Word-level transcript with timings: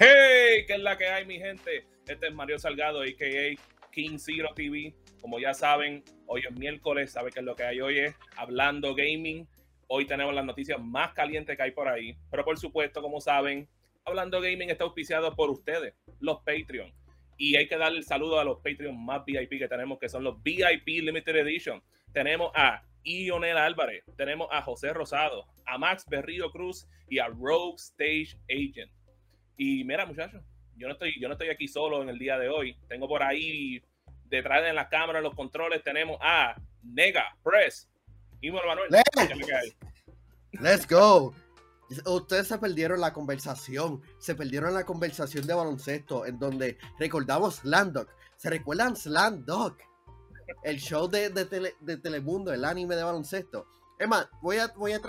Hey, 0.00 0.64
¿qué 0.68 0.74
es 0.74 0.80
la 0.80 0.96
que 0.96 1.08
hay, 1.08 1.26
mi 1.26 1.40
gente? 1.40 1.84
Este 2.06 2.28
es 2.28 2.32
Mario 2.32 2.56
Salgado, 2.60 3.02
a.k.a. 3.02 3.90
King 3.90 4.16
Zero 4.16 4.50
TV. 4.54 4.94
Como 5.20 5.40
ya 5.40 5.52
saben, 5.54 6.04
hoy 6.26 6.42
es 6.48 6.56
miércoles, 6.56 7.10
¿sabe 7.10 7.32
qué 7.32 7.40
es 7.40 7.44
lo 7.44 7.56
que 7.56 7.64
hay 7.64 7.80
hoy? 7.80 7.98
Es 7.98 8.14
Hablando 8.36 8.94
Gaming. 8.94 9.48
Hoy 9.88 10.06
tenemos 10.06 10.32
las 10.32 10.44
noticias 10.44 10.80
más 10.80 11.14
calientes 11.14 11.56
que 11.56 11.62
hay 11.64 11.72
por 11.72 11.88
ahí. 11.88 12.16
Pero 12.30 12.44
por 12.44 12.56
supuesto, 12.58 13.02
como 13.02 13.20
saben, 13.20 13.68
Hablando 14.04 14.40
Gaming 14.40 14.70
está 14.70 14.84
auspiciado 14.84 15.34
por 15.34 15.50
ustedes, 15.50 15.94
los 16.20 16.44
Patreon. 16.44 16.92
Y 17.36 17.56
hay 17.56 17.66
que 17.66 17.76
darle 17.76 17.98
el 17.98 18.04
saludo 18.04 18.38
a 18.38 18.44
los 18.44 18.58
Patreon 18.58 19.04
más 19.04 19.24
VIP 19.24 19.58
que 19.58 19.66
tenemos, 19.66 19.98
que 19.98 20.08
son 20.08 20.22
los 20.22 20.40
VIP 20.44 21.02
Limited 21.02 21.34
Edition. 21.34 21.82
Tenemos 22.12 22.52
a 22.54 22.84
Ionel 23.02 23.56
Álvarez, 23.56 24.04
tenemos 24.16 24.46
a 24.52 24.62
José 24.62 24.92
Rosado, 24.92 25.48
a 25.66 25.76
Max 25.76 26.04
Berrío 26.08 26.52
Cruz 26.52 26.86
y 27.08 27.18
a 27.18 27.26
Rogue 27.26 27.74
Stage 27.78 28.38
Agent. 28.48 28.92
Y 29.58 29.84
mira, 29.84 30.06
muchachos, 30.06 30.40
yo 30.76 30.86
no 30.86 30.94
estoy, 30.94 31.20
yo 31.20 31.28
no 31.28 31.34
estoy 31.34 31.50
aquí 31.50 31.66
solo 31.68 32.00
en 32.00 32.08
el 32.08 32.18
día 32.18 32.38
de 32.38 32.48
hoy. 32.48 32.76
Tengo 32.88 33.08
por 33.08 33.22
ahí 33.22 33.82
detrás 34.24 34.62
de 34.62 34.72
la 34.72 34.88
cámara, 34.88 35.20
los 35.20 35.34
controles, 35.34 35.82
tenemos 35.82 36.16
a 36.22 36.54
Nega 36.82 37.36
Press. 37.42 37.90
Y 38.40 38.52
Manuel, 38.52 38.88
Let's 40.52 40.86
go. 40.88 41.34
Ustedes 42.06 42.46
se 42.46 42.58
perdieron 42.58 43.00
la 43.00 43.12
conversación, 43.12 44.00
se 44.18 44.34
perdieron 44.34 44.74
la 44.74 44.84
conversación 44.84 45.46
de 45.46 45.54
baloncesto 45.54 46.24
en 46.24 46.38
donde 46.38 46.78
recordamos 46.98 47.56
Slamdog. 47.56 48.08
¿Se 48.36 48.48
recuerdan 48.48 48.94
Slamdog? 48.94 49.76
El 50.62 50.78
show 50.78 51.08
de, 51.08 51.30
de, 51.30 51.96
Telemundo, 51.96 52.52
el 52.52 52.64
anime 52.64 52.94
de 52.94 53.02
baloncesto. 53.02 53.66
Es 53.98 54.06
más, 54.06 54.28
voy 54.40 54.58
a, 54.58 54.68
voy 54.68 54.92
a 54.92 55.00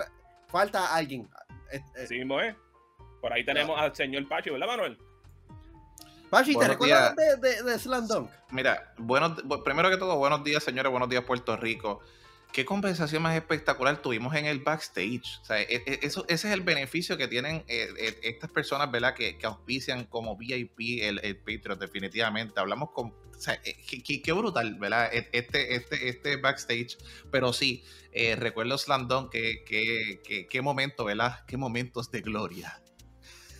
falta 0.48 0.92
alguien. 0.92 1.30
Eh, 1.70 1.80
eh, 1.96 2.06
sí, 2.08 2.24
Moe. 2.24 2.56
Por 3.20 3.32
ahí 3.32 3.44
tenemos 3.44 3.78
al 3.78 3.94
señor 3.94 4.26
Pachi, 4.28 4.50
¿verdad, 4.50 4.66
Manuel? 4.66 4.98
Pachi, 6.30 6.56
¿te 6.56 6.68
recuerdas 6.68 7.14
de, 7.16 7.62
de, 7.62 7.78
Slam 7.78 8.06
Dunk? 8.06 8.30
Mira, 8.50 8.94
bueno, 8.98 9.36
primero 9.64 9.90
que 9.90 9.96
todo, 9.96 10.16
buenos 10.16 10.44
días, 10.44 10.62
señores, 10.62 10.90
buenos 10.90 11.08
días, 11.08 11.24
Puerto 11.24 11.56
Rico. 11.56 12.00
Qué 12.52 12.64
conversación 12.64 13.22
más 13.22 13.36
espectacular 13.36 14.02
tuvimos 14.02 14.34
en 14.34 14.46
el 14.46 14.58
backstage. 14.60 15.40
O 15.40 15.44
sea, 15.44 15.60
e, 15.60 15.82
e, 15.86 16.00
eso, 16.02 16.24
ese 16.28 16.48
es 16.48 16.54
el 16.54 16.62
beneficio 16.62 17.16
que 17.16 17.28
tienen 17.28 17.64
eh, 17.68 17.88
eh, 17.96 18.20
estas 18.22 18.50
personas, 18.50 18.90
¿verdad? 18.90 19.14
Que, 19.14 19.38
que, 19.38 19.46
auspician 19.46 20.04
como 20.04 20.36
VIP 20.36 21.02
el, 21.02 21.20
el 21.22 21.36
Patreon, 21.36 21.78
definitivamente. 21.78 22.58
Hablamos 22.58 22.90
con. 22.90 23.08
O 23.08 23.40
sea, 23.40 23.60
eh, 23.64 23.76
qué, 24.02 24.32
brutal, 24.32 24.74
¿verdad? 24.74 25.10
E, 25.12 25.28
este, 25.32 25.76
este, 25.76 26.08
este 26.08 26.36
backstage. 26.36 26.98
Pero 27.30 27.52
sí, 27.52 27.84
recuerdo 28.36 28.76
Slandon, 28.78 29.30
que, 29.30 29.64
que, 29.64 30.48
qué 30.48 30.62
momento, 30.62 31.04
¿verdad? 31.04 31.44
Qué 31.46 31.56
momentos 31.56 32.10
de 32.10 32.20
gloria. 32.20 32.82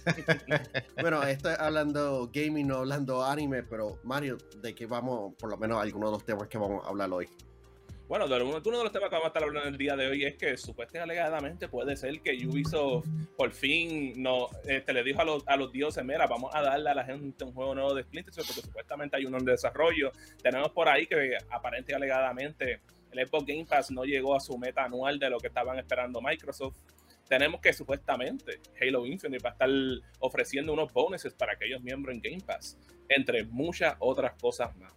bueno, 1.00 1.22
estoy 1.22 1.54
hablando 1.58 2.30
gaming, 2.32 2.66
no 2.66 2.76
hablando 2.78 3.24
anime, 3.24 3.62
pero 3.62 3.98
Mario, 4.04 4.38
¿de 4.60 4.74
qué 4.74 4.86
vamos, 4.86 5.34
por 5.38 5.50
lo 5.50 5.56
menos 5.56 5.80
algunos 5.82 6.10
de 6.10 6.12
los 6.12 6.24
temas 6.24 6.48
que 6.48 6.58
vamos 6.58 6.84
a 6.84 6.88
hablar 6.88 7.12
hoy? 7.12 7.28
Bueno, 8.10 8.24
uno 8.24 8.60
de 8.78 8.82
los 8.82 8.90
temas 8.90 9.08
que 9.08 9.14
vamos 9.14 9.26
a 9.26 9.28
estar 9.28 9.44
hablando 9.44 9.68
el 9.68 9.78
día 9.78 9.94
de 9.94 10.08
hoy 10.08 10.24
es 10.24 10.34
que 10.34 10.56
supuestamente 10.56 11.12
alegadamente 11.12 11.68
puede 11.68 11.96
ser 11.96 12.20
que 12.20 12.32
Ubisoft 12.44 13.06
por 13.36 13.52
fin 13.52 14.20
no, 14.20 14.48
este, 14.64 14.92
le 14.92 15.04
dijo 15.04 15.20
a 15.20 15.24
los, 15.24 15.46
a 15.46 15.56
los 15.56 15.70
dioses, 15.70 16.04
mira, 16.04 16.26
vamos 16.26 16.52
a 16.52 16.60
darle 16.60 16.90
a 16.90 16.94
la 16.94 17.04
gente 17.04 17.44
un 17.44 17.52
juego 17.52 17.72
nuevo 17.72 17.94
de 17.94 18.02
Splinter 18.02 18.34
Cell 18.34 18.44
porque 18.48 18.62
supuestamente 18.62 19.16
hay 19.16 19.26
uno 19.26 19.38
en 19.38 19.44
desarrollo. 19.44 20.10
Tenemos 20.42 20.70
por 20.70 20.88
ahí 20.88 21.06
que 21.06 21.38
aparentemente 21.50 21.94
alegadamente 21.94 22.80
el 23.12 23.28
Xbox 23.28 23.46
Game 23.46 23.64
Pass 23.64 23.92
no 23.92 24.04
llegó 24.04 24.34
a 24.34 24.40
su 24.40 24.58
meta 24.58 24.82
anual 24.82 25.20
de 25.20 25.30
lo 25.30 25.38
que 25.38 25.46
estaban 25.46 25.78
esperando 25.78 26.20
Microsoft 26.20 26.78
tenemos 27.30 27.60
que 27.60 27.72
supuestamente 27.72 28.60
Halo 28.80 29.06
Infinite 29.06 29.40
va 29.42 29.50
a 29.50 29.52
estar 29.52 29.70
ofreciendo 30.18 30.72
unos 30.72 30.92
bonuses 30.92 31.32
para 31.32 31.52
aquellos 31.52 31.80
miembros 31.80 32.16
en 32.16 32.20
Game 32.20 32.42
Pass, 32.44 32.76
entre 33.08 33.44
muchas 33.44 33.94
otras 34.00 34.32
cosas 34.34 34.76
más. 34.76 34.92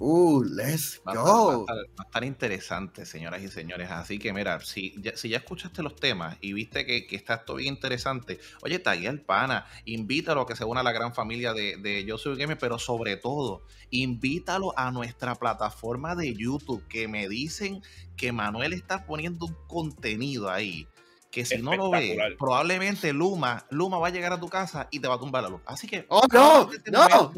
Uh, 0.00 0.42
let's 0.44 1.00
go. 1.04 1.64
Va, 1.64 1.74
a 1.74 2.02
estar, 2.02 2.24
interesante, 2.24 3.06
señoras 3.06 3.42
y 3.42 3.48
señores. 3.48 3.88
Así 3.90 4.18
que, 4.18 4.32
mira, 4.32 4.58
si 4.60 4.94
ya, 5.00 5.16
si 5.16 5.28
ya 5.28 5.38
escuchaste 5.38 5.82
los 5.82 5.94
temas 5.94 6.36
y 6.40 6.52
viste 6.52 6.84
que, 6.84 7.06
está 7.10 7.44
todo 7.44 7.56
bien 7.58 7.74
interesante, 7.74 8.40
oye, 8.62 8.80
tagué 8.80 9.08
al 9.08 9.20
pana, 9.20 9.66
invítalo 9.84 10.40
a 10.40 10.46
que 10.46 10.56
se 10.56 10.64
una 10.64 10.80
a 10.80 10.84
la 10.84 10.92
gran 10.92 11.14
familia 11.14 11.52
de, 11.52 11.76
de 11.76 12.04
Yo 12.04 12.18
Soy 12.18 12.36
Gamer, 12.36 12.58
pero 12.58 12.80
sobre 12.80 13.16
todo, 13.16 13.62
invítalo 13.90 14.72
a 14.76 14.90
nuestra 14.90 15.36
plataforma 15.36 16.16
de 16.16 16.34
YouTube, 16.34 16.86
que 16.88 17.06
me 17.06 17.28
dicen 17.28 17.82
que 18.16 18.32
Manuel 18.32 18.72
está 18.72 19.04
poniendo 19.04 19.46
un 19.46 19.56
contenido 19.66 20.50
ahí 20.50 20.88
que 21.30 21.44
si 21.44 21.58
no 21.58 21.74
lo 21.76 21.90
ves, 21.90 22.16
probablemente 22.38 23.12
Luma, 23.12 23.66
Luma 23.70 23.98
va 23.98 24.08
a 24.08 24.10
llegar 24.10 24.32
a 24.32 24.40
tu 24.40 24.48
casa 24.48 24.88
y 24.90 25.00
te 25.00 25.08
va 25.08 25.14
a 25.14 25.18
tumbar 25.18 25.42
la 25.42 25.50
luz. 25.50 25.60
Así 25.66 25.86
que, 25.86 26.06
oh, 26.08 26.22
no, 26.32 26.70
no. 26.90 27.32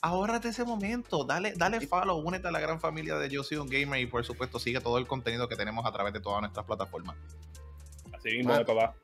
ahórrate 0.00 0.48
ese 0.48 0.64
momento, 0.64 1.24
dale, 1.24 1.52
dale 1.56 1.86
follow, 1.86 2.18
únete 2.18 2.48
a 2.48 2.50
la 2.50 2.60
gran 2.60 2.80
familia 2.80 3.16
de 3.16 3.28
Yo 3.28 3.42
Soy 3.42 3.58
un 3.58 3.68
Gamer 3.68 4.00
y 4.00 4.06
por 4.06 4.24
supuesto 4.24 4.58
sigue 4.58 4.80
todo 4.80 4.98
el 4.98 5.06
contenido 5.06 5.48
que 5.48 5.56
tenemos 5.56 5.84
a 5.86 5.92
través 5.92 6.12
de 6.12 6.20
todas 6.20 6.40
nuestras 6.40 6.64
plataformas. 6.66 7.16
Así 8.12 8.36
mismo, 8.36 8.54
ah. 8.54 8.64
papá. 8.64 8.94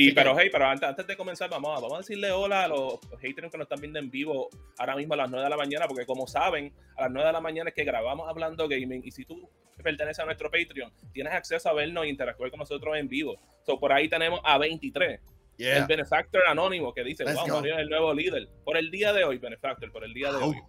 Y, 0.00 0.12
pero, 0.12 0.38
hey, 0.38 0.48
pero 0.52 0.66
antes, 0.66 0.88
antes, 0.88 1.08
de 1.08 1.16
comenzar, 1.16 1.50
vamos 1.50 1.76
a, 1.76 1.80
vamos 1.80 1.94
a 1.94 1.98
decirle 1.98 2.30
hola 2.30 2.62
a 2.62 2.68
los 2.68 3.00
haters 3.20 3.50
que 3.50 3.58
nos 3.58 3.64
están 3.64 3.80
viendo 3.80 3.98
en 3.98 4.08
vivo 4.08 4.48
ahora 4.78 4.94
mismo 4.94 5.14
a 5.14 5.16
las 5.16 5.28
9 5.28 5.42
de 5.42 5.50
la 5.50 5.56
mañana, 5.56 5.88
porque 5.88 6.06
como 6.06 6.28
saben, 6.28 6.72
a 6.96 7.02
las 7.02 7.10
9 7.10 7.26
de 7.26 7.32
la 7.32 7.40
mañana 7.40 7.70
es 7.70 7.74
que 7.74 7.82
grabamos 7.82 8.28
hablando 8.28 8.68
gaming. 8.68 9.02
Y 9.04 9.10
si 9.10 9.24
tú 9.24 9.50
perteneces 9.82 10.20
a 10.20 10.24
nuestro 10.24 10.52
Patreon, 10.52 10.92
tienes 11.12 11.32
acceso 11.32 11.68
a 11.68 11.72
vernos 11.72 12.04
e 12.04 12.08
interactuar 12.10 12.48
con 12.50 12.60
nosotros 12.60 12.96
en 12.96 13.08
vivo. 13.08 13.40
So, 13.66 13.80
por 13.80 13.92
ahí 13.92 14.08
tenemos 14.08 14.40
a 14.44 14.56
23. 14.56 15.20
El 15.58 15.86
Benefactor 15.86 16.42
Anónimo 16.46 16.94
que 16.94 17.02
dice, 17.02 17.24
vamos 17.24 17.48
wow, 17.48 17.56
Mario 17.56 17.74
es 17.74 17.80
el 17.80 17.88
nuevo 17.88 18.14
líder. 18.14 18.48
Por 18.64 18.76
el 18.76 18.92
día 18.92 19.12
de 19.12 19.24
hoy, 19.24 19.38
Benefactor, 19.38 19.90
por 19.90 20.04
el 20.04 20.14
día 20.14 20.30
de 20.30 20.36
hoy. 20.36 20.62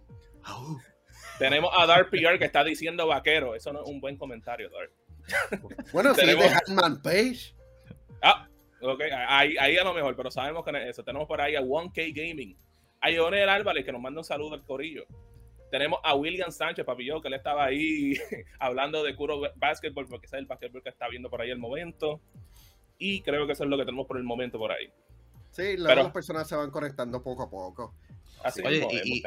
Tenemos 1.38 1.70
a 1.78 1.86
Dark 1.86 2.10
PR 2.10 2.36
que 2.36 2.46
está 2.46 2.64
diciendo 2.64 3.06
vaquero. 3.06 3.54
Eso 3.54 3.72
no 3.72 3.84
es 3.84 3.88
un 3.88 4.00
buen 4.00 4.16
comentario, 4.16 4.68
Dark. 4.70 4.90
Bueno, 5.92 6.14
si 6.16 6.26
de 6.26 6.48
Hatman 6.48 7.00
Page. 7.00 7.54
Ah, 8.22 8.49
ok, 8.82 9.00
ahí, 9.28 9.56
ahí, 9.58 9.76
a 9.76 9.84
lo 9.84 9.94
mejor, 9.94 10.16
pero 10.16 10.30
sabemos 10.30 10.64
que 10.64 10.88
eso. 10.88 11.02
Tenemos 11.04 11.26
por 11.28 11.40
ahí 11.40 11.56
a 11.56 11.62
1K 11.62 12.12
Gaming. 12.14 12.56
A 13.00 13.10
Ionel 13.10 13.48
Álvarez 13.48 13.84
que 13.84 13.92
nos 13.92 14.00
manda 14.00 14.20
un 14.20 14.24
saludo 14.24 14.54
al 14.54 14.64
corillo. 14.64 15.04
Tenemos 15.70 16.00
a 16.02 16.14
William 16.14 16.50
Sánchez, 16.50 16.84
papillo, 16.84 17.22
que 17.22 17.28
él 17.28 17.34
estaba 17.34 17.64
ahí 17.64 18.14
hablando 18.58 19.02
de 19.02 19.14
Kuro 19.14 19.40
Basketball, 19.56 20.06
porque 20.06 20.26
es 20.26 20.32
el 20.32 20.46
basketball 20.46 20.82
que 20.82 20.88
está 20.88 21.08
viendo 21.08 21.30
por 21.30 21.40
ahí 21.40 21.50
el 21.50 21.58
momento. 21.58 22.20
Y 22.98 23.22
creo 23.22 23.46
que 23.46 23.52
eso 23.52 23.64
es 23.64 23.70
lo 23.70 23.78
que 23.78 23.84
tenemos 23.84 24.06
por 24.06 24.18
el 24.18 24.24
momento 24.24 24.58
por 24.58 24.72
ahí. 24.72 24.90
Sí, 25.50 25.76
las 25.76 26.12
personas 26.12 26.48
se 26.48 26.56
van 26.56 26.70
conectando 26.70 27.22
poco 27.22 27.44
a 27.44 27.50
poco. 27.50 27.94
Así 28.42 28.62
Oye, 28.64 28.86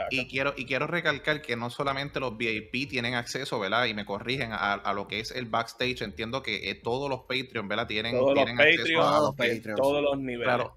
y, 0.09 0.28
quiero, 0.28 0.53
y 0.57 0.66
quiero 0.66 0.88
recalcar 0.88 1.41
que 1.41 1.56
no 1.56 1.69
solamente 1.69 2.19
los 2.19 2.35
VIP 2.35 2.90
tienen 2.90 3.13
acceso, 3.13 3.59
¿verdad? 3.59 3.85
Y 3.85 3.94
me 3.94 4.06
corrigen 4.06 4.50
a, 4.51 4.94
lo 4.94 5.07
que 5.07 5.19
es 5.19 5.31
el 5.31 5.46
backstage. 5.46 6.01
Entiendo 6.01 6.41
que 6.41 6.69
eh, 6.69 6.75
todos 6.75 7.09
los 7.09 7.22
Patreon, 7.22 7.68
¿verdad? 7.68 7.88
Tienen, 7.88 8.18
todos 8.18 8.34
tienen 8.34 8.57
los 8.57 8.66
acceso 8.66 9.07
a 9.07 9.19
los 9.19 9.35
Patreons. 9.35 9.79
Todos 9.79 10.02
los 10.02 10.18
niveles. 10.18 10.46
Claro, 10.46 10.75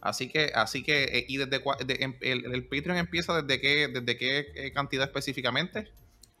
Así 0.00 0.28
que, 0.28 0.52
así 0.54 0.82
que, 0.82 1.04
eh, 1.04 1.26
y 1.28 1.38
desde 1.38 1.62
em, 2.02 2.14
el, 2.20 2.54
el, 2.54 2.64
Patreon 2.68 2.98
empieza 2.98 3.42
desde 3.42 3.60
qué, 3.60 3.88
desde 3.88 4.16
qué 4.16 4.46
eh, 4.54 4.72
cantidad 4.72 5.04
específicamente? 5.04 5.92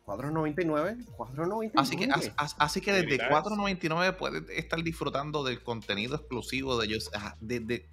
4.99, 0.06 1.06
4.99. 1.16 1.72
Así 1.74 1.96
que, 1.96 2.08
así, 2.36 2.80
que 2.80 2.92
desde 2.92 3.18
4.99 3.28 4.16
puedes 4.16 4.48
estar 4.50 4.82
disfrutando 4.82 5.44
del 5.44 5.62
contenido 5.62 6.16
exclusivo 6.16 6.78
de 6.78 6.86
ellos. 6.86 7.10
De, 7.40 7.60
de, 7.60 7.88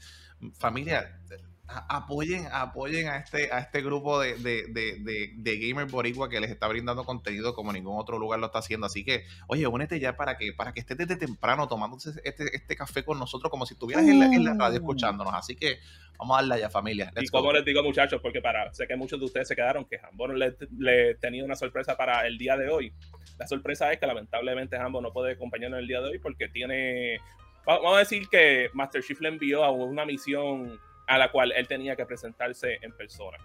familia, 0.53 1.19
apoyen, 1.67 2.47
apoyen 2.51 3.07
a 3.07 3.17
este, 3.17 3.51
a 3.51 3.59
este 3.59 3.81
grupo 3.81 4.19
de, 4.19 4.35
de, 4.35 4.67
de, 4.67 5.31
de, 5.35 5.57
gamer 5.57 5.85
boricua 5.85 6.29
que 6.29 6.39
les 6.39 6.51
está 6.51 6.67
brindando 6.67 7.03
contenido 7.03 7.55
como 7.55 7.73
ningún 7.73 7.99
otro 7.99 8.19
lugar 8.19 8.39
lo 8.39 8.47
está 8.47 8.59
haciendo. 8.59 8.85
Así 8.85 9.03
que, 9.03 9.25
oye, 9.47 9.65
únete 9.65 9.99
ya 9.99 10.15
para 10.15 10.37
que, 10.37 10.53
para 10.53 10.73
que 10.73 10.81
estés 10.81 10.97
desde 10.97 11.15
temprano 11.15 11.67
tomándose 11.67 12.11
este, 12.23 12.55
este 12.55 12.75
café 12.75 13.03
con 13.03 13.17
nosotros 13.17 13.49
como 13.49 13.65
si 13.65 13.73
estuvieras 13.73 14.07
en, 14.07 14.19
la, 14.19 14.53
radio 14.53 14.75
uh. 14.75 14.81
escuchándonos. 14.81 15.33
Así 15.33 15.55
que 15.55 15.79
vamos 16.17 16.37
a 16.37 16.41
darle 16.41 16.61
ya, 16.61 16.69
familia. 16.69 17.11
y 17.19 17.27
como 17.27 17.51
les 17.51 17.65
digo, 17.65 17.81
muchachos, 17.81 18.21
porque 18.21 18.41
para, 18.41 18.71
sé 18.73 18.87
que 18.87 18.95
muchos 18.95 19.19
de 19.19 19.25
ustedes 19.25 19.47
se 19.47 19.55
quedaron 19.55 19.85
que 19.85 19.97
Hambo 19.97 20.27
le, 20.27 20.55
le 20.77 21.15
tenía 21.15 21.43
una 21.43 21.55
sorpresa 21.55 21.97
para 21.97 22.27
el 22.27 22.37
día 22.37 22.57
de 22.57 22.69
hoy. 22.69 22.93
La 23.39 23.47
sorpresa 23.47 23.91
es 23.91 23.99
que 23.99 24.05
lamentablemente 24.05 24.77
Hambo 24.77 25.01
no 25.01 25.11
puede 25.11 25.33
acompañarnos 25.33 25.79
el 25.79 25.87
día 25.87 26.01
de 26.01 26.09
hoy 26.09 26.19
porque 26.19 26.47
tiene. 26.47 27.19
Vamos 27.65 27.95
a 27.95 27.99
decir 27.99 28.27
que 28.29 28.69
Master 28.73 29.01
Chief 29.01 29.19
le 29.21 29.29
envió 29.29 29.63
a 29.63 29.71
una 29.71 30.05
misión 30.05 30.79
a 31.07 31.17
la 31.17 31.31
cual 31.31 31.51
él 31.51 31.67
tenía 31.67 31.95
que 31.95 32.05
presentarse 32.05 32.79
en 32.81 32.95
persona. 32.95 33.37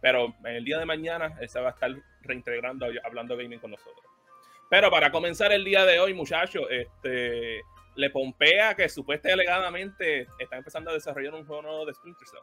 Pero 0.00 0.34
en 0.44 0.54
el 0.54 0.64
día 0.64 0.78
de 0.78 0.84
mañana 0.84 1.36
él 1.40 1.48
se 1.48 1.60
va 1.60 1.68
a 1.68 1.72
estar 1.72 1.90
reintegrando, 2.22 2.86
hablando 3.04 3.36
gaming 3.36 3.58
con 3.58 3.72
nosotros. 3.72 4.04
Pero 4.70 4.90
para 4.90 5.10
comenzar 5.10 5.52
el 5.52 5.64
día 5.64 5.84
de 5.84 5.98
hoy, 5.98 6.14
muchachos, 6.14 6.66
este, 6.70 7.62
le 7.96 8.10
pompea 8.10 8.74
que 8.74 8.88
supuestamente 8.88 9.32
alegadamente 9.32 10.28
está 10.38 10.56
empezando 10.56 10.90
a 10.90 10.94
desarrollar 10.94 11.34
un 11.34 11.46
juego 11.46 11.62
nuevo 11.62 11.86
de 11.86 11.94
Splinter 11.94 12.28
Cell. 12.28 12.40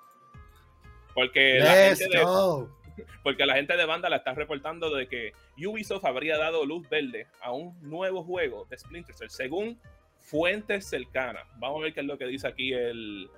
Porque 1.13 1.59
la, 1.59 1.71
gente 1.71 2.09
de, 2.09 2.25
porque 3.23 3.45
la 3.45 3.55
gente 3.55 3.77
de 3.77 3.85
banda 3.85 4.09
la 4.09 4.17
está 4.17 4.33
reportando 4.33 4.93
de 4.93 5.07
que 5.07 5.33
Ubisoft 5.57 6.03
habría 6.03 6.37
dado 6.37 6.65
luz 6.65 6.89
verde 6.89 7.27
a 7.41 7.51
un 7.51 7.79
nuevo 7.81 8.23
juego 8.23 8.65
de 8.69 8.77
Splinter 8.77 9.15
Cell, 9.15 9.29
según 9.29 9.79
fuentes 10.19 10.87
cercanas. 10.89 11.47
Vamos 11.57 11.79
a 11.79 11.83
ver 11.83 11.93
qué 11.93 12.01
es 12.01 12.05
lo 12.05 12.17
que 12.17 12.25
dice 12.25 12.47
aquí 12.47 12.73
el, 12.73 13.29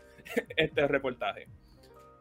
este 0.55 0.87
reportaje. 0.87 1.47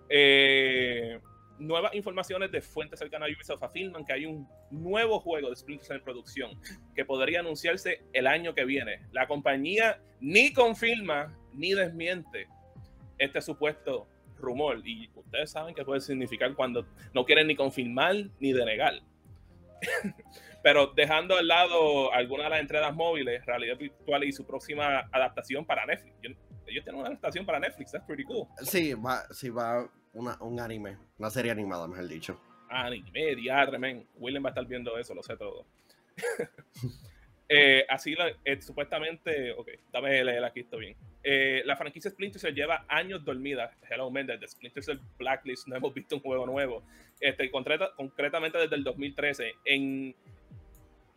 Eh, 0.08 1.18
nuevas 1.58 1.94
informaciones 1.94 2.50
de 2.52 2.60
fuentes 2.60 2.98
cercanas 2.98 3.28
a 3.28 3.32
Ubisoft 3.32 3.62
afirman 3.62 4.04
que 4.04 4.12
hay 4.12 4.26
un 4.26 4.48
nuevo 4.70 5.20
juego 5.20 5.50
de 5.50 5.56
Splinter 5.56 5.86
Cell 5.86 5.96
en 5.96 6.04
producción 6.04 6.50
que 6.94 7.04
podría 7.04 7.40
anunciarse 7.40 8.02
el 8.12 8.26
año 8.26 8.54
que 8.54 8.64
viene. 8.64 9.00
La 9.12 9.26
compañía 9.26 10.00
ni 10.20 10.52
confirma 10.52 11.36
ni 11.52 11.72
desmiente 11.72 12.48
este 13.18 13.40
supuesto 13.40 14.06
rumor 14.38 14.82
y 14.84 15.08
ustedes 15.14 15.50
saben 15.50 15.74
qué 15.74 15.84
puede 15.84 16.00
significar 16.00 16.54
cuando 16.54 16.86
no 17.14 17.24
quieren 17.24 17.46
ni 17.46 17.56
confirmar 17.56 18.14
ni 18.38 18.52
denegar. 18.52 19.00
Pero 20.62 20.88
dejando 20.88 21.36
al 21.36 21.46
lado 21.46 22.12
algunas 22.12 22.46
de 22.46 22.50
las 22.50 22.60
entradas 22.60 22.94
móviles, 22.94 23.44
realidad 23.46 23.78
virtual 23.78 24.24
y 24.24 24.32
su 24.32 24.44
próxima 24.44 25.08
adaptación 25.12 25.64
para 25.64 25.86
Netflix. 25.86 26.16
Ellos 26.66 26.84
tienen 26.84 27.00
una 27.00 27.08
adaptación 27.08 27.46
para 27.46 27.58
Netflix, 27.60 27.92
that's 27.92 28.06
pretty 28.06 28.24
cool. 28.24 28.46
Sí, 28.62 28.94
va, 28.94 29.24
sí, 29.32 29.50
va 29.50 29.88
un 30.12 30.60
anime, 30.60 30.96
una 31.18 31.30
serie 31.30 31.52
animada, 31.52 31.86
mejor 31.86 32.08
dicho. 32.08 32.40
Anime, 32.68 33.36
diadre, 33.36 33.78
men. 33.78 34.06
William 34.16 34.44
va 34.44 34.48
a 34.48 34.52
estar 34.52 34.66
viendo 34.66 34.98
eso, 34.98 35.14
lo 35.14 35.22
sé 35.22 35.36
todo. 35.36 35.66
Eh, 37.48 37.86
así, 37.88 38.12
eh, 38.44 38.60
supuestamente, 38.60 39.52
ok, 39.52 39.68
dame 39.92 40.24
leer 40.24 40.42
aquí, 40.44 40.60
esto 40.60 40.78
bien. 40.78 40.96
Eh, 41.22 41.62
la 41.64 41.76
franquicia 41.76 42.10
Splinter 42.10 42.40
Cell 42.40 42.54
lleva 42.54 42.84
años 42.88 43.24
dormida. 43.24 43.72
Hello, 43.88 44.10
man, 44.10 44.26
desde 44.26 44.48
Splinter 44.48 44.82
Cell 44.82 44.98
Blacklist 45.16 45.68
no 45.68 45.76
hemos 45.76 45.94
visto 45.94 46.16
un 46.16 46.22
juego 46.22 46.44
nuevo. 46.44 46.82
Este, 47.20 47.48
concretamente 47.50 48.58
desde 48.58 48.74
el 48.74 48.82
2013, 48.82 49.54
en, 49.64 50.16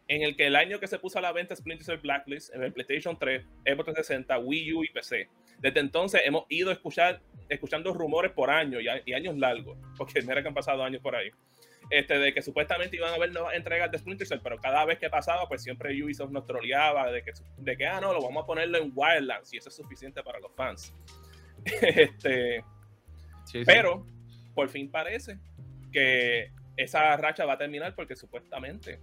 en 0.10 0.24
el 0.24 0.36
que 0.36 0.48
el 0.48 0.56
año 0.56 0.80
que 0.80 0.88
se 0.88 0.98
puso 0.98 1.20
a 1.20 1.22
la 1.22 1.32
venta 1.32 1.56
Splinter 1.56 1.86
Cell 1.86 2.00
Blacklist 2.00 2.54
en 2.56 2.64
el 2.64 2.74
PlayStation 2.74 3.18
3, 3.18 3.44
Xbox 3.44 3.94
360, 3.94 4.40
Wii 4.40 4.74
U 4.74 4.84
y 4.84 4.90
PC. 4.90 5.30
Desde 5.60 5.80
entonces 5.80 6.22
hemos 6.26 6.46
ido 6.50 6.72
escuchar 6.72 7.22
escuchando 7.48 7.94
rumores 7.94 8.32
por 8.32 8.50
años 8.50 8.82
y, 9.06 9.14
años 9.14 9.38
largos, 9.38 9.78
porque 9.98 10.22
mira 10.24 10.42
que 10.42 10.48
han 10.48 10.54
pasado 10.54 10.84
años 10.84 11.02
por 11.02 11.16
ahí, 11.16 11.30
este, 11.92 12.18
de 12.18 12.34
que 12.34 12.42
supuestamente 12.42 12.96
iban 12.96 13.12
a 13.12 13.16
haber 13.16 13.32
nuevas 13.32 13.54
entregas 13.54 13.92
de 13.92 14.00
Splinter 14.00 14.26
Cell, 14.26 14.40
pero 14.42 14.58
cada 14.58 14.84
vez 14.84 14.98
que 14.98 15.12
pasaba, 15.12 15.48
pues 15.48 15.62
siempre 15.62 15.92
Ubisoft 16.04 16.32
nos 16.32 16.46
troleaba 16.46 17.12
de 17.12 17.22
que, 17.22 17.32
de 17.58 17.78
que 17.78 17.86
ah, 17.86 18.02
no, 18.02 18.12
lo 18.12 18.22
vamos 18.22 18.44
a 18.44 18.48
ponerlo 18.48 18.80
en 18.80 18.92
Wildlands 18.96 19.54
y 19.54 19.58
eso 19.58 19.70
es 19.70 19.76
suficiente 19.76 20.24
para 20.24 20.40
los 20.40 20.52
fans. 20.56 20.92
este, 21.66 22.64
Pero, 23.64 24.08
por 24.56 24.70
fin 24.70 24.90
parece 24.90 25.38
que 25.92 26.52
esa 26.78 27.16
racha 27.18 27.46
va 27.46 27.54
a 27.54 27.58
terminar 27.60 27.94
porque 27.94 28.16
supuestamente 28.16 29.00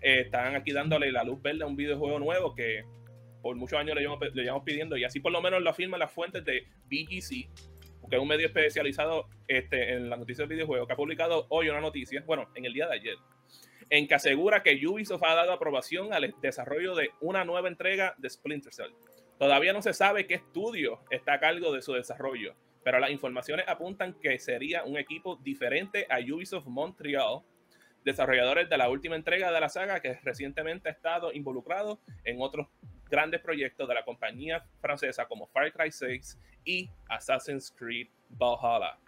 están 0.00 0.54
aquí 0.54 0.72
dándole 0.72 1.12
la 1.12 1.24
luz 1.24 1.40
verde 1.42 1.64
a 1.64 1.66
un 1.66 1.76
videojuego 1.76 2.18
nuevo 2.18 2.54
que 2.54 2.84
por 3.42 3.56
muchos 3.56 3.78
años 3.78 3.96
le 3.96 4.02
llevamos, 4.02 4.64
pidiendo 4.64 4.96
y 4.96 5.04
así 5.04 5.20
por 5.20 5.32
lo 5.32 5.40
menos 5.40 5.62
lo 5.62 5.70
afirman 5.70 6.00
las 6.00 6.12
fuentes 6.12 6.44
de 6.44 6.66
BGC, 6.90 7.48
que 8.08 8.16
es 8.16 8.20
un 8.20 8.28
medio 8.28 8.46
especializado 8.46 9.28
este, 9.46 9.92
en 9.94 10.10
la 10.10 10.16
noticia 10.16 10.42
del 10.42 10.54
videojuego, 10.54 10.86
que 10.86 10.92
ha 10.92 10.96
publicado 10.96 11.46
hoy 11.50 11.68
una 11.68 11.80
noticia, 11.80 12.22
bueno, 12.26 12.50
en 12.54 12.64
el 12.64 12.72
día 12.72 12.86
de 12.88 12.94
ayer, 12.94 13.16
en 13.90 14.06
que 14.06 14.14
asegura 14.14 14.62
que 14.62 14.86
Ubisoft 14.86 15.22
ha 15.24 15.34
dado 15.34 15.52
aprobación 15.52 16.12
al 16.12 16.34
desarrollo 16.42 16.94
de 16.94 17.10
una 17.20 17.44
nueva 17.44 17.68
entrega 17.68 18.14
de 18.18 18.28
Splinter 18.28 18.72
Cell. 18.72 18.92
Todavía 19.38 19.72
no 19.72 19.82
se 19.82 19.92
sabe 19.92 20.26
qué 20.26 20.34
estudio 20.34 21.00
está 21.10 21.34
a 21.34 21.40
cargo 21.40 21.72
de 21.72 21.80
su 21.80 21.92
desarrollo, 21.92 22.56
pero 22.82 22.98
las 22.98 23.10
informaciones 23.10 23.66
apuntan 23.68 24.14
que 24.14 24.38
sería 24.38 24.84
un 24.84 24.96
equipo 24.96 25.36
diferente 25.36 26.06
a 26.10 26.18
Ubisoft 26.18 26.66
Montreal, 26.66 27.42
desarrolladores 28.08 28.68
de 28.68 28.78
la 28.78 28.88
última 28.88 29.16
entrega 29.16 29.52
de 29.52 29.60
la 29.60 29.68
saga 29.68 30.00
que 30.00 30.14
recientemente 30.22 30.88
ha 30.88 30.92
estado 30.92 31.32
involucrado 31.32 32.00
en 32.24 32.40
otros 32.40 32.66
grandes 33.10 33.40
proyectos 33.40 33.86
de 33.88 33.94
la 33.94 34.04
compañía 34.04 34.64
francesa 34.80 35.26
como 35.26 35.46
Far 35.46 35.72
Cry 35.72 35.92
6 35.92 36.38
y 36.64 36.90
Assassin's 37.08 37.70
Creed 37.70 38.08
Valhalla. 38.30 38.98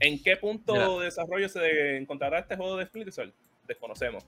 ¿En 0.00 0.22
qué 0.22 0.36
punto 0.36 1.00
de 1.00 1.06
desarrollo 1.06 1.48
se 1.48 1.96
encontrará 1.96 2.40
este 2.40 2.56
juego 2.56 2.76
de 2.76 2.86
Splinter? 2.86 3.32
Desconocemos. 3.66 4.24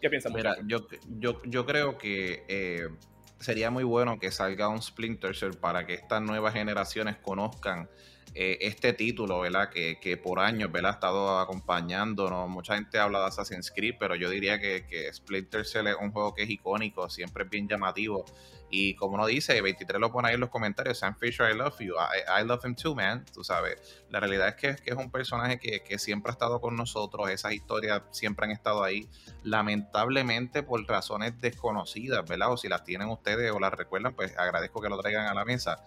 ¿Qué 0.00 0.08
piensan? 0.08 0.32
Mira, 0.32 0.56
yo, 0.64 0.86
yo, 1.18 1.42
yo, 1.44 1.66
creo 1.66 1.98
que 1.98 2.44
eh, 2.48 2.88
sería 3.38 3.70
muy 3.70 3.84
bueno 3.84 4.18
que 4.18 4.30
salga 4.30 4.68
un 4.68 4.82
Splinter 4.82 5.36
Cell 5.36 5.54
para 5.54 5.86
que 5.86 5.94
estas 5.94 6.22
nuevas 6.22 6.54
generaciones 6.54 7.16
conozcan 7.16 7.88
eh, 8.34 8.58
este 8.60 8.92
título, 8.92 9.40
¿verdad? 9.40 9.70
Que, 9.70 9.98
que, 10.00 10.16
por 10.16 10.38
años, 10.38 10.70
¿verdad? 10.70 10.92
Ha 10.92 10.94
estado 10.94 11.38
acompañándonos. 11.38 12.48
Mucha 12.48 12.74
gente 12.74 12.98
habla 12.98 13.20
de 13.20 13.26
Assassin's 13.26 13.70
Creed, 13.70 13.94
pero 13.98 14.14
yo 14.16 14.28
diría 14.30 14.60
que, 14.60 14.86
que 14.86 15.12
Splinter 15.12 15.64
Cell 15.64 15.86
es 15.86 15.96
un 16.00 16.12
juego 16.12 16.34
que 16.34 16.42
es 16.42 16.50
icónico, 16.50 17.08
siempre 17.08 17.44
es 17.44 17.50
bien 17.50 17.68
llamativo. 17.68 18.24
Y 18.70 18.94
como 18.96 19.14
uno 19.14 19.26
dice, 19.26 19.60
23 19.60 20.00
lo 20.00 20.12
pone 20.12 20.28
ahí 20.28 20.34
en 20.34 20.40
los 20.40 20.50
comentarios, 20.50 20.98
Sam 20.98 21.16
Fisher, 21.16 21.50
I 21.50 21.56
love 21.56 21.78
you. 21.80 21.94
I, 21.94 22.44
love 22.44 22.64
him 22.64 22.74
too, 22.74 22.94
man. 22.94 23.24
Tú 23.32 23.42
sabes. 23.42 23.78
La 24.10 24.20
realidad 24.20 24.48
es 24.48 24.56
que, 24.56 24.90
es 24.90 24.96
un 24.96 25.10
personaje 25.10 25.58
que, 25.58 25.82
que, 25.82 25.98
siempre 25.98 26.30
ha 26.30 26.32
estado 26.32 26.60
con 26.60 26.76
nosotros. 26.76 27.30
Esas 27.30 27.52
historias 27.52 28.02
siempre 28.10 28.46
han 28.46 28.52
estado 28.52 28.84
ahí. 28.84 29.08
Lamentablemente, 29.42 30.62
por 30.62 30.86
razones 30.86 31.40
desconocidas, 31.40 32.28
¿verdad? 32.28 32.52
O 32.52 32.56
si 32.56 32.68
las 32.68 32.84
tienen 32.84 33.08
ustedes 33.08 33.50
o 33.52 33.58
las 33.58 33.72
recuerdan, 33.72 34.14
pues 34.14 34.36
agradezco 34.36 34.80
que 34.80 34.88
lo 34.88 34.98
traigan 34.98 35.26
a 35.26 35.34
la 35.34 35.44
mesa 35.44 35.82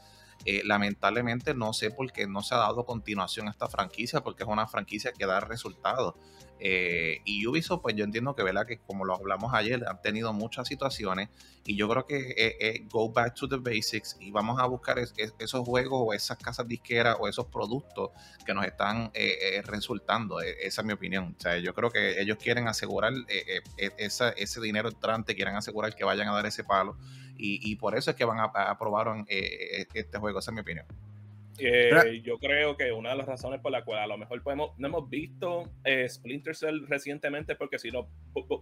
eh, 0.45 0.63
lamentablemente 0.65 1.53
no 1.53 1.71
sé 1.71 1.91
por 1.91 2.11
qué 2.11 2.25
no 2.25 2.41
se 2.41 2.55
ha 2.55 2.57
dado 2.57 2.85
continuación 2.85 3.47
a 3.47 3.51
esta 3.51 3.67
franquicia, 3.67 4.21
porque 4.21 4.43
es 4.43 4.49
una 4.49 4.67
franquicia 4.67 5.11
que 5.11 5.25
da 5.25 5.39
resultados. 5.39 6.15
Eh, 6.63 7.21
y 7.25 7.45
Ubisoft, 7.47 7.81
pues 7.81 7.95
yo 7.95 8.03
entiendo 8.03 8.35
que, 8.35 8.43
¿verdad? 8.43 8.67
Que 8.67 8.77
como 8.77 9.03
lo 9.03 9.15
hablamos 9.15 9.51
ayer, 9.53 9.83
han 9.87 10.01
tenido 10.01 10.31
muchas 10.31 10.67
situaciones 10.67 11.29
y 11.65 11.75
yo 11.75 11.89
creo 11.89 12.05
que 12.05 12.35
eh, 12.37 12.85
go 12.89 13.11
back 13.11 13.33
to 13.33 13.47
the 13.47 13.57
basics 13.57 14.15
y 14.19 14.31
vamos 14.31 14.59
a 14.59 14.67
buscar 14.67 14.99
esos 14.99 15.65
juegos 15.65 16.01
o 16.05 16.13
esas 16.13 16.37
casas 16.37 16.67
disqueras 16.67 17.17
o 17.19 17.27
esos 17.27 17.47
productos 17.47 18.11
que 18.45 18.53
nos 18.53 18.65
están 18.65 19.11
resultando. 19.63 20.39
esa 20.41 20.81
es 20.81 20.85
mi 20.85 20.93
opinión. 20.93 21.35
O 21.37 21.41
sea, 21.41 21.57
yo 21.57 21.73
creo 21.73 21.89
que 21.89 22.21
ellos 22.21 22.37
quieren 22.37 22.67
asegurar 22.67 23.13
ese 23.77 24.61
dinero 24.61 24.89
entrante, 24.89 25.35
quieren 25.35 25.55
asegurar 25.55 25.95
que 25.95 26.03
vayan 26.03 26.27
a 26.27 26.33
dar 26.33 26.45
ese 26.45 26.63
palo 26.63 26.97
y, 27.43 27.75
por 27.77 27.97
eso 27.97 28.11
es 28.11 28.17
que 28.17 28.25
van 28.25 28.39
a, 28.39 28.43
aprobar 28.43 29.25
eh, 29.27 29.87
este 29.93 30.17
juego, 30.19 30.39
esa 30.39 30.51
es 30.51 30.55
mi 30.55 30.61
opinión. 30.61 30.85
Eh, 31.63 32.21
yo 32.23 32.39
creo 32.39 32.75
que 32.75 32.91
una 32.91 33.11
de 33.11 33.17
las 33.17 33.27
razones 33.27 33.59
por 33.61 33.71
la 33.71 33.83
cual 33.83 33.99
a 33.99 34.07
lo 34.07 34.17
mejor 34.17 34.41
podemos, 34.41 34.71
no 34.77 34.87
hemos 34.87 35.09
visto 35.09 35.71
eh, 35.83 36.07
Splinter 36.09 36.55
Cell 36.55 36.87
recientemente, 36.87 37.55
porque 37.55 37.77
si 37.77 37.91
no 37.91 38.09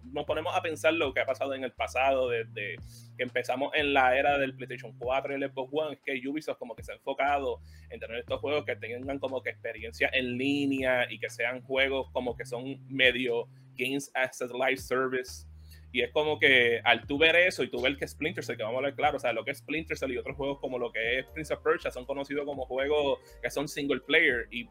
nos 0.04 0.26
ponemos 0.26 0.56
a 0.56 0.62
pensar 0.62 0.94
lo 0.94 1.14
que 1.14 1.22
ha 1.22 1.26
pasado 1.26 1.54
en 1.54 1.64
el 1.64 1.72
pasado, 1.72 2.30
desde 2.30 2.76
que 3.18 3.24
empezamos 3.24 3.72
en 3.74 3.94
la 3.94 4.18
era 4.18 4.38
del 4.38 4.56
PlayStation 4.56 4.94
4 4.98 5.32
y 5.32 5.42
el 5.42 5.50
Xbox 5.50 5.70
One, 5.72 5.94
es 5.94 6.02
que 6.02 6.28
Ubisoft 6.28 6.58
como 6.58 6.76
que 6.76 6.84
se 6.84 6.92
ha 6.92 6.96
enfocado 6.96 7.62
en 7.90 8.00
tener 8.00 8.18
estos 8.18 8.40
juegos 8.42 8.66
que 8.66 8.76
tengan 8.76 9.20
como 9.20 9.42
que 9.42 9.52
experiencia 9.52 10.10
en 10.12 10.38
línea 10.38 11.12
y 11.12 11.20
que 11.20 11.30
sean 11.30 11.62
juegos 11.62 12.10
como 12.12 12.36
que 12.36 12.46
son 12.46 12.86
medio 12.88 13.48
Games 13.78 14.12
as 14.14 14.42
a 14.42 14.46
Live 14.46 14.78
Service 14.78 15.49
y 15.92 16.02
es 16.02 16.12
como 16.12 16.38
que 16.40 16.82
al 16.84 17.06
tú 17.08 17.18
ver 17.18 17.36
eso 17.36 17.64
y 17.64 17.70
tú 17.70 17.82
ver 17.82 17.98
que 17.98 18.08
Splinter 18.08 18.44
Cell, 18.44 18.58
que 18.58 18.64
vamos 18.64 18.80
a 18.80 18.86
ver 18.86 18.96
claro, 18.96 19.18
o 19.18 19.20
sea, 19.20 19.34
lo 19.34 19.44
que 19.44 19.52
es 19.52 19.60
Splinter 19.60 19.98
Cell 19.98 20.12
y 20.12 20.18
otros 20.18 20.36
juegos 20.36 20.60
como 20.60 20.78
lo 20.78 20.92
que 20.92 21.20
es 21.20 21.26
Prince 21.28 21.54
of 21.54 21.62
Persia 21.62 21.92
son 21.92 22.06
conocidos 22.06 22.46
como 22.46 22.66
juegos 22.66 23.20
que 23.42 23.50
son 23.50 23.68
single 23.68 24.02
player 24.02 24.48
y 24.52 24.70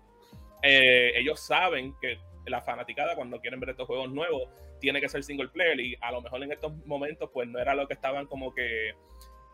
eh, 0.63 1.13
ellos 1.17 1.41
saben 1.41 1.95
que 2.01 2.19
la 2.47 2.63
fanaticada 2.63 3.15
cuando 3.15 3.41
quieren 3.41 3.61
ver 3.61 3.71
estos 3.71 3.87
juegos 3.87 4.11
nuevos 4.11 4.49
tiene 4.81 5.01
que 5.01 5.09
ser 5.09 5.23
single 5.23 5.49
player 5.49 5.79
y 5.81 5.97
a 6.01 6.13
lo 6.13 6.23
mejor 6.23 6.43
en 6.43 6.53
estos 6.53 6.73
momentos 6.87 7.31
pues 7.33 7.49
no 7.49 7.59
era 7.59 7.75
lo 7.75 7.87
que 7.87 7.95
estaban 7.95 8.27
como 8.27 8.55
que 8.55 8.95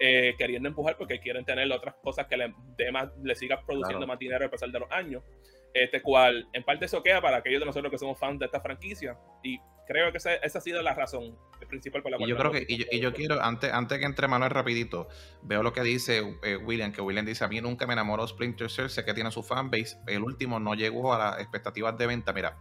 eh, 0.00 0.34
queriendo 0.36 0.68
empujar 0.68 0.96
porque 0.96 1.20
quieren 1.20 1.44
tener 1.44 1.70
otras 1.72 1.94
cosas 2.02 2.26
que 2.26 2.36
le, 2.36 2.52
le 3.22 3.34
siga 3.34 3.64
produciendo 3.64 4.06
más 4.06 4.18
dinero 4.18 4.44
a 4.44 4.50
pesar 4.50 4.70
de 4.70 4.80
los 4.80 4.90
años. 4.90 5.22
Este 5.72 6.02
cual 6.02 6.48
en 6.52 6.62
parte 6.62 6.84
eso 6.84 7.02
queda 7.02 7.20
para 7.20 7.38
aquellos 7.38 7.60
de 7.60 7.66
nosotros 7.66 7.90
que 7.90 7.98
somos 7.98 8.18
fans 8.18 8.38
de 8.38 8.46
esta 8.46 8.60
franquicia 8.60 9.16
y 9.42 9.58
creo 9.86 10.10
que 10.12 10.18
esa, 10.18 10.34
esa 10.34 10.58
ha 10.58 10.62
sido 10.62 10.82
la 10.82 10.94
razón 10.94 11.36
principal 11.68 12.02
por 12.02 12.10
la 12.12 12.18
cual. 12.18 12.28
Y 12.28 12.32
yo 12.32 12.38
creo 12.38 12.52
que, 12.52 12.66
y 12.68 13.00
yo, 13.00 13.12
quiero, 13.12 13.42
antes, 13.42 13.72
antes 13.72 13.98
que 13.98 14.04
entre 14.04 14.28
Manuel 14.28 14.50
rapidito, 14.50 15.08
veo 15.42 15.62
lo 15.62 15.72
que 15.72 15.82
dice 15.82 16.38
eh, 16.42 16.56
William, 16.56 16.92
que 16.92 17.00
William 17.00 17.24
dice, 17.24 17.44
a 17.44 17.48
mí 17.48 17.60
nunca 17.60 17.86
me 17.86 17.94
enamoró 17.94 18.26
Splinter 18.26 18.70
Cell, 18.70 18.88
sé 18.88 19.04
que 19.04 19.14
tiene 19.14 19.30
su 19.30 19.42
fanbase, 19.42 19.98
el 20.06 20.22
último 20.22 20.60
no 20.60 20.74
llegó 20.74 21.14
a 21.14 21.18
las 21.18 21.40
expectativas 21.40 21.96
de 21.96 22.06
venta. 22.06 22.32
Mira, 22.32 22.58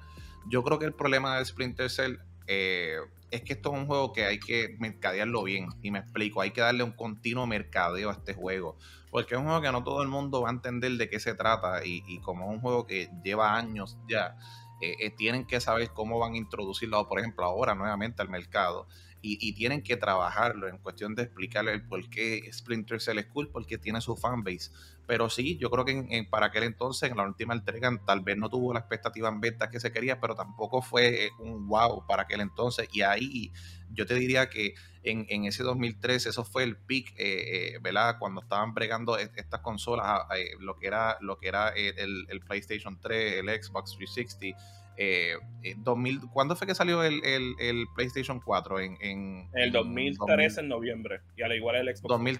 yo 0.47 0.63
creo 0.63 0.79
que 0.79 0.85
el 0.85 0.93
problema 0.93 1.37
de 1.37 1.45
Splinter 1.45 1.89
Cell 1.89 2.17
eh, 2.47 2.97
es 3.31 3.41
que 3.41 3.53
esto 3.53 3.73
es 3.73 3.79
un 3.79 3.87
juego 3.87 4.13
que 4.13 4.25
hay 4.25 4.39
que 4.39 4.75
mercadearlo 4.79 5.43
bien, 5.43 5.67
y 5.81 5.91
me 5.91 5.99
explico, 5.99 6.41
hay 6.41 6.51
que 6.51 6.61
darle 6.61 6.83
un 6.83 6.91
continuo 6.91 7.47
mercadeo 7.47 8.09
a 8.09 8.13
este 8.13 8.33
juego, 8.33 8.77
porque 9.11 9.35
es 9.35 9.39
un 9.39 9.45
juego 9.45 9.61
que 9.61 9.71
no 9.71 9.83
todo 9.83 10.01
el 10.01 10.07
mundo 10.07 10.41
va 10.41 10.49
a 10.49 10.53
entender 10.53 10.91
de 10.93 11.09
qué 11.09 11.19
se 11.19 11.35
trata, 11.35 11.85
y, 11.85 12.03
y 12.07 12.19
como 12.19 12.45
es 12.45 12.55
un 12.55 12.61
juego 12.61 12.85
que 12.85 13.09
lleva 13.23 13.55
años 13.55 13.97
ya, 14.07 14.37
eh, 14.81 14.95
eh, 14.99 15.09
tienen 15.11 15.45
que 15.45 15.61
saber 15.61 15.91
cómo 15.91 16.19
van 16.19 16.33
a 16.33 16.37
introducirlo, 16.37 17.07
por 17.07 17.19
ejemplo, 17.19 17.45
ahora 17.45 17.75
nuevamente 17.75 18.21
al 18.21 18.29
mercado. 18.29 18.87
Y, 19.25 19.53
tienen 19.53 19.81
que 19.81 19.95
trabajarlo 19.95 20.67
en 20.67 20.77
cuestión 20.79 21.15
de 21.15 21.23
explicarle 21.23 21.71
el 21.71 21.81
por 21.81 22.09
qué 22.09 22.49
Splinter 22.51 22.99
Cell 22.99 23.19
es 23.19 23.27
cool, 23.27 23.47
porque 23.47 23.77
tiene 23.77 24.01
su 24.01 24.17
fanbase. 24.17 24.69
Pero 25.07 25.29
sí, 25.29 25.57
yo 25.57 25.69
creo 25.69 25.85
que 25.85 26.27
para 26.29 26.47
aquel 26.47 26.63
entonces, 26.63 27.09
en 27.09 27.15
la 27.15 27.23
última 27.23 27.53
entrega, 27.53 27.89
tal 28.05 28.19
vez 28.19 28.37
no 28.37 28.49
tuvo 28.49 28.73
la 28.73 28.79
expectativa 28.79 29.29
en 29.29 29.39
ventas 29.39 29.69
que 29.69 29.79
se 29.79 29.93
quería, 29.93 30.19
pero 30.19 30.35
tampoco 30.35 30.81
fue 30.81 31.29
un 31.39 31.67
wow 31.67 32.05
para 32.05 32.23
aquel 32.23 32.41
entonces. 32.41 32.89
Y 32.91 33.01
ahí 33.01 33.51
yo 33.93 34.05
te 34.05 34.15
diría 34.15 34.49
que 34.49 34.75
en, 35.03 35.45
ese 35.45 35.63
2013 35.63 36.29
eso 36.29 36.43
fue 36.43 36.63
el 36.63 36.75
peak, 36.75 37.13
eh, 37.17 37.75
eh, 37.75 37.79
¿verdad? 37.81 38.17
Cuando 38.19 38.41
estaban 38.41 38.73
bregando 38.73 39.17
e, 39.17 39.31
estas 39.35 39.61
consolas, 39.61 40.23
eh, 40.37 40.51
lo 40.59 40.77
que 40.77 40.87
era, 40.87 41.17
lo 41.21 41.37
que 41.37 41.47
era 41.47 41.69
el, 41.69 42.25
el 42.29 42.39
PlayStation 42.41 42.99
3, 42.99 43.39
el 43.39 43.63
Xbox 43.63 43.95
360 43.95 44.82
eh, 44.97 45.35
2000, 45.77 46.21
¿Cuándo 46.31 46.55
fue 46.55 46.67
que 46.67 46.75
salió 46.75 47.03
el, 47.03 47.21
el, 47.23 47.85
PlayStation 47.95 48.39
4? 48.39 48.79
En, 48.79 48.97
en, 49.01 49.49
el 49.53 49.71
2013 49.71 50.61
en 50.61 50.67
noviembre. 50.67 51.21
Y 51.37 51.43
al 51.43 51.53
igual 51.53 51.75
el 51.75 51.95
Xbox. 51.95 52.39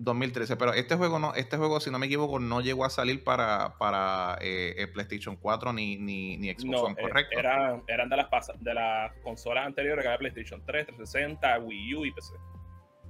2013, 0.00 0.56
pero 0.56 0.72
este 0.72 0.96
juego 0.96 1.18
no, 1.18 1.34
este 1.34 1.58
juego, 1.58 1.78
si 1.78 1.90
no 1.90 1.98
me 1.98 2.06
equivoco, 2.06 2.40
no 2.40 2.62
llegó 2.62 2.86
a 2.86 2.90
salir 2.90 3.22
para, 3.22 3.76
para 3.76 4.38
eh, 4.40 4.74
el 4.78 4.90
PlayStation 4.90 5.36
4 5.36 5.74
ni, 5.74 5.98
ni, 5.98 6.38
ni 6.38 6.48
Xbox 6.54 6.80
One, 6.80 6.96
eh, 6.98 7.02
¿correcto? 7.02 7.38
eran 7.38 8.08
de 8.08 8.16
las 8.16 8.28
de 8.60 8.74
las 8.74 9.12
consolas 9.22 9.66
anteriores 9.66 10.02
que 10.02 10.08
era 10.08 10.18
PlayStation 10.18 10.62
3, 10.64 10.86
360, 10.86 11.58
Wii 11.58 11.94
U 11.96 12.04
y 12.06 12.12
PC. 12.12 12.32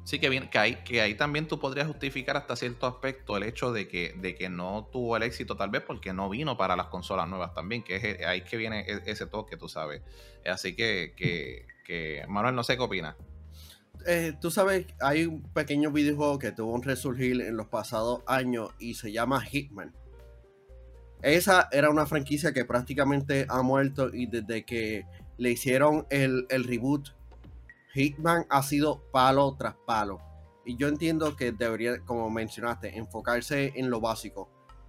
Sí, 0.05 0.19
que, 0.19 0.29
bien, 0.29 0.49
que, 0.49 0.59
ahí, 0.59 0.77
que 0.77 1.01
ahí 1.01 1.15
también 1.15 1.47
tú 1.47 1.59
podrías 1.59 1.87
justificar 1.87 2.37
hasta 2.37 2.57
cierto 2.57 2.87
aspecto 2.87 3.37
el 3.37 3.43
hecho 3.43 3.73
de 3.73 3.87
que, 3.87 4.15
de 4.17 4.35
que 4.35 4.49
no 4.49 4.89
tuvo 4.91 5.17
el 5.17 5.23
éxito, 5.23 5.57
tal 5.57 5.71
vez 5.71 5.83
porque 5.83 6.13
no 6.13 6.29
vino 6.29 6.57
para 6.57 6.75
las 6.75 6.87
consolas 6.87 7.29
nuevas 7.29 7.55
también, 7.55 7.83
que 7.83 7.97
es 7.97 8.05
eh, 8.05 8.25
ahí 8.27 8.43
que 8.43 8.57
viene 8.57 8.81
e, 8.81 9.03
ese 9.07 9.27
toque, 9.27 9.57
tú 9.57 9.69
sabes. 9.69 10.03
Así 10.45 10.75
que, 10.75 11.15
que, 11.17 12.25
Manuel, 12.29 12.55
no 12.55 12.65
sé 12.65 12.77
qué 12.77 12.83
opina. 12.83 13.17
Eh, 14.07 14.33
tú 14.41 14.51
sabes, 14.51 14.87
hay 15.01 15.27
un 15.27 15.43
pequeño 15.43 15.91
videojuego 15.91 16.39
que 16.39 16.53
tuvo 16.53 16.73
un 16.73 16.83
resurgir 16.83 17.41
en 17.43 17.57
los 17.57 17.67
pasados 17.67 18.23
años 18.27 18.71
y 18.79 18.95
se 18.95 19.13
llama 19.13 19.43
Hitman. 19.43 19.95
Esa 21.23 21.69
era 21.71 21.91
una 21.91 22.07
franquicia 22.07 22.53
que 22.53 22.65
prácticamente 22.65 23.45
ha 23.49 23.61
muerto 23.63 24.09
y 24.13 24.27
desde 24.27 24.65
que 24.65 25.05
le 25.37 25.51
hicieron 25.51 26.07
el, 26.09 26.47
el 26.49 26.65
reboot 26.65 27.11
Hitman 27.95 28.47
ha 28.49 28.63
sido 28.63 29.03
palo 29.11 29.57
tras 29.57 29.75
palo. 29.87 30.21
Y 30.65 30.77
yo 30.77 30.89
entiendo 30.89 31.37
que 31.37 31.53
debería, 31.53 32.01
como 32.05 32.31
mencionaste, 32.31 32.97
enfocarse 32.97 33.73
en 33.77 33.91
lo 33.91 34.01
básico. 34.01 34.49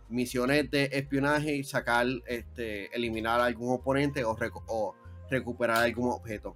Misiones 0.09 0.69
de 0.69 0.89
espionaje, 0.91 1.63
sacar, 1.63 2.05
este, 2.27 2.93
eliminar 2.95 3.39
algún 3.39 3.73
oponente 3.73 4.23
o, 4.25 4.95
recuperar 5.29 5.77
algún 5.77 6.11
objeto. 6.11 6.55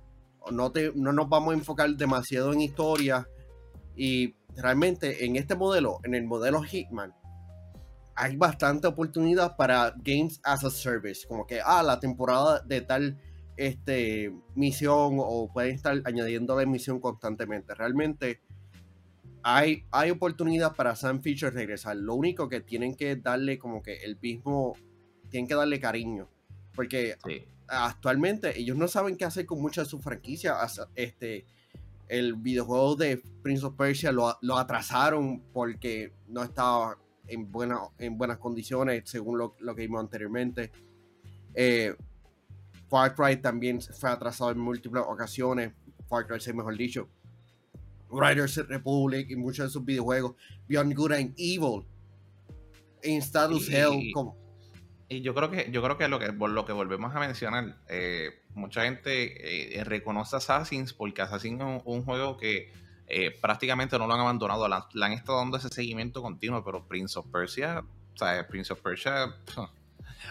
No, 0.52 0.72
te, 0.72 0.92
no 0.94 1.14
nos 1.14 1.30
vamos 1.30 1.54
a 1.54 1.58
enfocar 1.58 1.90
demasiado 1.92 2.54
en 2.54 2.62
historia. 2.62 3.28
Y 3.96 4.36
realmente 4.56 5.26
en 5.26 5.38
este 5.38 5.56
modelo, 5.56 6.00
en 6.04 6.14
el 6.14 6.26
modelo 6.26 6.62
Hitman, 6.62 7.14
hay 8.16 8.36
bastante 8.38 8.88
oportunidad 8.88 9.56
para 9.56 9.94
Games 9.98 10.40
as 10.44 10.64
a 10.64 10.70
Service. 10.70 11.26
Como 11.28 11.48
que, 11.48 11.60
ah, 11.64 11.82
la 11.84 12.00
temporada 12.00 12.62
de 12.62 12.82
tal 12.82 13.18
este, 13.58 14.34
misión 14.56 15.18
o 15.20 15.52
pueden 15.52 15.76
estar 15.76 16.02
añadiendo 16.06 16.58
la 16.58 16.66
misión 16.66 17.00
constantemente. 17.00 17.74
Realmente 17.74 18.42
hay, 19.44 19.86
hay 19.92 20.10
oportunidad 20.10 20.76
para 20.76 20.96
Sam 20.96 21.22
Fisher 21.22 21.54
regresar. 21.54 21.96
Lo 21.98 22.16
único 22.16 22.50
que 22.50 22.62
tienen 22.62 22.96
que 22.96 23.16
darle 23.16 23.60
como 23.60 23.82
que 23.82 23.98
el 23.98 24.18
mismo, 24.20 24.74
tienen 25.30 25.48
que 25.48 25.56
darle 25.56 25.80
cariño. 25.80 26.30
Porque 26.74 27.16
actualmente 27.68 28.60
ellos 28.60 28.78
no 28.78 28.88
saben 28.88 29.16
qué 29.18 29.26
hacer 29.26 29.46
con 29.46 29.62
muchas 29.62 29.88
de 29.88 29.92
sus 29.92 30.04
franquicias. 30.04 30.82
Este, 30.96 31.46
el 32.08 32.36
videojuego 32.36 32.96
de 32.96 33.22
Prince 33.42 33.66
of 33.66 33.76
Persia 33.76 34.12
lo, 34.12 34.38
lo 34.42 34.58
atrasaron 34.58 35.42
porque 35.54 36.14
no 36.28 36.44
estaba 36.44 36.98
en, 37.28 37.52
buena, 37.52 37.80
en 37.98 38.18
buenas 38.18 38.38
condiciones, 38.38 39.04
según 39.06 39.38
lo, 39.38 39.56
lo 39.60 39.76
que 39.76 39.84
vimos 39.84 40.02
anteriormente. 40.02 40.72
Eh, 41.54 41.96
Far 42.96 43.14
Cry 43.14 43.36
también 43.42 43.82
fue 43.82 44.10
atrasado 44.10 44.52
en 44.52 44.58
múltiples 44.58 45.04
ocasiones. 45.06 45.74
Far 46.08 46.26
Cry 46.26 46.40
6, 46.40 46.56
mejor 46.56 46.78
dicho. 46.78 47.10
Riders 48.10 48.56
Republic 48.70 49.30
y 49.30 49.36
muchos 49.36 49.66
de 49.66 49.70
sus 49.70 49.84
videojuegos. 49.84 50.36
Beyond 50.70 50.96
Good 50.96 51.12
and 51.12 51.34
Evil. 51.38 51.86
En 53.04 53.18
Status 53.18 53.70
Hell. 53.70 54.14
Y 55.10 55.20
yo 55.20 55.36
creo 55.36 55.52
que, 55.52 55.70
yo 55.72 55.84
creo 55.84 55.98
que 55.98 56.08
lo 56.08 56.20
que, 56.20 56.32
lo 56.32 56.66
que 56.66 56.72
volvemos 56.72 57.14
a 57.14 57.20
mencionar, 57.20 57.76
eh, 57.90 58.30
mucha 58.54 58.84
gente 58.84 59.78
eh, 59.78 59.84
reconoce 59.84 60.38
Assassin's 60.38 60.94
porque 60.94 61.22
Assassin's 61.22 61.60
es 61.60 61.82
un, 61.84 62.04
juego 62.06 62.38
que 62.38 62.72
eh, 63.08 63.38
prácticamente 63.42 64.00
no 64.00 64.08
lo 64.08 64.14
han 64.14 64.22
abandonado, 64.22 64.70
le 64.70 65.06
han 65.06 65.12
estado 65.12 65.40
dando 65.40 65.58
ese 65.58 65.68
seguimiento 65.68 66.22
continuo, 66.22 66.64
pero 66.64 66.88
Prince 66.88 67.20
of 67.20 67.28
Persia, 67.28 67.84
o 68.14 68.18
sea, 68.18 68.48
Prince 68.48 68.72
of 68.72 68.80
Persia, 68.80 69.36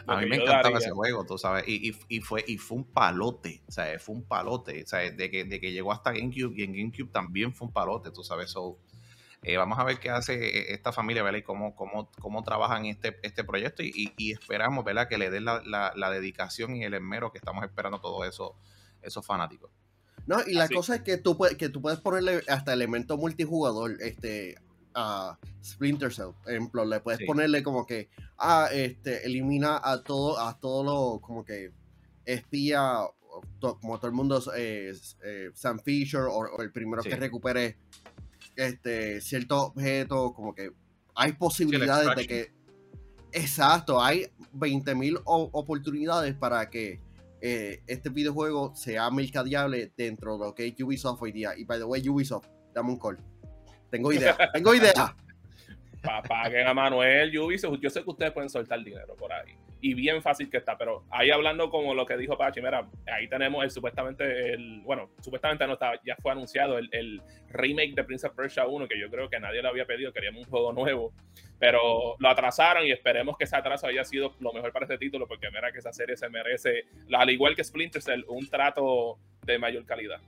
a 0.07 0.21
mí 0.21 0.27
me 0.27 0.37
encantaba 0.37 0.79
ese 0.79 0.91
juego, 0.91 1.25
tú 1.25 1.39
sabes, 1.39 1.65
y, 1.67 1.93
fue, 2.21 2.45
y 2.47 2.59
fue 2.59 2.79
un 2.79 2.85
palote, 2.85 3.63
o 3.69 3.73
sea, 3.73 3.99
fue 3.99 4.15
un 4.15 4.25
palote, 4.25 4.83
o 4.83 4.87
sea, 4.87 4.99
de 5.11 5.31
que, 5.31 5.45
de 5.45 5.61
que 5.61 5.73
llegó 5.73 5.93
hasta 5.93 6.13
GameCube 6.13 6.55
y 6.57 6.63
en 6.65 6.73
GameCube 6.73 7.11
también 7.11 7.55
fue 7.55 7.69
un 7.69 7.73
palote, 7.73 8.11
tú 8.11 8.23
sabes, 8.23 8.51
so, 8.51 8.79
eh, 9.47 9.59
vamos 9.59 9.79
a 9.79 9.85
ver 9.85 9.99
qué 9.99 10.09
hace 10.09 10.35
eh, 10.35 10.73
esta 10.73 10.91
familia, 10.91 11.23
¿verdad? 11.23 11.39
Y 11.39 11.43
cómo, 11.43 11.77
cómo, 11.77 12.11
cómo 12.19 12.43
trabajan 12.43 12.87
este, 12.87 13.19
este 13.23 13.45
proyecto 13.45 13.83
y, 13.83 14.33
esperamos, 14.33 14.85
¿verdad? 14.85 15.07
Que 15.07 15.19
le 15.19 15.31
den 15.31 15.45
la, 15.45 16.11
dedicación 16.11 16.77
y 16.77 16.85
el 16.85 16.95
esmero 16.95 17.31
que 17.31 17.39
estamos 17.39 17.63
esperando 17.63 18.01
todos 18.01 18.27
eso, 18.27 18.57
esos 19.03 19.25
fanáticos. 19.25 19.71
No, 20.27 20.39
y 20.47 20.55
la 20.55 20.67
cosa 20.69 20.95
es 20.95 21.03
que 21.03 21.19
tú, 21.19 21.37
puedes, 21.37 21.59
que 21.59 21.69
tú 21.69 21.83
puedes 21.83 22.01
ponerle 22.01 22.43
hasta 22.49 22.73
elemento 22.73 23.19
multijugador, 23.19 24.01
este, 24.01 24.57
a 24.95 25.39
Splinter 25.63 26.13
Cell. 26.13 26.31
Por 26.43 26.53
ejemplo, 26.53 26.85
le 26.85 27.01
puedes 27.01 27.27
ponerle 27.27 27.63
como 27.63 27.87
que, 27.87 28.09
ah, 28.39 28.69
este, 28.73 29.27
elimina 29.27 29.81
a 29.83 30.03
todo, 30.03 30.39
a 30.39 30.59
todo 30.59 30.85
lo, 30.85 31.21
como 31.21 31.45
que 31.45 31.73
espía, 32.25 33.01
como 33.61 33.99
todo 33.99 34.07
el 34.07 34.13
mundo, 34.13 34.39
es 34.55 35.17
eh, 35.25 35.51
Sam 35.55 35.81
Fisher, 35.81 36.23
o, 36.31 36.61
el 36.63 36.71
primero 36.73 37.03
que 37.03 37.17
recupere 37.17 37.79
este 38.57 39.21
cierto 39.21 39.67
objeto, 39.67 40.33
como 40.33 40.55
que 40.55 40.71
hay 41.15 41.33
posibilidades 41.33 42.15
de 42.17 42.27
que, 42.27 42.53
exacto, 43.33 44.03
hay 44.03 44.27
20.000 44.55 45.23
oportunidades 45.25 46.35
para 46.35 46.71
que 46.71 47.01
eh, 47.41 47.83
este 47.87 48.09
videojuego 48.09 48.75
sea 48.75 49.11
mercadeable 49.11 49.93
dentro 49.97 50.39
de 50.39 50.47
lo 50.47 50.55
que 50.55 50.67
es 50.67 50.81
Ubisoft 50.81 51.21
hoy 51.21 51.33
día. 51.33 51.57
Y 51.57 51.65
by 51.65 51.79
the 51.79 51.85
way, 51.85 52.09
Ubisoft, 52.09 52.47
dame 52.73 52.91
un 52.91 52.99
call. 52.99 53.19
Tengo 53.95 54.13
idea, 54.13 54.37
tengo 54.53 54.75
idea. 54.75 55.15
Paguen 56.29 56.67
a 56.67 56.75
Manuel, 56.75 57.39
Ubisoft. 57.39 57.79
Yo 57.81 57.89
sé 57.89 58.03
que 58.03 58.11
ustedes 58.11 58.33
pueden 58.33 58.51
soltar 58.51 58.83
dinero 58.83 59.15
por 59.15 59.33
ahí. 59.33 59.55
Y 59.81 59.95
bien 59.95 60.21
fácil 60.21 60.51
que 60.51 60.57
está, 60.57 60.77
pero 60.77 61.05
ahí 61.11 61.31
hablando 61.31 61.71
como 61.71 61.95
lo 61.95 62.05
que 62.05 62.17
dijo 62.17 62.37
Pachi, 62.37 62.61
mira, 62.61 62.89
ahí 63.07 63.29
tenemos 63.29 63.63
el 63.63 63.71
supuestamente, 63.71 64.55
el, 64.55 64.81
bueno, 64.81 65.11
supuestamente 65.21 65.65
no 65.69 65.75
está, 65.75 65.93
ya 66.05 66.17
fue 66.21 66.33
anunciado 66.33 66.79
el, 66.79 67.23
remake 67.51 67.95
de 67.95 68.03
Prince 68.03 68.27
of 68.27 68.35
Persia 68.35 68.67
1, 68.67 68.89
que 68.89 68.99
yo 68.99 69.09
creo 69.09 69.31
que 69.31 69.39
nadie 69.39 69.63
lo 69.63 69.69
había 69.69 69.85
pedido, 69.85 70.13
queríamos 70.13 70.45
un 70.45 70.51
juego 70.51 70.73
nuevo, 70.73 71.13
pero 71.61 72.17
lo 72.19 72.29
atrasaron 72.29 72.85
y 72.85 72.91
esperemos 72.91 73.37
que 73.37 73.45
ese 73.45 73.55
atraso 73.55 73.87
haya 73.87 74.05
sido 74.05 74.35
lo 74.41 74.53
mejor 74.53 74.73
para 74.73 74.87
este 74.87 74.99
título, 74.99 75.29
porque 75.29 75.49
mira 75.53 75.71
que 75.71 75.79
esa 75.79 75.93
serie 75.93 76.17
se 76.17 76.29
merece, 76.29 76.87
al 77.13 77.31
igual 77.31 77.55
que 77.55 77.63
Splinter 77.63 78.03
Cell, 78.03 78.25
un 78.27 78.49
trato 78.49 79.19
de 79.45 79.59
mayor 79.59 79.85
calidad. 79.85 80.21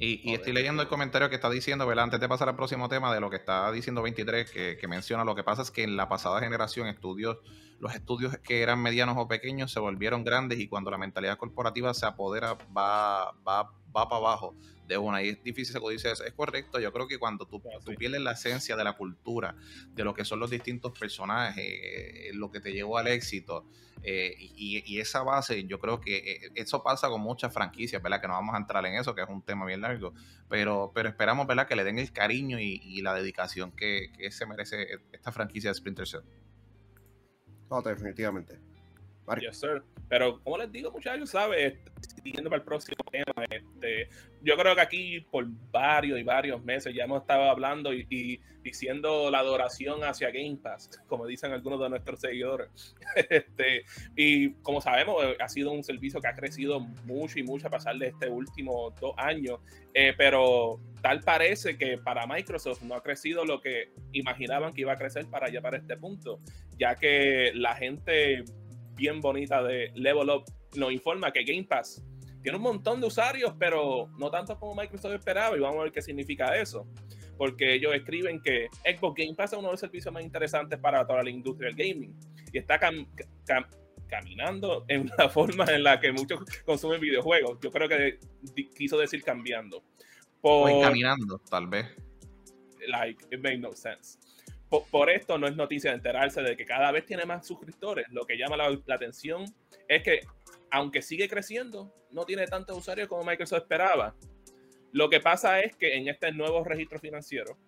Y, 0.00 0.32
estoy 0.32 0.52
leyendo 0.52 0.82
el 0.82 0.88
comentario 0.88 1.28
que 1.28 1.34
está 1.34 1.50
diciendo, 1.50 1.86
¿verdad? 1.86 2.04
Antes 2.04 2.20
de 2.20 2.28
pasar 2.28 2.48
al 2.48 2.56
próximo 2.56 2.88
tema 2.88 3.12
de 3.12 3.20
lo 3.20 3.30
que 3.30 3.36
está 3.36 3.70
diciendo 3.72 4.00
23, 4.02 4.50
que, 4.50 4.88
menciona 4.88 5.24
lo 5.24 5.34
que 5.34 5.42
pasa 5.42 5.62
es 5.62 5.70
que 5.72 5.82
en 5.82 5.96
la 5.96 6.08
pasada 6.08 6.40
generación 6.40 6.86
estudios, 6.86 7.38
los 7.80 7.94
estudios 7.94 8.38
que 8.38 8.62
eran 8.62 8.80
medianos 8.80 9.16
o 9.18 9.26
pequeños 9.26 9.72
se 9.72 9.80
volvieron 9.80 10.24
grandes 10.24 10.60
y 10.60 10.68
cuando 10.68 10.90
la 10.90 10.98
mentalidad 10.98 11.36
corporativa 11.36 11.92
se 11.94 12.06
apodera 12.06 12.56
va, 12.76 13.32
va, 13.46 13.72
va 13.94 14.08
para 14.08 14.16
abajo 14.16 14.54
de 14.88 14.98
una. 14.98 15.22
Y 15.22 15.28
es 15.28 15.44
difícil 15.44 15.74
sacudirse 15.74 16.10
eso. 16.10 16.24
Es 16.24 16.32
correcto. 16.32 16.80
Yo 16.80 16.92
creo 16.92 17.06
que 17.06 17.18
cuando 17.18 17.46
tú, 17.46 17.62
tú, 17.84 17.94
pierdes 17.94 18.20
la 18.20 18.32
esencia 18.32 18.74
de 18.74 18.82
la 18.82 18.94
cultura, 18.94 19.54
de 19.90 20.02
lo 20.02 20.14
que 20.14 20.24
son 20.24 20.40
los 20.40 20.50
distintos 20.50 20.98
personajes, 20.98 21.64
eh, 21.66 22.30
lo 22.32 22.50
que 22.50 22.60
te 22.60 22.72
llevó 22.72 22.98
al 22.98 23.06
éxito, 23.06 23.66
eh, 24.02 24.34
y, 24.38 24.98
esa 25.00 25.22
base, 25.22 25.64
yo 25.64 25.78
creo 25.80 26.00
que 26.00 26.16
eh, 26.16 26.50
eso 26.54 26.82
pasa 26.82 27.08
con 27.08 27.20
muchas 27.20 27.52
franquicias, 27.52 28.02
¿verdad? 28.02 28.20
Que 28.20 28.28
no 28.28 28.34
vamos 28.34 28.54
a 28.54 28.58
entrar 28.58 28.84
en 28.86 28.94
eso, 28.94 29.14
que 29.14 29.22
es 29.22 29.28
un 29.28 29.42
tema 29.42 29.66
bien 29.66 29.80
largo. 29.80 30.14
Pero, 30.48 30.92
pero 30.94 31.08
esperamos, 31.08 31.46
¿verdad? 31.46 31.66
Que 31.66 31.76
le 31.76 31.84
den 31.84 31.98
el 31.98 32.12
cariño 32.12 32.58
y, 32.58 33.02
la 33.02 33.14
dedicación 33.14 33.70
que, 33.72 34.10
se 34.30 34.46
merece 34.46 35.00
esta 35.12 35.30
franquicia 35.30 35.70
de 35.70 35.74
Splinter 35.74 36.06
Cell. 36.06 36.22
No, 37.70 37.82
definitivamente. 37.82 38.58
Yes, 39.36 39.60
sir. 39.60 39.82
Pero 40.08 40.40
como 40.42 40.56
les 40.58 40.72
digo, 40.72 40.90
muchachos, 40.90 41.30
¿sabes? 41.30 41.74
Siguiendo 42.22 42.48
para 42.48 42.60
el 42.60 42.64
próximo 42.64 42.96
tema, 43.10 43.44
este, 43.50 44.08
yo 44.42 44.56
creo 44.56 44.74
que 44.74 44.80
aquí 44.80 45.20
por 45.20 45.46
varios 45.70 46.18
y 46.18 46.22
varios 46.22 46.64
meses 46.64 46.94
ya 46.94 47.04
hemos 47.04 47.20
estado 47.20 47.44
hablando 47.44 47.92
y, 47.92 48.40
diciendo 48.62 49.30
la 49.30 49.38
adoración 49.38 50.02
hacia 50.04 50.30
Game 50.30 50.58
Pass, 50.62 50.90
como 51.06 51.26
dicen 51.26 51.52
algunos 51.52 51.80
de 51.80 51.90
nuestros 51.90 52.20
seguidores. 52.20 52.94
Este, 53.30 53.84
y 54.16 54.52
como 54.62 54.80
sabemos, 54.80 55.22
eh, 55.24 55.36
ha 55.40 55.48
sido 55.48 55.72
un 55.72 55.82
servicio 55.82 56.20
que 56.20 56.28
ha 56.28 56.34
crecido 56.34 56.80
mucho 56.80 57.38
y 57.38 57.42
mucho 57.42 57.66
a 57.66 57.70
pasar 57.70 57.96
de 57.96 58.08
este 58.08 58.28
último 58.28 58.94
dos 59.00 59.14
años, 59.16 59.60
eh, 59.92 60.14
pero 60.16 60.80
tal 61.02 61.20
parece 61.20 61.76
que 61.76 61.98
para 61.98 62.26
Microsoft 62.26 62.82
no 62.82 62.94
ha 62.94 63.02
crecido 63.02 63.44
lo 63.44 63.60
que 63.60 63.92
imaginaban 64.12 64.72
que 64.72 64.82
iba 64.82 64.92
a 64.92 64.96
crecer 64.96 65.26
para 65.26 65.48
llegar 65.48 65.74
a 65.74 65.78
este 65.78 65.96
punto, 65.96 66.40
ya 66.78 66.94
que 66.94 67.50
la 67.54 67.74
gente 67.74 68.44
bien 68.98 69.20
bonita 69.20 69.62
de 69.62 69.90
Level 69.94 70.28
Up 70.28 70.44
nos 70.74 70.92
informa 70.92 71.32
que 71.32 71.44
Game 71.44 71.64
Pass 71.64 72.02
tiene 72.42 72.56
un 72.56 72.62
montón 72.62 73.00
de 73.00 73.06
usuarios, 73.06 73.54
pero 73.58 74.10
no 74.18 74.30
tanto 74.30 74.58
como 74.58 74.74
Microsoft 74.74 75.14
esperaba 75.14 75.56
y 75.56 75.60
vamos 75.60 75.78
a 75.80 75.82
ver 75.84 75.92
qué 75.92 76.02
significa 76.02 76.56
eso. 76.60 76.86
Porque 77.36 77.74
ellos 77.74 77.94
escriben 77.94 78.40
que 78.42 78.68
Xbox 78.84 79.14
Game 79.16 79.34
Pass 79.34 79.52
es 79.52 79.58
uno 79.58 79.68
de 79.68 79.72
los 79.72 79.80
servicios 79.80 80.12
más 80.12 80.24
interesantes 80.24 80.78
para 80.78 81.06
toda 81.06 81.22
la 81.22 81.30
industria 81.30 81.70
del 81.70 81.76
gaming 81.76 82.14
y 82.52 82.58
está 82.58 82.78
caminando 84.08 84.84
en 84.88 85.10
la 85.16 85.28
forma 85.30 85.64
en 85.66 85.84
la 85.84 86.00
que 86.00 86.12
muchos 86.12 86.40
consumen 86.64 87.00
videojuegos. 87.00 87.58
Yo 87.62 87.70
creo 87.70 87.88
que 87.88 88.18
quiso 88.76 88.98
decir 88.98 89.22
cambiando. 89.22 89.82
o 90.40 90.80
caminando, 90.80 91.40
tal 91.48 91.68
vez. 91.68 91.86
Like, 92.88 93.24
it 93.30 93.40
made 93.40 93.58
no 93.58 93.72
sense 93.72 94.18
por, 94.68 95.10
esto 95.10 95.38
no 95.38 95.46
es 95.46 95.56
noticia 95.56 95.90
de 95.90 95.96
enterarse 95.96 96.42
de 96.42 96.56
que 96.56 96.64
cada 96.64 96.92
vez 96.92 97.06
tiene 97.06 97.24
más 97.24 97.46
suscriptores. 97.46 98.06
Lo 98.10 98.24
que 98.24 98.36
llama 98.36 98.56
la, 98.56 98.94
atención 98.94 99.44
es 99.88 100.02
que, 100.02 100.20
aunque 100.70 101.02
sigue 101.02 101.28
creciendo, 101.28 101.92
no 102.10 102.24
tiene 102.24 102.46
tantos 102.46 102.76
usuarios 102.76 103.08
como 103.08 103.24
Microsoft 103.24 103.62
esperaba. 103.62 104.14
Lo 104.92 105.08
que 105.10 105.20
pasa 105.20 105.60
es 105.60 105.76
que 105.76 105.96
en 105.96 106.08
este 106.08 106.32
nuevo 106.32 106.64
registro 106.64 106.98
financiero, 106.98 107.58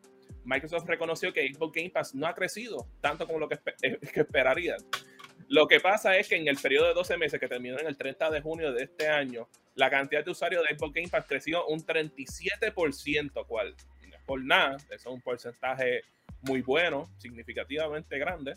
Microsoft 0.45 0.87
reconoció 0.87 1.33
que 1.33 1.53
Xbox 1.53 1.75
Game 1.75 1.91
Pass 1.91 2.15
no 2.15 2.27
ha 2.27 2.35
crecido 2.35 2.89
tanto 3.01 3.27
como 3.27 3.39
lo 3.39 3.49
que, 3.49 3.59
eh, 3.83 3.99
que. 3.99 4.27
Lo 5.49 5.67
que 5.67 5.81
pasa 5.81 6.17
es 6.17 6.29
que 6.29 6.37
en 6.37 6.49
el 6.49 6.57
periodo 6.57 6.87
de 6.89 6.95
12 6.95 7.17
meses 7.17 7.41
que 7.41 7.49
terminó 7.49 7.79
en 7.79 7.87
el 7.87 7.97
30 7.97 8.31
de 8.31 8.41
junio 8.41 8.73
de 8.73 8.85
este 8.85 9.09
año, 9.09 9.49
la 9.75 9.91
cantidad 9.91 10.25
de 10.25 10.31
usuarios 10.31 10.63
de 10.63 10.77
Xbox 10.77 10.95
Game 10.95 11.09
Pass 11.09 11.27
creció 11.27 11.67
un 11.67 11.85
37%, 11.85 13.47
cual 13.47 13.75
no 14.09 14.17
es 14.17 14.23
por 14.23 14.45
nada, 14.45 14.77
eso 14.77 14.95
es 14.95 15.07
un 15.07 15.21
porcentaje 15.21 16.03
muy 16.43 16.63
bueno, 16.63 17.11
significativamente 17.19 18.19
grande. 18.19 18.57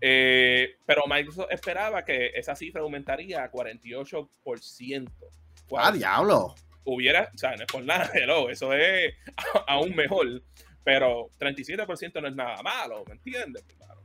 Eh, 0.00 0.76
pero 0.86 1.04
Microsoft 1.06 1.50
esperaba 1.50 2.04
que 2.04 2.28
esa 2.34 2.54
cifra 2.54 2.82
aumentaría 2.82 3.42
a 3.42 3.50
48%. 3.50 5.10
¡Ah, 5.76 5.92
diablo! 5.92 6.54
Hubiera, 6.84 7.30
o 7.34 7.38
sea, 7.38 7.56
no 7.56 7.64
es 7.64 7.66
por 7.66 7.84
nada, 7.84 8.10
eso 8.50 8.72
es 8.72 9.14
aún 9.66 9.94
mejor. 9.94 10.42
Pero 10.84 11.28
37% 11.38 12.22
no 12.22 12.28
es 12.28 12.34
nada 12.34 12.62
malo, 12.62 13.04
¿me 13.06 13.12
entiendes? 13.12 13.62
Claro. 13.64 14.02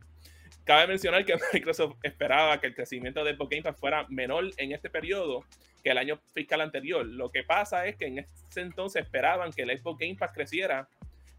Cabe 0.65 0.88
mencionar 0.88 1.24
que 1.25 1.36
Microsoft 1.53 1.98
esperaba 2.03 2.60
que 2.60 2.67
el 2.67 2.75
crecimiento 2.75 3.24
de 3.24 3.36
Xbox 3.36 3.50
Game 3.50 3.74
fuera 3.74 4.05
menor 4.10 4.50
en 4.58 4.72
este 4.72 4.89
periodo 4.89 5.46
que 5.84 5.91
el 5.91 5.98
año 5.98 6.20
fiscal 6.34 6.62
anterior. 6.62 7.05
Lo 7.05 7.29
que 7.29 7.43
pasa 7.43 7.86
es 7.86 7.98
que 7.98 8.08
en 8.08 8.20
ese 8.20 8.62
entonces 8.62 9.03
esperaban 9.03 9.51
que 9.51 9.63
el 9.63 9.77
Xbox 9.77 10.00
Game 10.00 10.15
Pass 10.15 10.32
creciera 10.34 10.88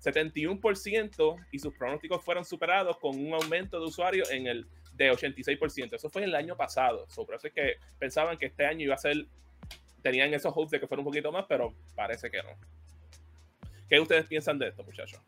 71% 0.05 1.47
y 1.51 1.59
sus 1.59 1.75
pronósticos 1.75 2.23
fueron 2.23 2.45
superados 2.45 2.99
con 2.99 3.19
un 3.19 3.33
aumento 3.35 3.81
de 3.81 3.87
usuarios 3.87 4.31
en 4.31 4.47
el 4.47 4.67
de 4.97 5.11
86%. 5.11 5.95
Eso 5.95 6.11
fue 6.11 6.25
el 6.25 6.35
año 6.35 6.57
pasado. 6.57 7.07
por 7.15 7.35
eso 7.35 7.49
es 7.49 7.53
que 7.53 7.75
pensaban 7.99 8.37
que 8.37 8.47
este 8.47 8.67
año 8.67 8.85
iba 8.85 8.95
a 8.95 8.99
ser, 8.99 9.27
tenían 10.03 10.33
esos 10.35 10.53
hopes 10.55 10.73
de 10.73 10.81
que 10.81 10.87
fuera 10.87 11.01
un 11.01 11.07
poquito 11.07 11.33
más, 11.33 11.47
pero 11.49 11.75
parece 11.95 12.31
que 12.31 12.43
no. 12.43 12.51
¿Qué 13.89 13.99
ustedes 13.99 14.27
piensan 14.27 14.59
de 14.59 14.69
esto, 14.69 14.85
muchachos? 14.85 15.21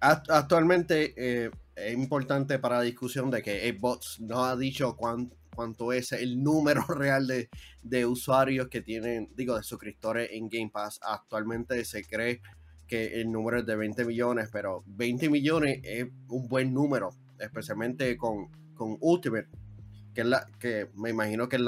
Actualmente 0.00 1.14
eh, 1.16 1.50
es 1.76 1.94
importante 1.94 2.58
para 2.58 2.78
la 2.78 2.82
discusión 2.82 3.30
de 3.30 3.42
que 3.42 3.72
Xbox 3.72 4.20
no 4.20 4.44
ha 4.44 4.54
dicho 4.54 4.96
cuánto 4.96 5.92
es 5.92 6.12
el 6.12 6.42
número 6.42 6.82
real 6.88 7.26
de, 7.26 7.48
de, 7.82 8.04
usuarios 8.04 8.68
que 8.68 8.82
tienen, 8.82 9.30
digo, 9.34 9.56
de 9.56 9.62
suscriptores 9.62 10.30
en 10.32 10.48
Game 10.50 10.70
Pass. 10.70 11.00
Actualmente 11.02 11.82
se 11.86 12.04
cree 12.04 12.42
que 12.86 13.20
el 13.20 13.30
número 13.30 13.58
es 13.58 13.66
de 13.66 13.76
20 13.76 14.04
millones, 14.04 14.48
pero 14.52 14.82
20 14.86 15.30
millones 15.30 15.80
es 15.82 16.06
un 16.28 16.48
buen 16.48 16.72
número, 16.72 17.10
especialmente 17.38 18.16
con, 18.16 18.48
con 18.74 18.96
Ultimate, 19.00 19.48
que 20.14 20.20
es 20.20 20.26
la 20.26 20.46
que 20.58 20.88
me 20.94 21.10
imagino 21.10 21.48
que 21.48 21.56
es 21.56 21.62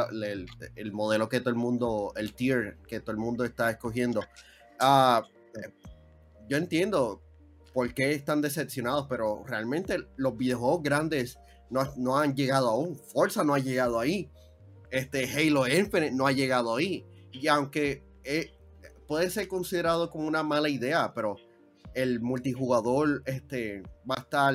el, 0.77 0.93
modelo 0.93 1.29
que 1.29 1.41
todo 1.41 1.51
el 1.51 1.57
mundo, 1.57 2.13
el 2.17 2.35
tier 2.35 2.79
que 2.87 3.01
todo 3.01 3.13
el 3.13 3.19
mundo 3.19 3.45
está 3.45 3.71
escogiendo. 3.71 4.23
Eh, 4.23 5.73
yo 6.49 6.57
entiendo 6.57 7.23
por 7.73 7.93
qué 7.93 8.13
están 8.13 8.41
decepcionados, 8.41 9.07
pero 9.09 9.45
realmente 9.47 9.99
los 10.17 10.37
videojuegos 10.37 10.83
grandes 10.83 11.39
no, 11.71 12.17
han 12.17 12.35
llegado 12.35 12.69
aún. 12.69 12.97
Forza 12.97 13.45
no 13.45 13.55
ha 13.55 13.59
llegado 13.59 13.99
ahí. 13.99 14.31
Este 14.91 15.25
Halo 15.31 15.67
Infinite 15.67 16.13
no 16.13 16.27
ha 16.27 16.33
llegado 16.33 16.77
ahí. 16.77 17.05
Y 17.33 17.49
aunque 17.49 18.05
eh, 18.25 18.56
puede 19.07 19.31
ser 19.31 19.49
considerado 19.49 20.11
como 20.11 20.27
una 20.27 20.43
mala 20.43 20.69
idea, 20.69 21.13
pero 21.15 21.37
el 21.95 22.21
multijugador 22.21 23.23
este, 23.27 23.83
va 24.09 24.17
a 24.17 24.21
estar 24.21 24.55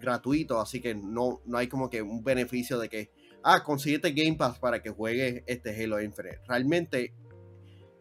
gratuito, 0.00 0.60
así 0.60 0.80
que 0.80 0.94
no, 0.94 1.40
no 1.44 1.58
hay 1.58 1.68
como 1.68 1.90
que 1.90 2.02
un 2.02 2.24
beneficio 2.24 2.78
de 2.78 2.88
que, 2.88 3.10
ah, 3.42 3.62
consíguete 3.62 4.12
Game 4.12 4.36
Pass 4.36 4.58
para 4.58 4.82
que 4.82 4.90
juegue 4.90 5.44
este 5.46 5.70
Halo 5.70 6.00
Infinite. 6.00 6.40
Realmente 6.48 7.14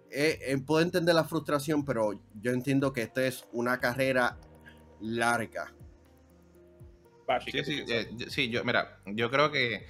eh, 0.09 0.39
eh, 0.41 0.57
puedo 0.65 0.81
entender 0.81 1.15
la 1.15 1.23
frustración, 1.23 1.85
pero 1.85 2.21
yo 2.41 2.51
entiendo 2.51 2.91
que 2.93 3.01
esta 3.01 3.25
es 3.25 3.45
una 3.51 3.79
carrera 3.79 4.37
larga. 4.99 5.73
Sí, 7.45 7.63
sí, 7.63 7.83
eh, 7.87 8.09
sí, 8.27 8.49
yo, 8.49 8.63
mira, 8.65 8.99
yo 9.05 9.31
creo 9.31 9.51
que 9.51 9.85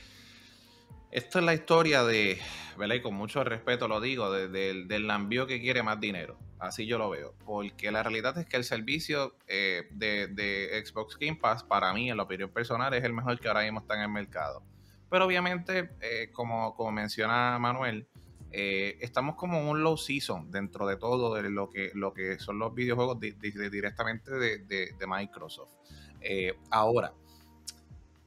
esto 1.11 1.39
es 1.39 1.45
la 1.45 1.53
historia 1.53 2.03
de, 2.03 2.39
¿verdad? 2.77 2.95
Y 2.95 3.01
con 3.01 3.13
mucho 3.15 3.43
respeto 3.43 3.87
lo 3.87 3.99
digo, 3.99 4.31
del 4.31 5.07
lambio 5.07 5.45
que 5.45 5.59
quiere 5.59 5.83
más 5.83 5.99
dinero. 5.99 6.37
Así 6.57 6.85
yo 6.85 6.97
lo 6.97 7.09
veo. 7.09 7.33
Porque 7.45 7.91
la 7.91 8.03
realidad 8.03 8.37
es 8.37 8.45
que 8.45 8.55
el 8.55 8.63
servicio 8.63 9.35
eh, 9.47 9.87
de, 9.91 10.83
Xbox 10.85 11.17
Game 11.17 11.35
Pass, 11.35 11.63
para 11.63 11.91
mí, 11.93 12.09
en 12.09 12.17
la 12.17 12.23
opinión 12.23 12.49
personal, 12.49 12.93
es 12.93 13.03
el 13.03 13.13
mejor 13.13 13.39
que 13.39 13.47
ahora 13.47 13.63
mismo 13.63 13.79
está 13.79 13.95
en 13.95 14.01
el 14.01 14.09
mercado. 14.09 14.63
Pero 15.09 15.25
obviamente, 15.25 15.89
eh, 15.99 16.29
como, 16.31 16.75
como 16.75 16.91
menciona 16.91 17.57
Manuel, 17.59 18.07
eh, 18.51 18.97
estamos 19.01 19.35
como 19.35 19.57
en 19.57 19.67
un 19.67 19.83
low 19.83 19.97
season 19.97 20.51
dentro 20.51 20.85
de 20.85 20.97
todo 20.97 21.33
de 21.33 21.49
lo 21.49 21.69
que, 21.69 21.91
lo 21.93 22.13
que 22.13 22.37
son 22.39 22.59
los 22.59 22.73
videojuegos 22.73 23.19
directamente 23.19 24.31
de, 24.31 25.07
Microsoft. 25.07 25.71
ahora, 26.69 27.13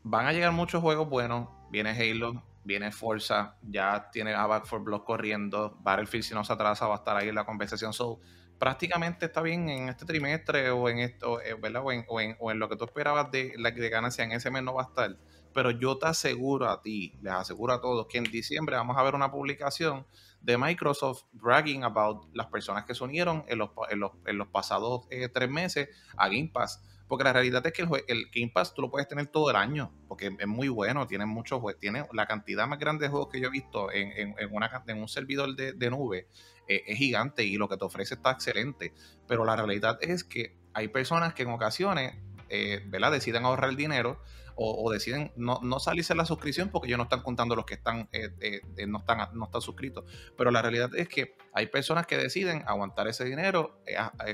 van 0.03 0.27
a 0.27 0.33
llegar 0.33 0.53
muchos 0.53 0.83
juegos 0.83 1.09
buenos. 1.09 1.49
Viene 1.70 1.90
Halo, 1.90 2.42
viene 2.64 2.90
Forza, 2.90 3.57
ya 3.62 4.11
tiene 4.11 4.35
a 4.35 4.46
Back 4.46 4.66
for 4.66 4.83
Block 4.83 5.05
corriendo, 5.05 5.79
Battlefield 5.81 6.24
si 6.24 6.35
no 6.35 6.44
se 6.44 6.53
atrasa 6.53 6.87
va 6.87 6.94
a 6.94 6.98
estar 6.98 7.16
ahí 7.16 7.29
en 7.29 7.35
la 7.35 7.44
conversación. 7.44 7.92
So, 7.92 8.20
prácticamente 8.59 9.27
está 9.27 9.42
bien 9.42 9.68
en 9.68 9.88
este 9.88 10.05
trimestre 10.05 10.70
o 10.70 10.88
en 10.88 10.98
esto, 10.98 11.40
eh, 11.40 11.55
¿verdad? 11.55 11.83
O 11.85 11.92
en, 11.92 12.05
o, 12.38 12.50
en, 12.50 12.59
lo 12.59 12.68
que 12.68 12.77
tú 12.77 12.85
esperabas 12.85 13.31
de, 13.31 13.55
de 13.57 13.88
ganancia 13.88 14.24
en 14.24 14.33
ese 14.33 14.50
mes 14.50 14.62
no 14.62 14.74
va 14.74 14.83
a 14.83 14.87
estar. 14.87 15.16
Pero 15.53 15.70
yo 15.70 15.98
te 15.98 16.07
aseguro 16.07 16.68
a 16.68 16.83
ti, 16.83 17.16
les 17.22 17.33
aseguro 17.33 17.74
a 17.74 17.81
todos 17.81 18.07
que 18.09 18.18
en 18.18 18.24
diciembre 18.24 18.77
vamos 18.77 18.96
a 18.96 19.03
ver 19.03 19.14
una 19.14 19.31
publicación 19.31 20.07
de 20.40 20.59
Microsoft 20.59 21.24
bragging 21.33 21.85
about 21.85 22.27
las 22.35 22.46
personas 22.48 22.85
que 22.85 22.94
se 22.94 23.05
unieron 23.05 23.44
en 23.48 23.59
los, 23.59 23.70
en 23.88 24.38
los, 24.38 24.48
pasados 24.48 25.07
eh, 25.11 25.29
tres 25.29 25.48
meses 25.48 25.88
a 26.16 26.29
Game 26.29 26.50
Pass 26.53 26.83
porque 27.09 27.25
la 27.25 27.33
realidad 27.33 27.67
es 27.67 27.73
que 27.73 27.83
el, 27.83 27.88
el, 28.09 28.27
Game 28.35 28.51
Pass 28.53 28.75
tú 28.75 28.83
lo 28.83 28.90
puedes 28.90 29.07
tener 29.09 29.27
todo 29.27 29.51
el 29.51 29.57
año, 29.57 29.93
porque 30.09 30.35
es 30.38 30.47
muy 30.47 30.69
bueno, 30.69 31.07
tiene 31.07 31.27
muchos 31.27 31.61
juegos, 31.61 31.81
tiene 31.81 32.07
la 32.12 32.27
cantidad 32.27 32.67
más 32.67 32.79
grande 32.79 33.07
de 33.07 33.11
juegos 33.11 33.29
que 33.31 33.40
yo 33.40 33.49
he 33.49 33.51
visto 33.51 33.93
en, 33.93 34.35
en, 34.38 34.49
una, 34.53 34.83
en 34.87 34.99
un 34.99 35.09
servidor 35.09 35.55
de, 35.55 35.73
de 35.73 35.90
nube, 35.90 36.29
eh, 36.69 36.83
es 36.87 36.99
gigante 36.99 37.45
y 37.45 37.57
lo 37.57 37.69
que 37.69 37.77
te 37.77 37.85
ofrece 37.85 38.14
está 38.14 38.31
excelente. 38.31 38.95
Pero 39.27 39.45
la 39.45 39.57
realidad 39.57 39.99
es 40.01 40.25
que 40.25 40.57
hay 40.75 40.88
personas 40.88 41.35
que 41.35 41.45
en 41.45 41.51
ocasiones, 41.51 42.17
eh, 42.49 42.83
¿verdad? 42.87 43.12
Deciden 43.12 43.45
ahorrar 43.45 43.71
el 43.71 43.77
dinero 43.77 44.21
o, 44.57 44.93
deciden 44.93 45.33
no, 45.35 45.59
no, 45.64 45.81
salirse 45.81 46.14
la 46.14 46.25
suscripción 46.25 46.69
porque 46.69 46.87
ellos 46.87 46.99
no 46.99 47.05
están 47.05 47.23
contando 47.23 47.57
los 47.57 47.64
que 47.64 47.75
están, 47.75 48.09
eh, 48.12 48.31
eh, 48.40 48.87
no, 48.87 48.99
están, 48.99 49.29
no 49.33 49.47
están 49.47 49.61
suscritos. 49.61 50.05
Pero 50.37 50.53
la 50.53 50.62
realidad 50.62 50.90
es 50.95 51.09
que 51.09 51.37
hay 51.53 51.67
personas 51.67 52.07
que 52.07 52.17
deciden 52.17 52.62
aguantar 52.67 53.09
ese 53.09 53.25
dinero, 53.25 53.81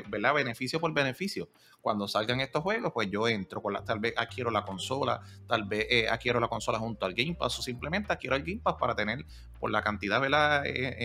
¿verdad? 0.08 0.34
Beneficio 0.34 0.78
por 0.78 0.92
beneficio. 0.92 1.48
Cuando 1.80 2.06
salgan 2.08 2.40
estos 2.40 2.62
juegos, 2.62 2.92
pues 2.92 3.10
yo 3.10 3.26
entro, 3.28 3.62
con 3.62 3.72
la, 3.72 3.84
tal 3.84 4.00
vez 4.00 4.14
adquiero 4.16 4.50
la 4.50 4.64
consola, 4.64 5.20
tal 5.46 5.64
vez 5.64 6.10
adquiero 6.10 6.40
la 6.40 6.48
consola 6.48 6.78
junto 6.78 7.06
al 7.06 7.14
Game 7.14 7.34
Pass 7.34 7.58
o 7.58 7.62
simplemente 7.62 8.12
adquiero 8.12 8.36
el 8.36 8.42
Game 8.42 8.60
Pass 8.62 8.76
para 8.78 8.94
tener 8.94 9.24
por 9.58 9.70
la 9.70 9.82
cantidad 9.82 10.20
¿verdad? 10.20 10.64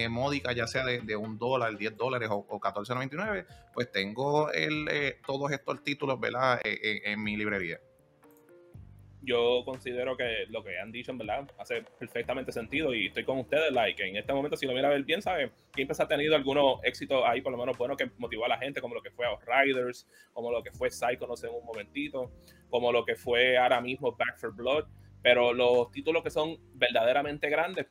módica, 0.09 0.51
ya 0.51 0.67
sea 0.67 0.85
de, 0.85 1.15
un 1.15 1.37
dólar, 1.37 1.77
10 1.77 1.97
dólares 1.97 2.29
o, 2.31 2.45
o 2.47 2.59
14.99, 2.59 3.45
pues 3.73 3.91
tengo 3.91 4.51
el, 4.51 5.15
todos 5.25 5.51
estos 5.51 5.83
títulos 5.83 6.19
¿verdad? 6.19 6.59
en 6.63 7.23
mi 7.23 7.37
librería. 7.37 7.79
Yo 9.25 9.63
considero 9.65 10.15
que 10.15 10.45
lo 10.49 10.63
que 10.63 10.79
han 10.79 10.91
dicho 10.91 11.11
en 11.11 11.17
verdad 11.17 11.49
hace 11.57 11.83
perfectamente 11.99 12.51
sentido 12.51 12.93
y 12.93 13.07
estoy 13.07 13.23
con 13.23 13.39
ustedes, 13.39 13.71
like, 13.71 14.01
en 14.07 14.15
este 14.15 14.33
momento 14.33 14.55
si 14.55 14.65
lo 14.65 14.73
mira 14.73 14.87
a 14.87 14.91
ver 14.91 15.03
bien, 15.03 15.21
¿saben? 15.21 15.51
Ha 15.97 16.07
tenido 16.07 16.35
algunos 16.35 16.83
éxitos 16.83 17.23
ahí 17.25 17.41
por 17.41 17.51
lo 17.51 17.57
menos 17.57 17.77
bueno 17.77 17.97
que 17.97 18.09
motivó 18.17 18.45
a 18.45 18.49
la 18.49 18.57
gente, 18.57 18.81
como 18.81 18.95
lo 18.95 19.01
que 19.01 19.11
fue 19.11 19.25
Outriders, 19.25 20.07
como 20.33 20.51
lo 20.51 20.63
que 20.63 20.71
fue 20.71 20.89
Psycho, 20.89 21.27
no 21.27 21.35
sé, 21.35 21.47
en 21.47 21.55
un 21.55 21.65
momentito, 21.65 22.31
como 22.69 22.91
lo 22.91 23.05
que 23.05 23.15
fue 23.15 23.57
ahora 23.57 23.81
mismo 23.81 24.11
Back 24.11 24.37
for 24.37 24.53
Blood, 24.53 24.85
pero 25.21 25.53
los 25.53 25.91
títulos 25.91 26.23
que 26.23 26.29
son 26.29 26.57
verdaderamente 26.75 27.49
grandes, 27.49 27.87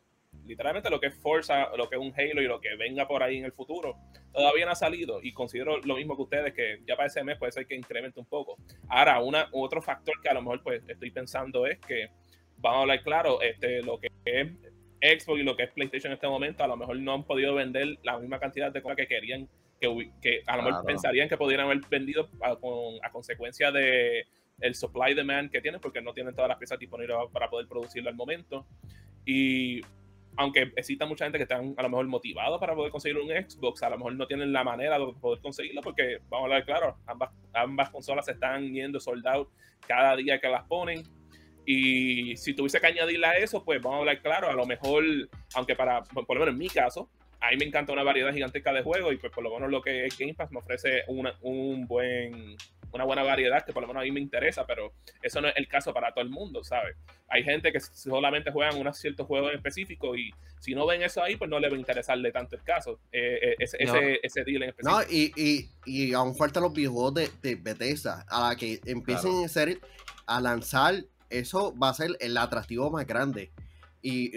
literalmente 0.46 0.90
lo 0.90 1.00
que 1.00 1.08
es 1.08 1.14
Forza, 1.14 1.74
lo 1.76 1.88
que 1.88 1.96
es 1.96 2.00
un 2.00 2.12
Halo 2.16 2.42
y 2.42 2.46
lo 2.46 2.60
que 2.60 2.76
venga 2.76 3.06
por 3.06 3.22
ahí 3.22 3.38
en 3.38 3.44
el 3.44 3.52
futuro, 3.52 3.96
todavía 4.32 4.66
no 4.66 4.72
ha 4.72 4.76
salido 4.76 5.20
y 5.22 5.32
considero 5.32 5.78
lo 5.78 5.96
mismo 5.96 6.16
que 6.16 6.22
ustedes, 6.22 6.54
que 6.54 6.80
ya 6.86 6.96
para 6.96 7.08
ese 7.08 7.24
mes 7.24 7.38
puede 7.38 7.52
ser 7.52 7.66
que 7.66 7.74
incremente 7.74 8.20
un 8.20 8.26
poco. 8.26 8.56
Ahora, 8.88 9.20
una, 9.20 9.48
otro 9.52 9.82
factor 9.82 10.14
que 10.22 10.28
a 10.28 10.34
lo 10.34 10.42
mejor 10.42 10.62
pues 10.62 10.82
estoy 10.88 11.10
pensando 11.10 11.66
es 11.66 11.78
que, 11.78 12.08
vamos 12.58 12.78
a 12.78 12.80
hablar 12.82 13.02
claro, 13.02 13.42
este, 13.42 13.82
lo 13.82 13.98
que 13.98 14.08
es 14.24 14.48
Xbox 15.22 15.40
y 15.40 15.42
lo 15.42 15.56
que 15.56 15.64
es 15.64 15.70
PlayStation 15.70 16.12
en 16.12 16.16
este 16.16 16.28
momento, 16.28 16.64
a 16.64 16.68
lo 16.68 16.76
mejor 16.76 16.98
no 16.98 17.12
han 17.12 17.24
podido 17.24 17.54
vender 17.54 17.98
la 18.02 18.18
misma 18.18 18.38
cantidad 18.38 18.72
de 18.72 18.82
cosas 18.82 18.96
que 18.96 19.06
querían, 19.06 19.48
que, 19.80 20.10
que 20.22 20.42
a 20.46 20.56
lo 20.56 20.62
mejor 20.62 20.84
pensarían 20.84 21.28
que 21.28 21.36
pudieran 21.36 21.66
haber 21.66 21.80
vendido 21.90 22.30
a, 22.40 22.56
con, 22.56 22.94
a 23.02 23.10
consecuencia 23.10 23.70
de 23.70 24.26
el 24.60 24.74
supply 24.74 25.14
demand 25.14 25.50
que 25.50 25.60
tienen, 25.60 25.80
porque 25.80 26.00
no 26.00 26.12
tienen 26.12 26.34
todas 26.34 26.48
las 26.48 26.58
piezas 26.58 26.78
disponibles 26.78 27.16
para 27.32 27.50
poder 27.50 27.66
producirlo 27.66 28.08
al 28.08 28.16
momento. 28.16 28.66
Y 29.26 29.80
aunque 30.36 30.72
exista 30.76 31.06
mucha 31.06 31.24
gente 31.24 31.38
que 31.38 31.44
están 31.44 31.74
a 31.76 31.82
lo 31.82 31.88
mejor 31.88 32.06
motivados 32.06 32.58
para 32.58 32.74
poder 32.74 32.90
conseguir 32.90 33.18
un 33.18 33.28
Xbox, 33.28 33.82
a 33.82 33.90
lo 33.90 33.98
mejor 33.98 34.14
no 34.14 34.26
tienen 34.26 34.52
la 34.52 34.64
manera 34.64 34.98
de 34.98 35.12
poder 35.20 35.40
conseguirlo 35.40 35.80
porque, 35.80 36.18
vamos 36.28 36.50
a 36.50 36.54
hablar 36.54 36.64
claro, 36.64 36.96
ambas, 37.52 37.90
consolas 37.90 38.24
se 38.24 38.32
están 38.32 38.72
yendo 38.72 38.98
sold 39.00 39.26
out 39.26 39.48
cada 39.86 40.16
día 40.16 40.40
que 40.40 40.48
las 40.48 40.64
ponen. 40.64 41.02
Y 41.66 42.36
si 42.36 42.52
tuviese 42.54 42.78
que 42.78 42.86
añadirle 42.86 43.26
a 43.26 43.32
eso, 43.38 43.64
pues 43.64 43.80
vamos 43.80 43.96
a 43.96 44.00
hablar 44.00 44.20
claro, 44.20 44.50
a 44.50 44.54
lo 44.54 44.66
mejor, 44.66 45.02
aunque 45.54 45.74
para, 45.74 46.02
por 46.02 46.28
lo 46.28 46.40
menos 46.40 46.52
en 46.52 46.58
mi 46.58 46.68
caso, 46.68 47.08
a 47.40 47.50
mí 47.50 47.56
me 47.56 47.64
encanta 47.64 47.92
una 47.92 48.02
variedad 48.02 48.32
gigantesca 48.32 48.72
de 48.72 48.82
juegos 48.82 49.14
y 49.14 49.16
pues 49.16 49.32
por 49.32 49.44
lo 49.44 49.52
menos 49.54 49.70
lo 49.70 49.82
que 49.82 50.06
es 50.06 50.18
Game 50.18 50.34
Pass 50.34 50.50
me 50.50 50.58
ofrece 50.58 51.02
una, 51.08 51.34
un 51.42 51.86
buen 51.86 52.56
una 52.94 53.04
buena 53.04 53.22
variedad 53.22 53.64
que 53.64 53.72
por 53.72 53.82
lo 53.82 53.88
menos 53.88 54.02
a 54.02 54.04
mí 54.04 54.12
me 54.12 54.20
interesa, 54.20 54.64
pero 54.66 54.92
eso 55.20 55.40
no 55.40 55.48
es 55.48 55.56
el 55.56 55.66
caso 55.66 55.92
para 55.92 56.12
todo 56.12 56.22
el 56.22 56.30
mundo, 56.30 56.62
¿sabes? 56.62 56.96
Hay 57.28 57.42
gente 57.42 57.72
que 57.72 57.80
solamente 57.80 58.50
juegan 58.50 58.76
unos 58.76 58.98
ciertos 58.98 59.26
juegos 59.26 59.52
específicos 59.52 60.16
y 60.16 60.30
si 60.60 60.74
no 60.74 60.86
ven 60.86 61.02
eso 61.02 61.22
ahí, 61.22 61.36
pues 61.36 61.50
no 61.50 61.58
le 61.58 61.68
va 61.68 61.74
a 61.74 61.78
interesarle 61.78 62.30
tanto 62.32 62.56
el 62.56 62.62
caso, 62.62 63.00
eh, 63.12 63.38
eh, 63.42 63.56
ese, 63.58 64.20
ese, 64.22 64.44
deal 64.44 64.62
en 64.62 64.68
específico. 64.70 64.98
No, 64.98 65.02
y, 65.10 65.32
y, 65.36 65.70
y 65.84 66.14
aún 66.14 66.34
faltan 66.36 66.62
los 66.62 66.72
videojuegos 66.72 67.14
de, 67.14 67.30
de 67.42 67.56
Bethesda, 67.56 68.24
a 68.28 68.48
la 68.48 68.56
que 68.56 68.80
empiecen 68.86 69.44
a, 69.44 69.48
ser, 69.48 69.80
a 70.26 70.40
lanzar, 70.40 71.04
eso 71.30 71.76
va 71.76 71.90
a 71.90 71.94
ser 71.94 72.16
el 72.20 72.36
atractivo 72.36 72.90
más 72.90 73.06
grande. 73.06 73.50
Y 74.00 74.32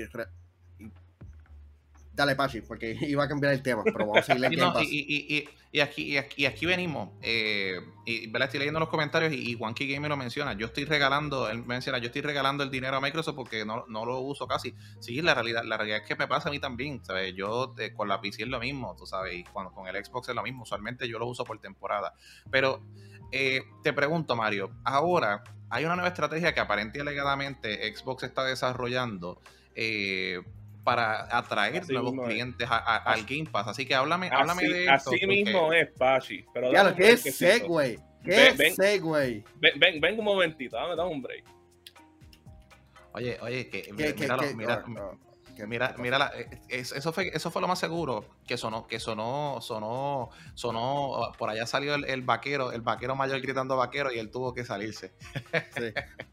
Dale, 2.17 2.36
Pachi, 2.36 2.62
porque 2.62 2.97
iba 3.01 3.23
a 3.23 3.27
cambiar 3.27 3.53
el 3.53 3.62
tema, 3.62 3.84
pero 3.84 3.99
vamos 3.99 4.17
a 4.17 4.23
seguir 4.23 4.41
no, 4.58 4.73
y, 4.82 5.47
y, 5.71 5.80
aquí, 5.80 6.17
y, 6.36 6.45
aquí, 6.45 6.65
venimos. 6.65 7.12
Eh, 7.21 7.80
y, 8.08 8.36
Estoy 8.36 8.60
leyendo 8.60 8.80
los 8.80 8.89
comentarios 8.89 9.32
y, 9.34 9.53
Juanqui 9.53 9.88
Game 9.88 10.10
lo 10.10 10.17
menciona. 10.17 10.53
Yo 10.53 10.65
estoy 10.65 10.86
regalando, 10.86 11.47
él 11.47 11.63
menciona, 11.63 11.99
yo 11.99 12.08
estoy 12.08 12.23
regalando 12.23 12.63
el 12.63 12.71
dinero 12.71 12.97
a 12.97 13.01
Microsoft 13.01 13.36
porque 13.36 13.65
no, 13.65 13.86
no 13.88 14.03
lo 14.03 14.19
uso 14.21 14.47
casi. 14.47 14.73
Sí, 14.99 15.21
la 15.21 15.36
realidad, 15.36 15.63
la 15.63 15.77
realidad 15.77 15.99
es 15.99 16.08
que 16.08 16.15
me 16.15 16.27
pasa 16.27 16.49
a 16.49 16.51
mí 16.51 16.58
también, 16.58 17.06
¿sabes? 17.06 17.36
Yo 17.36 17.75
eh, 17.77 17.93
con 17.93 18.08
la 18.08 18.19
PC 18.19 18.43
es 18.43 18.49
lo 18.49 18.60
mismo, 18.60 18.95
tú 18.97 19.06
sabes, 19.06 19.36
y 19.36 19.43
cuando 19.43 19.71
con 19.71 19.88
el 19.88 20.03
Xbox 20.03 20.30
es 20.30 20.36
lo 20.36 20.41
mismo. 20.41 20.63
Usualmente 20.63 21.08
yo 21.08 21.19
lo 21.19 21.27
uso 21.27 21.43
por 21.43 21.60
temporada. 21.60 22.15
Pero 22.49 22.82
eh, 23.32 23.62
te 23.84 23.93
pregunto, 23.93 24.36
Mario, 24.36 24.71
ahora 24.84 25.43
hay 25.69 25.86
una 25.86 25.93
nueva 25.95 26.10
estrategia 26.10 26.56
que 26.56 26.62
aparentemente 26.62 27.01
alegadamente 27.01 27.95
Xbox 27.95 28.23
está 28.23 28.43
desarrollando. 28.43 29.39
Eh, 29.75 30.41
para 30.88 31.28
atraer 31.38 31.84
nuevos 31.89 32.13
clientes 32.26 32.65
al 32.71 33.26
Game 33.26 33.50
Pass. 33.52 33.67
Así 33.67 33.86
que 33.86 33.93
háblame, 33.93 34.30
háblame 34.32 34.69
de 34.69 34.86
eso. 34.86 35.12
Así 35.12 35.28
mismo 35.28 35.73
es, 35.73 35.89
Pachi. 35.97 36.45
Pero 36.54 36.71
ya, 36.71 36.95
¿qué 36.95 37.17
segue? 37.17 38.00
¿Qué 38.23 38.54
ven, 38.58 38.73
segue? 38.73 39.43
Ven, 39.60 40.00
ven, 40.00 40.17
un 40.17 40.23
momentito, 40.23 40.78
dame, 40.78 40.95
dame 40.95 41.12
un 41.12 41.21
break. 41.21 41.43
Oye, 43.12 43.38
oye, 43.41 43.67
que, 43.67 43.82
¿Qué, 43.82 44.13
mira, 45.65 45.96
mira, 45.98 46.32
eh, 46.36 46.60
eso 46.70 47.12
fue 47.12 47.32
eso 47.34 47.50
fue 47.50 47.62
lo 47.62 47.67
más 47.67 47.80
seguro 47.80 48.26
que 48.46 48.58
sonó 48.58 48.86
que 48.86 49.00
sonó 49.00 49.60
sonó 49.62 50.30
sonó 50.54 51.32
por 51.38 51.50
allá 51.50 51.65
salió 51.65 51.96
el, 51.96 52.22
vaquero 52.22 52.72
el 52.72 52.82
vaquero 52.82 53.15
mayor 53.15 53.41
gritando 53.41 53.76
vaquero 53.78 54.12
y 54.12 54.20
él 54.20 54.30
tuvo 54.30 54.54
que 54.54 54.65
salirse. 54.65 55.13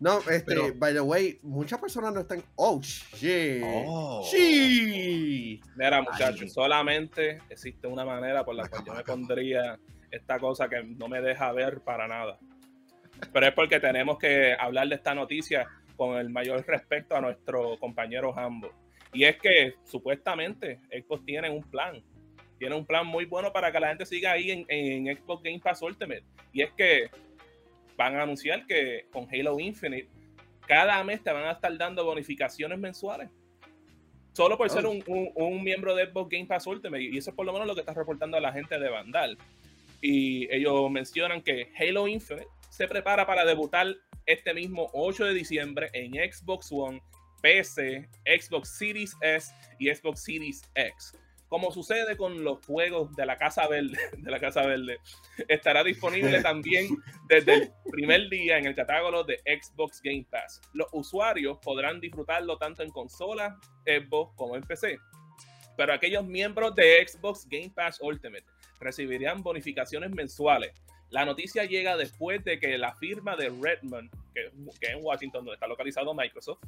No 0.01 0.19
este 0.29 0.73
by 0.73 0.93
the 0.93 1.01
way 1.01 1.39
muchas 1.43 1.81
personas 1.81 2.13
no 2.13 2.21
están 2.21 2.43
oh 2.57 2.81
shit. 2.83 3.63
Oh. 3.65 4.27
sí. 4.31 5.63
Mira 5.77 6.03
muchachos 6.03 6.53
solamente 6.53 7.41
existe 7.49 7.87
una 7.87 8.05
manera 8.05 8.45
por 8.45 8.55
la 8.55 8.69
cual 8.69 8.85
yo 8.85 8.95
me 8.95 9.05
pondría 9.05 9.79
esta 10.11 10.39
cosa 10.39 10.69
que 10.69 10.83
no 10.83 11.09
me 11.09 11.21
deja 11.21 11.51
ver 11.53 11.81
para 11.81 12.07
nada. 12.07 12.39
Pero 13.33 13.47
es 13.47 13.55
porque 13.55 13.81
tenemos 13.81 14.19
que 14.19 14.55
hablar 14.59 14.89
de 14.89 14.97
esta 14.97 15.15
noticia 15.15 15.67
con 15.97 16.19
el 16.19 16.29
mayor 16.31 16.65
respeto 16.67 17.17
a 17.17 17.21
nuestro 17.21 17.79
compañero 17.79 18.37
Hambo 18.37 18.84
y 19.15 19.25
es 19.25 19.37
que 19.37 19.75
supuestamente 19.85 20.81
Xbox 20.91 21.25
tiene 21.25 21.49
un 21.49 21.63
plan. 21.63 22.03
Tiene 22.59 22.75
un 22.75 22.85
plan 22.85 23.07
muy 23.07 23.25
bueno 23.25 23.53
para 23.53 23.73
que 23.73 23.81
la 23.81 23.89
gente 23.89 24.05
siga 24.07 24.33
ahí 24.33 24.51
en, 24.51 24.67
en 24.69 25.17
Xbox 25.17 25.43
Game 25.43 25.61
Pass 25.61 25.83
Ultimate. 25.83 26.25
Y 26.53 26.63
es 26.63 26.73
que 26.73 27.09
van 27.97 28.17
a 28.17 28.23
anunciar 28.23 28.67
que 28.67 29.07
con 29.13 29.27
Halo 29.33 29.59
Infinite 29.59 30.09
cada 30.67 31.03
mes 31.05 31.23
te 31.23 31.33
van 31.33 31.45
a 31.45 31.53
estar 31.53 31.77
dando 31.77 32.05
bonificaciones 32.05 32.79
mensuales. 32.79 33.31
Solo 34.33 34.59
por 34.59 34.69
ser 34.69 34.87
oh. 34.87 34.91
un, 34.91 35.31
un, 35.35 35.63
miembro 35.63 35.95
de 35.95 36.07
Xbox 36.07 36.29
Game 36.31 36.47
Pass 36.47 36.67
Ultimate. 36.67 37.03
Y 37.03 37.19
eso 37.19 37.31
es 37.31 37.37
por 37.37 37.47
lo 37.47 37.53
menos 37.53 37.69
lo 37.69 37.75
que 37.75 37.81
está 37.81 37.95
reportando 37.95 38.39
la 38.41 38.53
gente 38.53 38.79
de 38.79 38.89
Vandal. 38.89 39.39
Y 40.01 40.53
ellos 40.53 40.91
mencionan 40.91 41.41
que 41.41 41.71
Halo 41.79 42.09
Infinite 42.09 42.49
se 42.69 42.89
prepara 42.89 43.27
para 43.27 43.45
debutar 43.45 43.95
este 44.27 44.53
mismo 44.55 44.91
8 44.93 45.27
de 45.27 45.35
diciembre 45.35 45.91
en 45.93 46.15
Xbox 46.15 46.73
One 46.73 47.01
PC, 47.45 48.09
Xbox 48.25 48.79
Series 48.79 49.15
S 49.21 49.53
y 49.79 49.95
Xbox 49.95 50.25
Series 50.25 50.63
X. 50.75 51.13
Como 51.47 51.71
sucede 51.71 52.17
con 52.17 52.43
los 52.43 52.65
juegos 52.65 53.15
de 53.17 53.27
la 53.27 53.37
Casa 53.37 53.69
Verde, 53.69 53.99
de 54.17 54.31
la 54.31 54.41
Casa 54.41 54.63
Verde, 54.63 54.99
estará 55.47 55.85
disponible 55.85 56.41
también 56.43 56.89
desde 57.29 57.55
el 57.55 57.73
primer 57.91 58.31
día 58.31 58.57
en 58.57 58.65
el 58.65 58.75
catálogo 58.75 59.25
de 59.25 59.37
Xbox 59.45 60.01
Game 60.03 60.27
Pass. 60.31 60.63
Los 60.73 60.89
usuarios 60.93 61.59
podrán 61.59 62.01
disfrutarlo 62.01 62.57
tanto 62.57 62.83
en 62.83 62.89
consola, 62.89 63.61
Xbox 63.85 64.35
como 64.37 64.57
en 64.57 64.63
PC. 64.63 64.99
Pero 65.77 65.93
aquellos 65.93 66.25
miembros 66.25 66.75
de 66.75 67.07
Xbox 67.07 67.47
Game 67.47 67.73
Pass 67.75 68.01
Ultimate 68.01 68.47
recibirán 68.81 69.43
bonificaciones 69.43 70.11
mensuales. 70.13 70.73
La 71.11 71.27
noticia 71.27 71.65
llega 71.65 71.99
después 71.99 72.43
de 72.43 72.59
que 72.59 72.79
la 72.79 72.95
firma 72.95 73.37
de 73.37 73.51
Redmond, 73.51 74.11
que, 74.33 74.51
que 74.81 74.87
es 74.87 74.93
en 74.95 75.05
Washington, 75.05 75.45
donde 75.45 75.55
está 75.57 75.67
localizado 75.67 76.15
Microsoft, 76.15 76.61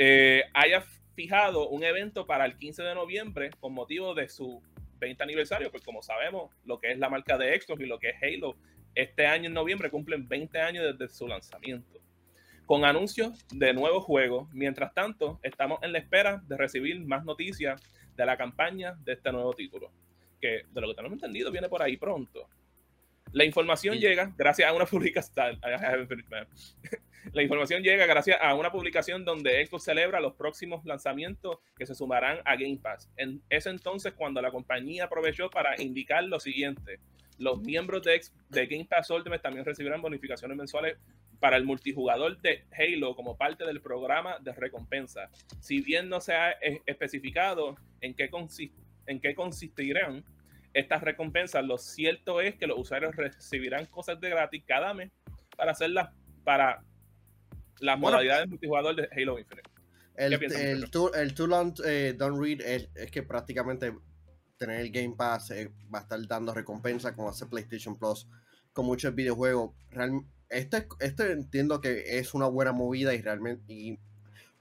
eh, 0.00 0.44
haya 0.54 0.84
fijado 1.16 1.68
un 1.68 1.82
evento 1.82 2.24
para 2.24 2.44
el 2.44 2.56
15 2.56 2.84
de 2.84 2.94
noviembre 2.94 3.50
con 3.58 3.74
motivo 3.74 4.14
de 4.14 4.28
su 4.28 4.62
20 5.00 5.20
aniversario, 5.24 5.72
pues 5.72 5.82
como 5.82 6.04
sabemos, 6.04 6.52
lo 6.64 6.78
que 6.78 6.92
es 6.92 6.98
la 7.00 7.10
marca 7.10 7.36
de 7.36 7.60
Xbox 7.60 7.80
y 7.80 7.86
lo 7.86 7.98
que 7.98 8.10
es 8.10 8.16
Halo, 8.22 8.54
este 8.94 9.26
año 9.26 9.48
en 9.48 9.54
noviembre 9.54 9.90
cumplen 9.90 10.28
20 10.28 10.60
años 10.60 10.84
desde 10.96 11.12
su 11.12 11.26
lanzamiento. 11.26 11.98
Con 12.64 12.84
anuncios 12.84 13.44
de 13.52 13.72
nuevos 13.72 14.04
juegos, 14.04 14.48
mientras 14.52 14.94
tanto, 14.94 15.40
estamos 15.42 15.80
en 15.82 15.90
la 15.90 15.98
espera 15.98 16.44
de 16.46 16.56
recibir 16.56 17.00
más 17.00 17.24
noticias 17.24 17.82
de 18.14 18.24
la 18.24 18.36
campaña 18.36 18.96
de 19.04 19.14
este 19.14 19.32
nuevo 19.32 19.52
título, 19.52 19.90
que 20.40 20.62
de 20.70 20.80
lo 20.80 20.86
que 20.86 20.94
tenemos 20.94 21.16
entendido 21.16 21.50
viene 21.50 21.68
por 21.68 21.82
ahí 21.82 21.96
pronto. 21.96 22.48
La 23.32 23.44
información 23.44 23.98
llega 23.98 24.32
gracias 24.36 24.68
a 24.68 24.72
una 24.72 24.86
publicación. 24.86 25.60
La 27.32 27.42
información 27.42 27.82
llega 27.82 28.06
gracias 28.06 28.38
a 28.40 28.54
una 28.54 28.72
publicación 28.72 29.24
donde 29.24 29.66
Xbox 29.66 29.84
celebra 29.84 30.20
los 30.20 30.34
próximos 30.34 30.84
lanzamientos 30.84 31.58
que 31.76 31.84
se 31.84 31.94
sumarán 31.94 32.38
a 32.44 32.56
Game 32.56 32.78
Pass. 32.82 33.10
En 33.16 33.42
ese 33.50 33.70
entonces 33.70 34.14
cuando 34.14 34.40
la 34.40 34.50
compañía 34.50 35.04
aprovechó 35.04 35.50
para 35.50 35.80
indicar 35.80 36.24
lo 36.24 36.40
siguiente. 36.40 37.00
Los 37.36 37.60
miembros 37.60 38.02
de, 38.02 38.20
de 38.48 38.66
Game 38.66 38.86
Pass 38.86 39.10
Ultimate 39.10 39.42
también 39.42 39.64
recibirán 39.64 40.00
bonificaciones 40.00 40.56
mensuales 40.56 40.96
para 41.38 41.56
el 41.56 41.64
multijugador 41.64 42.40
de 42.40 42.64
Halo 42.72 43.14
como 43.14 43.36
parte 43.36 43.64
del 43.64 43.80
programa 43.80 44.38
de 44.40 44.52
recompensa. 44.52 45.30
Si 45.60 45.80
bien 45.82 46.08
no 46.08 46.20
se 46.20 46.34
ha 46.34 46.52
especificado 46.86 47.76
en 48.00 48.14
qué, 48.14 48.30
en 49.06 49.20
qué 49.20 49.34
consistirán 49.34 50.24
estas 50.74 51.02
recompensas, 51.02 51.64
lo 51.64 51.78
cierto 51.78 52.40
es 52.40 52.56
que 52.56 52.66
los 52.66 52.78
usuarios 52.78 53.14
recibirán 53.16 53.86
cosas 53.86 54.20
de 54.20 54.30
gratis 54.30 54.62
cada 54.66 54.94
mes 54.94 55.10
para 55.56 55.72
hacerlas 55.72 56.10
para 56.44 56.82
las 57.80 57.98
modalidades 57.98 58.48
multijugador 58.48 58.96
de 58.96 59.08
Halo 59.12 59.38
Infinite. 59.38 59.68
El, 60.14 60.32
el, 60.32 60.90
too, 60.90 61.12
el 61.14 61.32
too 61.34 61.46
long 61.46 61.72
eh, 61.84 62.14
don't 62.16 62.42
read 62.42 62.60
es, 62.60 62.88
que 63.10 63.22
prácticamente 63.22 63.94
tener 64.56 64.80
el 64.80 64.90
Game 64.90 65.14
Pass 65.16 65.52
eh, 65.52 65.70
va 65.94 66.00
a 66.00 66.02
estar 66.02 66.26
dando 66.26 66.52
recompensas 66.52 67.12
como 67.12 67.28
hace 67.28 67.46
PlayStation 67.46 67.96
Plus 67.96 68.28
con 68.72 68.86
muchos 68.86 69.14
videojuegos. 69.14 69.72
esto, 70.48 70.78
esto 70.98 71.24
entiendo 71.24 71.80
que 71.80 72.18
es 72.18 72.34
una 72.34 72.46
buena 72.46 72.72
movida 72.72 73.14
y 73.14 73.22
realmente 73.22 73.72
y 73.72 73.98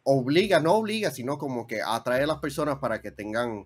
obliga, 0.10 0.62
no 0.62 0.76
obliga, 0.76 1.12
sino 1.12 1.38
como 1.38 1.68
que 1.68 1.82
atrae 1.82 2.24
a 2.24 2.28
las 2.28 2.40
personas 2.40 2.78
para 2.80 3.02
que 3.02 3.12
tengan, 3.12 3.66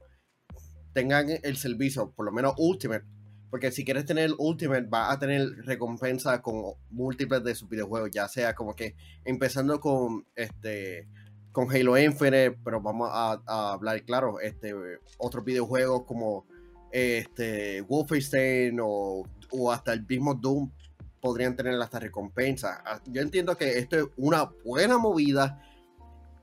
tengan 0.93 1.27
el 1.43 1.57
servicio, 1.57 2.11
por 2.11 2.25
lo 2.25 2.31
menos 2.31 2.53
Ultimate. 2.57 3.05
Porque 3.49 3.71
si 3.71 3.83
quieres 3.83 4.05
tener 4.05 4.31
Ultimate, 4.37 4.87
va 4.87 5.11
a 5.11 5.19
tener 5.19 5.49
recompensa 5.65 6.41
con 6.41 6.73
múltiples 6.89 7.43
de 7.43 7.55
sus 7.55 7.67
videojuegos, 7.67 8.11
ya 8.11 8.27
sea 8.27 8.55
como 8.55 8.75
que 8.75 8.95
empezando 9.25 9.79
con 9.79 10.25
este 10.35 11.07
con 11.51 11.69
Halo 11.69 11.97
Infinite, 11.97 12.59
pero 12.63 12.79
vamos 12.79 13.09
a, 13.11 13.41
hablar 13.73 14.01
claro, 14.05 14.39
este 14.39 14.73
otros 15.17 15.43
videojuegos 15.43 16.05
como 16.05 16.45
este 16.91 17.81
Wolfenstein 17.81 18.79
o, 18.81 19.23
o 19.51 19.71
hasta 19.71 19.91
el 19.91 20.05
mismo 20.05 20.33
Doom 20.33 20.71
podrían 21.19 21.57
tener 21.57 21.73
hasta 21.81 21.99
recompensa. 21.99 22.81
Ah, 22.85 23.01
yo 23.05 23.21
entiendo 23.21 23.57
que 23.57 23.79
esto 23.79 23.97
es 23.97 24.05
una 24.15 24.49
buena 24.63 24.97
movida 24.97 25.61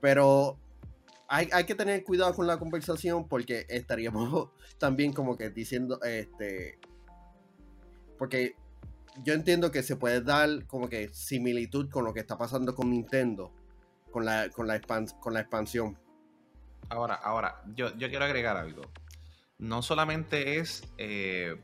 pero 0.01 0.57
hay, 1.29 1.63
que 1.65 1.75
tener 1.75 2.03
cuidado 2.03 2.33
con 2.33 2.47
la 2.47 2.57
conversación 2.57 3.27
porque 3.27 3.65
estaríamos 3.69 4.49
también 4.79 5.13
como 5.13 5.37
que 5.37 5.49
diciendo, 5.51 6.01
este, 6.01 6.79
porque 8.17 8.55
yo 9.23 9.33
entiendo 9.33 9.71
que 9.71 9.83
se 9.83 9.95
puede 9.95 10.21
dar 10.21 10.65
como 10.65 10.89
que 10.89 11.09
similitud 11.09 11.89
con 11.89 12.03
lo 12.03 12.13
que 12.13 12.19
está 12.19 12.37
pasando 12.37 12.73
con 12.73 12.89
Nintendo, 12.89 13.51
con 14.11 14.25
la, 14.25 14.49
con 14.49 14.67
la, 14.67 14.81
con 15.19 15.33
la 15.33 15.41
expansión. 15.41 15.97
Ahora, 16.89 17.13
ahora, 17.15 17.61
yo, 17.75 17.93
quiero 17.95 18.25
agregar 18.25 18.57
algo. 18.57 18.81
No 19.59 19.83
solamente 19.83 20.57
es 20.57 20.83
eh, 20.97 21.61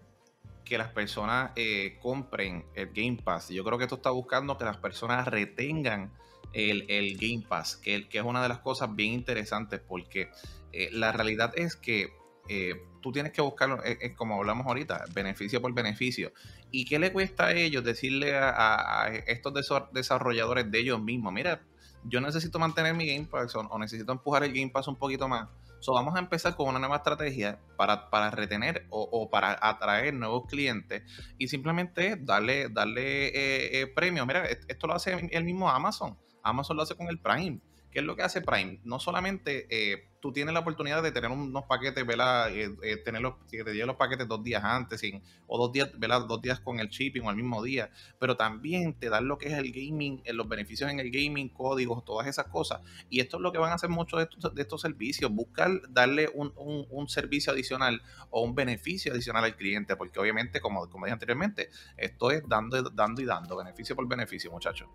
que 0.63 0.77
las 0.77 0.89
personas 0.89 1.51
eh, 1.55 1.97
compren 2.01 2.65
el 2.75 2.91
Game 2.93 3.17
Pass, 3.23 3.49
yo 3.49 3.63
creo 3.63 3.79
que 3.79 3.85
esto 3.85 3.95
está 3.95 4.11
buscando 4.11 4.57
que 4.57 4.65
las 4.65 4.77
personas 4.77 5.27
retengan 5.27 6.11
el, 6.53 7.17
Game 7.17 7.45
Pass, 7.47 7.77
que, 7.77 8.07
es 8.11 8.23
una 8.23 8.41
de 8.41 8.49
las 8.49 8.59
cosas 8.59 8.95
bien 8.95 9.13
interesantes 9.13 9.79
porque 9.79 10.29
eh, 10.71 10.89
la 10.91 11.11
realidad 11.11 11.53
es 11.55 11.75
que 11.75 12.09
eh, 12.47 12.75
tú 13.01 13.11
tienes 13.11 13.31
que 13.31 13.41
buscarlo, 13.41 13.83
es, 13.83 14.15
como 14.15 14.35
hablamos 14.35 14.65
ahorita, 14.67 15.05
beneficio 15.13 15.61
por 15.61 15.73
beneficio. 15.73 16.31
¿Y 16.71 16.85
qué 16.85 16.99
le 16.99 17.11
cuesta 17.11 17.47
a 17.47 17.53
ellos 17.53 17.83
decirle 17.83 18.35
a, 18.35 19.11
estos 19.27 19.53
desarrolladores 19.93 20.69
de 20.71 20.79
ellos 20.79 21.01
mismos? 21.01 21.31
Mira, 21.33 21.61
yo 22.03 22.21
necesito 22.21 22.59
mantener 22.59 22.93
mi 22.93 23.07
Game 23.07 23.27
Pass 23.27 23.55
o, 23.55 23.79
necesito 23.79 24.11
empujar 24.11 24.43
el 24.43 24.53
Game 24.53 24.71
Pass 24.71 24.87
un 24.87 24.95
poquito 24.95 25.27
más. 25.27 25.47
So, 25.79 25.93
vamos 25.93 26.15
a 26.15 26.19
empezar 26.19 26.55
con 26.55 26.67
una 26.67 26.79
nueva 26.79 26.97
estrategia 26.97 27.59
para, 27.77 28.09
para 28.09 28.31
retener 28.31 28.87
o, 28.89 29.29
para 29.29 29.57
atraer 29.61 30.13
nuevos 30.13 30.47
clientes 30.47 31.03
y 31.37 31.47
simplemente 31.47 32.15
darle, 32.19 32.69
darle 32.69 33.81
eh, 33.81 33.87
premio. 33.87 34.25
Mira, 34.25 34.45
esto 34.45 34.87
lo 34.87 34.93
hace 34.93 35.29
el 35.31 35.43
mismo 35.43 35.69
Amazon. 35.69 36.17
Amazon 36.45 36.77
lo 36.77 36.83
hace 36.83 36.95
con 36.95 37.07
el 37.09 37.19
Prime. 37.19 37.59
¿Qué 37.95 37.99
es 37.99 38.05
lo 38.05 38.17
que 38.17 38.23
hace 38.23 38.41
Prime? 38.41 38.81
No 38.83 38.99
solamente 38.99 39.67
eh, 39.69 40.09
tú 40.19 40.33
tienes 40.33 40.53
la 40.53 40.59
oportunidad 40.59 41.01
de 41.01 41.13
tener 41.13 41.31
unos 41.31 41.63
paquetes, 41.63 42.05
¿verdad? 42.05 42.53
Eh, 42.53 42.75
eh, 42.83 42.97
tener 42.97 43.21
los, 43.21 43.35
que 43.49 43.63
te 43.63 43.71
lleven 43.71 43.87
los 43.87 43.95
paquetes 43.95 44.27
dos 44.27 44.43
días 44.43 44.65
antes 44.65 45.01
o 45.47 45.57
dos 45.57 45.71
días. 45.71 45.91
Dos 46.27 46.41
días 46.41 46.59
con 46.59 46.81
el 46.81 46.89
shipping 46.89 47.21
o 47.21 47.29
el 47.29 47.37
mismo 47.37 47.63
día, 47.63 47.89
pero 48.19 48.35
también 48.35 48.99
te 48.99 49.07
dan 49.07 49.29
lo 49.29 49.37
que 49.37 49.47
es 49.47 49.53
el 49.53 49.71
gaming, 49.71 50.21
los 50.33 50.49
beneficios 50.49 50.91
en 50.91 50.99
el 50.99 51.09
gaming, 51.09 51.47
códigos, 51.47 52.03
todas 52.03 52.27
esas 52.27 52.47
cosas. 52.47 52.81
Y 53.09 53.21
esto 53.21 53.37
es 53.37 53.41
lo 53.41 53.53
que 53.53 53.59
van 53.59 53.71
a 53.71 53.75
hacer 53.75 53.89
muchos 53.89 54.27
de 54.53 54.61
estos, 54.61 54.81
servicios, 54.81 55.31
buscar 55.31 55.71
darle 55.89 56.29
un, 56.33 57.07
servicio 57.07 57.53
adicional 57.53 58.01
o 58.29 58.41
un 58.41 58.55
beneficio 58.55 59.13
adicional 59.13 59.45
al 59.45 59.55
cliente, 59.55 59.95
porque 59.95 60.19
obviamente, 60.19 60.59
como, 60.59 60.89
como 60.89 61.05
dije 61.05 61.13
anteriormente, 61.13 61.69
esto 61.95 62.29
es 62.31 62.43
dando, 62.45 62.89
dando 62.89 63.21
y 63.21 63.25
dando, 63.25 63.55
beneficio 63.55 63.95
por 63.95 64.05
beneficio, 64.05 64.51
muchachos 64.51 64.89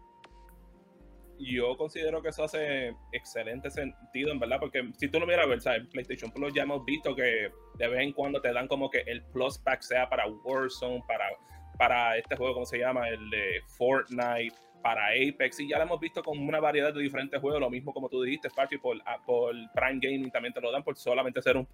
yo 1.41 1.77
considero 1.77 2.23
que 2.23 2.29
eso 2.29 2.45
hace 2.45 2.95
excelente 3.13 3.71
sentido, 3.71 4.33
en 4.33 4.39
verdad, 4.39 4.59
porque 4.61 4.91
si 4.97 5.09
tú 5.09 5.19
lo 5.19 5.27
miras, 5.27 5.49
ver, 5.49 5.61
en 5.77 5.89
PlayStation 5.89 6.31
Plus 6.31 6.53
ya 6.53 6.63
hemos 6.63 6.85
visto 6.85 7.15
que 7.15 7.51
de 7.75 7.89
vez 7.89 8.01
en 8.01 8.13
cuando 8.13 8.41
te 8.41 8.53
dan 8.53 8.69
como 8.69 8.91
que 8.91 9.01
el 9.07 9.23
Plus 9.33 9.59
Pack 9.59 9.83
sea 9.83 10.09
para 10.09 10.27
Warzone, 10.27 11.03
para, 11.07 11.27
para 11.79 12.17
este 12.17 12.37
juego, 12.37 12.55
¿cómo 12.55 12.67
se 12.67 12.79
llama? 12.79 13.09
El 13.09 13.31
de 13.31 13.61
Fortnite, 13.77 14.55
para 14.83 15.09
Apex, 15.09 15.61
y 15.61 15.69
ya 15.69 15.79
lo 15.79 15.85
hemos 15.85 16.01
visto 16.01 16.23
con 16.23 16.39
una 16.39 16.61
variedad 16.61 16.93
de 16.93 17.03
diferentes 17.03 17.41
juegos, 17.41 17.61
lo 17.61 17.71
mismo 17.71 17.93
como 17.93 18.09
tú 18.09 18.23
dijiste, 18.23 18.49
Sparky, 18.49 18.79
por, 18.79 18.97
ah, 19.05 19.19
por 19.25 19.55
Prime 19.75 20.01
Gaming 20.01 20.31
también 20.31 20.55
te 20.55 20.61
lo 20.61 20.73
dan 20.73 20.83
por 20.83 20.97
solamente 20.97 21.43
ser 21.43 21.57
un, 21.57 21.67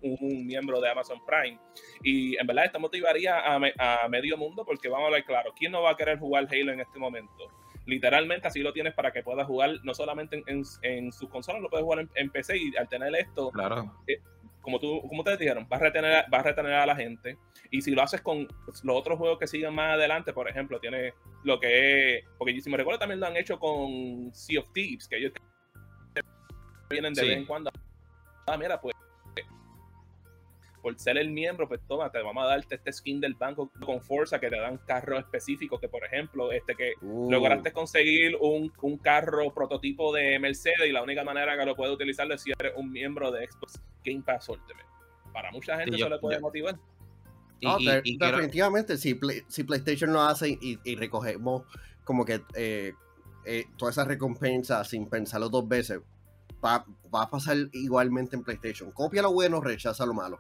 miembro 0.47 0.81
de 0.81 0.91
Amazon 0.91 1.21
Prime. 1.25 1.59
Y 2.03 2.37
en 2.37 2.47
verdad 2.47 2.67
esto 2.67 2.81
motivaría 2.81 3.39
a, 3.39 4.05
a 4.05 4.09
medio 4.09 4.37
mundo 4.37 4.65
porque 4.65 4.89
vamos 4.89 5.09
a 5.09 5.13
ver 5.13 5.25
claro, 5.25 5.53
¿quién 5.57 5.73
no 5.73 5.83
va 5.83 5.91
a 5.91 5.97
querer 5.97 6.19
jugar 6.19 6.49
Halo 6.51 6.73
en 6.73 6.81
este 6.81 6.99
momento? 6.99 7.51
Literalmente 7.87 8.49
así 8.49 8.61
lo 8.61 8.73
tienes 8.73 8.95
para 8.95 9.13
que 9.13 9.23
puedas 9.23 9.47
jugar 9.47 9.71
no 9.83 9.95
solamente 9.95 10.43
en, 10.47 10.63
en, 10.83 11.13
sus 11.13 11.29
consolas, 11.29 11.63
lo 11.63 11.71
puedes 11.71 11.85
jugar 11.85 12.07
en, 12.15 12.31
PC 12.31 12.57
y 12.59 12.77
al 12.77 12.89
tener 12.89 13.15
esto, 13.15 13.51
claro. 13.51 13.95
Eh, 14.07 14.21
como 14.61 14.81
tú, 14.81 15.01
como 15.09 15.23
te 15.23 15.37
dijeron, 15.37 15.65
vas 15.69 15.81
a 15.81 15.85
retener, 15.85 16.25
vas 16.29 16.41
a 16.41 16.49
retener 16.49 16.73
a 16.73 16.87
la 16.87 16.97
gente. 16.97 17.39
Y 17.71 17.83
si 17.83 17.93
lo 17.93 18.03
haces 18.03 18.21
con 18.21 18.49
los 18.67 18.97
otros 18.97 19.17
juegos 19.17 19.39
que 19.39 19.47
siguen 19.47 19.73
más 19.73 19.95
adelante, 19.95 20.33
por 20.33 20.49
ejemplo, 20.49 20.81
tiene 20.81 21.15
lo 21.45 21.61
que 21.61 22.17
es, 22.17 22.25
porque 22.37 22.61
si 22.61 22.69
me 22.69 22.77
recuerdo 22.77 22.99
también 22.99 23.21
lo 23.21 23.27
han 23.27 23.37
hecho 23.37 23.61
con 23.61 24.35
Sea 24.35 24.59
of 24.59 24.73
Thieves, 24.73 25.07
que 25.07 25.19
ellos 25.19 25.33
vienen 26.91 27.15
de 27.15 27.23
vez 27.23 27.37
en 27.37 27.47
cuando. 27.47 27.71
Ah, 28.49 28.57
mira, 28.57 28.81
pues 28.81 28.96
por 30.87 30.97
ser 31.01 31.19
el 31.19 31.31
miembro, 31.31 31.67
pues 31.67 31.81
toma, 31.89 32.13
te 32.13 32.23
vamos 32.23 32.45
a 32.45 32.47
darte 32.47 32.77
este 32.77 32.93
skin 32.93 33.21
del 33.21 33.35
banco 33.35 33.73
con 33.85 34.01
fuerza 34.01 34.39
que 34.39 34.49
te 34.49 34.57
dan 34.57 34.79
carros 34.87 35.19
específicos, 35.19 35.81
que 35.81 35.89
por 35.89 36.05
ejemplo, 36.05 36.53
este 36.53 36.77
que 36.77 36.93
uh. 37.03 37.29
lograste 37.29 37.73
conseguir 37.73 38.37
un, 38.41 38.73
un, 38.83 38.97
carro 38.97 39.53
prototipo 39.53 40.15
de 40.15 40.39
Mercedes 40.39 40.89
y 40.89 40.93
la 40.93 41.03
única 41.03 41.25
manera 41.25 41.59
que 41.59 41.67
lo 41.67 41.75
puedes 41.75 41.93
utilizar 41.93 42.31
es 42.31 42.41
si 42.41 42.53
eres 42.57 42.73
un 42.77 42.93
miembro 42.93 43.33
de 43.33 43.49
Xbox 43.51 43.81
Game 44.05 44.23
Pass 44.23 44.49
Ultimate. 44.49 44.87
Para 45.33 45.51
mucha 45.51 45.77
gente 45.77 45.97
eso 45.97 46.09
le 46.09 46.21
puede 46.21 46.39
motivar. 46.39 46.79
definitivamente, 47.61 48.97
si, 48.97 49.19
si, 49.49 49.65
PlayStation 49.65 50.13
lo 50.13 50.21
hace 50.23 50.51
y, 50.51 50.95
recogemos 50.95 51.65
como 52.05 52.25
que 52.25 52.43
eh, 52.55 52.93
eh, 53.45 53.65
toda 53.77 53.91
esa 53.91 54.05
recompensa 54.05 54.85
sin 54.85 55.09
pensarlo 55.09 55.49
dos 55.49 55.67
veces, 55.67 55.99
va, 56.65 56.87
va, 57.13 57.23
a 57.23 57.29
pasar 57.29 57.57
igualmente 57.73 58.37
en 58.37 58.45
PlayStation. 58.45 58.93
Copia 58.93 59.23
lo 59.23 59.33
bueno, 59.33 59.61
rechaza 59.61 60.07
lo 60.07 60.15
malo. 60.15 60.39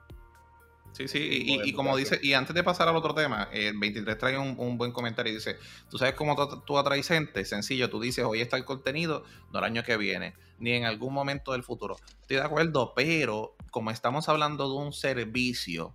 Sí, 0.97 1.09
sí, 1.09 1.61
y, 1.63 1.75
como 1.75 1.95
dice, 1.95 2.19
y 2.23 2.33
antes 2.33 2.55
de 2.55 2.65
pasar 2.65 2.89
al 2.89 2.97
otro 2.97 3.13
tema, 3.13 3.51
el 3.53 3.77
23 3.77 4.17
trae 4.17 4.39
un, 4.39 4.79
buen 4.79 4.93
comentario 4.93 5.31
y 5.31 5.37
dice, 5.37 5.59
tú 5.91 5.99
sabes 5.99 6.15
cómo 6.15 6.35
tú, 6.65 6.79
atraes 6.79 7.07
gente, 7.07 7.45
sencillo, 7.45 7.91
tú 7.91 8.01
dices, 8.01 8.25
hoy 8.25 8.41
está 8.41 8.57
el 8.57 8.65
contenido, 8.65 9.23
no 9.53 9.59
el 9.59 9.67
año 9.67 9.83
que 9.83 9.99
viene, 9.99 10.33
ni 10.59 10.73
en 10.73 10.87
algún 10.87 11.13
momento 11.13 11.53
del 11.53 11.63
futuro. 11.63 11.99
Estoy 12.23 12.39
de 12.39 12.45
acuerdo, 12.45 12.95
pero 12.97 13.55
como 13.71 13.91
estamos 13.91 14.31
hablando 14.31 14.71
de 14.71 14.75
un 14.75 14.95
servicio, 14.95 15.95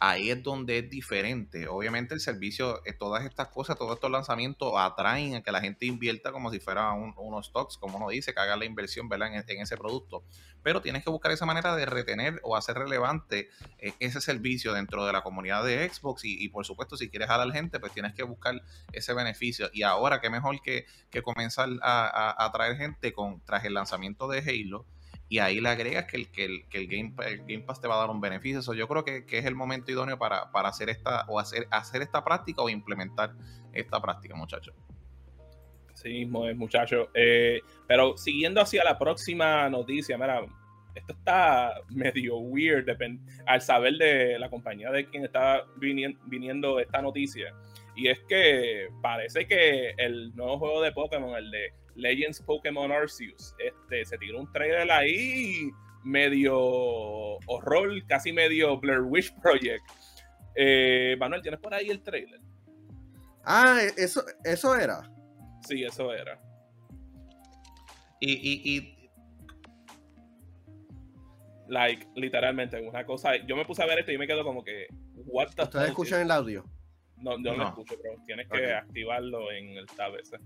ahí 0.00 0.30
es 0.30 0.42
donde 0.42 0.78
es 0.78 0.90
diferente. 0.90 1.68
Obviamente 1.68 2.14
el 2.14 2.20
servicio, 2.20 2.80
eh, 2.86 2.94
todas 2.94 3.24
estas 3.24 3.48
cosas, 3.48 3.76
todos 3.76 3.94
estos 3.94 4.10
lanzamientos 4.10 4.72
atraen 4.74 5.36
a 5.36 5.42
que 5.42 5.52
la 5.52 5.60
gente 5.60 5.84
invierta 5.84 6.32
como 6.32 6.50
si 6.50 6.58
fuera 6.58 6.92
unos 6.92 7.46
stocks, 7.46 7.76
como 7.76 7.98
uno 7.98 8.08
dice, 8.08 8.32
que 8.32 8.40
haga 8.40 8.56
la 8.56 8.64
inversión 8.64 9.08
En, 9.12 9.60
ese 9.60 9.76
producto. 9.76 10.24
Pero 10.62 10.80
tienes 10.80 11.04
que 11.04 11.10
buscar 11.10 11.32
esa 11.32 11.44
manera 11.44 11.76
de 11.76 11.84
retener 11.84 12.40
o 12.42 12.56
hacer 12.56 12.78
relevante 12.78 13.50
eh, 13.78 13.92
ese 14.00 14.22
servicio 14.22 14.72
dentro 14.72 15.04
de 15.04 15.12
la 15.12 15.22
comunidad 15.22 15.64
de 15.64 15.88
Xbox 15.88 16.22
y, 16.24 16.48
por 16.48 16.64
supuesto 16.64 16.96
si 16.96 17.10
quieres 17.10 17.28
jalar 17.28 17.52
gente, 17.52 17.78
pues 17.78 17.92
tienes 17.92 18.14
que 18.14 18.22
buscar 18.22 18.62
ese 18.92 19.12
beneficio. 19.12 19.68
Y 19.72 19.82
ahora, 19.82 20.20
qué 20.22 20.30
mejor 20.30 20.60
que, 20.62 20.86
que 21.10 21.22
comenzar 21.22 21.68
a, 21.82 22.42
atraer 22.44 22.76
gente 22.76 23.12
con, 23.12 23.40
tras 23.44 23.64
el 23.66 23.74
lanzamiento 23.74 24.28
de 24.28 24.38
Halo 24.38 24.86
y 25.30 25.38
ahí 25.38 25.60
le 25.60 25.68
agregas 25.68 26.06
que 26.06 26.16
el, 26.16 26.28
que 26.28 26.44
el, 26.44 26.68
que 26.68 26.78
el, 26.78 26.88
Game, 26.88 27.14
Game, 27.46 27.60
Pass 27.60 27.80
te 27.80 27.86
va 27.86 27.94
a 27.94 27.98
dar 27.98 28.10
un 28.10 28.20
beneficio. 28.20 28.58
Eso 28.58 28.74
yo 28.74 28.88
creo 28.88 29.04
que, 29.04 29.24
es 29.30 29.44
el 29.44 29.54
momento 29.54 29.92
idóneo 29.92 30.18
para, 30.18 30.50
hacer 30.52 30.90
esta 30.90 31.24
o 31.28 31.38
hacer, 31.38 31.68
hacer 31.70 32.02
esta 32.02 32.24
práctica 32.24 32.62
o 32.62 32.68
implementar 32.68 33.34
esta 33.72 34.02
práctica, 34.02 34.34
muchachos. 34.34 34.74
Sí 35.94 36.08
mismo 36.08 36.48
es, 36.48 36.56
muchachos. 36.56 37.10
Eh, 37.14 37.60
pero 37.86 38.16
siguiendo 38.16 38.60
hacia 38.60 38.82
la 38.82 38.98
próxima 38.98 39.70
noticia, 39.70 40.18
mira, 40.18 40.44
esto 40.96 41.12
está 41.12 41.74
medio 41.90 42.38
weird 42.38 42.88
al 43.46 43.60
saber 43.60 43.94
de 43.98 44.36
la 44.36 44.50
compañía 44.50 44.90
de 44.90 45.08
quien 45.08 45.24
está 45.24 45.64
viniendo 45.76 46.80
esta 46.80 47.00
noticia. 47.00 47.54
Y 47.94 48.08
es 48.08 48.18
que 48.28 48.88
parece 49.00 49.46
que 49.46 49.90
el 49.96 50.34
nuevo 50.34 50.58
juego 50.58 50.82
de 50.82 50.90
Pokémon, 50.90 51.36
el 51.36 51.52
de 51.52 51.72
Legends 51.94 52.40
Pokémon 52.40 52.90
Arceus. 52.90 53.54
Este, 53.58 54.04
se 54.04 54.18
tiró 54.18 54.40
un 54.40 54.52
trailer 54.52 54.90
ahí 54.90 55.70
medio 56.04 56.58
horror, 57.46 58.04
casi 58.06 58.32
medio 58.32 58.78
Blair 58.78 59.02
Witch 59.02 59.32
Project. 59.40 59.82
Eh, 60.54 61.16
Manuel, 61.18 61.42
¿tienes 61.42 61.60
por 61.60 61.74
ahí 61.74 61.90
el 61.90 62.02
trailer? 62.02 62.40
Ah, 63.44 63.80
eso, 63.96 64.24
eso 64.44 64.76
era. 64.76 65.10
Sí, 65.66 65.84
eso 65.84 66.12
era. 66.12 66.40
Y, 68.20 68.32
y, 68.32 68.76
y... 68.76 68.96
Like, 71.68 72.06
literalmente, 72.16 72.80
una 72.80 73.04
cosa. 73.04 73.36
Yo 73.46 73.56
me 73.56 73.64
puse 73.64 73.82
a 73.82 73.86
ver 73.86 74.00
esto 74.00 74.10
y 74.12 74.18
me 74.18 74.26
quedo 74.26 74.42
como 74.42 74.64
que. 74.64 74.88
What 75.26 75.50
the 75.54 75.62
¿Ustedes 75.62 75.88
escuchan 75.90 76.22
el 76.22 76.30
audio? 76.30 76.64
No, 77.18 77.32
yo 77.42 77.52
no, 77.52 77.58
lo 77.58 77.68
escucho, 77.68 77.94
pero 78.02 78.16
tienes 78.26 78.48
que 78.48 78.72
activarlo 78.72 79.52
en 79.52 79.76
el 79.76 79.86
tab 79.86 80.16
ese. 80.16 80.38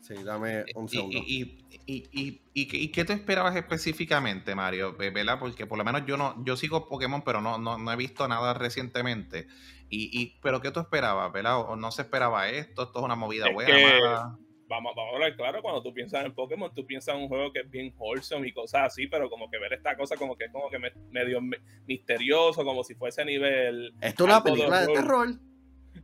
Sí, 0.00 0.14
dame 0.24 0.64
un 0.74 0.88
segundo. 0.88 1.18
¿Y, 1.18 1.58
y, 1.86 2.40
y, 2.54 2.88
qué 2.92 3.04
te 3.04 3.12
esperabas 3.12 3.56
específicamente, 3.56 4.54
Mario? 4.54 4.96
¿Verdad? 4.96 5.38
Porque 5.38 5.66
por 5.66 5.78
lo 5.78 5.84
menos 5.84 6.06
yo 6.06 6.16
no, 6.16 6.42
yo 6.44 6.56
sigo 6.56 6.88
Pokémon, 6.88 7.22
pero 7.22 7.40
no, 7.40 7.58
no, 7.58 7.92
he 7.92 7.96
visto 7.96 8.28
nada 8.28 8.54
recientemente. 8.54 9.46
Y, 9.90 10.38
pero 10.42 10.60
¿qué 10.60 10.70
tú 10.70 10.80
esperabas, 10.80 11.32
verdad? 11.32 11.60
¿O 11.60 11.76
no 11.76 11.90
se 11.90 12.02
esperaba 12.02 12.48
esto? 12.48 12.82
¿Esto 12.82 12.98
es 12.98 13.04
una 13.04 13.16
movida 13.16 13.50
buena, 13.50 14.38
Vamos, 14.68 14.92
vamos 14.94 15.12
a 15.12 15.16
hablar 15.16 15.34
claro, 15.34 15.62
cuando 15.62 15.82
tú 15.82 15.94
piensas 15.94 16.26
en 16.26 16.34
Pokémon, 16.34 16.70
tú 16.74 16.84
piensas 16.84 17.14
en 17.14 17.22
un 17.22 17.28
juego 17.28 17.50
que 17.50 17.60
es 17.60 17.70
bien 17.70 17.94
wholesome 17.96 18.48
y 18.48 18.52
cosas 18.52 18.82
así, 18.82 19.06
pero 19.06 19.30
como 19.30 19.50
que 19.50 19.58
ver 19.58 19.72
esta 19.72 19.96
cosa 19.96 20.14
como 20.16 20.36
que 20.36 20.44
es 20.44 20.52
como 20.52 20.68
que 20.68 20.78
medio 21.10 21.40
misterioso, 21.86 22.62
como 22.66 22.84
si 22.84 22.94
fuese 22.94 23.22
a 23.22 23.24
nivel... 23.24 23.94
Esto 24.02 24.24
es 24.24 24.30
una 24.30 24.44
película 24.44 24.80
de 24.82 24.92
terror. 24.92 25.28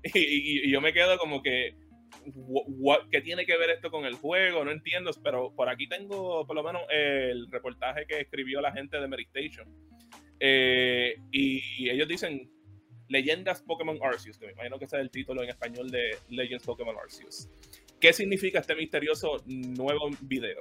y, 0.14 0.70
yo 0.70 0.80
me 0.80 0.94
quedo 0.94 1.18
como 1.18 1.42
que 1.42 1.76
¿qué 3.10 3.20
tiene 3.20 3.46
que 3.46 3.56
ver 3.56 3.70
esto 3.70 3.90
con 3.90 4.04
el 4.04 4.14
juego? 4.14 4.64
No 4.64 4.70
entiendo, 4.70 5.10
pero 5.22 5.54
por 5.54 5.68
aquí 5.68 5.88
tengo 5.88 6.46
por 6.46 6.56
lo 6.56 6.62
menos 6.62 6.82
el 6.90 7.50
reportaje 7.50 8.06
que 8.06 8.20
escribió 8.20 8.60
la 8.60 8.72
gente 8.72 8.98
de 8.98 9.08
Meditation. 9.08 9.68
Eh, 10.40 11.16
y 11.30 11.88
ellos 11.88 12.08
dicen 12.08 12.50
Leyendas 13.08 13.62
Pokémon 13.62 13.98
Arceus, 14.02 14.38
que 14.38 14.46
me 14.46 14.52
imagino 14.52 14.78
que 14.78 14.86
ese 14.86 14.96
es 14.96 15.02
el 15.02 15.10
título 15.10 15.42
en 15.42 15.50
español 15.50 15.90
de 15.90 16.16
Legends 16.28 16.64
Pokémon 16.64 16.96
Arceus. 16.96 17.48
¿Qué 18.00 18.12
significa 18.12 18.58
este 18.58 18.74
misterioso 18.74 19.42
nuevo 19.46 20.10
video? 20.22 20.60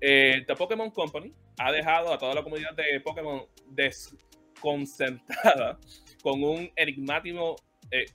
Eh, 0.00 0.44
The 0.46 0.54
Pokémon 0.54 0.90
Company 0.90 1.32
ha 1.58 1.72
dejado 1.72 2.12
a 2.12 2.18
toda 2.18 2.34
la 2.34 2.42
comunidad 2.42 2.74
de 2.74 3.00
Pokémon 3.00 3.42
desconcentrada 3.70 5.78
con 6.22 6.42
un 6.42 6.70
enigmático 6.76 7.56
eh, 7.90 8.06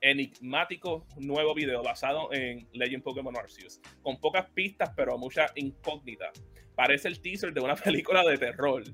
enigmático 0.00 1.06
nuevo 1.16 1.54
video 1.54 1.82
basado 1.82 2.32
en 2.32 2.68
Legend 2.72 3.02
Pokémon 3.02 3.36
Arceus, 3.36 3.80
con 4.02 4.20
pocas 4.20 4.50
pistas 4.50 4.92
pero 4.96 5.16
mucha 5.18 5.46
incógnita. 5.54 6.30
Parece 6.74 7.08
el 7.08 7.20
teaser 7.20 7.52
de 7.52 7.60
una 7.60 7.74
película 7.76 8.22
de 8.24 8.36
terror. 8.38 8.84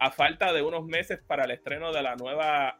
A 0.00 0.10
falta 0.10 0.52
de 0.52 0.62
unos 0.62 0.84
meses 0.86 1.20
para 1.26 1.44
el 1.44 1.52
estreno 1.52 1.92
de 1.92 2.02
la 2.02 2.16
nueva 2.16 2.76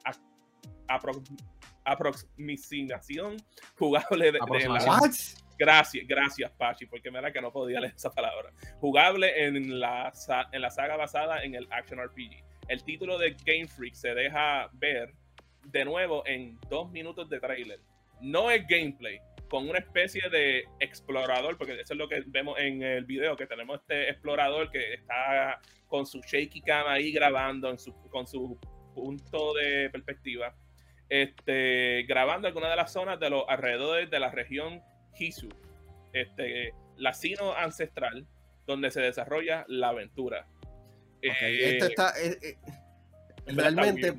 aproximación 1.85 3.37
jugable 3.77 4.33
de, 4.33 4.39
la... 4.39 5.01
Gracias, 5.57 6.07
gracias, 6.07 6.51
Pachi, 6.53 6.87
porque 6.87 7.11
me 7.11 7.21
da 7.21 7.33
que 7.33 7.41
no 7.41 7.53
podía 7.53 7.81
leer 7.81 7.95
esa 7.95 8.11
palabra. 8.11 8.53
Jugable 8.81 9.47
en 9.47 9.79
la, 9.79 10.13
en 10.53 10.61
la 10.61 10.71
saga 10.71 10.97
basada 10.97 11.45
en 11.45 11.55
el 11.55 11.69
Action 11.71 12.01
RPG. 12.01 12.45
El 12.69 12.83
título 12.83 13.19
de 13.19 13.37
Game 13.45 13.69
Freak 13.69 13.95
se 13.95 14.15
deja 14.15 14.69
ver 14.73 15.15
de 15.67 15.85
nuevo 15.85 16.27
en 16.27 16.59
dos 16.69 16.91
minutos 16.91 17.29
de 17.29 17.41
trailer. 17.41 17.81
No 18.21 18.51
es 18.51 18.67
gameplay, 18.67 19.21
con 19.49 19.69
una 19.69 19.79
especie 19.79 20.29
de 20.31 20.65
explorador, 20.81 21.57
porque 21.57 21.81
eso 21.81 21.93
es 21.95 21.99
lo 21.99 22.09
que 22.09 22.23
vemos 22.27 22.59
en 22.59 22.83
el 22.83 23.05
video, 23.05 23.37
que 23.37 23.47
tenemos 23.47 23.81
este 23.81 24.11
explorador 24.11 24.71
que 24.71 24.95
está 24.95 25.61
con 25.89 26.07
su 26.07 26.21
shaky 26.21 26.61
cam 26.63 26.87
ahí 26.89 27.13
grabando 27.13 27.71
en 27.71 27.79
su, 27.79 27.95
con 28.11 28.27
su 28.27 28.59
punto 28.95 29.55
de 29.55 29.91
perspectiva, 29.91 30.55
este, 31.09 32.05
grabando 32.09 32.49
algunas 32.49 32.71
de 32.71 32.77
las 32.77 32.93
zonas 32.93 33.21
de 33.21 33.31
los 33.31 33.45
alrededores 33.49 34.11
de 34.11 34.19
la 34.19 34.31
región 34.31 34.83
Hisu, 35.19 35.49
este, 36.13 36.73
la 36.97 37.13
sino 37.13 37.53
ancestral, 37.55 38.27
donde 38.67 38.91
se 38.91 39.01
desarrolla 39.01 39.65
la 39.69 39.89
aventura. 39.89 40.47
Eh, 41.23 41.79
está, 41.81 42.13
eh, 42.21 42.39
eh, 42.43 42.57
realmente 43.47 44.13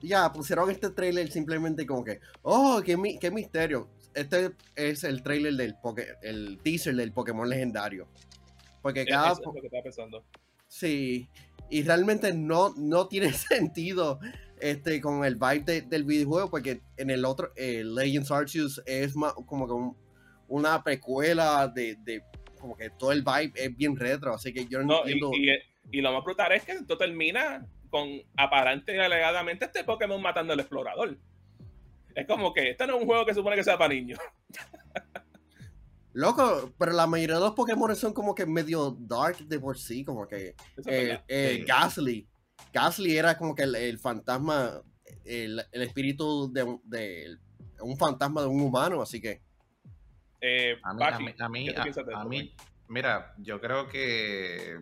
ya 0.00 0.32
pusieron 0.32 0.70
este 0.70 0.90
trailer 0.90 1.30
simplemente 1.30 1.86
como 1.86 2.04
que, 2.04 2.20
oh, 2.42 2.82
qué, 2.84 2.96
qué 3.20 3.30
misterio. 3.30 3.88
Este 4.14 4.50
es 4.74 5.04
el 5.04 5.22
trailer 5.22 5.54
del 5.54 5.76
el 6.22 6.58
teaser 6.62 6.94
del 6.96 7.12
Pokémon 7.12 7.48
legendario. 7.48 8.08
Porque 8.82 9.04
cada. 9.04 9.32
Eso 9.32 9.40
es 9.40 9.46
lo 9.46 9.52
que 9.60 9.66
estaba 9.66 9.82
pensando. 9.82 10.24
Sí. 10.66 11.28
Y 11.68 11.82
realmente 11.82 12.32
no, 12.32 12.74
no 12.76 13.06
tiene 13.08 13.32
sentido 13.32 14.18
este, 14.60 15.00
con 15.00 15.24
el 15.24 15.36
vibe 15.36 15.82
del 15.82 16.04
videojuego, 16.04 16.50
porque 16.50 16.80
en 16.96 17.10
el 17.10 17.24
otro, 17.24 17.52
Legends 17.56 18.30
Arceus 18.30 18.82
es 18.86 19.16
más 19.16 19.32
como 19.46 19.66
que 19.66 19.96
una 20.48 20.82
precuela 20.82 21.68
de, 21.68 21.96
de, 22.02 22.22
como 22.58 22.76
que 22.76 22.90
todo 22.90 23.12
el 23.12 23.22
vibe 23.22 23.52
es 23.54 23.76
bien 23.76 23.96
retro, 23.96 24.34
así 24.34 24.52
que 24.52 24.66
yo 24.66 24.82
no, 24.82 25.00
entiendo. 25.00 25.30
Y, 25.34 25.50
y, 25.96 26.00
lo 26.00 26.12
más 26.12 26.24
brutal 26.24 26.52
es 26.52 26.64
que 26.64 26.72
esto 26.72 26.98
termina 26.98 27.66
con 27.90 28.08
aparente 28.36 28.94
y 28.94 28.98
alegadamente 28.98 29.66
este 29.66 29.84
Pokémon 29.84 30.22
matando 30.22 30.52
al 30.52 30.60
explorador. 30.60 31.18
Es 32.14 32.26
como 32.26 32.52
que 32.52 32.70
este 32.70 32.86
no 32.86 32.96
es 32.96 33.02
un 33.02 33.06
juego 33.06 33.26
que 33.26 33.34
supone 33.34 33.56
que 33.56 33.64
sea 33.64 33.78
para 33.78 33.94
niños. 33.94 34.18
Loco, 36.12 36.72
pero 36.76 36.92
la 36.92 37.06
mayoría 37.06 37.36
de 37.36 37.40
los 37.40 37.54
Pokémon 37.54 37.94
son 37.94 38.12
como 38.12 38.34
que 38.34 38.44
medio 38.44 38.96
dark 38.98 39.38
de 39.46 39.60
por 39.60 39.78
sí, 39.78 40.04
como 40.04 40.26
que 40.26 40.56
eh, 40.86 41.20
eh, 41.28 41.64
Gasly. 41.66 42.28
Gasly 42.72 43.16
era 43.16 43.38
como 43.38 43.54
que 43.54 43.62
el, 43.62 43.98
fantasma, 43.98 44.82
el, 45.24 45.64
espíritu 45.72 46.52
de, 46.52 46.64
un 47.80 47.96
fantasma 47.96 48.42
de 48.42 48.48
un 48.48 48.60
humano, 48.60 49.00
así 49.00 49.20
que. 49.20 49.40
Eh, 50.40 50.76
a 50.82 50.94
mí, 50.94 51.04
a 51.04 51.18
mí, 51.48 51.68
a 52.08 52.24
mí, 52.24 52.54
mira, 52.88 53.34
yo 53.38 53.60
creo 53.60 53.88
que 53.88 54.78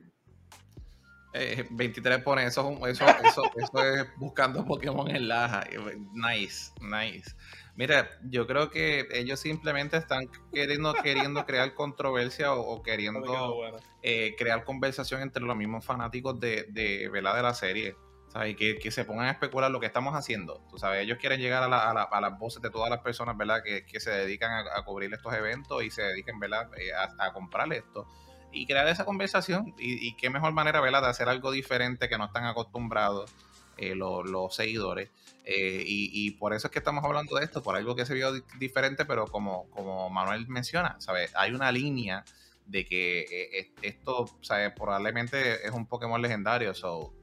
23 1.33 2.19
eh, 2.19 2.23
pone 2.23 2.47
eso, 2.47 2.79
eso, 2.87 3.05
eso, 3.07 3.43
eso 3.57 3.83
es 3.83 4.07
buscando 4.17 4.65
Pokémon 4.65 5.09
en 5.15 5.29
Laja. 5.29 5.65
Nice, 6.13 6.73
nice. 6.81 7.35
Mira, 7.77 8.11
yo 8.25 8.47
creo 8.47 8.71
que 8.71 9.07
ellos 9.13 9.39
simplemente 9.39 9.97
están 9.97 10.29
queriendo, 10.53 10.95
queriendo 10.95 11.45
crear 11.47 11.75
controversia 11.75 12.53
o, 12.55 12.83
queriendo 12.83 13.81
eh, 14.03 14.35
crear 14.37 14.65
conversación 14.65 15.23
entre 15.23 15.45
los 15.45 15.57
mismos 15.57 15.85
fanáticos 15.85 16.41
de, 16.41 16.67
de, 16.71 17.09
de 17.09 17.23
la 17.23 17.55
serie. 17.55 17.95
¿sabes? 18.33 18.57
Que, 18.57 18.79
que, 18.79 18.91
se 18.91 19.05
pongan 19.05 19.27
a 19.27 19.31
especular 19.31 19.71
lo 19.71 19.81
que 19.81 19.87
estamos 19.87 20.15
haciendo. 20.15 20.63
Tú 20.71 20.79
sabes, 20.79 21.03
ellos 21.03 21.19
quieren 21.19 21.41
llegar 21.41 21.63
a, 21.63 21.69
la, 21.69 22.03
a, 22.03 22.21
las 22.21 22.39
voces 22.39 22.63
de 22.63 22.71
todas 22.71 22.91
las 22.91 23.01
personas, 23.01 23.37
¿verdad? 23.37 23.63
Que, 23.63 23.87
que 23.87 24.01
se 24.01 24.11
dedican 24.11 24.67
a, 24.67 24.85
cubrir 24.85 25.13
estos 25.13 25.33
eventos 25.35 25.83
y 25.83 25.91
se 25.91 26.03
dediquen, 26.03 26.39
¿verdad? 26.39 26.71
Eh, 26.77 26.91
a, 27.19 27.33
comprar 27.33 27.73
esto 27.73 28.07
y 28.53 28.67
crear 28.67 28.89
esa 28.89 29.05
conversación. 29.05 29.75
Y, 29.79 30.15
qué 30.17 30.31
mejor 30.31 30.53
manera, 30.53 30.81
¿verdad?, 30.81 31.03
de 31.03 31.09
hacer 31.09 31.29
algo 31.29 31.51
diferente 31.51 32.09
que 32.09 32.19
no 32.19 32.27
están 32.27 32.45
acostumbrados 32.45 33.31
eh, 33.77 33.95
los, 33.95 34.55
seguidores. 34.55 35.11
Eh, 35.45 35.83
y, 35.87 36.31
por 36.33 36.55
eso 36.55 36.69
es 36.69 36.73
que 36.73 36.79
estamos 36.79 37.05
hablando 37.05 37.37
de 37.37 37.45
esto, 37.45 37.63
por 37.63 37.77
algo 37.77 37.95
que 37.97 38.07
se 38.07 38.15
vio 38.15 38.33
diferente, 38.59 39.05
pero 39.05 39.27
como, 39.27 39.69
como 39.71 40.11
Manuel 40.11 40.47
menciona, 40.49 40.97
¿sabes? 41.01 41.33
Hay 41.35 41.53
una 41.53 41.73
línea 41.73 42.25
de 42.67 42.85
que 42.85 43.21
eh, 43.31 43.73
esto, 43.83 44.27
¿sabes? 44.43 44.73
Probablemente 44.77 45.67
es 45.67 45.73
un 45.73 45.87
Pokémon 45.87 46.21
legendario, 46.21 46.75
so 46.75 47.15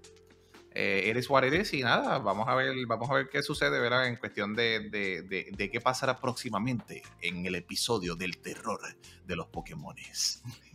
eh, 0.77 1.09
eres 1.09 1.29
what 1.29 1.45
it 1.45 1.73
y 1.73 1.83
nada, 1.83 2.17
vamos 2.19 2.49
a 2.49 2.55
ver, 2.55 2.75
vamos 2.85 3.09
a 3.09 3.13
ver 3.13 3.29
qué 3.29 3.41
sucede, 3.41 3.79
¿verdad? 3.79 4.07
En 4.07 4.17
cuestión 4.17 4.53
de, 4.53 4.89
de, 4.89 5.21
de, 5.21 5.71
qué 5.71 5.79
pasará 5.79 6.19
próximamente 6.19 7.01
en 7.21 7.45
el 7.45 7.55
episodio 7.55 8.15
del 8.15 8.39
terror 8.39 8.81
de 9.25 9.35
los 9.37 9.47
Pokémones. 9.47 10.43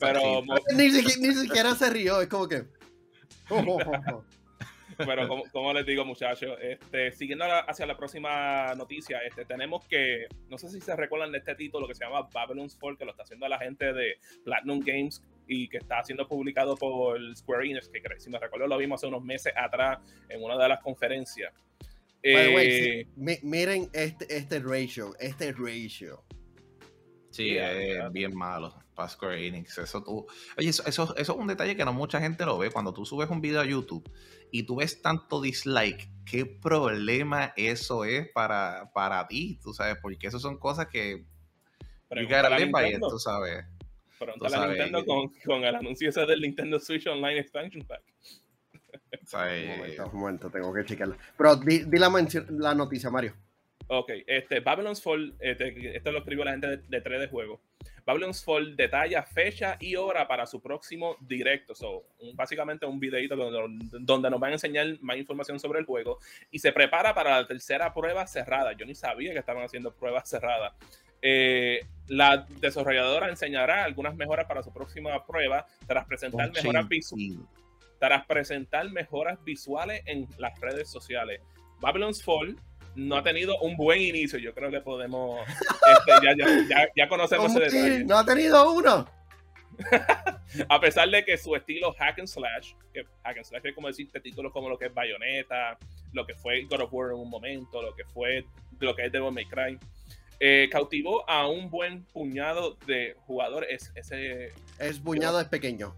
Pero 0.00 0.42
ni, 0.74 0.90
siquiera, 0.90 1.74
se 1.74 1.90
rió, 1.90 2.20
es 2.20 2.28
como 2.28 2.48
que. 2.48 2.64
Pero 4.98 5.28
como, 5.52 5.72
les 5.72 5.86
digo, 5.86 6.04
muchachos, 6.04 6.56
este, 6.60 7.12
siguiendo 7.12 7.44
hacia 7.44 7.86
la 7.86 7.96
próxima 7.96 8.74
noticia, 8.74 9.18
este, 9.20 9.44
tenemos 9.44 9.84
que, 9.86 10.26
no 10.48 10.58
sé 10.58 10.68
si 10.68 10.80
se 10.80 10.94
recuerdan 10.96 11.32
de 11.32 11.38
este 11.38 11.54
título 11.54 11.88
que 11.88 11.94
se 11.94 12.04
llama 12.04 12.28
Babylon's 12.32 12.76
Fall, 12.78 12.96
que 12.96 13.04
lo 13.04 13.10
está 13.12 13.24
haciendo 13.24 13.48
la 13.48 13.58
gente 13.58 13.92
de 13.92 14.18
Platinum 14.44 14.80
Games 14.80 15.22
y 15.46 15.68
que 15.68 15.78
está 15.78 16.02
siendo 16.04 16.26
publicado 16.28 16.76
por 16.76 17.18
Square 17.36 17.68
Enix, 17.68 17.88
que 17.88 18.00
si 18.18 18.30
me 18.30 18.38
recuerdo 18.38 18.66
lo 18.66 18.78
vimos 18.78 19.00
hace 19.00 19.08
unos 19.08 19.24
meses 19.24 19.52
atrás 19.56 19.98
en 20.28 20.42
una 20.42 20.56
de 20.56 20.68
las 20.68 20.80
conferencias. 20.80 21.52
Eh, 22.22 23.06
miren 23.16 23.90
este, 23.92 24.36
este 24.36 24.60
ratio, 24.60 25.14
este 25.18 25.52
ratio. 25.52 26.22
Sí, 27.32 27.56
es 27.56 28.12
bien 28.12 28.36
malo 28.36 28.74
para 28.94 29.08
Square 29.08 29.46
Enix. 29.46 29.78
Eso 29.78 30.04
tú. 30.04 30.26
Oye, 30.58 30.68
eso, 30.68 30.86
eso, 30.86 31.16
es 31.16 31.28
un 31.30 31.46
detalle 31.46 31.74
que 31.74 31.84
no 31.84 31.94
mucha 31.94 32.20
gente 32.20 32.44
lo 32.44 32.58
ve. 32.58 32.70
Cuando 32.70 32.92
tú 32.92 33.06
subes 33.06 33.30
un 33.30 33.40
video 33.40 33.62
a 33.62 33.64
YouTube 33.64 34.04
y 34.50 34.64
tú 34.64 34.76
ves 34.76 35.00
tanto 35.00 35.40
dislike, 35.40 36.10
¿qué 36.26 36.44
problema 36.44 37.54
eso 37.56 38.04
es 38.04 38.28
para, 38.32 38.90
para 38.92 39.26
ti? 39.28 39.58
Tú 39.62 39.72
sabes, 39.72 39.96
porque 40.02 40.26
eso 40.26 40.38
son 40.38 40.58
cosas 40.58 40.88
que. 40.88 41.24
Nintendo. 42.10 43.08
tú 43.08 43.18
sabes. 43.18 43.64
Pronto 44.18 44.48
la 44.48 44.68
Nintendo 44.68 45.04
con, 45.06 45.32
con, 45.44 45.64
el 45.64 45.74
anuncio 45.74 46.10
ese 46.10 46.26
del 46.26 46.42
Nintendo 46.42 46.78
Switch 46.78 47.06
Online 47.06 47.40
Expansion 47.40 47.82
Pack. 47.86 48.02
un, 49.32 49.78
momento, 49.78 50.10
un 50.12 50.20
momento, 50.20 50.50
tengo 50.50 50.72
que 50.74 50.84
checarla. 50.84 51.16
Pero 51.38 51.56
di, 51.56 51.84
di 51.84 51.98
la, 51.98 52.10
la 52.50 52.74
noticia, 52.74 53.08
Mario. 53.08 53.34
Ok, 53.88 54.10
este, 54.26 54.60
Babylon's 54.60 55.02
Fall, 55.02 55.34
este, 55.40 55.96
esto 55.96 56.12
lo 56.12 56.18
escribió 56.18 56.44
la 56.44 56.52
gente 56.52 56.66
de, 56.68 56.76
de 56.76 57.02
3D 57.02 57.30
Juego. 57.30 57.60
Babylon's 58.04 58.44
Fall 58.44 58.76
detalla 58.76 59.22
fecha 59.22 59.76
y 59.80 59.96
hora 59.96 60.26
para 60.26 60.46
su 60.46 60.60
próximo 60.60 61.16
directo. 61.20 61.74
So, 61.74 62.04
básicamente 62.34 62.86
un 62.86 62.98
videito 62.98 63.36
donde, 63.36 63.98
donde, 64.00 64.30
nos 64.30 64.40
van 64.40 64.50
a 64.50 64.54
enseñar 64.54 64.86
más 65.00 65.16
información 65.16 65.60
sobre 65.60 65.80
el 65.80 65.86
juego 65.86 66.18
y 66.50 66.58
se 66.58 66.72
prepara 66.72 67.14
para 67.14 67.40
la 67.40 67.46
tercera 67.46 67.92
prueba 67.94 68.26
cerrada. 68.26 68.72
Yo 68.72 68.86
ni 68.86 68.94
sabía 68.94 69.32
que 69.32 69.38
estaban 69.38 69.64
haciendo 69.64 69.92
pruebas 69.94 70.28
cerradas. 70.28 70.72
Eh, 71.24 71.86
la 72.08 72.46
desarrolladora 72.60 73.28
enseñará 73.28 73.84
algunas 73.84 74.16
mejoras 74.16 74.46
para 74.46 74.62
su 74.62 74.72
próxima 74.72 75.24
prueba 75.24 75.66
tras 75.86 76.04
presentar 76.06 76.50
mejoras 76.50 76.88
visuales. 76.88 77.38
Tras 78.00 78.26
presentar 78.26 78.90
mejoras 78.90 79.42
visuales 79.44 80.02
en 80.06 80.26
las 80.38 80.58
redes 80.60 80.90
sociales. 80.90 81.40
Babylon's 81.80 82.22
Fall 82.22 82.56
no 82.94 83.16
ha 83.16 83.22
tenido 83.22 83.58
un 83.60 83.76
buen 83.76 84.00
inicio. 84.00 84.38
Yo 84.38 84.54
creo 84.54 84.70
que 84.70 84.80
podemos. 84.80 85.40
Este, 85.48 86.12
ya, 86.22 86.34
ya, 86.68 86.88
ya, 86.94 87.08
conocemos 87.08 87.54
ese 87.54 87.60
detalle. 87.60 88.04
No 88.04 88.18
ha 88.18 88.24
tenido 88.24 88.72
uno. 88.72 89.08
a 90.68 90.80
pesar 90.80 91.08
de 91.08 91.24
que 91.24 91.36
su 91.36 91.54
estilo 91.56 91.92
hack 91.92 92.18
and 92.18 92.28
slash, 92.28 92.72
que 92.92 93.04
hack 93.24 93.38
and 93.38 93.46
slash 93.46 93.62
es 93.64 93.74
como 93.74 93.88
decirte 93.88 94.20
títulos 94.20 94.52
como 94.52 94.68
lo 94.68 94.78
que 94.78 94.86
es 94.86 94.94
Bayonetta, 94.94 95.78
lo 96.12 96.26
que 96.26 96.34
fue 96.34 96.64
God 96.64 96.82
of 96.82 96.92
War 96.92 97.10
en 97.12 97.18
un 97.18 97.30
momento, 97.30 97.82
lo 97.82 97.94
que 97.94 98.04
fue 98.04 98.44
lo 98.80 98.94
que 98.94 99.06
es 99.06 99.12
Devil 99.12 99.32
May 99.32 99.46
Cry, 99.46 99.78
eh, 100.40 100.68
cautivó 100.70 101.28
a 101.28 101.48
un 101.48 101.70
buen 101.70 102.04
puñado 102.04 102.76
de 102.86 103.16
jugadores. 103.26 103.92
Ese, 103.94 104.52
es 104.78 104.98
puñado 104.98 105.40
es 105.40 105.48
pequeño. 105.48 105.94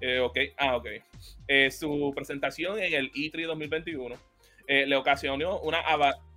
Eh, 0.00 0.20
ok, 0.20 0.38
ah, 0.58 0.76
ok. 0.76 0.86
Eh, 1.48 1.70
su 1.70 2.12
presentación 2.14 2.78
en 2.78 2.94
el 2.94 3.12
E3 3.12 3.46
2021 3.46 4.16
eh, 4.66 4.86
le 4.86 4.96
ocasionó 4.96 5.58
una 5.60 5.82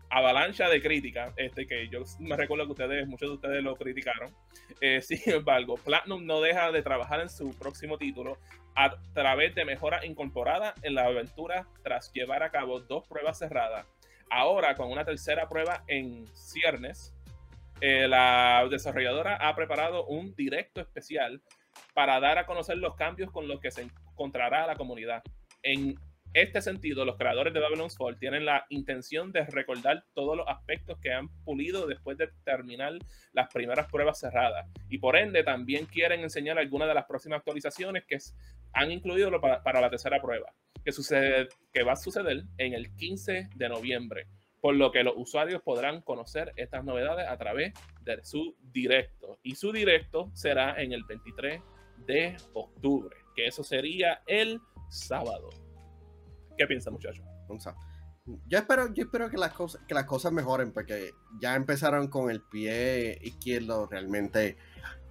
avalancha 0.10 0.70
de 0.70 0.82
críticas, 0.82 1.34
este, 1.38 1.66
que 1.68 1.88
yo 1.90 2.04
me 2.20 2.36
recuerdo 2.36 2.66
que 2.66 2.72
ustedes, 2.72 3.08
muchos 3.08 3.30
de 3.30 3.36
ustedes 3.36 3.64
lo 3.64 3.76
criticaron. 3.76 4.34
Eh, 4.82 5.02
sin 5.04 5.20
embargo, 5.26 5.76
Platinum 5.76 6.26
no 6.26 6.42
deja 6.42 6.72
de 6.72 6.82
trabajar 6.82 7.22
en 7.22 7.30
su 7.30 7.58
próximo 7.58 7.98
título 7.98 8.38
a 8.76 8.96
través 9.14 9.56
de 9.56 9.66
mejoras 9.66 10.06
incorporadas 10.06 10.76
en 10.84 10.96
la 10.96 11.06
aventura 11.06 11.68
tras 11.84 12.12
llevar 12.14 12.44
a 12.44 12.52
cabo 12.52 12.80
dos 12.82 13.08
pruebas 13.08 13.40
cerradas. 13.40 13.88
Ahora, 14.30 14.76
con 14.76 14.92
una 14.92 15.06
tercera 15.06 15.48
prueba 15.48 15.84
en 15.88 16.28
ciernes, 16.36 17.14
eh, 17.80 18.08
la 18.08 18.68
desarrolladora 18.70 19.36
ha 19.36 19.56
preparado 19.56 20.06
un 20.06 20.36
directo 20.36 20.82
especial 20.82 21.42
para 21.94 22.20
dar 22.20 22.38
a 22.38 22.46
conocer 22.46 22.78
los 22.78 22.96
cambios 22.96 23.32
con 23.32 23.48
los 23.48 23.60
que 23.60 23.72
se 23.72 23.84
encontrará 23.84 24.66
la 24.68 24.76
comunidad. 24.76 25.24
En 25.64 25.96
este 26.34 26.62
sentido, 26.62 27.06
los 27.06 27.18
creadores 27.18 27.54
de 27.54 27.60
Babylon's 27.60 27.98
Fall 27.98 28.20
tienen 28.20 28.46
la 28.46 28.66
intención 28.70 29.32
de 29.32 29.46
recordar 29.46 30.04
todos 30.14 30.38
los 30.38 30.48
aspectos 30.48 31.00
que 31.00 31.12
han 31.12 31.30
pulido 31.44 31.88
después 31.88 32.18
de 32.18 32.30
terminar 32.44 32.94
las 33.34 33.52
primeras 33.54 33.90
pruebas 33.92 34.20
cerradas. 34.20 34.68
Y 34.90 35.00
por 35.00 35.16
ende, 35.16 35.44
también 35.44 35.86
quieren 35.86 36.22
enseñar 36.22 36.58
algunas 36.58 36.88
de 36.88 36.94
las 36.94 37.06
próximas 37.06 37.40
actualizaciones 37.40 38.06
que 38.06 38.18
han 38.74 38.92
incluido 38.92 39.32
para, 39.42 39.82
la 39.82 39.90
tercera 39.90 40.22
prueba, 40.22 40.54
que, 40.84 40.92
sucede, 40.92 41.50
que 41.74 41.84
va 41.84 41.94
a 41.94 41.98
suceder 41.98 42.44
en 42.58 42.74
el 42.74 42.96
15 42.96 43.50
de 43.56 43.70
noviembre. 43.70 44.28
Por 44.62 44.76
lo 44.76 44.92
que 44.92 45.04
los 45.04 45.14
usuarios 45.16 45.62
podrán 45.62 46.02
conocer 46.02 46.52
estas 46.56 46.84
novedades 46.84 47.28
a 47.28 47.38
través 47.38 47.74
de 48.02 48.24
su 48.24 48.56
directo. 48.60 49.40
Y 49.44 49.56
su 49.56 49.72
directo 49.72 50.30
será 50.34 50.82
en 50.82 50.94
el 50.94 51.04
23 51.04 51.62
de 52.06 52.36
octubre, 52.54 53.16
que 53.36 53.48
eso 53.48 53.64
sería 53.64 54.22
el 54.28 54.60
sábado. 54.90 55.50
¿Qué 56.58 56.66
piensa, 56.66 56.90
muchacho? 56.90 57.24
Yo 58.48 58.58
espero, 58.58 58.94
yo 58.94 59.04
espero 59.04 59.30
que 59.30 59.38
las 59.38 59.54
cosas, 59.54 59.82
que 59.88 59.94
las 59.94 60.06
cosas 60.06 60.34
mejoren, 60.34 60.72
porque 60.72 61.12
ya 61.40 61.56
empezaron 61.56 62.08
con 62.08 62.30
el 62.30 62.42
pie 62.42 63.18
izquierdo. 63.22 63.88
Realmente 63.88 64.58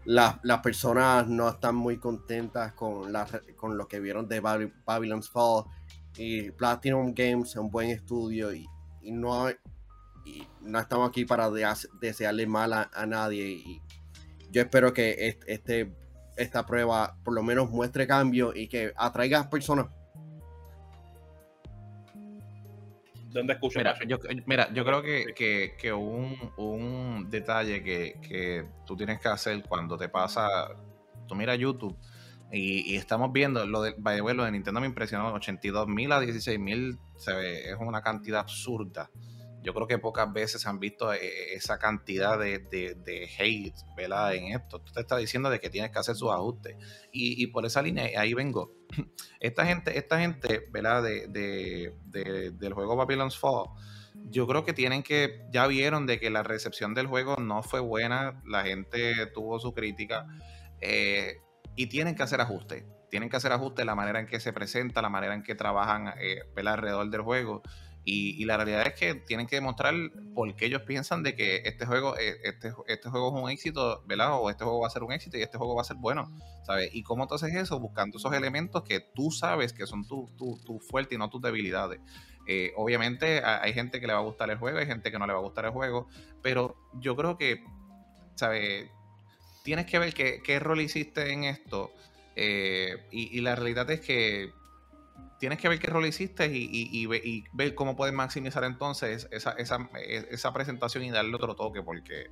las, 0.04 0.38
personas 0.62 1.26
no 1.28 1.48
están 1.48 1.76
muy 1.76 1.98
contentas 1.98 2.72
con, 2.72 3.12
con 3.56 3.78
lo 3.78 3.88
que 3.88 4.00
vieron 4.00 4.28
de 4.28 4.40
Babylon's 4.40 5.30
Fall. 5.30 5.64
Y 6.18 6.50
Platinum 6.50 7.14
Games 7.14 7.50
es 7.50 7.56
un 7.56 7.70
buen 7.70 7.90
estudio 7.90 8.52
y, 8.52 8.66
no, 9.02 9.50
y 9.50 10.46
no 10.62 10.78
estamos 10.78 11.08
aquí 11.08 11.24
para 11.24 11.50
desearle 12.00 12.46
mal 12.46 12.72
a, 12.72 13.06
nadie. 13.06 13.50
Y 13.50 13.82
yo 14.50 14.62
espero 14.62 14.92
que 14.92 15.36
este, 15.46 15.94
esta 16.36 16.66
prueba 16.66 17.16
por 17.24 17.34
lo 17.34 17.42
menos 17.42 17.70
muestre 17.70 18.06
cambio 18.06 18.54
y 18.54 18.68
que 18.68 18.92
atraiga 18.96 19.48
personas 19.48 19.86
¿Dónde 23.28 23.58
mira, 24.46 24.72
yo, 24.72 24.84
creo 24.84 25.02
que, 25.02 25.92
un, 25.92 27.26
detalle 27.28 27.82
que, 27.82 28.64
tú 28.86 28.96
tienes 28.96 29.20
que 29.20 29.28
hacer 29.28 29.62
cuando 29.68 29.96
te 29.96 30.08
pasa, 30.08 30.48
tú 31.26 31.34
mira 31.34 31.54
YouTube 31.54 31.96
y, 32.52 32.96
estamos 32.96 33.32
viendo 33.32 33.66
lo 33.66 33.82
de, 33.82 33.94
lo 33.98 34.44
de 34.44 34.52
Nintendo 34.52 34.80
me 34.80 34.86
impresionó, 34.86 35.32
82 35.34 35.88
mil 35.88 36.12
a 36.12 36.20
16 36.20 36.58
mil 36.58 36.98
es 37.16 37.76
una 37.78 38.00
cantidad 38.02 38.40
absurda 38.40 39.10
yo 39.66 39.74
creo 39.74 39.88
que 39.88 39.98
pocas 39.98 40.32
veces 40.32 40.64
han 40.68 40.78
visto 40.78 41.12
eh, 41.12 41.54
esa 41.54 41.76
cantidad 41.80 42.38
de, 42.38 42.60
de, 42.60 43.28
hate, 43.36 43.74
¿verdad? 43.96 44.36
En 44.36 44.54
esto. 44.54 44.80
Tú 44.80 44.92
te 44.92 45.00
estás 45.00 45.18
diciendo 45.18 45.50
de 45.50 45.58
que 45.58 45.70
tienes 45.70 45.90
que 45.90 45.98
hacer 45.98 46.14
sus 46.14 46.30
ajustes. 46.30 46.76
Y, 47.10 47.48
por 47.48 47.66
esa 47.66 47.82
línea, 47.82 48.20
ahí 48.20 48.32
vengo. 48.32 48.70
Esta 49.40 49.66
gente, 49.66 49.98
esta 49.98 50.20
gente, 50.20 50.68
¿verdad? 50.70 51.02
De, 51.02 51.92
del 52.06 52.72
juego 52.74 52.94
Babylon's 52.94 53.36
Fall, 53.36 53.66
yo 54.30 54.46
creo 54.46 54.64
que 54.64 54.72
tienen 54.72 55.02
que, 55.02 55.44
ya 55.50 55.66
vieron 55.66 56.06
de 56.06 56.20
que 56.20 56.30
la 56.30 56.44
recepción 56.44 56.94
del 56.94 57.08
juego 57.08 57.36
no 57.36 57.64
fue 57.64 57.80
buena, 57.80 58.40
la 58.46 58.62
gente 58.62 59.26
tuvo 59.34 59.58
su 59.58 59.74
crítica, 59.74 60.26
eh, 60.80 61.38
y 61.74 61.88
tienen 61.88 62.14
que 62.14 62.22
hacer 62.22 62.40
ajustes. 62.40 62.84
Tienen 63.10 63.28
que 63.28 63.36
hacer 63.36 63.50
ajustes 63.50 63.84
la 63.84 63.96
manera 63.96 64.20
en 64.20 64.26
que 64.26 64.38
se 64.38 64.52
presenta, 64.52 65.02
la 65.02 65.08
manera 65.08 65.34
en 65.34 65.42
que 65.42 65.56
trabajan 65.56 66.14
eh, 66.20 66.42
alrededor 66.64 67.10
del 67.10 67.22
juego. 67.22 67.62
Y, 68.08 68.44
la 68.44 68.56
realidad 68.56 68.86
es 68.86 68.94
que 68.94 69.14
tienen 69.16 69.48
que 69.48 69.56
demostrar 69.56 69.92
por 70.32 70.54
qué 70.54 70.66
ellos 70.66 70.82
piensan 70.82 71.24
de 71.24 71.34
que 71.34 71.62
este 71.64 71.86
juego, 71.86 72.16
eh, 72.16 72.36
este, 72.44 72.72
este 72.86 73.08
juego 73.10 73.36
es 73.36 73.42
un 73.42 73.50
éxito, 73.50 74.04
¿verdad? 74.06 74.40
O 74.40 74.48
este 74.48 74.62
juego 74.62 74.78
va 74.78 74.86
a 74.86 74.90
ser 74.90 75.02
un 75.02 75.12
éxito 75.12 75.36
y 75.36 75.42
este 75.42 75.58
juego 75.58 75.74
va 75.74 75.82
a 75.82 75.84
ser 75.84 75.96
bueno, 75.96 76.32
¿sabes? 76.64 76.94
Y 76.94 77.02
cómo 77.02 77.26
tú 77.26 77.34
haces 77.34 77.52
eso, 77.52 77.80
buscando 77.80 78.18
esos 78.18 78.32
elementos 78.32 78.84
que 78.84 79.00
tú 79.00 79.32
sabes 79.32 79.72
que 79.72 79.88
son 79.88 80.06
tu, 80.06 80.30
tu, 80.38 80.56
tu 80.64 80.78
fuerte 80.78 81.16
y 81.16 81.18
no 81.18 81.28
tus 81.30 81.42
debilidades. 81.42 81.98
Eh, 82.46 82.72
obviamente 82.76 83.42
hay 83.44 83.72
gente 83.72 83.98
que 83.98 84.06
le 84.06 84.12
va 84.12 84.20
a 84.20 84.22
gustar 84.22 84.50
el 84.50 84.58
juego, 84.58 84.78
hay 84.78 84.86
gente 84.86 85.10
que 85.10 85.18
no 85.18 85.26
le 85.26 85.32
va 85.32 85.40
a 85.40 85.42
gustar 85.42 85.64
el 85.64 85.72
juego, 85.72 86.06
pero 86.42 86.76
yo 87.00 87.16
creo 87.16 87.36
que, 87.36 87.64
¿sabes? 88.36 88.88
Tienes 89.64 89.86
que 89.86 89.98
ver 89.98 90.14
qué, 90.14 90.42
qué 90.44 90.60
rol 90.60 90.80
hiciste 90.80 91.32
en 91.32 91.42
esto. 91.42 91.90
Eh, 92.36 93.04
y, 93.10 93.36
y 93.36 93.40
la 93.40 93.56
realidad 93.56 93.90
es 93.90 94.00
que 94.00 94.52
tienes 95.38 95.58
que 95.58 95.68
ver 95.68 95.78
qué 95.78 95.88
rol 95.88 96.06
hiciste 96.06 96.50
y, 96.52 97.06
ver 97.52 97.74
cómo 97.74 97.96
puedes 97.96 98.14
maximizar 98.14 98.64
entonces 98.64 99.28
esa, 99.30 99.52
esa, 99.52 100.52
presentación 100.52 101.04
y 101.04 101.10
darle 101.10 101.34
otro 101.34 101.54
toque, 101.54 101.82
porque 101.82 102.30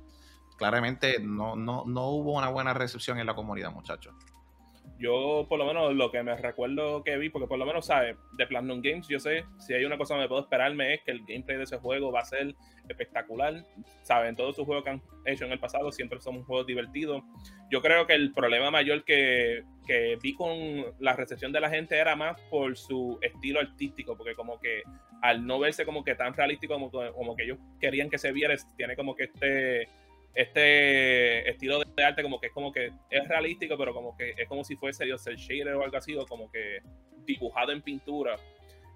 claramente 0.57 1.19
no, 1.19 1.55
no, 1.55 1.83
no 1.85 2.09
hubo 2.09 2.33
una 2.33 2.49
buena 2.49 2.73
recepción 2.73 3.19
en 3.19 3.25
la 3.25 3.35
comunidad, 3.35 3.71
muchachos 3.71 4.13
yo 4.97 5.45
por 5.49 5.59
lo 5.59 5.65
menos 5.65 5.93
lo 5.93 6.11
que 6.11 6.23
me 6.23 6.35
recuerdo 6.35 7.03
que 7.03 7.17
vi, 7.17 7.29
porque 7.29 7.47
por 7.47 7.59
lo 7.59 7.65
menos, 7.65 7.87
¿sabes? 7.87 8.15
De 8.37 8.47
Platinum 8.47 8.81
Games, 8.81 9.07
yo 9.07 9.19
sé, 9.19 9.45
si 9.59 9.73
hay 9.73 9.85
una 9.85 9.97
cosa 9.97 10.15
que 10.15 10.21
me 10.21 10.27
puedo 10.27 10.41
esperarme 10.41 10.93
es 10.93 11.01
que 11.03 11.11
el 11.11 11.19
gameplay 11.25 11.57
de 11.57 11.63
ese 11.63 11.77
juego 11.77 12.11
va 12.11 12.21
a 12.21 12.25
ser 12.25 12.55
espectacular. 12.87 13.63
¿Saben? 14.03 14.35
Todos 14.35 14.55
sus 14.55 14.65
juegos 14.65 14.83
que 14.83 14.91
han 14.91 15.01
hecho 15.25 15.45
en 15.45 15.51
el 15.51 15.59
pasado 15.59 15.91
siempre 15.91 16.21
son 16.21 16.43
juegos 16.43 16.67
divertidos. 16.67 17.23
Yo 17.69 17.81
creo 17.81 18.05
que 18.07 18.13
el 18.13 18.31
problema 18.31 18.71
mayor 18.71 19.03
que, 19.03 19.63
que 19.85 20.17
vi 20.21 20.33
con 20.33 20.49
la 20.99 21.13
recepción 21.13 21.51
de 21.51 21.59
la 21.59 21.69
gente 21.69 21.97
era 21.97 22.15
más 22.15 22.39
por 22.49 22.77
su 22.77 23.17
estilo 23.21 23.59
artístico, 23.59 24.15
porque 24.15 24.35
como 24.35 24.59
que 24.59 24.83
al 25.21 25.45
no 25.45 25.59
verse 25.59 25.85
como 25.85 26.03
que 26.03 26.15
tan 26.15 26.33
realístico 26.33 26.75
como, 26.75 26.91
como 26.91 27.35
que 27.35 27.43
ellos 27.43 27.57
querían 27.79 28.09
que 28.09 28.17
se 28.17 28.31
viera, 28.31 28.55
tiene 28.77 28.95
como 28.95 29.15
que 29.15 29.23
este 29.23 29.89
este 30.35 31.49
estilo 31.49 31.79
de 31.79 32.03
arte 32.03 32.21
como 32.21 32.39
que 32.41 32.47
es 32.47 32.53
como 32.53 32.71
que 32.71 32.91
es 33.09 33.27
realístico, 33.27 33.77
pero 33.77 33.93
como 33.93 34.15
que 34.17 34.31
es 34.37 34.47
como 34.47 34.63
si 34.63 34.75
fuese 34.75 35.05
Dios 35.05 35.25
el 35.27 35.37
shader 35.37 35.75
o 35.75 35.83
algo 35.83 35.97
así, 35.97 36.15
o 36.15 36.25
como 36.25 36.51
que 36.51 36.81
dibujado 37.25 37.71
en 37.71 37.81
pintura. 37.81 38.35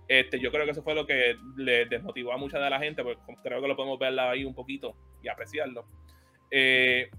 Este, 0.08 0.40
yo 0.40 0.52
creo 0.52 0.66
que 0.66 0.72
eso 0.72 0.84
fue 0.84 0.96
lo 0.96 1.06
que 1.06 1.38
le 1.56 1.86
desmotivó 1.86 2.34
a 2.34 2.38
mucha 2.38 2.60
de 2.60 2.70
la 2.70 2.80
gente, 2.80 3.04
porque 3.04 3.22
creo 3.42 3.62
que 3.62 3.68
lo 3.68 3.76
podemos 3.76 3.98
ver 3.98 4.20
ahí 4.20 4.44
un 4.44 4.54
poquito 4.54 4.96
y 5.24 5.30
apreciarlo. 5.30 5.86
Eh, 6.52 7.10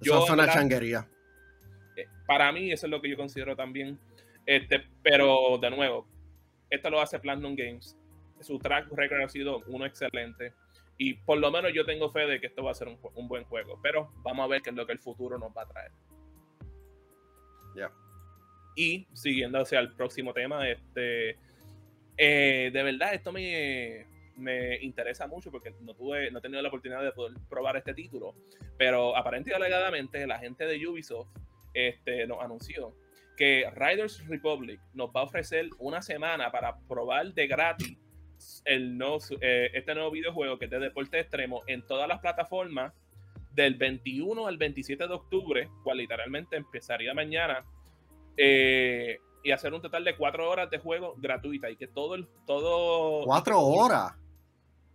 yo, 0.00 0.14
eso 0.14 0.24
es 0.24 0.30
una 0.30 0.50
changuería. 0.50 1.06
Eh, 1.96 2.06
para 2.26 2.50
mí, 2.50 2.72
eso 2.72 2.86
es 2.86 2.90
lo 2.90 3.00
que 3.00 3.10
yo 3.10 3.16
considero 3.16 3.54
también. 3.54 3.98
Este, 4.44 4.82
pero 5.02 5.58
de 5.58 5.70
nuevo, 5.70 6.08
esto 6.68 6.90
lo 6.90 7.00
hace 7.00 7.18
Platinum 7.18 7.54
Games. 7.54 7.96
Su 8.40 8.58
track 8.58 8.88
record 8.92 9.22
ha 9.22 9.28
sido 9.28 9.60
uno 9.68 9.86
excelente. 9.86 10.52
Y 11.02 11.14
por 11.14 11.38
lo 11.38 11.50
menos 11.50 11.72
yo 11.74 11.84
tengo 11.84 12.10
fe 12.10 12.26
de 12.26 12.40
que 12.40 12.46
esto 12.46 12.62
va 12.62 12.70
a 12.70 12.74
ser 12.74 12.86
un, 12.86 13.26
buen 13.26 13.42
juego. 13.42 13.76
Pero 13.82 14.12
vamos 14.18 14.44
a 14.44 14.46
ver 14.46 14.62
qué 14.62 14.70
es 14.70 14.76
lo 14.76 14.86
que 14.86 14.92
el 14.92 15.00
futuro 15.00 15.36
nos 15.36 15.50
va 15.50 15.62
a 15.62 15.66
traer. 15.66 15.90
Ya. 17.74 17.90
Y 18.76 19.08
siguiendo 19.12 19.58
hacia 19.58 19.80
el 19.80 19.92
próximo 19.94 20.32
tema, 20.32 20.68
este. 20.68 21.38
Eh, 22.16 22.70
de 22.72 22.82
verdad, 22.84 23.14
esto 23.14 23.32
me. 23.32 24.06
me 24.36 24.76
interesa 24.76 25.26
mucho 25.26 25.50
porque 25.50 25.74
no 25.80 25.92
tuve, 25.92 26.30
no 26.30 26.38
he 26.38 26.42
tenido 26.42 26.62
la 26.62 26.68
oportunidad 26.68 27.02
de 27.02 27.10
poder 27.10 27.36
probar 27.48 27.76
este 27.76 27.94
título. 27.94 28.36
Pero 28.78 29.16
aparentemente 29.16 29.50
y 29.50 29.54
alegadamente 29.54 30.24
la 30.28 30.38
gente 30.38 30.66
de 30.66 30.86
Ubisoft 30.86 31.30
este, 31.74 32.28
nos 32.28 32.40
anunció 32.40 32.94
que 33.36 33.68
Riders 33.74 34.24
Republic 34.28 34.78
nos 34.94 35.10
va 35.10 35.22
a 35.22 35.24
ofrecer 35.24 35.68
una 35.80 36.00
semana 36.00 36.52
para 36.52 36.78
probar 36.86 37.34
de 37.34 37.48
gratis 37.48 37.98
el 38.64 38.96
no, 38.96 39.18
eh, 39.40 39.70
este 39.74 39.94
nuevo 39.94 40.10
videojuego 40.10 40.58
que 40.58 40.66
es 40.66 40.70
de 40.70 40.78
deporte 40.78 41.20
extremo 41.20 41.62
en 41.66 41.86
todas 41.86 42.08
las 42.08 42.20
plataformas 42.20 42.92
del 43.54 43.74
21 43.74 44.46
al 44.46 44.56
27 44.56 45.06
de 45.06 45.14
octubre, 45.14 45.68
cual 45.84 45.98
literalmente 45.98 46.56
empezaría 46.56 47.12
mañana, 47.14 47.64
eh, 48.36 49.18
y 49.44 49.50
hacer 49.50 49.74
un 49.74 49.82
total 49.82 50.04
de 50.04 50.16
cuatro 50.16 50.48
horas 50.48 50.70
de 50.70 50.78
juego 50.78 51.14
gratuita 51.18 51.68
y 51.70 51.76
que 51.76 51.88
todo 51.88 52.14
el 52.14 52.28
todo 52.46 53.24
cuatro 53.24 53.60
horas. 53.60 54.14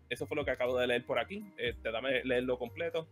Eso 0.10 0.26
fue 0.26 0.38
lo 0.38 0.46
que 0.46 0.52
acabo 0.52 0.78
de 0.78 0.88
leer 0.88 1.06
por 1.06 1.20
aquí. 1.20 1.46
Este, 1.58 1.92
dame 1.92 2.24
leerlo 2.24 2.58
completo. 2.58 3.08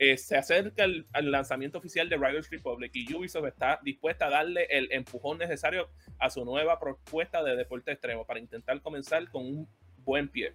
Eh, 0.00 0.16
se 0.16 0.36
acerca 0.36 0.84
el, 0.84 1.06
lanzamiento 1.12 1.78
oficial 1.78 2.08
de 2.08 2.16
Riders 2.16 2.48
Republic 2.50 2.92
y 2.94 3.12
Ubisoft 3.12 3.46
está 3.46 3.80
dispuesta 3.82 4.26
a 4.26 4.30
darle 4.30 4.68
el 4.70 4.92
empujón 4.92 5.38
necesario 5.38 5.90
a 6.20 6.30
su 6.30 6.44
nueva 6.44 6.78
propuesta 6.78 7.42
de 7.42 7.56
deporte 7.56 7.90
extremo 7.90 8.24
para 8.24 8.38
intentar 8.38 8.80
comenzar 8.80 9.28
con 9.28 9.44
un 9.44 9.68
buen 10.04 10.28
pie. 10.28 10.52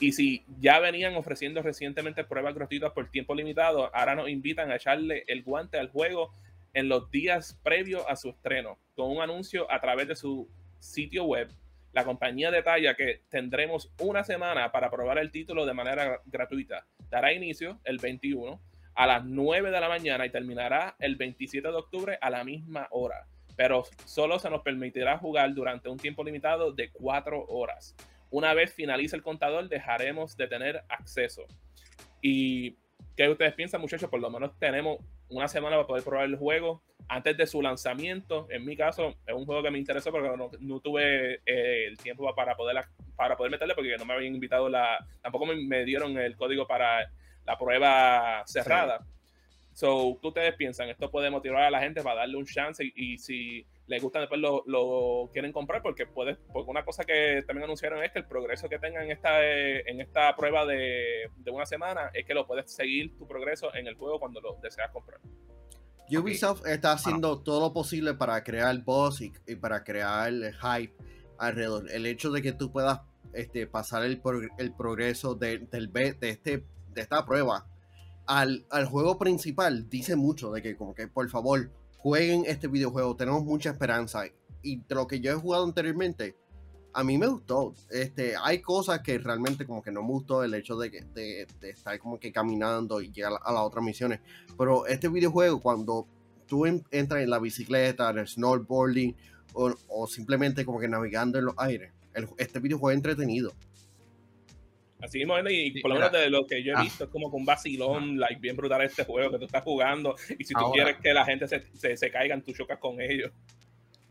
Y 0.00 0.12
si 0.12 0.44
ya 0.58 0.80
venían 0.80 1.14
ofreciendo 1.14 1.62
recientemente 1.62 2.24
pruebas 2.24 2.54
gratuitas 2.54 2.90
por 2.92 3.08
tiempo 3.10 3.34
limitado, 3.34 3.94
ahora 3.94 4.16
nos 4.16 4.28
invitan 4.28 4.72
a 4.72 4.76
echarle 4.76 5.22
el 5.28 5.44
guante 5.44 5.78
al 5.78 5.90
juego 5.90 6.32
en 6.74 6.88
los 6.88 7.10
días 7.12 7.58
previos 7.62 8.04
a 8.08 8.16
su 8.16 8.30
estreno, 8.30 8.76
con 8.96 9.10
un 9.10 9.22
anuncio 9.22 9.70
a 9.70 9.80
través 9.80 10.08
de 10.08 10.16
su 10.16 10.48
sitio 10.80 11.24
web. 11.24 11.48
La 11.92 12.04
compañía 12.04 12.50
detalla 12.50 12.94
que 12.94 13.22
tendremos 13.28 13.92
una 14.00 14.24
semana 14.24 14.72
para 14.72 14.90
probar 14.90 15.18
el 15.18 15.30
título 15.30 15.64
de 15.64 15.74
manera 15.74 16.20
gratuita. 16.26 16.86
Dará 17.08 17.32
inicio 17.32 17.80
el 17.84 17.98
21 17.98 18.60
a 19.00 19.06
las 19.06 19.24
9 19.24 19.70
de 19.70 19.80
la 19.80 19.88
mañana 19.88 20.26
y 20.26 20.30
terminará 20.30 20.94
el 20.98 21.16
27 21.16 21.66
de 21.66 21.74
octubre 21.74 22.18
a 22.20 22.28
la 22.28 22.44
misma 22.44 22.86
hora. 22.90 23.26
Pero 23.56 23.84
solo 24.04 24.38
se 24.38 24.50
nos 24.50 24.60
permitirá 24.60 25.16
jugar 25.16 25.54
durante 25.54 25.88
un 25.88 25.96
tiempo 25.96 26.22
limitado 26.22 26.70
de 26.72 26.90
4 26.92 27.46
horas. 27.48 27.96
Una 28.28 28.52
vez 28.52 28.74
finalice 28.74 29.16
el 29.16 29.22
contador, 29.22 29.70
dejaremos 29.70 30.36
de 30.36 30.48
tener 30.48 30.84
acceso. 30.90 31.46
¿Y 32.20 32.76
qué 33.16 33.30
ustedes 33.30 33.54
piensan, 33.54 33.80
muchachos? 33.80 34.10
Por 34.10 34.20
lo 34.20 34.28
menos 34.28 34.58
tenemos 34.58 34.98
una 35.30 35.48
semana 35.48 35.76
para 35.76 35.86
poder 35.86 36.04
probar 36.04 36.26
el 36.26 36.36
juego 36.36 36.82
antes 37.08 37.38
de 37.38 37.46
su 37.46 37.62
lanzamiento. 37.62 38.48
En 38.50 38.66
mi 38.66 38.76
caso, 38.76 39.14
es 39.26 39.34
un 39.34 39.46
juego 39.46 39.62
que 39.62 39.70
me 39.70 39.78
interesó 39.78 40.12
porque 40.12 40.30
no, 40.60 40.80
tuve 40.80 41.40
eh, 41.46 41.86
el 41.86 41.96
tiempo 41.96 42.30
para 42.34 42.54
poder, 42.54 42.84
para 43.16 43.34
poder 43.38 43.50
meterle 43.50 43.74
porque 43.74 43.96
no 43.96 44.04
me 44.04 44.12
habían 44.12 44.34
invitado 44.34 44.68
la. 44.68 44.98
Tampoco 45.22 45.46
me, 45.46 45.84
dieron 45.86 46.18
el 46.18 46.36
código 46.36 46.66
para 46.66 47.10
la 47.46 47.58
prueba 47.58 48.42
cerrada. 48.46 49.04
So, 49.72 50.18
¿qué 50.20 50.28
ustedes 50.28 50.54
piensan? 50.56 50.90
Esto 50.90 51.10
puede 51.10 51.30
motivar 51.30 51.62
a 51.62 51.70
la 51.70 51.80
gente 51.80 52.02
para 52.02 52.20
darle 52.20 52.36
un 52.36 52.44
chance 52.44 52.84
y, 52.84 53.18
si 53.18 53.64
les 53.86 54.02
gusta 54.02 54.20
después 54.20 54.40
lo, 54.40 55.30
quieren 55.32 55.52
comprar 55.52 55.80
porque 55.80 56.06
puede, 56.06 56.36
porque 56.52 56.70
una 56.70 56.84
cosa 56.84 57.04
que 57.04 57.42
también 57.46 57.64
anunciaron 57.64 58.02
es 58.04 58.12
que 58.12 58.18
el 58.18 58.26
progreso 58.26 58.68
que 58.68 58.78
tengan 58.78 59.04
en 59.04 59.12
esta, 59.12 59.42
en 59.42 60.00
esta 60.00 60.36
prueba 60.36 60.66
de, 60.66 61.30
una 61.50 61.66
semana 61.66 62.10
es 62.12 62.26
que 62.26 62.34
lo 62.34 62.46
puedes 62.46 62.70
seguir 62.70 63.16
tu 63.16 63.26
progreso 63.26 63.74
en 63.74 63.86
el 63.86 63.94
juego 63.94 64.18
cuando 64.20 64.40
lo 64.40 64.58
deseas 64.62 64.90
comprar. 64.90 65.20
Ubisoft 66.10 66.66
está 66.66 66.92
haciendo 66.92 67.40
todo 67.40 67.60
lo 67.60 67.72
posible 67.72 68.14
para 68.14 68.42
crear 68.42 68.76
buzz 68.84 69.20
y, 69.20 69.56
para 69.56 69.84
crear 69.84 70.32
hype 70.32 70.94
alrededor. 71.38 71.90
El 71.90 72.04
hecho 72.06 72.30
de 72.30 72.42
que 72.42 72.52
tú 72.52 72.72
puedas 72.72 73.00
este, 73.32 73.66
pasar 73.66 74.04
el, 74.04 74.20
el 74.58 74.74
progreso 74.74 75.36
de, 75.36 75.58
del, 75.58 75.92
de, 75.92 76.16
este, 76.28 76.64
de 76.92 77.00
esta 77.00 77.24
prueba 77.24 77.66
al, 78.30 78.86
juego 78.88 79.18
principal 79.18 79.88
dice 79.88 80.14
mucho 80.14 80.52
de 80.52 80.62
que 80.62 80.76
como 80.76 80.94
que 80.94 81.08
por 81.08 81.28
favor 81.28 81.70
jueguen 81.98 82.44
este 82.46 82.68
videojuego, 82.68 83.16
tenemos 83.16 83.44
mucha 83.44 83.70
esperanza. 83.70 84.22
Y 84.62 84.76
de 84.76 84.94
lo 84.94 85.06
que 85.06 85.20
yo 85.20 85.32
he 85.32 85.34
jugado 85.34 85.64
anteriormente, 85.64 86.36
a 86.92 87.02
mí 87.02 87.18
me 87.18 87.26
gustó. 87.26 87.74
Este, 87.90 88.34
hay 88.40 88.60
cosas 88.60 89.00
que 89.00 89.18
realmente 89.18 89.66
como 89.66 89.82
que 89.82 89.90
no 89.90 90.02
me 90.02 90.10
gustó 90.10 90.44
el 90.44 90.54
hecho 90.54 90.76
de, 90.76 90.90
de, 91.12 91.46
de 91.60 91.70
estar 91.70 91.98
como 91.98 92.20
que 92.20 92.32
caminando 92.32 93.00
y 93.00 93.10
llegar 93.10 93.32
a, 93.42 93.52
las 93.52 93.62
otras 93.62 93.84
misiones. 93.84 94.20
Pero 94.56 94.86
este 94.86 95.08
videojuego, 95.08 95.60
cuando 95.60 96.06
tú 96.46 96.66
entras 96.66 97.22
en 97.22 97.30
la 97.30 97.38
bicicleta, 97.40 98.10
en 98.10 98.18
el 98.18 98.28
snowboarding 98.28 99.16
o, 99.54 100.06
simplemente 100.06 100.64
como 100.64 100.78
que 100.78 100.88
navegando 100.88 101.38
en 101.38 101.46
los 101.46 101.54
aires, 101.58 101.92
este 102.38 102.60
videojuego 102.60 102.92
es 102.92 102.96
entretenido. 102.96 103.52
Así 105.02 105.18
mismo, 105.18 105.38
y 105.48 105.80
por 105.80 105.90
lo 105.90 105.94
menos 105.96 106.12
de 106.12 106.28
lo 106.30 106.46
que 106.46 106.62
yo 106.62 106.72
he 106.72 106.76
ah. 106.76 106.82
visto, 106.82 107.04
es 107.04 107.10
como 107.10 107.30
con 107.30 107.40
un 107.40 107.46
vacilón, 107.46 108.18
like, 108.18 108.40
bien 108.40 108.56
brutal 108.56 108.82
este 108.82 109.04
juego 109.04 109.30
que 109.30 109.38
tú 109.38 109.44
estás 109.46 109.62
jugando. 109.64 110.14
Y 110.38 110.44
si 110.44 110.54
tú 110.54 110.70
quieres 110.72 110.98
que 110.98 111.12
la 111.14 111.24
gente 111.24 111.48
se, 111.48 111.96
se, 111.96 112.10
caigan, 112.10 112.42
tú 112.42 112.52
chocas 112.52 112.78
con 112.78 113.00
ellos. 113.00 113.32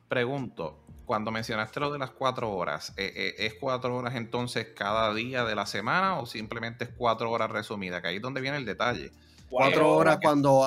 Pregunto, 0.08 0.84
cuando 1.06 1.32
mencionaste 1.32 1.80
lo 1.80 1.92
de 1.92 2.00
las 2.00 2.12
cuatro 2.12 2.52
horas, 2.52 2.94
¿eh, 2.98 3.14
eh, 3.16 3.36
¿es 3.46 3.54
cuatro 3.60 3.96
horas 3.96 4.16
entonces 4.16 4.68
cada 4.76 5.14
día 5.14 5.44
de 5.44 5.56
la 5.56 5.66
semana 5.66 6.20
o 6.20 6.26
simplemente 6.26 6.86
es 6.86 6.90
cuatro 6.96 7.30
horas 7.30 7.52
resumidas? 7.52 8.02
Que 8.02 8.08
ahí 8.10 8.16
es 8.16 8.22
donde 8.22 8.42
viene 8.42 8.58
el 8.58 8.66
detalle. 8.66 9.12
Cuatro, 9.50 9.96
horas, 9.96 10.20
cuando 10.22 10.64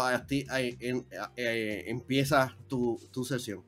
eh, 1.36 1.84
empieza 1.86 2.56
tu, 2.68 3.00
tu 3.12 3.24
sesión. 3.24 3.64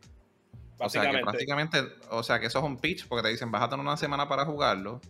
O 0.79 0.89
sea 0.89 1.11
que 1.11 1.19
prácticamente, 1.19 1.79
o 2.11 2.23
sea 2.23 2.41
que 2.41 2.47
eso 2.47 2.59
es 2.59 2.65
un 2.65 2.77
pitch 2.77 3.07
porque 3.07 3.23
te 3.23 3.29
dicen 3.29 3.51
vas 3.51 3.63
a 3.63 3.69
tener 3.69 3.85
una 3.85 3.97
semana 3.97 4.29
para 4.29 4.45
jugarlo 4.45 5.01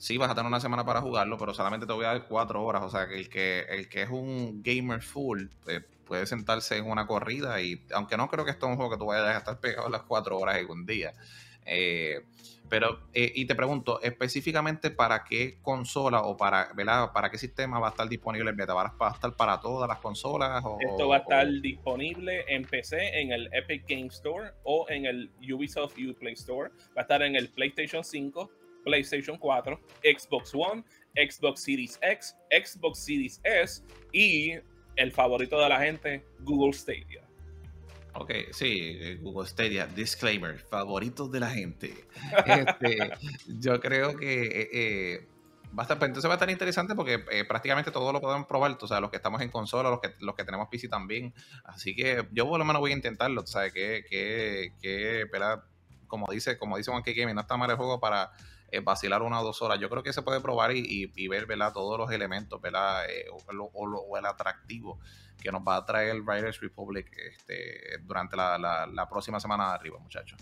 sí 0.00 0.16
vas 0.16 0.30
a 0.30 0.34
tener 0.34 0.48
una 0.48 0.60
semana 0.60 0.84
para 0.84 1.02
jugarlo, 1.02 1.36
pero 1.36 1.52
solamente 1.52 1.86
te 1.86 1.92
voy 1.92 2.06
a 2.06 2.08
dar 2.08 2.26
cuatro 2.26 2.64
horas. 2.64 2.82
O 2.82 2.90
sea 2.90 3.06
que 3.06 3.16
el 3.16 3.28
que, 3.28 3.60
el 3.68 3.88
que 3.88 4.02
es 4.02 4.08
un 4.08 4.62
gamer 4.62 5.02
full 5.02 5.44
eh, 5.68 5.80
puede 6.06 6.26
sentarse 6.26 6.78
en 6.78 6.90
una 6.90 7.06
corrida 7.06 7.60
y 7.60 7.84
aunque 7.92 8.16
no 8.16 8.28
creo 8.28 8.44
que 8.44 8.50
esto 8.50 8.66
es 8.66 8.70
un 8.70 8.76
juego 8.76 8.90
que 8.90 8.96
tú 8.96 9.06
vayas 9.06 9.26
a 9.26 9.38
estar 9.38 9.60
pegado 9.60 9.90
las 9.90 10.02
cuatro 10.02 10.38
horas 10.38 10.56
en 10.56 10.70
un 10.70 10.86
día. 10.86 11.12
Eh, 11.66 12.24
pero, 12.70 13.00
eh, 13.12 13.30
y 13.34 13.44
te 13.46 13.54
pregunto, 13.54 14.00
específicamente 14.00 14.90
para 14.90 15.24
qué 15.24 15.58
consola 15.60 16.22
o 16.22 16.36
para, 16.36 16.72
¿verdad? 16.72 17.12
para 17.12 17.28
qué 17.28 17.36
sistema 17.36 17.78
va 17.78 17.88
a 17.88 17.90
estar 17.90 18.08
disponible 18.08 18.48
el 18.48 18.56
beta? 18.56 18.72
¿Va 18.72 18.94
a 18.98 19.12
estar 19.12 19.34
para 19.34 19.60
todas 19.60 19.88
las 19.88 19.98
consolas? 19.98 20.64
Esto 20.78 21.08
va 21.08 21.16
a 21.16 21.18
estar 21.18 21.46
disponible 21.60 22.44
en 22.48 22.64
PC, 22.64 23.20
en 23.20 23.32
el 23.32 23.50
Epic 23.52 23.86
Game 23.88 24.06
Store 24.06 24.52
o 24.62 24.86
en 24.88 25.04
el 25.04 25.30
Ubisoft 25.52 25.96
Uplay 25.98 26.34
Store. 26.34 26.70
Va 26.96 27.00
a 27.00 27.02
estar 27.02 27.22
en 27.22 27.34
el 27.34 27.48
PlayStation 27.50 28.04
5, 28.04 28.50
PlayStation 28.84 29.38
4, 29.38 29.80
Xbox 30.02 30.54
One, 30.54 30.84
Xbox 31.14 31.62
Series 31.62 31.98
X, 32.02 32.36
Xbox 32.50 32.98
Series 32.98 33.40
S 33.44 33.82
y 34.12 34.54
el 34.96 35.12
favorito 35.12 35.60
de 35.60 35.68
la 35.68 35.80
gente, 35.80 36.24
Google 36.40 36.72
Stadia. 36.72 37.22
Ok, 38.14 38.32
sí, 38.52 38.98
eh, 39.00 39.18
Google 39.22 39.48
Stadia, 39.48 39.86
disclaimer, 39.86 40.58
favoritos 40.58 41.30
de 41.30 41.40
la 41.40 41.50
gente. 41.50 42.04
Este, 42.46 43.10
yo 43.46 43.80
creo 43.80 44.16
que 44.16 44.42
eh, 44.42 44.68
eh, 44.72 45.28
va 45.78 45.82
a 45.82 45.84
estar, 45.84 45.98
pues, 45.98 46.08
entonces 46.08 46.28
va 46.28 46.34
a 46.34 46.36
estar 46.36 46.50
interesante 46.50 46.94
porque 46.94 47.20
prácticamente 47.46 47.90
todo 47.90 48.12
lo 48.12 48.20
podemos 48.20 48.46
probar, 48.46 48.76
o 48.80 48.86
sea, 48.86 49.00
los 49.00 49.10
que 49.10 49.16
estamos 49.16 49.40
en 49.40 49.50
consola, 49.50 49.90
los 49.90 50.00
que, 50.00 50.14
los 50.18 50.34
que 50.34 50.44
tenemos 50.44 50.68
PC 50.68 50.88
también. 50.88 51.32
Así 51.64 51.94
que 51.94 52.26
yo 52.32 52.48
por 52.48 52.58
lo 52.58 52.64
menos 52.64 52.80
voy 52.80 52.90
a 52.90 52.96
intentarlo, 52.96 53.46
¿sabes? 53.46 53.72
Que, 53.72 54.04
que, 54.08 54.72
que, 54.80 55.26
como 56.08 56.26
dice, 56.32 56.58
como 56.58 56.76
dice 56.76 56.90
Juan 56.90 57.04
Gaming, 57.06 57.34
no 57.34 57.42
está 57.42 57.56
mal 57.56 57.70
el 57.70 57.76
juego 57.76 58.00
para 58.00 58.32
eh, 58.70 58.80
vacilar 58.80 59.22
una 59.22 59.40
o 59.40 59.44
dos 59.44 59.62
horas. 59.62 59.78
Yo 59.80 59.88
creo 59.88 60.02
que 60.02 60.12
se 60.12 60.22
puede 60.22 60.40
probar 60.40 60.72
y, 60.72 61.10
y, 61.14 61.28
ver 61.28 61.46
¿verdad? 61.46 61.72
todos 61.72 61.98
los 61.98 62.10
elementos 62.10 62.60
¿verdad? 62.60 63.04
Eh, 63.08 63.26
o, 63.30 64.16
el 64.18 64.26
atractivo 64.26 64.98
que 65.42 65.50
nos 65.50 65.62
va 65.62 65.76
a 65.76 65.84
traer 65.84 66.10
el 66.10 66.26
Riders 66.26 66.60
Republic 66.60 67.10
este, 67.16 67.98
durante 68.02 68.36
la, 68.36 68.58
la 68.92 69.08
próxima 69.08 69.40
semana 69.40 69.68
de 69.68 69.74
arriba, 69.74 69.98
muchachos. 69.98 70.38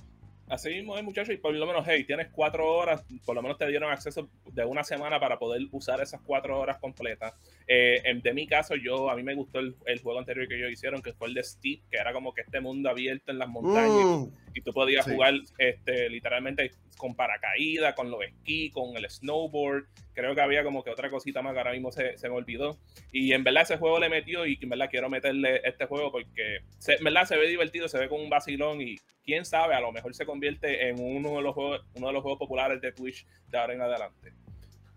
Así 0.49 0.71
mismo 0.71 0.97
es, 0.97 1.05
muchachos, 1.05 1.35
y 1.35 1.37
por 1.37 1.53
lo 1.53 1.67
menos, 1.67 1.85
hey, 1.87 2.05
tienes 2.05 2.29
cuatro 2.33 2.67
horas, 2.67 3.05
por 3.25 3.35
lo 3.35 3.43
menos 3.43 3.59
te 3.59 3.67
dieron 3.67 3.93
acceso 3.93 4.31
de 4.47 4.65
una 4.65 4.83
semana 4.83 5.21
para 5.21 5.39
poder 5.39 5.61
usar 5.73 6.01
esas 6.01 6.23
cuatro 6.23 6.59
horas 6.59 6.79
completas. 6.79 7.35
Eh, 7.71 8.03
de 8.23 8.33
mi 8.33 8.47
caso, 8.47 8.75
yo, 8.77 9.11
a 9.11 9.17
mí 9.17 9.23
me 9.23 9.35
gustó 9.35 9.59
el, 9.59 10.01
juego 10.03 10.19
anterior 10.19 10.49
que 10.49 10.57
ellos 10.57 10.73
hicieron, 10.73 11.03
que 11.03 11.13
fue 11.13 11.29
el 11.29 11.35
de 11.35 11.45
Steve, 11.45 11.83
que 11.91 11.99
era 11.99 12.15
como 12.15 12.33
que 12.33 12.41
este 12.41 12.61
mundo 12.61 12.89
abierto 12.89 13.31
en 13.31 13.39
las 13.39 13.49
montañas, 13.49 14.07
mm. 14.07 14.33
y 14.55 14.61
tú 14.63 14.73
podías 14.73 15.05
jugar 15.05 15.35
este, 15.59 16.09
literalmente 16.09 16.71
con 16.97 17.15
paracaídas, 17.15 17.95
con 17.95 18.11
los 18.11 18.23
esquí, 18.23 18.71
con 18.71 18.97
el 18.97 19.09
snowboard, 19.09 19.85
creo 20.15 20.35
que 20.35 20.41
había 20.41 20.65
como 20.65 20.83
que 20.83 20.91
otra 20.91 21.11
cosita 21.11 21.43
más 21.43 21.53
que 21.53 21.59
ahora 21.59 21.73
mismo 21.73 21.93
se, 21.93 22.17
me 22.23 22.29
olvidó. 22.31 22.79
Y 23.13 23.33
en 23.33 23.45
verdad 23.45 23.63
ese 23.63 23.77
juego 23.77 24.01
le 24.01 24.09
metió 24.09 24.47
y 24.47 24.59
en 24.61 24.69
verdad 24.69 24.89
quiero 24.91 25.09
meterle 25.09 25.61
este 25.63 25.87
juego 25.87 26.11
porque 26.11 26.57
en 26.87 27.05
verdad 27.05 27.25
se 27.25 27.37
ve 27.37 27.49
divertido, 27.49 27.87
se 27.87 27.99
ve 27.99 28.09
con 28.09 28.21
un 28.21 28.29
vacilón 28.29 28.81
y 28.81 28.97
quién 29.25 29.45
sabe, 29.45 29.75
a 29.75 29.81
lo 29.81 29.93
mejor 29.93 30.15
se 30.15 30.27
convierte 30.27 30.89
en 30.89 30.99
uno 30.99 31.37
de 31.37 31.43
los 31.43 31.55
juegos, 31.55 31.87
uno 31.95 32.09
de 32.09 32.13
los 32.15 32.23
juegos 32.23 32.39
populares 32.39 32.81
de 32.81 32.93
Twitch 32.93 33.27
de 33.47 33.59
ahora 33.59 33.75
en 33.75 33.83
adelante. 33.83 34.33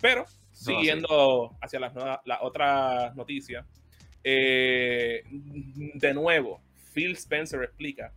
Pero, 0.01 0.25
siguiendo 0.51 1.57
hacia 1.61 1.79
las, 1.79 1.93
las 2.25 2.39
otras 2.41 3.15
noticias, 3.15 3.65
eh, 4.23 5.23
de 5.25 6.13
nuevo, 6.13 6.61
Phil 6.93 7.13
Spencer 7.13 7.63
explica 7.63 8.13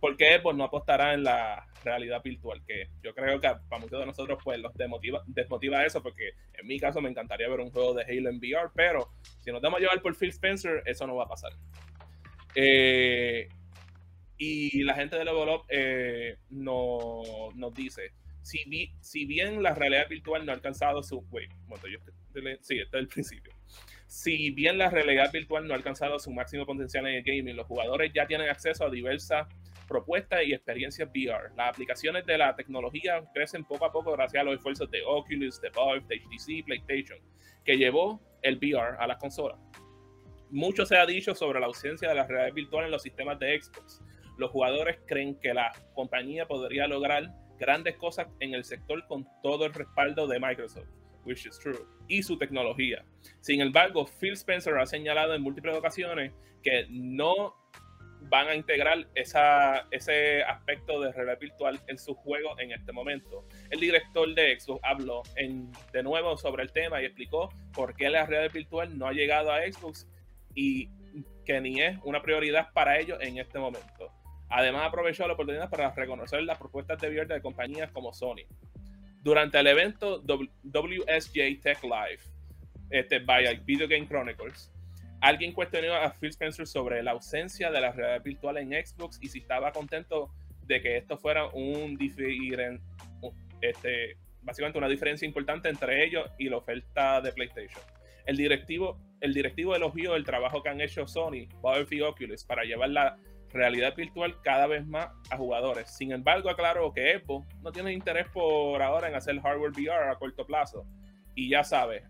por 0.00 0.16
qué 0.16 0.38
Xbox 0.38 0.56
no 0.56 0.64
apostará 0.64 1.14
en 1.14 1.24
la 1.24 1.66
realidad 1.84 2.22
virtual, 2.22 2.62
que 2.66 2.88
yo 3.02 3.14
creo 3.14 3.40
que 3.40 3.48
para 3.68 3.80
muchos 3.80 4.00
de 4.00 4.06
nosotros 4.06 4.38
pues 4.42 4.58
los 4.58 4.74
desmotiva, 4.74 5.22
desmotiva 5.26 5.84
eso, 5.84 6.02
porque 6.02 6.30
en 6.54 6.66
mi 6.66 6.80
caso 6.80 7.00
me 7.00 7.08
encantaría 7.08 7.48
ver 7.48 7.60
un 7.60 7.70
juego 7.70 7.94
de 7.94 8.02
Halo 8.02 8.30
en 8.30 8.38
VR, 8.38 8.70
pero 8.74 9.10
si 9.40 9.52
nos 9.52 9.62
damos 9.62 9.78
a 9.78 9.80
llevar 9.80 10.02
por 10.02 10.16
Phil 10.16 10.30
Spencer, 10.30 10.82
eso 10.84 11.06
no 11.06 11.16
va 11.16 11.24
a 11.24 11.28
pasar. 11.28 11.52
Eh, 12.54 13.48
y 14.38 14.82
la 14.82 14.94
gente 14.94 15.16
de 15.16 15.24
Level 15.24 15.48
Up 15.48 15.62
eh, 15.68 16.36
no, 16.50 17.22
nos 17.54 17.72
dice, 17.72 18.12
si, 18.46 19.24
bien 19.26 19.62
la 19.62 19.74
realidad 19.74 20.08
virtual 20.08 20.46
no 20.46 20.52
ha 20.52 20.54
alcanzado 20.54 21.02
su... 21.02 21.18
Wait, 21.30 21.50
sí, 22.60 22.78
es 22.78 22.88
el 22.92 23.08
principio. 23.08 23.52
Si 24.06 24.50
bien 24.50 24.78
la 24.78 24.88
realidad 24.88 25.32
virtual 25.32 25.66
no 25.66 25.74
ha 25.74 25.76
alcanzado 25.76 26.18
su 26.20 26.30
máximo 26.30 26.64
potencial 26.64 27.06
en 27.08 27.16
el 27.16 27.22
gaming, 27.24 27.56
los 27.56 27.66
jugadores 27.66 28.12
ya 28.14 28.26
tienen 28.26 28.48
acceso 28.48 28.84
a 28.84 28.90
diversas 28.90 29.48
propuestas 29.88 30.44
y 30.44 30.52
experiencias 30.52 31.08
VR. 31.08 31.50
Las 31.56 31.70
aplicaciones 31.70 32.24
de 32.24 32.38
la 32.38 32.54
tecnología 32.54 33.24
crecen 33.34 33.64
poco 33.64 33.84
a 33.84 33.92
poco 33.92 34.12
gracias 34.12 34.40
a 34.40 34.44
los 34.44 34.54
esfuerzos 34.54 34.88
de 34.92 35.02
Oculus, 35.04 35.60
de 35.60 35.70
Valve, 35.70 36.06
de 36.06 36.20
HTC, 36.20 36.64
PlayStation, 36.64 37.18
que 37.64 37.76
llevó 37.76 38.22
el 38.42 38.58
VR 38.58 38.96
a 38.98 39.08
las 39.08 39.16
consolas. 39.16 39.58
Mucho 40.50 40.86
se 40.86 40.96
ha 40.96 41.06
dicho 41.06 41.34
sobre 41.34 41.58
la 41.58 41.66
ausencia 41.66 42.08
de 42.08 42.14
la 42.14 42.26
realidad 42.26 42.54
virtual 42.54 42.84
en 42.84 42.92
los 42.92 43.02
sistemas 43.02 43.40
de 43.40 43.60
Xbox. 43.60 44.00
Los 44.38 44.52
jugadores 44.52 44.98
creen 45.06 45.34
que 45.40 45.52
la 45.52 45.72
compañía 45.94 46.46
podría 46.46 46.86
lograr 46.86 47.32
grandes 47.58 47.96
cosas 47.96 48.28
en 48.40 48.54
el 48.54 48.64
sector 48.64 49.06
con 49.06 49.26
todo 49.42 49.66
el 49.66 49.74
respaldo 49.74 50.26
de 50.26 50.40
Microsoft 50.40 50.88
which 51.26 51.44
is 51.44 51.58
true, 51.58 51.84
y 52.08 52.22
su 52.22 52.38
tecnología. 52.38 53.04
Sin 53.40 53.60
embargo, 53.60 54.06
Phil 54.06 54.32
Spencer 54.34 54.78
ha 54.78 54.86
señalado 54.86 55.34
en 55.34 55.42
múltiples 55.42 55.76
ocasiones 55.76 56.32
que 56.62 56.86
no 56.88 57.54
van 58.28 58.48
a 58.48 58.54
integrar 58.54 59.06
esa, 59.14 59.86
ese 59.90 60.42
aspecto 60.42 61.00
de 61.00 61.12
realidad 61.12 61.38
virtual 61.38 61.80
en 61.86 61.98
su 61.98 62.14
juego 62.14 62.58
en 62.58 62.72
este 62.72 62.92
momento. 62.92 63.44
El 63.70 63.80
director 63.80 64.32
de 64.34 64.58
Xbox 64.58 64.80
habló 64.82 65.22
de 65.92 66.02
nuevo 66.02 66.36
sobre 66.36 66.62
el 66.62 66.72
tema 66.72 67.02
y 67.02 67.04
explicó 67.04 67.50
por 67.72 67.94
qué 67.94 68.08
la 68.08 68.24
realidad 68.24 68.52
virtual 68.52 68.98
no 68.98 69.06
ha 69.06 69.12
llegado 69.12 69.52
a 69.52 69.60
Xbox 69.60 70.08
y 70.54 70.88
que 71.44 71.60
ni 71.60 71.80
es 71.80 71.98
una 72.02 72.22
prioridad 72.22 72.72
para 72.72 72.98
ellos 72.98 73.18
en 73.20 73.38
este 73.38 73.58
momento. 73.58 74.12
Además, 74.48 74.86
aprovechó 74.86 75.26
la 75.26 75.34
oportunidad 75.34 75.68
para 75.68 75.90
reconocer 75.92 76.42
las 76.42 76.58
propuestas 76.58 77.00
de 77.00 77.08
VR 77.08 77.26
de 77.34 77.40
compañías 77.40 77.90
como 77.90 78.12
Sony. 78.12 78.46
Durante 79.22 79.58
el 79.58 79.66
evento 79.66 80.22
WSJ 80.22 81.60
Tech 81.60 81.82
Live, 81.82 82.20
este, 82.90 83.18
by 83.18 83.60
Video 83.64 83.88
Game 83.88 84.06
Chronicles, 84.06 84.72
alguien 85.20 85.52
cuestionó 85.52 85.94
a 85.94 86.10
Phil 86.12 86.30
Spencer 86.30 86.66
sobre 86.66 87.02
la 87.02 87.12
ausencia 87.12 87.70
de 87.70 87.80
la 87.80 87.90
realidad 87.90 88.22
virtual 88.22 88.58
en 88.58 88.70
Xbox 88.86 89.18
y 89.20 89.28
si 89.28 89.40
estaba 89.40 89.72
contento 89.72 90.30
de 90.62 90.80
que 90.80 90.96
esto 90.96 91.16
fuera 91.16 91.48
un 91.48 91.98
este, 93.60 94.16
básicamente 94.42 94.78
una 94.78 94.88
diferencia 94.88 95.26
importante 95.26 95.68
entre 95.68 96.04
ellos 96.04 96.30
y 96.38 96.48
la 96.48 96.58
oferta 96.58 97.20
de 97.20 97.32
PlayStation. 97.32 97.82
El 98.26 98.36
directivo, 98.36 98.98
el 99.20 99.34
directivo 99.34 99.74
elogió 99.74 100.16
el 100.16 100.24
trabajo 100.24 100.62
que 100.62 100.68
han 100.68 100.80
hecho 100.80 101.06
Sony, 101.06 101.48
Valve 101.60 101.96
y 101.96 102.00
Oculus 102.00 102.44
para 102.44 102.64
llevar 102.64 102.90
la 102.90 103.18
realidad 103.56 103.94
virtual 103.96 104.40
cada 104.42 104.66
vez 104.66 104.86
más 104.86 105.08
a 105.30 105.36
jugadores. 105.36 105.90
Sin 105.96 106.12
embargo, 106.12 106.50
aclaro 106.50 106.92
que 106.92 107.18
Xbox 107.18 107.46
no 107.62 107.72
tiene 107.72 107.92
interés 107.92 108.26
por 108.28 108.80
ahora 108.82 109.08
en 109.08 109.14
hacer 109.14 109.40
hardware 109.40 109.72
VR 109.72 110.10
a 110.10 110.16
corto 110.16 110.46
plazo. 110.46 110.86
Y 111.34 111.48
ya 111.48 111.64
sabes, 111.64 112.04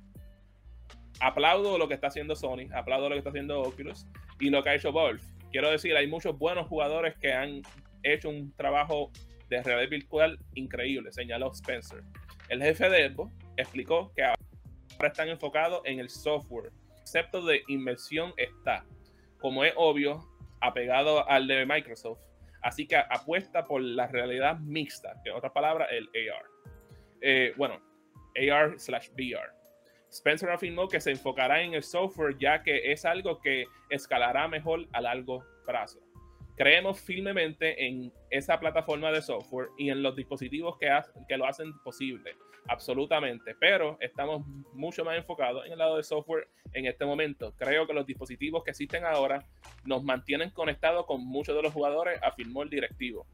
aplaudo 1.20 1.78
lo 1.78 1.88
que 1.88 1.94
está 1.94 2.09
haciendo 2.09 2.36
Sony, 2.36 2.68
aplaudo 2.74 3.09
lo 3.09 3.14
que 3.14 3.18
está 3.18 3.30
haciendo 3.30 3.61
Oculus 3.61 4.07
y 4.38 4.51
lo 4.51 4.62
que 4.62 4.70
ha 4.70 4.74
hecho 4.74 4.92
Valve. 4.92 5.20
Quiero 5.51 5.70
decir, 5.70 5.97
hay 5.97 6.07
muchos 6.07 6.38
buenos 6.38 6.66
jugadores 6.68 7.16
que 7.18 7.32
han 7.32 7.62
hecho 8.03 8.28
un 8.28 8.53
trabajo 8.57 9.11
de 9.49 9.62
realidad 9.62 9.90
virtual 9.90 10.38
increíble, 10.55 11.12
señaló 11.12 11.53
Spencer. 11.53 12.03
El 12.49 12.62
jefe 12.62 12.88
de 12.90 13.11
Xbox 13.11 13.32
explicó 13.57 14.12
que 14.14 14.24
ahora 14.24 14.36
están 15.03 15.28
enfocados 15.28 15.80
en 15.84 15.99
el 15.99 16.09
software. 16.09 16.72
Excepto 17.01 17.44
de 17.44 17.62
inversión 17.68 18.32
está. 18.36 18.84
Como 19.38 19.64
es 19.64 19.72
obvio, 19.76 20.20
apegado 20.61 21.28
al 21.28 21.46
de 21.46 21.66
Microsoft. 21.66 22.20
Así 22.62 22.86
que 22.86 22.96
apuesta 22.96 23.64
por 23.64 23.80
la 23.80 24.07
realidad 24.07 24.59
mixta, 24.59 25.20
que 25.22 25.30
en 25.30 25.36
otras 25.36 25.52
palabras, 25.52 25.88
el 25.92 26.09
AR. 26.30 26.44
Eh, 27.20 27.54
bueno, 27.57 27.80
AR 28.36 28.78
slash 28.78 29.11
VR. 29.11 29.50
Spencer 30.11 30.50
afirmó 30.50 30.88
que 30.88 31.00
se 31.00 31.11
enfocará 31.11 31.62
en 31.62 31.74
el 31.74 31.82
software 31.82 32.36
ya 32.38 32.62
que 32.62 32.92
es 32.92 33.04
algo 33.04 33.40
que 33.40 33.66
escalará 33.90 34.48
mejor 34.48 34.86
a 34.92 35.00
largo 35.00 35.44
plazo. 35.64 36.00
Creemos 36.57 36.98
firmemente 37.00 37.86
en 37.86 38.12
esa 38.30 38.59
plataforma 38.59 39.12
de 39.12 39.20
software 39.20 39.68
y 39.76 39.90
en 39.90 40.02
los 40.02 40.16
dispositivos 40.16 40.78
que, 40.78 40.88
que 41.28 41.36
lo 41.36 41.46
hacen 41.46 41.78
posible, 41.84 42.34
absolutamente, 42.68 43.54
pero 43.61 43.98
estamos 44.00 44.46
mucho 44.72 45.04
más 45.04 45.18
enfocados 45.18 45.66
en 45.66 45.72
el 45.72 45.78
lado 45.78 45.98
de 45.98 46.02
software 46.02 46.48
en 46.72 46.86
este 46.86 47.04
momento. 47.04 47.54
Creo 47.57 47.86
que 47.86 47.92
los 47.92 48.07
dispositivos 48.07 48.64
que 48.64 48.70
existen 48.70 49.04
ahora 49.04 49.44
nos 49.84 50.02
mantienen 50.02 50.50
conectados 50.50 51.04
con 51.04 51.24
muchos 51.26 51.54
de 51.54 51.62
los 51.62 51.72
jugadores, 51.74 52.18
afirmó 52.22 52.62
el 52.62 52.70
directivo. 52.70 53.26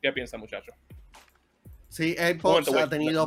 ¿Qué 0.00 0.12
piensa, 0.12 0.38
muchachos? 0.38 0.74
Sí, 1.88 2.14
Xbox 2.14 2.72
ha 2.74 2.88
tenido... 2.88 3.26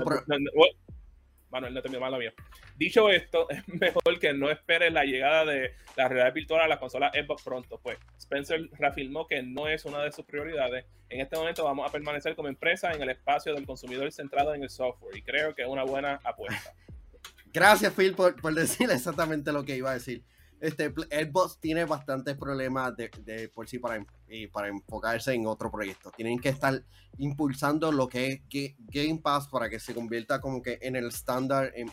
Manuel, 1.50 1.74
no 1.74 1.82
te 1.82 2.00
mala 2.00 2.18
mía. 2.18 2.34
Dicho 2.78 3.10
esto, 3.10 3.50
es 3.50 3.68
mejor 3.68 4.20
que 4.20 4.34
no 4.34 4.50
esperes 4.50 4.93
la 4.93 5.04
llegada 5.04 5.45
de 5.45 5.74
la 5.95 6.08
realidad 6.08 6.34
virtual 6.34 6.62
a 6.62 6.68
la 6.68 6.80
consola 6.80 7.12
Xbox 7.14 7.43
pronto. 7.43 7.80
Pues 7.82 7.97
Spencer 8.18 8.70
reafirmó 8.74 9.28
que 9.28 9.41
no 9.41 9.68
es 9.68 9.86
una 9.86 10.04
de 10.04 10.12
sus 10.12 10.26
prioridades. 10.26 10.86
En 11.10 11.22
este 11.22 11.36
momento 11.36 11.64
vamos 11.64 11.88
a 11.88 11.91
permanecer 11.91 12.36
como 12.36 12.47
empresa 12.47 12.91
en 12.91 13.02
el 13.02 13.10
espacio 13.10 13.54
del 13.54 13.66
consumidor 13.66 14.12
centrado 14.12 14.54
en 14.54 14.64
el 14.64 14.70
software 14.70 15.18
y 15.18 15.22
creo 15.22 15.56
que 15.56 15.64
es 15.64 15.68
una 15.68 15.84
buena 15.84 16.20
apuesta. 16.24 16.74
Gracias, 17.54 17.93
Phil, 17.93 18.14
por, 18.14 18.39
por 18.39 18.54
decir 18.54 18.91
exactamente 18.91 19.52
lo 19.52 19.64
que 19.64 19.76
iba 19.76 19.89
a 19.89 19.95
decir 19.95 20.24
este, 20.62 20.89
Xbox 20.89 21.58
tiene 21.60 21.86
bastantes 21.86 22.36
problemas 22.36 22.93
de, 22.95 23.50
por 23.54 23.68
sí 23.68 23.80
para, 23.80 24.06
para 24.51 24.67
enfocarse 24.67 25.34
en 25.34 25.45
otro 25.47 25.71
proyecto. 25.71 26.11
Tienen 26.15 26.39
que 26.39 26.49
estar 26.49 26.84
impulsando 27.17 27.91
lo 27.91 28.07
que 28.07 28.27
es 28.27 28.41
Game 28.77 29.19
Pass 29.21 29.47
para 29.47 29.69
que 29.69 29.80
se 29.80 29.93
convierta 29.93 30.39
como 30.39 30.61
que 30.61 30.80
en 30.82 30.95
el 30.95 31.07
estándar 31.07 31.71
en, 31.75 31.91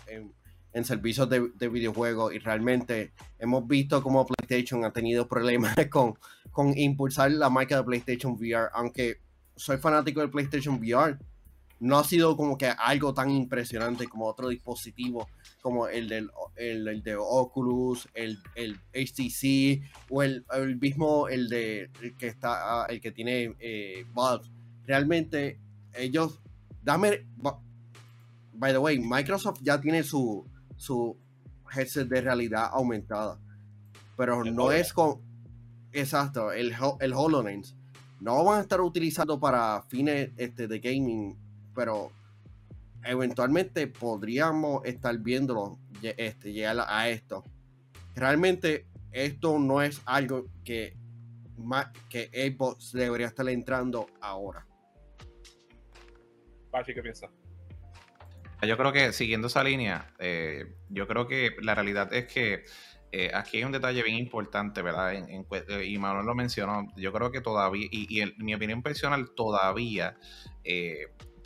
en, 0.73 0.85
servicios 0.85 1.29
de, 1.29 1.51
de, 1.55 1.69
videojuegos. 1.69 2.35
Y 2.35 2.39
realmente 2.39 3.13
hemos 3.39 3.67
visto 3.67 4.03
como 4.03 4.27
PlayStation 4.27 4.85
ha 4.85 4.93
tenido 4.93 5.27
problemas 5.27 5.75
con, 5.91 6.15
con 6.51 6.77
impulsar 6.77 7.31
la 7.31 7.49
marca 7.49 7.77
de 7.77 7.85
PlayStation 7.85 8.33
VR. 8.33 8.69
Aunque 8.75 9.21
soy 9.57 9.79
fanático 9.79 10.21
del 10.21 10.31
PlayStation 10.31 10.77
VR, 10.79 11.19
no 11.81 11.99
ha 11.99 12.05
sido 12.05 12.37
como 12.37 12.57
que 12.57 12.67
algo 12.67 13.13
tan 13.15 13.31
impresionante 13.31 14.07
como 14.07 14.27
otro 14.27 14.49
dispositivo 14.49 15.29
como 15.67 15.89
el, 15.89 16.09
del, 16.09 16.31
el, 16.55 17.03
de 17.03 17.17
Oculus, 17.19 18.09
el, 18.15 18.39
el, 18.55 18.79
HTC 18.95 19.83
o 20.11 20.23
el, 20.23 20.45
mismo 20.81 21.27
el 21.27 21.49
de 21.49 21.91
que 22.17 22.29
está 22.29 22.85
ah, 22.85 22.87
el 22.89 23.01
que 23.01 23.11
tiene 23.11 23.57
eh, 23.59 24.07
Valve. 24.15 24.47
Realmente 24.87 25.59
ellos 25.93 26.41
dame 26.85 27.27
by 28.53 28.71
the 28.71 28.79
way, 28.79 29.01
Microsoft 29.01 29.59
ya 29.61 29.81
tiene 29.81 30.05
su 30.05 30.47
su 30.77 31.17
headset 31.75 32.07
de 32.07 32.21
realidad 32.21 32.71
aumentada. 32.73 33.41
Pero 34.17 34.45
no 34.45 34.71
es 34.71 34.93
con 34.93 35.21
exacto, 35.91 36.53
el 36.53 36.77
el 37.01 37.13
HoloLens 37.13 37.75
no 38.21 38.45
van 38.45 38.61
a 38.61 38.63
estar 38.63 38.81
utilizando 38.81 39.41
para 39.41 39.83
fines 39.89 40.31
este, 40.37 40.69
de 40.69 40.79
gaming, 40.79 41.37
pero 41.75 42.13
eventualmente 43.07 43.87
podríamos 43.87 44.85
estar 44.85 45.17
viéndolo 45.19 45.79
este, 46.03 46.53
llegar 46.53 46.85
a 46.87 47.09
esto. 47.09 47.45
Realmente 48.15 48.87
esto 49.13 49.59
no 49.59 49.83
es 49.83 50.03
algo 50.05 50.47
que, 50.65 50.97
que 52.09 52.31
Xbox 52.33 52.93
debería 52.93 53.27
estar 53.27 53.49
entrando 53.49 54.07
ahora. 54.21 54.67
Pachi, 56.71 56.95
¿qué 56.95 57.03
piensas? 57.03 57.31
Yo 58.63 58.77
creo 58.77 58.93
que 58.93 59.13
siguiendo 59.13 59.49
esa 59.49 59.63
línea, 59.63 60.13
eh, 60.19 60.75
yo 60.89 61.07
creo 61.07 61.27
que 61.27 61.57
la 61.61 61.75
realidad 61.75 62.13
es 62.13 62.27
que 62.27 62.65
eh, 63.13 63.31
aquí 63.33 63.59
hay 63.59 63.65
un 63.65 63.73
detalle 63.73 64.03
bien 64.03 64.17
importante, 64.17 64.83
¿verdad? 64.83 65.15
Eh, 65.15 65.87
y 65.87 65.99
Manuel 65.99 66.27
lo 66.27 66.35
mencionó, 66.35 66.87
yo 66.97 67.13
creo 67.13 67.31
que 67.31 67.41
todavía, 67.41 67.87
y, 67.91 68.21
en 68.21 68.35
mi 68.39 68.55
opinión 68.55 68.83
personal, 68.83 69.31
todavía 69.35 70.17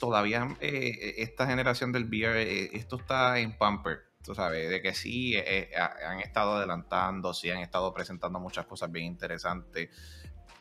todavía 0.00 0.56
eh, 0.60 1.14
esta 1.18 1.46
generación 1.46 1.92
del 1.92 2.06
VR, 2.06 2.42
eh, 2.42 2.70
esto 2.72 2.96
está 2.96 3.38
en 3.38 3.56
pamper, 3.56 4.00
tú 4.24 4.34
sabes, 4.34 4.68
de 4.68 4.82
que 4.82 4.94
sí 4.94 5.34
eh, 5.36 5.70
han 5.76 6.18
estado 6.18 6.54
adelantando, 6.54 7.32
sí 7.34 7.50
han 7.50 7.58
estado 7.58 7.94
presentando 7.94 8.40
muchas 8.40 8.66
cosas 8.66 8.90
bien 8.90 9.04
interesantes. 9.04 9.90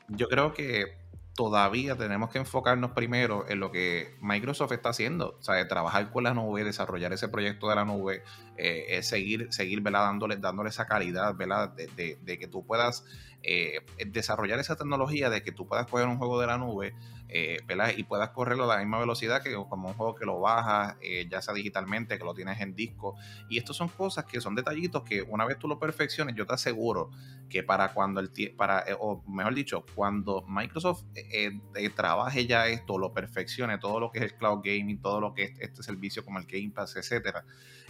Yo 0.10 0.28
creo 0.28 0.54
que 0.54 0.98
todavía 1.34 1.96
tenemos 1.96 2.30
que 2.30 2.40
enfocarnos 2.40 2.92
primero 2.92 3.46
en 3.48 3.62
lo 3.62 3.72
que 3.72 4.18
Microsoft 4.20 4.74
está 4.74 4.90
haciendo, 4.90 5.38
o 5.40 5.42
sea, 5.42 5.66
trabajar 5.70 6.12
con 6.12 6.26
la 6.26 6.34
nube, 6.34 6.66
desarrollar 6.66 7.14
ese 7.14 7.30
proyecto 7.30 7.70
de 7.70 7.76
la 7.76 7.86
nube, 7.86 8.24
seguir, 9.02 9.48
seguir 9.54 9.82
Dándole, 9.82 10.36
dándole 10.36 10.70
esa 10.70 10.86
calidad, 10.86 11.36
¿verdad? 11.36 11.70
De, 11.70 12.18
de, 12.22 12.40
que 12.40 12.48
tú 12.48 12.66
puedas 12.66 13.06
desarrollar 14.06 14.60
esa 14.60 14.76
tecnología, 14.76 15.30
de 15.30 15.42
que 15.42 15.54
tú 15.54 15.66
puedas 15.66 15.88
coger 15.88 16.08
un 16.08 16.18
juego 16.18 16.42
de 16.42 16.48
la 16.48 16.58
nube 16.58 16.94
eh, 17.30 17.60
y 17.96 18.04
puedas 18.04 18.30
correrlo 18.30 18.64
a 18.64 18.76
la 18.76 18.78
misma 18.78 19.00
velocidad 19.00 19.42
que 19.44 19.54
como 19.54 19.90
un 19.90 19.94
juego 19.94 20.16
que 20.16 20.26
lo 20.26 20.40
bajas, 20.40 20.96
eh, 21.02 21.28
ya 21.30 21.42
sea 21.42 21.54
digitalmente, 21.54 22.18
que 22.18 22.24
lo 22.24 22.34
tienes 22.34 22.60
en 22.60 22.76
disco. 22.76 23.16
Y 23.50 23.58
estos 23.58 23.78
son 23.78 23.90
cosas 23.90 24.26
que 24.26 24.42
son 24.42 24.56
detallitos 24.56 25.04
que 25.04 25.22
una 25.22 25.46
vez 25.46 25.60
tú 25.60 25.68
lo 25.68 25.80
perfecciones, 25.80 26.36
yo 26.36 26.46
te 26.46 26.54
aseguro 26.54 27.12
que 27.50 27.64
para 27.64 27.94
cuando 27.94 28.20
el 28.20 28.32
para, 28.56 28.80
eh, 28.82 28.96
o 29.00 29.24
mejor 29.28 29.54
dicho, 29.54 29.86
cuando 29.96 30.44
Microsoft 30.48 31.04
trabaje 31.96 32.46
ya 32.46 32.68
esto, 32.68 32.98
lo 32.98 33.14
perfeccione, 33.14 33.78
todo 33.78 34.00
lo 34.00 34.12
que 34.12 34.20
es 34.20 34.26
el 34.26 34.34
cloud 34.36 34.62
gaming, 34.64 35.02
todo 35.02 35.22
lo 35.22 35.34
que 35.34 35.44
es 35.44 35.60
este 35.60 35.84
servicio 35.84 36.26
como 36.26 36.40
el 36.40 36.46
Game 36.46 36.72
Pass, 36.72 36.96
etcétera, 36.96 37.46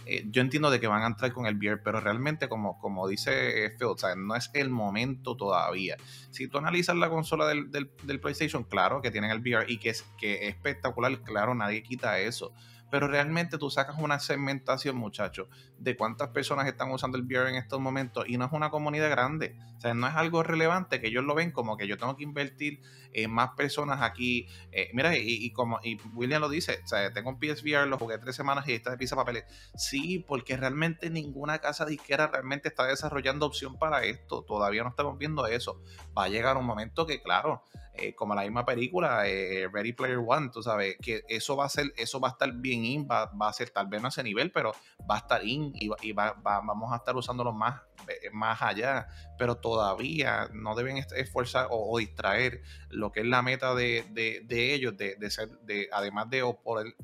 eh, 0.06 0.24
yo 0.30 0.42
entiendo 0.42 0.70
de 0.70 0.80
que 0.80 0.86
van 0.86 1.02
a 1.02 1.06
entrar 1.06 1.32
con 1.32 1.46
el 1.46 1.56
VR, 1.56 1.82
pero 1.82 2.00
realmente, 2.00 2.48
como, 2.48 2.78
como 2.78 3.08
dice 3.08 3.74
Phil, 3.78 3.88
no 4.16 4.34
es 4.34 4.50
el 4.54 4.70
momento 4.70 5.36
todavía. 5.36 5.96
Si 6.30 6.48
tú 6.48 6.58
analizas 6.58 6.96
la 6.96 7.08
consola 7.08 7.46
del, 7.46 7.70
del, 7.70 8.20
PlayStation, 8.20 8.64
claro 8.64 9.00
que 9.00 9.10
tienen 9.10 9.30
el 9.30 9.40
VR 9.40 9.64
y 9.68 9.78
que 9.78 9.90
es, 9.90 10.04
que 10.18 10.46
es 10.46 10.54
espectacular, 10.54 11.20
claro, 11.22 11.54
nadie 11.54 11.82
quita 11.82 12.18
eso 12.18 12.52
pero 12.90 13.08
realmente 13.08 13.58
tú 13.58 13.70
sacas 13.70 13.96
una 13.98 14.18
segmentación, 14.18 14.96
muchachos, 14.96 15.48
de 15.78 15.96
cuántas 15.96 16.28
personas 16.28 16.66
están 16.66 16.90
usando 16.90 17.16
el 17.16 17.24
VR 17.24 17.50
en 17.50 17.56
estos 17.56 17.80
momentos 17.80 18.28
y 18.28 18.36
no 18.36 18.46
es 18.46 18.52
una 18.52 18.70
comunidad 18.70 19.10
grande. 19.10 19.56
O 19.76 19.80
sea, 19.80 19.94
no 19.94 20.06
es 20.06 20.14
algo 20.14 20.42
relevante 20.42 21.00
que 21.00 21.08
ellos 21.08 21.24
lo 21.24 21.34
ven 21.34 21.52
como 21.52 21.76
que 21.76 21.86
yo 21.86 21.96
tengo 21.96 22.16
que 22.16 22.24
invertir 22.24 22.80
en 23.12 23.30
más 23.30 23.50
personas 23.56 24.02
aquí. 24.02 24.46
Eh, 24.72 24.90
mira, 24.92 25.16
y, 25.16 25.50
como 25.52 25.80
y 25.82 25.98
William 26.14 26.40
lo 26.40 26.48
dice, 26.48 26.80
o 26.84 26.86
sea, 26.86 27.12
tengo 27.12 27.30
un 27.30 27.38
PSVR, 27.38 27.86
lo 27.86 27.98
jugué 27.98 28.18
tres 28.18 28.36
semanas 28.36 28.68
y 28.68 28.74
está 28.74 28.90
de 28.90 28.98
pizza 28.98 29.16
papeles. 29.16 29.44
Sí, 29.74 30.24
porque 30.26 30.56
realmente 30.56 31.10
ninguna 31.10 31.58
casa 31.58 31.86
disquera 31.86 32.26
realmente 32.26 32.68
está 32.68 32.84
desarrollando 32.86 33.46
opción 33.46 33.78
para 33.78 34.04
esto. 34.04 34.42
Todavía 34.42 34.82
no 34.82 34.90
estamos 34.90 35.18
viendo 35.18 35.46
eso. 35.46 35.82
Va 36.16 36.24
a 36.24 36.28
llegar 36.28 36.56
un 36.56 36.66
momento 36.66 37.06
que, 37.06 37.22
claro, 37.22 37.62
eh, 37.94 38.14
como 38.14 38.34
la 38.34 38.42
misma 38.42 38.64
película, 38.64 39.26
eh, 39.26 39.68
Ready 39.70 39.92
Player 39.92 40.18
One, 40.24 40.50
tú 40.52 40.62
sabes, 40.62 40.96
que 41.02 41.22
eso 41.28 41.56
va 41.56 41.64
a 41.64 41.68
ser, 41.68 41.92
eso 41.96 42.20
va 42.20 42.28
a 42.28 42.30
estar 42.32 42.52
bien 42.52 42.84
in, 42.84 43.08
va, 43.10 43.28
a 43.40 43.52
ser 43.52 43.70
tal 43.70 43.88
vez 43.88 44.00
no 44.00 44.06
a 44.06 44.10
ese 44.10 44.22
nivel, 44.22 44.52
pero 44.52 44.72
va 45.10 45.16
a 45.16 45.18
estar 45.18 45.44
in 45.44 45.72
y, 45.74 46.12
vamos 46.12 46.92
a 46.92 46.96
estar 46.96 47.16
usándolo 47.16 47.52
más, 47.52 47.82
eh, 48.08 48.30
más 48.32 48.62
allá, 48.62 49.08
pero 49.36 49.56
todavía 49.56 50.48
no 50.52 50.74
deben 50.74 50.98
esforzar 50.98 51.66
o, 51.70 51.98
distraer 51.98 52.62
lo 52.90 53.10
que 53.10 53.20
es 53.20 53.26
la 53.26 53.42
meta 53.42 53.74
de, 53.74 54.04
ellos, 54.48 54.96
de, 54.96 55.30
ser, 55.30 55.48
de, 55.62 55.88
además 55.92 56.30
de 56.30 56.42
poder 56.62 56.94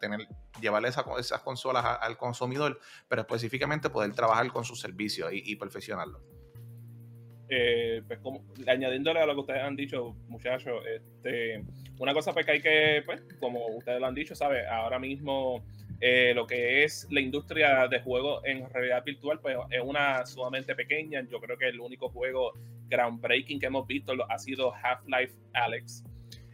tener 0.00 0.28
llevarle 0.60 0.88
esas 0.88 1.42
consolas 1.42 1.84
al 2.00 2.16
consumidor, 2.16 2.78
pero 3.08 3.22
específicamente 3.22 3.90
poder 3.90 4.14
trabajar 4.14 4.50
con 4.52 4.64
sus 4.64 4.80
servicios 4.80 5.30
y 5.32 5.56
perfeccionarlo. 5.56 6.35
Eh, 7.48 8.02
pues 8.06 8.18
como, 8.20 8.44
añadiéndole 8.66 9.20
a 9.20 9.26
lo 9.26 9.34
que 9.34 9.40
ustedes 9.40 9.62
han 9.62 9.76
dicho, 9.76 10.16
muchachos, 10.28 10.82
este, 10.86 11.62
una 11.98 12.12
cosa 12.12 12.32
pues 12.32 12.44
que 12.44 12.52
hay 12.52 12.60
que, 12.60 13.02
pues, 13.06 13.22
como 13.38 13.66
ustedes 13.68 14.00
lo 14.00 14.06
han 14.06 14.14
dicho, 14.14 14.34
¿sabe? 14.34 14.66
Ahora 14.66 14.98
mismo 14.98 15.62
eh, 16.00 16.32
lo 16.34 16.46
que 16.46 16.84
es 16.84 17.06
la 17.10 17.20
industria 17.20 17.88
de 17.88 18.00
juegos 18.00 18.42
en 18.44 18.68
realidad 18.70 19.04
virtual, 19.04 19.40
pues 19.40 19.56
es 19.70 19.80
una 19.82 20.26
sumamente 20.26 20.74
pequeña. 20.74 21.24
Yo 21.30 21.40
creo 21.40 21.56
que 21.56 21.68
el 21.68 21.80
único 21.80 22.08
juego 22.08 22.52
groundbreaking 22.88 23.60
que 23.60 23.66
hemos 23.66 23.86
visto 23.86 24.12
ha 24.28 24.38
sido 24.38 24.74
Half-Life 24.74 25.34
Alex. 25.52 26.04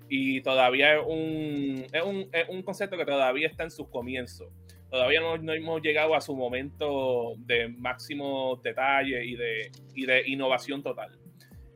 Y 0.09 0.43
todavía 0.43 0.97
es 0.97 1.03
un, 1.07 1.87
es 1.91 2.03
un, 2.03 2.29
es 2.33 2.49
un 2.49 2.63
concepto 2.63 2.99
que 2.99 3.07
todavía 3.07 3.49
está 3.49 3.65
en 3.65 3.71
sus 3.71 3.89
comienzos 3.89 4.49
todavía 4.93 5.21
no, 5.23 5.53
hemos 5.55 5.81
llegado 5.81 6.15
a 6.15 6.21
su 6.21 6.37
momento 6.37 7.33
de 7.39 7.69
máximo 7.69 8.61
detalle 8.63 9.25
y 9.25 9.37
de, 9.37 9.73
y 9.95 10.05
de 10.05 10.29
innovación 10.29 10.83
total. 10.83 11.19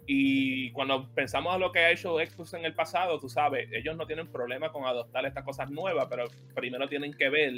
Y 0.06 0.70
cuando 0.72 1.08
pensamos 1.14 1.54
a 1.54 1.58
lo 1.58 1.72
que 1.72 1.78
ha 1.78 1.90
hecho 1.90 2.18
Xbox 2.18 2.52
en 2.52 2.66
el 2.66 2.74
pasado, 2.74 3.18
tú 3.18 3.30
sabes, 3.30 3.70
ellos 3.72 3.96
no 3.96 4.06
tienen 4.06 4.30
problema 4.30 4.70
con 4.70 4.84
adoptar 4.84 5.24
estas 5.24 5.44
cosas 5.44 5.70
nuevas, 5.70 6.08
pero 6.10 6.24
primero 6.54 6.86
tienen 6.88 7.14
que 7.14 7.30
ver 7.30 7.54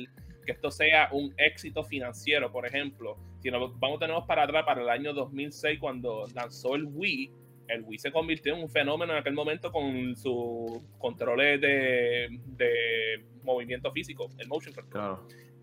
que 0.47 0.53
esto 0.53 0.71
sea 0.71 1.09
un 1.11 1.35
éxito 1.37 1.83
financiero. 1.83 2.53
Por 2.53 2.65
ejemplo, 2.65 3.19
si 3.41 3.51
nos 3.51 3.77
vamos 3.81 3.99
tenemos 3.99 4.27
para 4.27 4.45
atrás, 4.45 4.65
para 4.65 4.81
el 4.81 4.89
año 4.89 5.13
2006, 5.13 5.81
cuando 5.81 6.25
lanzó 6.37 6.77
el 6.77 6.85
Wii, 6.85 7.33
el 7.67 7.83
Wii 7.83 7.99
se 7.99 8.13
convirtió 8.13 8.55
en 8.55 8.63
un 8.63 8.71
fenómeno 8.71 9.13
en 9.13 9.19
aquel 9.19 9.35
momento 9.35 9.73
con 9.73 10.15
sus 10.17 10.81
controles 10.99 11.61
de, 11.61 12.29
de 12.47 13.25
movimiento 13.43 13.91
físico, 13.91 14.29
el 14.39 14.47
motion 14.47 14.73
control. 14.73 15.19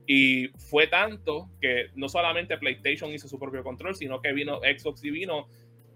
Y 0.08 0.48
fue 0.70 0.88
tanto 0.88 1.50
que 1.60 1.88
no 1.96 2.10
solamente 2.10 2.58
PlayStation 2.58 3.12
hizo 3.12 3.28
su 3.28 3.40
propio 3.40 3.64
control, 3.64 3.96
sino 3.96 4.22
que 4.22 4.34
vino 4.34 4.60
Xbox 4.60 5.04
y 5.04 5.10
vino, 5.10 5.48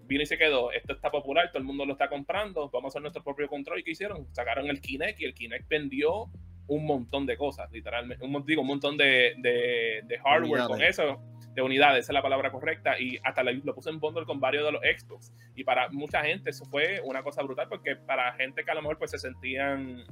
vino 0.06 0.22
y 0.22 0.26
se 0.26 0.36
quedó. 0.36 0.72
Esto 0.72 0.92
está 0.92 1.10
popular, 1.10 1.48
todo 1.48 1.58
el 1.58 1.64
mundo 1.64 1.86
lo 1.86 1.92
está 1.92 2.08
comprando, 2.08 2.68
vamos 2.70 2.88
a 2.88 2.90
hacer 2.90 3.02
nuestro 3.02 3.22
propio 3.22 3.48
control. 3.48 3.80
¿Y 3.80 3.82
qué 3.84 3.92
hicieron? 3.92 4.26
Sacaron 4.34 4.68
el 4.68 4.80
Kinect 4.80 5.20
y 5.20 5.24
el 5.24 5.34
Kinect 5.34 5.68
vendió 5.68 6.28
un 6.70 6.86
montón 6.86 7.26
de 7.26 7.36
cosas, 7.36 7.70
literalmente. 7.72 8.24
Un, 8.24 8.44
digo, 8.46 8.62
un 8.62 8.68
montón 8.68 8.96
de, 8.96 9.34
de, 9.38 10.18
hardware 10.18 10.64
con 10.68 10.82
eso, 10.82 11.20
de 11.52 11.62
unidades, 11.62 12.04
esa 12.04 12.12
es 12.12 12.14
la 12.14 12.22
palabra 12.22 12.52
correcta. 12.52 12.98
Y 12.98 13.18
hasta 13.24 13.42
lo, 13.42 13.52
lo 13.52 13.74
puse 13.74 13.90
en 13.90 13.98
bundle 13.98 14.24
con 14.24 14.38
varios 14.38 14.64
de 14.64 14.72
los 14.72 14.80
Xbox. 14.82 15.32
Y 15.56 15.64
para 15.64 15.88
mucha 15.90 16.22
gente 16.22 16.50
eso 16.50 16.64
fue 16.64 17.00
una 17.04 17.22
cosa 17.24 17.42
brutal, 17.42 17.68
porque 17.68 17.96
para 17.96 18.32
gente 18.34 18.64
que 18.64 18.70
a 18.70 18.74
lo 18.74 18.82
mejor 18.82 18.98
pues 18.98 19.10
se 19.10 19.18
sentían, 19.18 20.04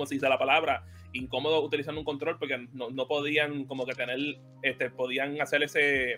como 0.00 0.06
se 0.06 0.14
dice 0.14 0.30
la 0.30 0.38
palabra, 0.38 0.82
incómodo 1.12 1.62
utilizando 1.62 2.00
un 2.00 2.06
control 2.06 2.38
porque 2.38 2.56
no, 2.72 2.88
no, 2.88 3.06
podían 3.06 3.66
como 3.66 3.84
que 3.84 3.92
tener, 3.92 4.18
este, 4.62 4.88
podían 4.88 5.38
hacer 5.42 5.62
ese, 5.62 6.16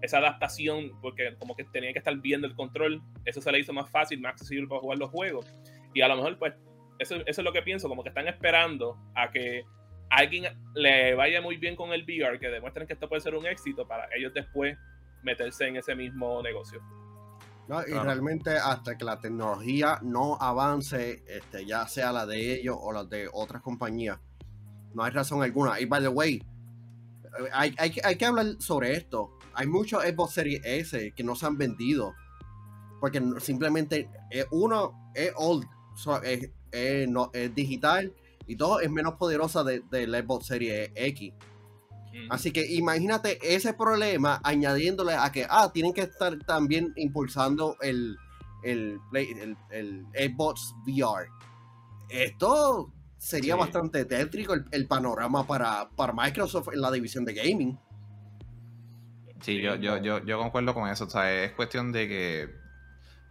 esa 0.00 0.18
adaptación 0.18 0.90
porque 1.00 1.36
como 1.38 1.54
que 1.54 1.62
tenían 1.62 1.92
que 1.92 2.00
estar 2.00 2.16
viendo 2.16 2.48
el 2.48 2.56
control. 2.56 3.00
Eso 3.24 3.40
se 3.40 3.52
le 3.52 3.60
hizo 3.60 3.72
más 3.72 3.88
fácil, 3.88 4.20
más 4.20 4.32
accesible 4.32 4.66
para 4.66 4.80
jugar 4.80 4.98
los 4.98 5.10
juegos. 5.10 5.46
Y 5.94 6.00
a 6.00 6.08
lo 6.08 6.16
mejor 6.16 6.36
pues 6.36 6.54
eso, 6.98 7.14
eso 7.14 7.40
es 7.40 7.44
lo 7.44 7.52
que 7.52 7.62
pienso, 7.62 7.88
como 7.88 8.02
que 8.02 8.08
están 8.08 8.26
esperando 8.26 8.98
a 9.14 9.30
que 9.30 9.62
alguien 10.10 10.44
le 10.74 11.14
vaya 11.14 11.40
muy 11.40 11.58
bien 11.58 11.76
con 11.76 11.92
el 11.92 12.02
VR, 12.02 12.40
que 12.40 12.48
demuestren 12.48 12.88
que 12.88 12.94
esto 12.94 13.08
puede 13.08 13.22
ser 13.22 13.36
un 13.36 13.46
éxito 13.46 13.86
para 13.86 14.08
ellos 14.16 14.34
después 14.34 14.76
meterse 15.22 15.68
en 15.68 15.76
ese 15.76 15.94
mismo 15.94 16.42
negocio. 16.42 16.82
Y 17.68 17.92
realmente 17.92 18.56
hasta 18.56 18.98
que 18.98 19.04
la 19.04 19.20
tecnología 19.20 19.98
no 20.02 20.36
avance, 20.40 21.24
este, 21.26 21.64
ya 21.64 21.86
sea 21.86 22.12
la 22.12 22.26
de 22.26 22.54
ellos 22.54 22.76
o 22.78 22.92
la 22.92 23.04
de 23.04 23.28
otras 23.32 23.62
compañías, 23.62 24.18
no 24.94 25.02
hay 25.04 25.10
razón 25.12 25.42
alguna. 25.42 25.80
Y 25.80 25.86
by 25.86 26.02
the 26.02 26.08
way, 26.08 26.42
hay, 27.52 27.74
hay, 27.78 27.94
hay 28.04 28.16
que 28.16 28.26
hablar 28.26 28.56
sobre 28.58 28.94
esto. 28.94 29.38
Hay 29.54 29.66
muchos 29.66 30.02
Xbox 30.02 30.34
Series 30.34 30.60
S 30.64 31.12
que 31.14 31.24
no 31.24 31.34
se 31.34 31.46
han 31.46 31.56
vendido. 31.56 32.14
Porque 33.00 33.20
simplemente 33.40 34.08
eh, 34.30 34.44
uno 34.52 35.10
es 35.14 35.32
old, 35.36 35.66
es, 36.22 37.08
no, 37.08 37.30
es 37.32 37.54
digital 37.54 38.14
y 38.46 38.56
todo 38.56 38.80
es 38.80 38.90
menos 38.90 39.14
poderosa 39.14 39.64
del 39.64 39.88
de, 39.90 40.22
Xbox 40.22 40.46
Series 40.46 40.90
X. 40.94 41.32
Así 42.28 42.52
que 42.52 42.66
imagínate 42.74 43.38
ese 43.42 43.74
problema 43.74 44.40
añadiéndole 44.44 45.14
a 45.14 45.30
que, 45.32 45.46
ah, 45.48 45.70
tienen 45.72 45.92
que 45.94 46.02
estar 46.02 46.38
también 46.40 46.92
impulsando 46.96 47.76
el, 47.80 48.16
el, 48.62 49.00
el, 49.70 50.06
Xbox 50.12 50.74
VR. 50.86 51.28
Esto 52.08 52.92
sería 53.16 53.56
bastante 53.56 54.04
tétrico 54.04 54.54
el, 54.70 54.86
panorama 54.86 55.46
para, 55.46 55.88
para, 55.90 56.12
Microsoft 56.12 56.68
en 56.72 56.80
la 56.80 56.90
división 56.90 57.24
de 57.24 57.34
gaming. 57.34 57.78
Sí, 59.40 59.60
yo, 59.60 59.76
yo, 59.76 59.96
yo, 59.98 60.24
yo 60.24 60.38
concuerdo 60.38 60.74
con 60.74 60.88
eso. 60.88 61.04
O 61.04 61.10
sea, 61.10 61.44
es 61.44 61.52
cuestión 61.52 61.92
de 61.92 62.08
que 62.08 62.62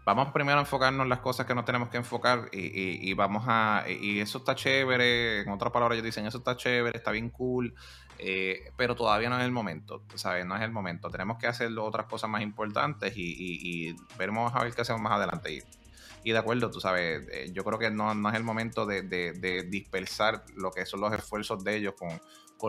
vamos 0.05 0.31
primero 0.31 0.57
a 0.57 0.61
enfocarnos 0.61 1.03
en 1.03 1.09
las 1.09 1.19
cosas 1.19 1.45
que 1.45 1.55
nos 1.55 1.65
tenemos 1.65 1.89
que 1.89 1.97
enfocar 1.97 2.49
y, 2.51 3.13
vamos 3.13 3.43
a... 3.47 3.85
Y 3.87 4.19
eso 4.19 4.39
está 4.39 4.55
chévere, 4.55 5.41
en 5.41 5.49
otras 5.49 5.71
palabras 5.71 5.95
ellos 5.95 6.05
dicen, 6.05 6.25
eso 6.25 6.39
está 6.39 6.55
chévere, 6.57 6.97
está 6.97 7.11
bien 7.11 7.29
cool, 7.29 7.73
eh, 8.23 8.71
pero 8.77 8.95
todavía 8.95 9.29
no 9.29 9.39
es 9.39 9.45
el 9.45 9.51
momento, 9.51 10.03
¿sabes? 10.13 10.45
No 10.45 10.55
es 10.55 10.61
el 10.61 10.71
momento. 10.71 11.09
Tenemos 11.09 11.39
que 11.39 11.47
hacer 11.47 11.71
otras 11.79 12.05
cosas 12.05 12.29
más 12.29 12.43
importantes 12.43 13.13
y, 13.15 13.95
veremos 14.17 14.53
a 14.53 14.63
ver 14.63 14.73
qué 14.73 14.81
hacemos 14.81 15.01
más 15.01 15.13
adelante. 15.13 15.63
Y, 16.23 16.31
de 16.31 16.37
acuerdo, 16.37 16.69
tú 16.69 16.79
sabes, 16.79 17.27
eh, 17.31 17.49
yo 17.51 17.63
creo 17.63 17.79
que 17.79 17.89
no, 17.89 18.13
no 18.13 18.29
es 18.29 18.35
el 18.35 18.43
momento 18.43 18.85
de, 18.85 19.01
dispersar 19.67 20.43
lo 20.55 20.71
que 20.71 20.85
son 20.85 21.01
los 21.01 21.11
esfuerzos 21.13 21.63
de 21.63 21.77
ellos 21.77 21.95
con, 21.97 22.21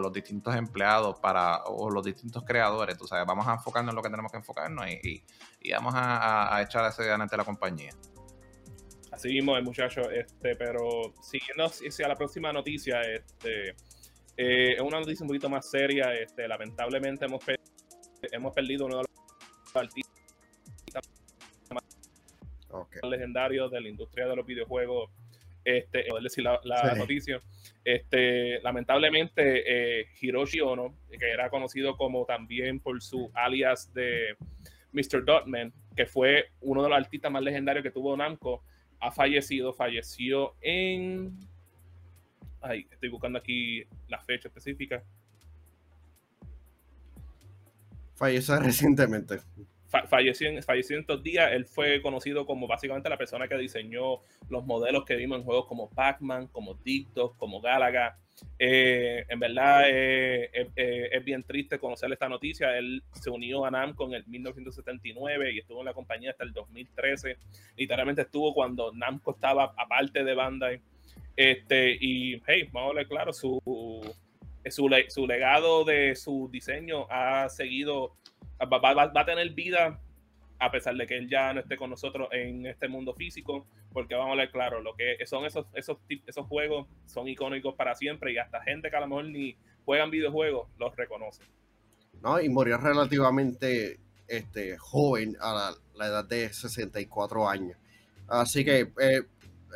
los 0.03 0.11
distintos 0.11 0.57
empleados 0.57 1.21
para 1.21 1.65
o 1.65 1.91
los 1.91 2.03
distintos 2.03 2.45
creadores. 2.45 2.97
Tú 2.97 3.07
sabes, 3.07 3.27
vamos 3.27 3.47
a 3.47 3.53
enfocarnos 3.53 3.93
en 3.93 3.97
lo 3.97 4.03
que 4.03 4.09
tenemos 4.09 4.33
que 4.33 4.39
enfocarnos 4.39 4.87
y, 4.89 5.23
y, 5.61 5.71
vamos 5.71 5.95
a, 5.95 6.57
a, 6.57 6.63
echar 6.63 6.83
hacia 6.83 7.05
adelante 7.05 7.37
la 7.37 7.45
compañía. 7.45 7.93
Así 9.11 9.29
mismo, 9.29 9.55
el 9.59 9.65
muchacho, 9.65 10.11
este, 10.11 10.57
pero 10.57 11.13
siguiendo 11.21 11.67
hacia 11.67 12.09
la 12.09 12.17
próxima 12.17 12.55
noticia, 12.55 13.03
este, 13.03 13.77
eh, 14.37 14.75
es 14.75 14.81
una 14.81 15.01
noticia 15.01 15.25
un 15.25 15.29
poquito 15.29 15.49
más 15.49 15.71
seria. 15.71 16.15
Este, 16.15 16.47
lamentablemente 16.49 17.25
hemos, 17.25 17.43
hemos 18.33 18.55
perdido 18.55 18.87
uno 18.87 18.99
de 18.99 19.03
los 19.03 19.77
artistas 19.77 20.13
más 21.71 21.85
legendarios 23.03 23.71
de 23.71 23.81
la 23.81 23.89
industria 23.89 24.27
de 24.29 24.37
los 24.37 24.47
videojuegos. 24.47 25.11
Este, 25.65 26.05
poder 26.09 26.25
decir 26.25 26.43
la, 26.43 26.61
la 26.65 26.95
noticia. 26.95 27.41
Este, 27.85 28.61
lamentablemente, 28.63 30.01
eh, 30.01 30.07
Hiroshi 30.21 30.61
Ono, 30.61 30.95
que 31.11 31.31
era 31.31 31.51
conocido 31.51 31.97
como 31.97 32.25
también 32.25 32.81
por 32.81 33.01
su 33.03 33.31
alias 33.35 33.93
de 33.95 34.37
Mr. 34.93 35.25
Dotman, 35.25 35.73
que 35.97 36.07
fue 36.07 36.47
uno 36.61 36.83
de 36.83 36.89
los 36.89 36.99
artistas 36.99 37.31
más 37.31 37.43
legendarios 37.43 37.83
que 37.83 37.91
tuvo 37.91 38.17
Namco, 38.17 38.63
ha 39.01 39.11
fallecido, 39.11 39.73
falleció 39.73 40.55
en... 40.61 41.39
Ay, 42.63 42.87
estoy 42.91 43.09
buscando 43.09 43.39
aquí 43.39 43.83
la 44.09 44.21
fecha 44.21 44.49
específica. 44.49 45.03
Falleció 48.15 48.57
recientemente. 48.61 49.41
falleció, 50.09 50.49
en, 50.49 50.63
falleció 50.63 50.97
en 50.97 51.01
estos 51.01 51.23
días. 51.23 51.51
Él 51.53 51.67
fue 51.67 52.01
conocido 52.01 52.47
como 52.47 52.69
básicamente 52.69 53.09
la 53.09 53.19
persona 53.19 53.49
que 53.49 53.59
diseñó 53.59 54.21
los 54.49 54.65
modelos 54.65 55.05
que 55.05 55.17
vimos 55.17 55.39
en 55.39 55.45
juegos 55.45 55.67
como 55.67 55.91
Pac-Man, 55.91 56.47
como 56.49 56.77
TikTok, 56.77 57.37
como 57.37 57.61
Galaga. 57.61 58.17
Eh, 58.59 59.25
en 59.29 59.39
verdad 59.39 59.85
eh, 59.89 60.51
eh, 60.77 61.09
es 61.13 61.25
bien 61.25 61.43
triste 61.43 61.81
conocer 61.81 62.13
esta 62.13 62.29
noticia. 62.29 62.79
Él 62.79 63.03
se 63.13 63.29
unió 63.29 63.65
a 63.65 63.73
Namco 63.73 64.07
en 64.07 64.15
el 64.15 64.27
1979 64.27 65.53
y 65.53 65.59
estuvo 65.59 65.81
en 65.81 65.87
la 65.87 65.95
compañía 65.95 66.31
hasta 66.31 66.45
el 66.45 66.53
2013. 66.53 67.39
Literalmente 67.77 68.23
estuvo 68.23 68.55
cuando 68.55 68.93
Namco 68.93 69.33
estaba 69.33 69.75
aparte 69.77 70.23
de 70.23 70.35
Bandai. 70.35 70.81
Este, 71.37 71.97
y 72.01 72.43
hey, 72.47 72.69
vamos 72.73 72.93
a 72.93 72.97
ver 72.97 73.09
claro, 73.09 73.33
su, 73.33 73.61
su, 74.71 74.91
su 75.09 75.27
legado 75.27 75.85
de 75.85 76.15
su 76.15 76.49
diseño 76.53 77.07
ha 77.11 77.49
seguido, 77.49 78.17
va, 78.61 78.79
va, 78.79 79.07
va 79.07 79.21
a 79.21 79.25
tener 79.25 79.51
vida 79.51 80.01
a 80.63 80.71
pesar 80.71 80.95
de 80.95 81.09
que 81.09 81.17
él 81.17 81.29
ya 81.29 81.53
no 81.53 81.61
esté 81.61 81.77
con 81.77 81.91
nosotros 81.91 82.29
en 82.31 82.67
este 82.67 82.87
mundo 82.87 83.15
físico, 83.15 83.67
porque 83.93 84.15
vamos 84.15 84.35
a 84.35 84.37
ver 84.37 84.51
claro, 84.53 84.81
lo 84.81 84.95
que 84.95 85.17
son 85.27 85.45
esos, 85.45 85.67
esos, 85.75 85.99
esos 86.25 86.47
juegos 86.47 86.87
son 87.07 87.27
icónicos 87.27 87.75
para 87.75 87.97
siempre 87.97 88.33
y 88.33 88.39
hasta 88.39 88.63
gente 88.63 88.89
que 88.89 88.97
a 88.97 89.01
lo 89.01 89.09
mejor 89.09 89.25
ni 89.25 89.57
juegan 89.85 90.11
videojuegos 90.11 90.69
los 90.79 90.95
reconoce. 90.95 91.43
No, 92.23 92.41
y 92.41 92.49
murió 92.49 92.79
relativamente 92.79 93.99
este, 94.29 94.79
joven 94.79 95.37
a 95.41 95.75
la, 95.97 96.07
edad 96.07 96.25
de 96.25 96.53
64 96.53 97.49
años. 97.49 97.77
Así 98.29 98.65
que 98.65 98.93
eh, 99.01 99.23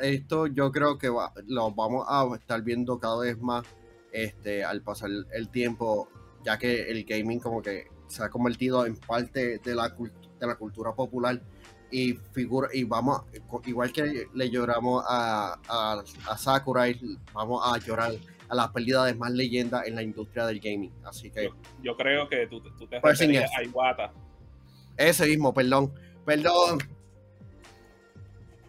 esto 0.00 0.46
yo 0.46 0.70
creo 0.72 0.98
que 0.98 1.08
lo 1.08 1.70
vamos 1.72 2.06
a 2.08 2.28
estar 2.34 2.62
viendo 2.62 2.98
cada 2.98 3.18
vez 3.18 3.38
más 3.38 3.64
este, 4.12 4.64
al 4.64 4.82
pasar 4.82 5.10
el 5.32 5.48
tiempo, 5.50 6.08
ya 6.44 6.58
que 6.58 6.90
el 6.90 7.04
gaming 7.04 7.40
como 7.40 7.62
que 7.62 7.88
se 8.06 8.22
ha 8.22 8.30
convertido 8.30 8.86
en 8.86 8.96
parte 8.96 9.58
de 9.58 9.74
la 9.74 9.94
cultura 9.94 10.26
de 10.38 10.46
la 10.46 10.56
cultura 10.56 10.94
popular. 10.94 11.40
Y 11.88 12.14
figura 12.32 12.68
y 12.72 12.82
vamos 12.82 13.22
igual 13.64 13.92
que 13.92 14.26
le 14.34 14.50
lloramos 14.50 15.04
a, 15.08 15.56
a, 15.68 16.36
Sakurai 16.36 16.98
vamos 17.32 17.62
a 17.64 17.78
llorar 17.78 18.12
a 18.48 18.54
las 18.56 18.68
pérdidas 18.70 19.06
de 19.06 19.14
más 19.14 19.30
leyendas 19.30 19.86
en 19.86 19.94
la 19.94 20.02
industria 20.02 20.46
del 20.46 20.58
gaming. 20.58 20.92
Así 21.04 21.30
que 21.30 21.48
yo, 21.82 21.96
creo 21.96 22.28
que 22.28 22.48
tú, 22.48 22.60
tú 22.60 22.88
te 22.88 23.00
pues 23.00 23.20
referías 23.20 23.48
a 23.56 23.62
Iwata. 23.62 24.12
ese 24.96 25.26
mismo 25.26 25.54
perdón. 25.54 25.92
Perdón 26.24 26.78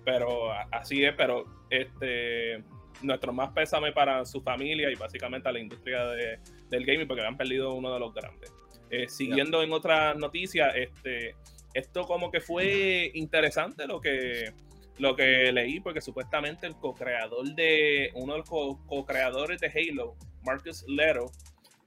pero 0.08 0.53
así 0.72 1.03
es 1.03 1.14
pero 1.18 1.43
este 1.70 2.64
nuestro 3.01 3.34
más 3.34 3.51
pésame 3.51 3.91
para 3.91 4.24
su 4.26 4.41
familia 4.41 4.89
y 4.89 4.95
básicamente 4.95 5.49
a 5.49 5.51
la 5.51 5.60
industria 5.60 6.05
de, 6.05 6.39
del 6.70 6.86
gaming 6.86 7.08
porque 7.08 7.26
han 7.26 7.36
perdido 7.36 7.74
uno 7.74 7.93
de 7.93 7.99
los 7.99 8.14
grandes 8.14 8.53
eh, 8.89 9.10
siguiendo 9.10 9.62
en 9.62 9.74
otra 9.74 10.14
noticia 10.14 10.70
este 10.70 11.36
esto 11.78 12.08
como 12.08 12.32
que 12.32 12.41
fue 12.41 13.12
interesante 13.14 13.86
lo 13.86 14.01
que, 14.01 14.51
lo 14.97 15.16
que 15.16 15.51
leí, 15.51 15.80
porque 15.80 16.01
supuestamente 16.01 16.66
el 16.66 16.76
co-creador 16.76 17.53
de, 17.53 18.10
uno 18.16 18.34
de 18.34 18.39
los 18.39 18.49
co-creadores 18.49 19.62
de 19.62 19.68
Halo, 19.68 20.16
Marcus 20.43 20.84
Lero, 20.88 21.32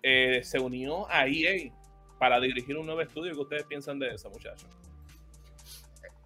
eh, 0.03 0.43
se 0.45 0.61
unió 0.61 1.11
a 1.11 1.27
EA 1.27 1.73
para 2.21 2.39
dirigir 2.39 2.77
un 2.77 2.87
nuevo 2.87 3.01
estudio. 3.01 3.35
¿Qué 3.35 3.41
ustedes 3.41 3.65
piensan 3.65 3.99
de 3.99 4.15
eso, 4.15 4.31
muchachos? 4.31 4.69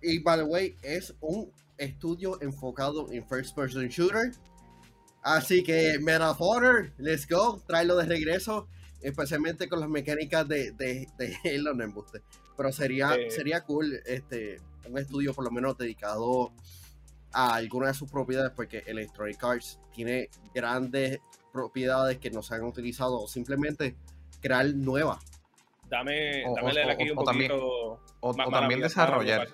Y, 0.03 0.18
by 0.18 0.38
the 0.38 0.45
way, 0.45 0.76
es 0.82 1.14
un 1.20 1.51
estudio 1.78 2.40
enfocado 2.42 3.10
en 3.10 3.26
first 3.26 3.54
person 3.54 3.88
shooter. 3.88 4.32
Así 5.22 5.62
que, 5.62 5.98
Metaphor, 6.00 6.92
let's 6.98 7.26
go, 7.26 7.62
tráelo 7.66 7.96
de 7.96 8.04
regreso, 8.04 8.68
especialmente 9.00 9.68
con 9.68 9.80
las 9.80 9.88
mecánicas 9.88 10.46
de, 10.46 10.72
de, 10.72 11.08
de 11.18 11.36
Halo, 11.44 11.74
no 11.74 11.84
embuste. 11.84 12.20
Pero 12.56 12.72
sería, 12.72 13.16
sería 13.30 13.62
cool 13.62 14.00
este, 14.04 14.58
un 14.88 14.98
estudio 14.98 15.32
por 15.32 15.44
lo 15.44 15.50
menos 15.50 15.76
dedicado 15.78 16.52
a 17.32 17.54
alguna 17.54 17.88
de 17.88 17.94
sus 17.94 18.10
propiedades, 18.10 18.52
porque 18.54 18.84
Electronic 18.86 19.42
Arts 19.42 19.80
tiene 19.92 20.28
grandes 20.54 21.20
propiedades 21.52 22.18
que 22.18 22.30
no 22.30 22.42
se 22.42 22.54
han 22.54 22.64
utilizado 22.64 23.20
o 23.20 23.26
simplemente 23.26 23.96
crear 24.40 24.66
nuevas. 24.74 25.24
Dame, 25.88 26.44
dame 26.54 26.72
leer 26.72 26.90
aquí 26.90 27.10
un 27.10 27.16
poquito. 27.16 28.00
o, 28.20 28.34
también 28.34 28.80
desarrollar. 28.80 29.48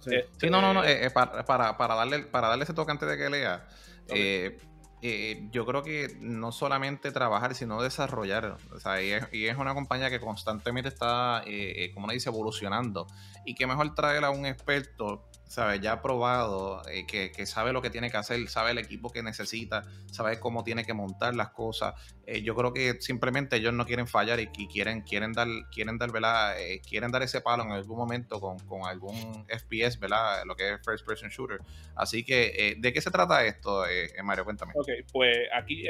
Sí. 0.00 0.50
no, 0.50 0.60
no, 0.60 0.72
no, 0.72 0.84
eh, 0.84 1.06
eh, 1.06 1.10
para, 1.10 1.44
para, 1.44 1.76
para, 1.76 1.94
darle, 1.94 2.20
para 2.20 2.48
darle 2.48 2.64
ese 2.64 2.74
toque 2.74 2.90
antes 2.90 3.08
de 3.08 3.16
que 3.16 3.30
lea. 3.30 3.68
Eh, 4.08 4.58
eh, 5.02 5.48
yo 5.50 5.64
creo 5.64 5.82
que 5.82 6.14
no 6.20 6.52
solamente 6.52 7.10
trabajar, 7.10 7.54
sino 7.54 7.82
desarrollar. 7.82 8.58
O 8.72 8.80
sea, 8.80 9.02
y 9.02 9.12
es, 9.46 9.56
una 9.56 9.74
compañía 9.74 10.10
que 10.10 10.20
constantemente 10.20 10.88
está, 10.88 11.42
eh, 11.46 11.84
eh, 11.84 11.94
como 11.94 12.04
uno 12.04 12.12
dice, 12.12 12.28
evolucionando. 12.28 13.06
Y 13.44 13.54
que 13.54 13.66
mejor 13.66 13.94
traer 13.94 14.24
a 14.24 14.30
un 14.30 14.44
experto 14.44 15.29
¿sabes? 15.50 15.80
Ya 15.80 16.00
probado, 16.00 16.80
eh, 16.88 17.04
que, 17.06 17.44
sabe 17.44 17.72
lo 17.72 17.82
que 17.82 17.90
tiene 17.90 18.08
que 18.08 18.16
hacer, 18.16 18.48
sabe 18.48 18.70
el 18.70 18.78
equipo 18.78 19.10
que 19.10 19.20
necesita, 19.20 19.82
sabe 20.06 20.38
cómo 20.38 20.62
tiene 20.62 20.84
que 20.84 20.94
montar 20.94 21.34
las 21.34 21.50
cosas. 21.50 21.94
Eh, 22.24 22.42
yo 22.42 22.54
creo 22.54 22.72
que 22.72 23.00
simplemente 23.00 23.56
ellos 23.56 23.74
no 23.74 23.84
quieren 23.84 24.06
fallar 24.06 24.38
y, 24.38 24.46
quieren, 24.46 25.00
quieren 25.00 25.32
dar, 25.32 25.48
quieren 25.72 25.98
dar, 25.98 26.12
¿verdad? 26.12 26.56
Eh, 26.62 26.80
quieren 26.88 27.10
dar 27.10 27.24
ese 27.24 27.40
palo 27.40 27.64
en 27.64 27.72
algún 27.72 27.98
momento 27.98 28.38
con, 28.40 28.58
algún 28.86 29.44
FPS, 29.48 29.98
¿verdad? 29.98 30.44
Lo 30.46 30.54
que 30.54 30.74
es 30.74 30.80
First 30.84 31.04
Person 31.04 31.30
Shooter. 31.30 31.58
Así 31.96 32.22
que, 32.22 32.76
¿de 32.78 32.92
qué 32.92 33.00
se 33.00 33.10
trata 33.10 33.44
esto, 33.44 33.82
Mario? 34.22 34.44
Cuéntame. 34.44 34.72
Ok, 34.76 34.88
pues 35.12 35.36
aquí 35.52 35.84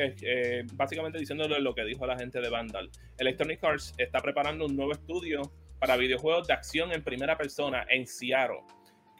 básicamente 0.72 1.18
diciéndole 1.18 1.60
lo 1.60 1.74
que 1.74 1.84
dijo 1.84 2.06
la 2.06 2.16
gente 2.16 2.40
de 2.40 2.48
Vandal. 2.48 2.90
Electronic 3.18 3.62
Arts 3.62 3.92
está 3.98 4.20
preparando 4.20 4.64
un 4.64 4.74
nuevo 4.74 4.92
estudio 4.92 5.42
para 5.78 5.98
videojuegos 5.98 6.46
de 6.46 6.54
acción 6.54 6.92
en 6.92 7.02
primera 7.04 7.36
persona 7.36 7.84
en 7.90 8.06
Seattle 8.06 8.62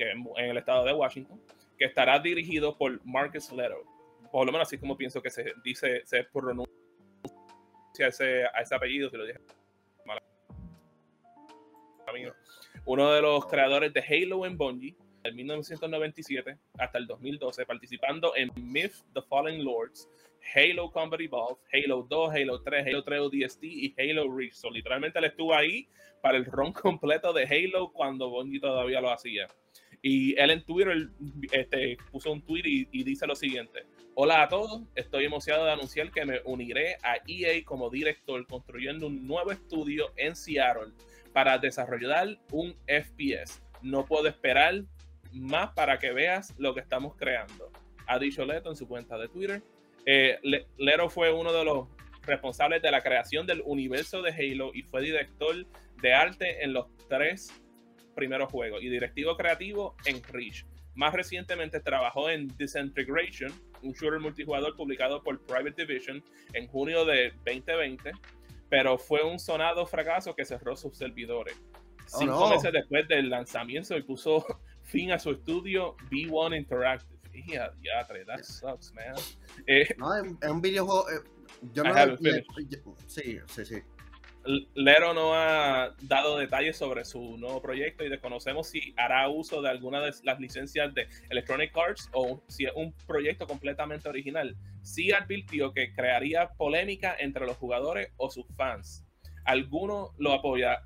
que 0.01 0.11
en, 0.11 0.51
el 0.51 0.57
estado 0.57 0.85
de 0.87 0.95
Washington, 0.95 1.39
que 1.79 1.85
estará 1.85 2.19
dirigido 2.19 2.77
por 2.77 3.05
Marcus 3.05 3.53
Leto. 3.53 3.85
Por 4.33 4.47
lo 4.47 4.53
menos 4.53 4.67
así 4.67 4.79
como 4.79 4.97
pienso 4.97 5.21
que 5.21 5.29
se 5.29 5.53
dice, 5.63 6.01
se 6.07 6.25
pronuncia 6.25 6.73
ese, 7.99 8.47
a 8.47 8.63
ese 8.63 8.75
apellido, 8.75 9.11
si 9.11 9.17
lo 9.19 9.27
dije 9.27 9.41
Uno 12.87 13.13
de 13.13 13.21
los 13.21 13.45
creadores 13.47 13.93
de 13.93 14.01
Halo 14.01 14.47
en 14.47 14.57
Bungie, 14.57 14.97
del 15.23 15.35
1997 15.35 16.57
hasta 16.79 16.97
el 16.97 17.07
2012, 17.07 17.67
participando 17.67 18.33
en 18.37 18.51
Myth 18.57 18.95
The 19.13 19.21
Fallen 19.21 19.63
Lords, 19.63 20.09
Halo 20.55 20.91
Combat 20.91 21.21
Evolved, 21.21 21.59
Halo 21.75 22.07
2, 22.09 22.35
Halo 22.35 22.63
3, 22.63 22.87
Halo 22.87 23.05
3 23.05 23.21
ODST 23.21 23.65
y 23.65 23.95
Halo 23.99 24.35
Reach. 24.35 24.55
literalmente 24.73 25.19
él 25.19 25.27
estuvo 25.27 25.55
ahí 25.55 25.87
para 26.23 26.39
el 26.39 26.47
ron 26.47 26.73
completo 26.73 27.35
de 27.35 27.45
Halo 27.45 27.93
cuando 27.93 28.31
Bungie 28.31 28.61
todavía 28.61 29.03
lo 29.03 29.11
hacía. 29.11 29.47
Y 30.03 30.39
él 30.41 30.51
en 30.51 30.65
Twitter 30.65 31.09
este, 31.53 31.99
puso 32.11 32.33
un 32.33 32.43
tweet 32.43 32.63
y, 32.65 33.05
dice 33.05 33.27
lo 33.27 33.35
siguiente. 33.37 33.85
Hola 34.15 34.43
a 34.43 34.49
todos, 34.49 34.83
estoy 34.95 35.25
emocionado 35.25 35.67
de 35.67 35.73
anunciar 35.73 36.11
que 36.11 36.25
me 36.25 36.41
uniré 36.45 36.97
a 37.03 37.17
EA 37.27 37.63
como 37.65 37.91
director 37.91 38.47
construyendo 38.47 39.07
un 39.07 39.27
nuevo 39.27 39.53
estudio 39.53 40.13
en 40.17 40.35
Seattle 40.35 40.93
para 41.33 41.59
desarrollar 41.59 42.39
un 42.51 42.75
FPS. 42.87 43.63
No 43.83 44.05
puedo 44.05 44.27
esperar 44.27 44.83
más 45.33 45.73
para 45.75 45.99
que 45.99 46.13
veas 46.13 46.55
lo 46.59 46.75
que 46.75 46.81
estamos 46.81 47.15
creando. 47.17 47.71
Ha 48.07 48.19
dicho 48.19 48.45
Leto 48.45 48.71
en 48.71 48.77
su 48.77 48.89
cuenta 48.89 49.17
de 49.19 49.29
Twitter. 49.29 49.63
Eh, 50.07 50.39
Leto 50.79 51.11
fue 51.11 51.33
uno 51.33 51.53
de 51.53 51.65
los 51.65 51.89
responsables 52.23 52.83
de 52.83 52.91
la 52.91 53.03
creación 53.03 53.47
del 53.47 53.63
universo 53.65 54.23
de 54.23 54.33
Halo 54.33 54.73
y 54.75 54.83
fue 54.83 55.03
director 55.03 55.67
de 56.01 56.15
arte 56.15 56.65
en 56.65 56.73
los 56.73 56.87
tres 57.09 57.53
primeros 58.15 58.51
juegos 58.51 58.83
y 58.83 58.89
directivo 58.89 59.37
creativo 59.37 59.97
en 60.05 60.23
Reach. 60.23 60.65
Más 60.95 61.15
recientemente 61.15 61.81
trabajó 61.81 62.29
en 62.29 62.49
Disintegration, 62.57 63.53
un 63.83 63.93
shooter 63.93 64.21
multijugador 64.21 64.77
publicado 64.77 65.23
por 65.23 65.41
Private 65.47 65.87
Division 65.87 66.23
en 66.53 66.67
junio 66.67 67.05
de 67.05 67.33
2020, 67.47 68.13
pero 68.69 68.99
fue 68.99 69.23
un 69.23 69.39
sonado 69.39 69.87
fracaso 69.87 70.35
que 70.35 70.45
cerró 70.45 70.77
sus 70.77 70.97
servidores. 70.97 71.57
Oh, 72.13 72.19
Cinco 72.19 72.51
meses 72.51 72.73
después 72.73 73.07
del 73.09 73.31
lanzamiento 73.31 73.97
y 73.97 74.03
puso 74.03 74.45
fin 74.83 75.13
a 75.13 75.19
su 75.19 75.31
estudio 75.31 75.97
B1 76.11 76.57
Interactive. 76.59 77.21
Yeah, 77.47 77.73
yeah, 77.81 78.07
that 78.27 78.43
sucks, 78.43 78.93
man. 78.93 79.15
Eh, 79.67 79.95
no, 79.97 80.15
es 80.17 80.51
un 80.51 80.61
videojuego. 80.61 81.09
Eh, 81.09 81.21
yo 81.73 81.85
no 81.85 81.95
sí, 83.07 83.39
sí, 83.47 83.65
sí. 83.65 83.77
Lero 84.75 85.13
no 85.13 85.35
ha 85.35 85.95
dado 86.03 86.39
detalles 86.39 86.77
sobre 86.77 87.05
su 87.05 87.37
nuevo 87.37 87.61
proyecto 87.61 88.05
y 88.05 88.09
desconocemos 88.09 88.69
si 88.69 88.95
hará 88.97 89.29
uso 89.29 89.61
de 89.61 89.69
alguna 89.69 90.01
de 90.01 90.13
las 90.23 90.41
licencias 90.41 90.95
de 90.95 91.09
Electronic 91.29 91.77
Arts 91.77 92.09
o 92.13 92.43
si 92.49 92.65
es 92.65 92.73
un 92.75 92.93
proyecto 93.07 93.47
completamente 93.47 94.09
original. 94.09 94.57
Sí 94.83 95.13
advirtió 95.13 95.73
que 95.73 95.93
crearía 95.93 96.49
polémica 96.57 97.15
entre 97.19 97.47
los 97.47 97.57
jugadores 97.59 98.13
o 98.17 98.31
sus 98.31 98.47
fans. 98.57 99.05
Algunos 99.45 100.11
lo 100.19 100.33
apoyan, 100.33 100.77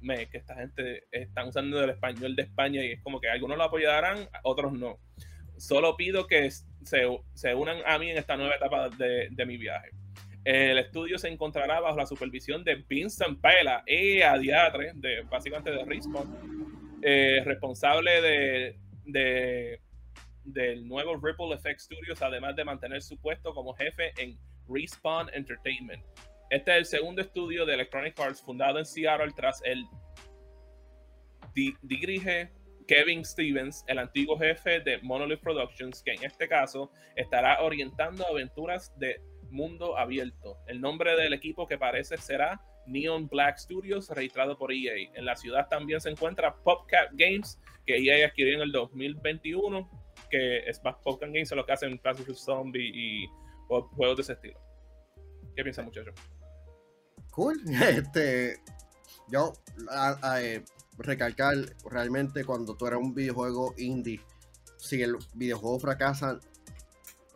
que 0.00 0.38
esta 0.38 0.54
gente 0.56 1.04
están 1.10 1.48
usando 1.48 1.82
el 1.82 1.90
español 1.90 2.36
de 2.36 2.42
España 2.42 2.84
y 2.84 2.92
es 2.92 3.02
como 3.02 3.20
que 3.20 3.28
algunos 3.28 3.56
lo 3.56 3.64
apoyarán, 3.64 4.28
otros 4.42 4.72
no. 4.72 4.98
Solo 5.56 5.96
pido 5.96 6.26
que 6.26 6.50
se, 6.50 7.54
unan 7.54 7.78
a 7.84 7.98
mí 7.98 8.10
en 8.10 8.18
esta 8.18 8.36
nueva 8.36 8.54
etapa 8.54 8.90
de, 8.90 9.46
mi 9.46 9.56
viaje. 9.56 9.90
El 10.48 10.78
estudio 10.78 11.18
se 11.18 11.28
encontrará 11.28 11.78
bajo 11.78 11.98
la 11.98 12.06
supervisión 12.06 12.64
de 12.64 12.76
Vincent 12.76 13.38
Pela 13.38 13.84
y 13.86 14.22
Adiatre, 14.22 14.92
de, 14.94 15.20
básicamente 15.28 15.70
de 15.70 15.84
Respawn, 15.84 16.98
eh, 17.02 17.42
responsable 17.44 18.74
de, 19.04 19.78
del 20.44 20.88
nuevo 20.88 21.16
Ripple 21.16 21.54
Effect 21.54 21.80
Studios, 21.80 22.22
además 22.22 22.56
de 22.56 22.64
mantener 22.64 23.02
su 23.02 23.18
puesto 23.20 23.52
como 23.52 23.74
jefe 23.74 24.14
en 24.16 24.38
Respawn 24.66 25.28
Entertainment. 25.34 26.02
Este 26.48 26.70
es 26.70 26.78
el 26.78 26.86
segundo 26.86 27.20
estudio 27.20 27.66
de 27.66 27.74
Electronic 27.74 28.18
Arts 28.18 28.40
fundado 28.40 28.78
en 28.78 28.86
Seattle 28.86 29.34
tras 29.36 29.60
el 29.66 29.84
dirige 31.82 32.50
Kevin 32.86 33.22
Stevens, 33.22 33.84
el 33.86 33.98
antiguo 33.98 34.38
jefe 34.38 34.80
de 34.80 34.96
Monolith 35.02 35.40
Productions, 35.40 36.02
que 36.02 36.12
en 36.12 36.24
este 36.24 36.48
caso 36.48 36.90
estará 37.16 37.60
orientando 37.60 38.26
aventuras 38.26 38.98
de 38.98 39.20
mundo 39.50 39.96
abierto. 39.96 40.58
El 40.66 40.80
nombre 40.80 41.16
del 41.16 41.32
equipo 41.32 41.66
que 41.66 41.78
parece 41.78 42.16
será 42.16 42.60
Neon 42.86 43.28
Black 43.28 43.58
Studios, 43.58 44.08
registrado 44.10 44.58
por 44.58 44.72
EA. 44.72 45.10
En 45.14 45.24
la 45.24 45.36
ciudad 45.36 45.68
también 45.68 46.00
se 46.00 46.10
encuentra 46.10 46.56
PopCap 46.56 47.10
Games, 47.12 47.58
que 47.86 47.96
EA 47.96 48.26
adquirió 48.26 48.54
en 48.54 48.62
el 48.62 48.72
2021, 48.72 49.88
que 50.30 50.58
es 50.68 50.82
más 50.82 50.96
PopCap 51.02 51.28
Games, 51.28 51.50
es 51.50 51.56
lo 51.56 51.64
que 51.64 51.72
hacen 51.72 51.98
Classic 51.98 52.30
Zombie 52.34 52.90
y 52.92 53.26
juegos 53.68 54.16
de 54.16 54.22
ese 54.22 54.32
estilo. 54.32 54.58
¿Qué 55.54 55.62
piensa, 55.62 55.82
muchachos? 55.82 56.14
Cool. 57.30 57.60
Este, 57.82 58.56
yo, 59.28 59.52
eh, 60.40 60.62
recalcar 60.98 61.54
realmente 61.90 62.44
cuando 62.44 62.76
tú 62.76 62.86
eres 62.86 62.98
un 62.98 63.14
videojuego 63.14 63.74
indie, 63.76 64.20
si 64.78 65.02
el 65.02 65.16
videojuego 65.34 65.78
fracasa, 65.78 66.40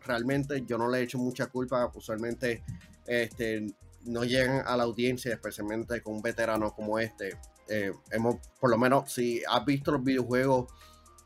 realmente 0.05 0.65
yo 0.67 0.79
no 0.79 0.89
le 0.89 0.99
he 0.99 1.03
hecho 1.03 1.19
mucha 1.19 1.47
culpa, 1.47 1.91
usualmente 1.95 2.63
este, 3.07 3.67
no 4.05 4.25
llegan 4.25 4.63
a 4.67 4.77
la 4.77 4.85
audiencia, 4.85 5.33
especialmente 5.33 6.01
con 6.03 6.15
un 6.15 6.23
veterano 6.23 6.73
como 6.73 6.99
este. 6.99 7.39
Eh, 7.69 7.93
hemos, 8.11 8.37
por 8.61 8.71
lo 8.71 8.79
menos, 8.79 9.13
si 9.13 9.43
has 9.49 9.65
visto 9.65 9.93
los 9.93 10.03
videojuegos, 10.03 10.73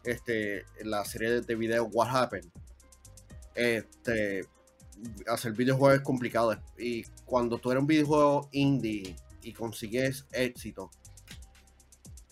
este, 0.05 0.65
la 0.85 1.05
serie 1.05 1.41
de 1.41 1.55
videos 1.55 1.89
What 1.93 2.09
Happened, 2.15 2.51
este, 3.55 4.47
hacer 5.27 5.53
videojuegos 5.53 5.99
es 5.99 6.05
complicado. 6.05 6.57
Y 6.79 7.05
cuando 7.25 7.59
tú 7.59 7.71
eres 7.71 7.81
un 7.81 7.87
videojuego 7.87 8.49
indie 8.53 9.17
y 9.43 9.53
consigues 9.53 10.27
éxito, 10.33 10.91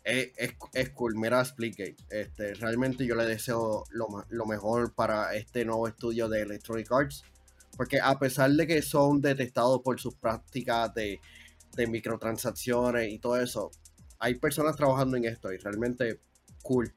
es, 0.05 0.32
es, 0.74 0.90
cool. 0.90 1.16
Mira 1.16 1.44
Splitgate. 1.44 1.96
Este, 2.11 2.55
realmente 2.55 3.07
yo 3.07 3.14
le 3.14 3.24
deseo 3.24 3.84
lo, 3.90 4.46
mejor 4.46 4.94
para 4.94 5.34
este 5.34 5.64
nuevo 5.64 5.88
estudio 5.88 6.28
de 6.28 6.42
Electronic 6.42 6.92
Arts. 6.92 7.24
Porque 7.76 8.00
a 8.00 8.18
pesar 8.18 8.50
de 8.50 8.66
que 8.66 8.82
son 8.82 9.20
detestados 9.20 9.80
por 9.82 9.98
sus 9.98 10.14
prácticas 10.14 10.92
de, 10.94 11.20
microtransacciones 11.88 13.12
y 13.12 13.18
todo 13.18 13.40
eso, 13.40 13.70
hay 14.20 14.36
personas 14.36 14.76
trabajando 14.76 15.16
en 15.16 15.24
esto 15.24 15.52
y 15.52 15.57
realmente 15.57 16.20
cool. 16.62 16.94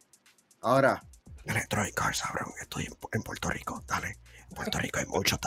Ahora, 0.61 1.01
Electronic 1.45 1.99
Arts 1.99 2.23
abre 2.25 2.43
un 2.45 2.59
estudio 2.61 2.95
en, 3.11 3.23
Puerto 3.23 3.49
Rico. 3.49 3.83
Dale. 3.87 4.17
En 4.49 4.55
Puerto 4.55 4.77
Rico 4.77 4.99
hay 4.99 5.05
mucho, 5.07 5.39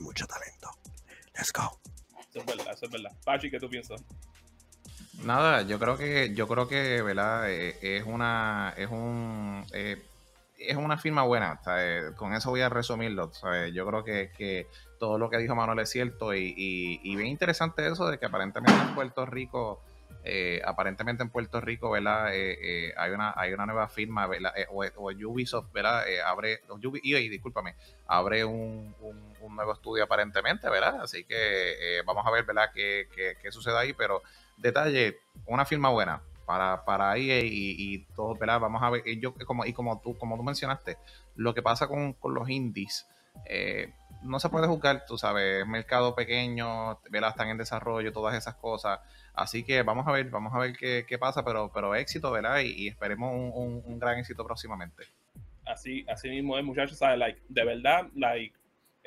mucho 0.00 0.26
talento. 0.26 0.70
Let's 1.34 1.52
go. 1.52 1.80
Eso 2.30 2.40
es 2.40 2.46
verdad, 2.46 2.74
eso 2.74 2.86
es 2.86 2.92
verdad. 2.92 3.16
Pachi, 3.24 3.50
¿qué 3.50 3.58
tú 3.58 3.68
piensas? 3.68 4.02
Nada, 5.24 5.62
yo 5.62 5.78
creo 5.78 5.96
que, 5.96 6.34
yo 6.34 6.46
creo 6.46 6.68
que, 6.68 7.00
¿verdad? 7.02 7.50
Eh, 7.50 7.76
es 7.80 8.04
una, 8.04 8.74
es 8.76 8.88
un, 8.90 9.64
eh, 9.72 10.02
es 10.58 10.76
una 10.76 10.98
firma 10.98 11.22
buena. 11.22 11.60
Con 12.16 12.34
eso 12.34 12.50
voy 12.50 12.60
a 12.60 12.68
resumirlo. 12.68 13.30
Yo 13.72 13.86
creo 13.86 14.04
que, 14.04 14.66
todo 14.98 15.18
lo 15.18 15.28
que 15.28 15.38
dijo 15.38 15.54
Manuel 15.54 15.80
es 15.80 15.90
cierto 15.90 16.34
y, 16.34 16.54
y, 16.56 17.16
bien 17.16 17.28
interesante 17.28 17.86
eso 17.86 18.08
de 18.08 18.18
que 18.18 18.26
aparentemente 18.26 18.80
en 18.80 18.94
Puerto 18.94 19.26
Rico, 19.26 19.82
eh, 20.24 20.62
aparentemente 20.64 21.22
en 21.22 21.28
Puerto 21.28 21.60
Rico, 21.60 21.90
¿verdad? 21.90 22.28
hay 22.28 23.10
una, 23.10 23.34
hay 23.36 23.52
una 23.52 23.66
nueva 23.66 23.88
firma, 23.88 24.26
¿verdad? 24.26 24.52
O, 24.70 25.10
Ubisoft, 25.10 25.72
¿verdad? 25.72 26.04
abre, 26.24 26.60
y, 27.02 27.28
discúlpame, 27.28 27.74
abre 28.06 28.44
un, 28.44 28.94
un, 29.00 29.56
nuevo 29.56 29.72
estudio 29.74 30.04
aparentemente, 30.04 30.68
¿verdad? 30.68 31.02
Así 31.02 31.24
que 31.24 32.00
vamos 32.06 32.26
a 32.26 32.30
ver, 32.30 32.44
¿verdad? 32.44 32.70
Qué, 32.74 33.08
qué, 33.14 33.36
qué 33.40 33.52
sucede 33.52 33.78
ahí, 33.78 33.92
pero 33.92 34.22
detalle, 34.56 35.18
una 35.46 35.64
firma 35.64 35.90
buena 35.90 36.22
para, 36.46 36.84
para 36.84 37.10
ahí 37.10 37.30
y, 37.30 37.98
todo, 38.14 38.34
¿verdad? 38.34 38.60
Vamos 38.60 38.82
a 38.82 38.90
ver, 38.90 39.02
y 39.06 39.20
yo, 39.20 39.34
como, 39.46 39.64
y 39.64 39.72
como 39.72 40.00
tú, 40.00 40.16
como 40.16 40.36
tú 40.36 40.42
mencionaste, 40.42 40.96
lo 41.34 41.54
que 41.54 41.62
pasa 41.62 41.88
con, 41.88 42.16
los 42.22 42.48
indies, 42.48 43.06
eh, 43.46 43.92
no 44.22 44.40
se 44.40 44.48
puede 44.48 44.66
juzgar, 44.66 45.04
tú 45.06 45.18
sabes, 45.18 45.66
mercado 45.66 46.14
pequeño, 46.14 46.98
¿verdad? 47.10 47.30
Están 47.30 47.48
en 47.48 47.58
desarrollo, 47.58 48.12
todas 48.12 48.34
esas 48.34 48.54
cosas. 48.54 49.00
Así 49.34 49.64
que 49.64 49.82
vamos 49.82 50.06
a 50.06 50.12
ver, 50.12 50.30
vamos 50.30 50.54
a 50.54 50.58
ver 50.58 50.76
qué, 50.76 51.18
pasa, 51.18 51.44
pero, 51.44 51.70
pero 51.72 51.94
éxito, 51.94 52.30
¿verdad? 52.30 52.60
Y, 52.60 52.88
esperemos 52.88 53.32
un, 53.34 53.98
gran 53.98 54.18
éxito 54.18 54.44
próximamente. 54.44 55.04
Así, 55.66 56.06
así 56.08 56.28
mismo 56.30 56.56
es, 56.56 56.64
muchachos, 56.64 56.98
¿sabes? 56.98 57.18
Like, 57.18 57.42
de 57.48 57.64
verdad, 57.64 58.06
like, 58.14 58.56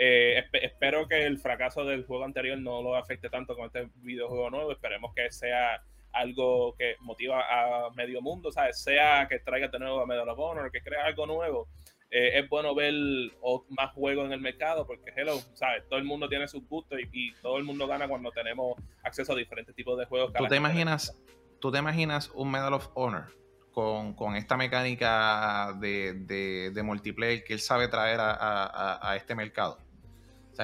eh, 0.02 0.46
espero 0.54 1.10
que 1.10 1.26
el 1.26 1.40
fracaso 1.40 1.84
del 1.84 2.06
juego 2.06 2.24
anterior 2.24 2.58
no 2.58 2.82
lo 2.82 2.96
afecte 2.96 3.30
tanto 3.30 3.54
con 3.58 3.66
este 3.66 3.90
videojuego 3.96 4.50
nuevo. 4.50 4.72
Esperemos 4.72 5.14
que 5.14 5.30
sea 5.30 5.84
algo 6.14 6.74
que 6.78 6.96
motiva 7.02 7.44
a 7.50 7.90
medio 7.92 8.22
mundo, 8.22 8.50
¿sabes? 8.50 8.82
Sea 8.82 9.28
que 9.28 9.40
traiga 9.40 9.68
de 9.68 9.78
nuevo 9.78 10.00
a 10.00 10.06
Medal 10.06 10.30
of 10.30 10.40
Honor, 10.40 10.72
que 10.72 10.82
crea 10.82 11.04
algo 11.04 11.26
nuevo. 11.26 11.68
Eh, 12.12 12.40
es 12.40 12.48
bueno 12.48 12.74
ver 12.74 12.94
más 13.68 13.92
juegos 13.94 14.26
en 14.28 14.32
el 14.32 14.40
mercado 14.40 14.88
porque, 14.88 15.12
hello, 15.18 15.38
¿sabes? 15.54 15.86
Todo 15.90 16.00
el 16.00 16.06
mundo 16.06 16.30
tiene 16.30 16.48
sus 16.48 16.66
gustos 16.70 16.98
y, 17.12 17.34
todo 17.42 17.58
el 17.58 17.66
mundo 17.66 17.86
gana 17.86 18.08
cuando 18.08 18.32
tenemos 18.32 18.78
acceso 19.04 19.34
a 19.34 19.36
diferentes 19.36 19.76
tipos 19.76 20.00
de 20.00 20.06
juegos. 20.06 20.32
¿Tú 20.32 20.48
te, 20.48 20.56
imaginas, 20.56 21.22
¿Tú 21.60 21.74
te 21.74 21.80
imaginas 21.80 22.32
un 22.36 22.50
Medal 22.52 22.74
of 22.74 22.88
Honor 22.94 23.26
con, 23.74 24.38
esta 24.38 24.56
mecánica 24.56 25.74
de, 25.78 26.14
de, 26.74 26.84
multiplayer 26.84 27.44
que 27.44 27.52
él 27.52 27.60
sabe 27.60 27.90
traer 27.90 28.20
a 28.22 29.14
este 29.18 29.36
mercado? 29.36 29.89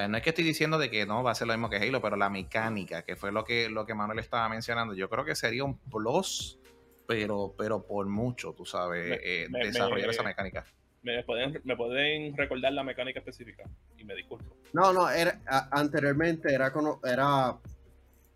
No 0.08 0.16
es 0.16 0.22
que 0.22 0.30
estoy 0.30 0.44
diciendo 0.44 0.78
de 0.78 0.90
que 0.90 1.06
no 1.06 1.22
va 1.22 1.30
a 1.30 1.34
ser 1.34 1.46
lo 1.46 1.54
mismo 1.54 1.70
que 1.70 1.76
Halo, 1.76 2.02
pero 2.02 2.16
la 2.16 2.28
mecánica, 2.28 3.02
que 3.02 3.16
fue 3.16 3.32
lo 3.32 3.44
que, 3.44 3.70
lo 3.70 3.86
que 3.86 3.94
Manuel 3.94 4.18
estaba 4.18 4.48
mencionando, 4.48 4.94
yo 4.94 5.08
creo 5.08 5.24
que 5.24 5.34
sería 5.34 5.64
un 5.64 5.78
plus, 5.78 6.58
pero, 7.06 7.54
pero 7.56 7.86
por 7.86 8.06
mucho, 8.06 8.52
tú 8.52 8.66
sabes, 8.66 9.20
eh, 9.22 9.46
desarrollar 9.50 10.10
esa 10.10 10.22
mecánica. 10.22 10.66
¿Me 11.02 11.22
pueden, 11.22 11.60
¿Me 11.64 11.76
pueden 11.76 12.36
recordar 12.36 12.72
la 12.72 12.82
mecánica 12.82 13.20
específica? 13.20 13.64
Y 13.96 14.04
me 14.04 14.14
disculpo. 14.14 14.56
No, 14.72 14.92
no, 14.92 15.08
era, 15.08 15.40
anteriormente 15.70 16.52
era 16.52 16.72
como, 16.72 17.00
era 17.04 17.56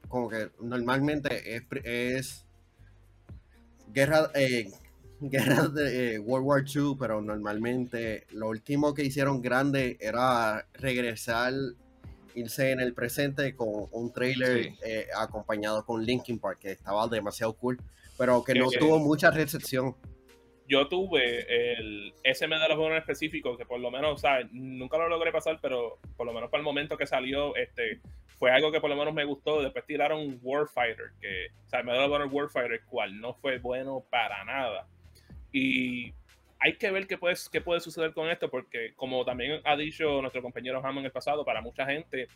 como 0.09 0.29
que 0.31 0.51
normalmente 0.61 1.57
es, 1.57 1.65
es 1.85 2.47
guerra, 3.89 4.31
eh, 4.35 4.71
guerra 5.31 5.69
de 5.69 6.15
eh, 6.15 6.19
World 6.19 6.47
War 6.47 6.65
II, 6.67 6.97
pero 6.99 7.21
normalmente 7.21 8.27
lo 8.33 8.49
último 8.49 8.95
que 8.95 9.05
hicieron 9.05 9.43
grande 9.43 9.99
era 10.01 10.67
regresar, 10.75 11.53
irse 12.35 12.71
en 12.71 12.81
el 12.81 12.95
presente 12.95 13.55
con 13.55 13.87
un 13.93 14.13
trailer 14.13 14.73
eh, 14.83 15.09
acompañado 15.17 15.85
con 15.85 16.05
Linkin 16.05 16.39
Park, 16.39 16.61
que 16.61 16.73
estaba 16.73 17.07
demasiado 17.09 17.53
cool, 17.55 17.79
pero 18.17 18.43
que 18.43 18.55
no 18.55 18.71
tuvo 18.71 18.99
mucha 18.99 19.31
recepción. 19.31 19.95
Yo 20.67 20.87
tuve 20.87 21.73
el, 21.73 22.15
ese 22.23 22.47
Medal 22.47 22.71
of 22.71 22.79
Honor 22.79 22.99
específico, 22.99 23.57
que 23.57 23.67
por 23.67 23.81
lo 23.81 23.91
menos, 23.91 24.21
¿sabes? 24.21 24.47
Nunca 24.53 24.97
lo 24.99 25.09
logré 25.09 25.33
pasar, 25.33 25.59
pero 25.61 25.99
por 26.17 26.27
lo 26.27 26.33
menos 26.33 26.49
para 26.49 26.61
el 26.61 26.65
momento 26.65 26.97
que 26.97 27.07
salió, 27.07 27.57
este, 27.57 28.01
fue 28.39 28.53
algo 28.53 28.71
que 28.71 28.81
por 28.81 28.89
lo 28.89 28.95
menos 28.95 29.13
me 29.13 29.25
gustó. 29.25 29.61
Después 29.61 29.85
tiraron 29.85 30.39
Warfighter, 30.41 31.11
que, 31.21 31.49
o 31.67 31.69
sea, 31.69 31.81
of 31.81 32.13
Honor 32.13 32.29
Warfighter, 32.31 32.85
cual 32.85 33.21
no 33.21 33.35
fue 33.35 33.59
bueno 33.59 34.05
para 34.11 34.45
nada. 34.45 34.87
Y 35.53 36.13
hay 36.59 36.75
que 36.75 36.91
ver 36.91 37.07
qué 37.07 37.17
puede, 37.17 37.35
qué 37.51 37.61
puede 37.61 37.81
suceder 37.81 38.13
con 38.13 38.29
esto, 38.29 38.51
porque 38.51 38.93
como 38.95 39.25
también 39.25 39.61
ha 39.65 39.77
dicho 39.77 40.21
nuestro 40.21 40.43
compañero 40.43 40.79
Hammond 40.79 40.99
en 40.99 41.05
el 41.07 41.13
pasado, 41.13 41.45
para 41.45 41.63
mucha 41.63 41.87
gente 41.87 42.29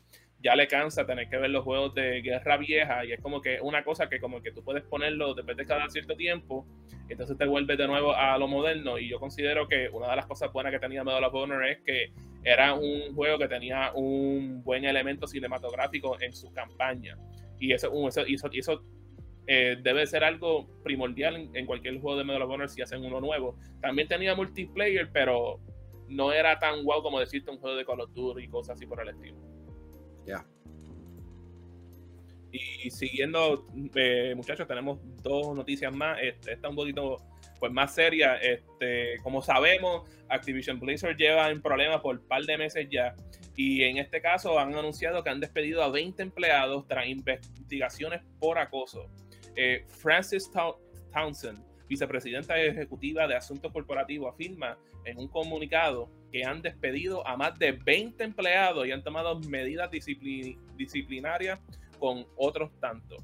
ya 0.44 0.54
le 0.54 0.68
cansa 0.68 1.06
tener 1.06 1.28
que 1.28 1.38
ver 1.38 1.50
los 1.50 1.64
juegos 1.64 1.94
de 1.94 2.20
guerra 2.20 2.58
vieja 2.58 3.04
y 3.04 3.12
es 3.12 3.20
como 3.20 3.40
que 3.40 3.60
una 3.62 3.82
cosa 3.82 4.10
que 4.10 4.20
como 4.20 4.42
que 4.42 4.52
tú 4.52 4.62
puedes 4.62 4.82
ponerlo 4.82 5.34
después 5.34 5.56
de 5.56 5.64
cada 5.64 5.88
cierto 5.88 6.16
tiempo, 6.16 6.66
entonces 7.08 7.36
te 7.38 7.46
vuelves 7.46 7.78
de 7.78 7.86
nuevo 7.86 8.14
a 8.14 8.36
lo 8.36 8.46
moderno 8.46 8.98
y 8.98 9.08
yo 9.08 9.18
considero 9.18 9.66
que 9.68 9.88
una 9.90 10.10
de 10.10 10.16
las 10.16 10.26
cosas 10.26 10.52
buenas 10.52 10.72
que 10.72 10.78
tenía 10.78 11.02
Medal 11.02 11.24
of 11.24 11.34
Honor 11.34 11.66
es 11.66 11.78
que 11.80 12.12
era 12.42 12.74
un 12.74 13.14
juego 13.14 13.38
que 13.38 13.48
tenía 13.48 13.92
un 13.94 14.62
buen 14.62 14.84
elemento 14.84 15.26
cinematográfico 15.26 16.20
en 16.20 16.34
su 16.34 16.52
campaña 16.52 17.16
y 17.58 17.72
eso, 17.72 17.90
eso, 18.08 18.50
eso 18.52 18.84
eh, 19.46 19.76
debe 19.82 20.06
ser 20.06 20.24
algo 20.24 20.66
primordial 20.82 21.50
en, 21.52 21.66
cualquier 21.66 22.00
juego 22.00 22.18
de 22.18 22.24
Medal 22.24 22.42
of 22.42 22.50
Honor 22.50 22.68
si 22.68 22.82
hacen 22.82 23.04
uno 23.04 23.20
nuevo. 23.20 23.56
También 23.80 24.08
tenía 24.08 24.34
multiplayer, 24.34 25.10
pero 25.12 25.60
no 26.08 26.32
era 26.32 26.58
tan 26.58 26.82
guau 26.82 27.02
como 27.02 27.20
decirte 27.20 27.50
un 27.50 27.58
juego 27.58 27.76
de 27.76 27.84
Call 27.84 28.00
of 28.00 28.12
Duty 28.12 28.44
y 28.44 28.48
cosas 28.48 28.76
así 28.76 28.86
por 28.86 29.00
el 29.00 29.08
estilo. 29.08 29.36
Ya. 30.26 30.46
Y 32.52 32.90
siguiendo, 32.90 33.66
eh, 33.96 34.32
muchachos, 34.36 34.66
tenemos 34.68 35.00
dos 35.22 35.54
noticias 35.56 35.94
más. 35.94 36.18
Este, 36.22 36.52
esta 36.52 36.68
un 36.68 36.76
poquito 36.76 37.16
pues, 37.58 37.72
más 37.72 37.94
seria. 37.94 38.36
Este, 38.36 39.16
como 39.22 39.42
sabemos, 39.42 40.08
Activision 40.28 40.78
Blizzard 40.78 41.16
lleva 41.16 41.50
en 41.50 41.60
problemas 41.60 42.00
por 42.00 42.16
un 42.16 42.28
par 42.28 42.42
de 42.44 42.56
meses 42.56 42.86
ya. 42.90 43.14
Y 43.56 43.82
en 43.84 43.96
este 43.96 44.20
caso 44.20 44.58
han 44.58 44.74
anunciado 44.74 45.24
que 45.24 45.30
han 45.30 45.40
despedido 45.40 45.82
a 45.82 45.88
20 45.88 46.22
empleados 46.22 46.86
tras 46.86 47.06
investigaciones 47.06 48.20
por 48.38 48.58
acoso. 48.58 49.10
Eh, 49.56 49.84
Francis 49.88 50.50
Townsend, 51.12 51.62
vicepresidenta 51.88 52.58
ejecutiva 52.58 53.26
de 53.26 53.36
Asuntos 53.36 53.72
Corporativos, 53.72 54.32
afirma 54.32 54.78
en 55.04 55.18
un 55.18 55.28
comunicado 55.28 56.10
que 56.32 56.44
han 56.44 56.62
despedido 56.62 57.26
a 57.26 57.36
más 57.36 57.58
de 57.58 57.72
20 57.72 58.24
empleados 58.24 58.86
y 58.86 58.92
han 58.92 59.04
tomado 59.04 59.38
medidas 59.40 59.90
disciplinarias 59.90 61.60
con 61.98 62.26
otros 62.36 62.70
tantos. 62.80 63.22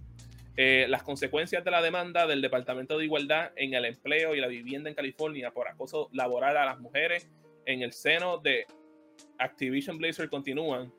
Eh, 0.57 0.87
las 0.89 1.03
consecuencias 1.03 1.64
de 1.64 1.70
la 1.70 1.81
demanda 1.81 2.26
del 2.26 2.43
Departamento 2.43 2.99
de 2.99 3.05
Igualdad 3.05 3.53
en 3.57 3.74
el 3.74 3.85
empleo 3.85 4.35
y 4.35 4.41
la 4.41 4.47
vivienda 4.47 4.91
en 4.91 4.95
California 4.95 5.53
por 5.53 5.68
acoso 5.68 6.11
laboral 6.12 6.57
a 6.57 6.66
las 6.66 6.78
mujeres 6.81 7.31
en 7.66 7.83
el 7.83 7.93
seno 7.93 8.39
de 8.39 8.66
Activision 9.39 9.97
Blizzard 9.99 10.28
continúan. 10.28 10.93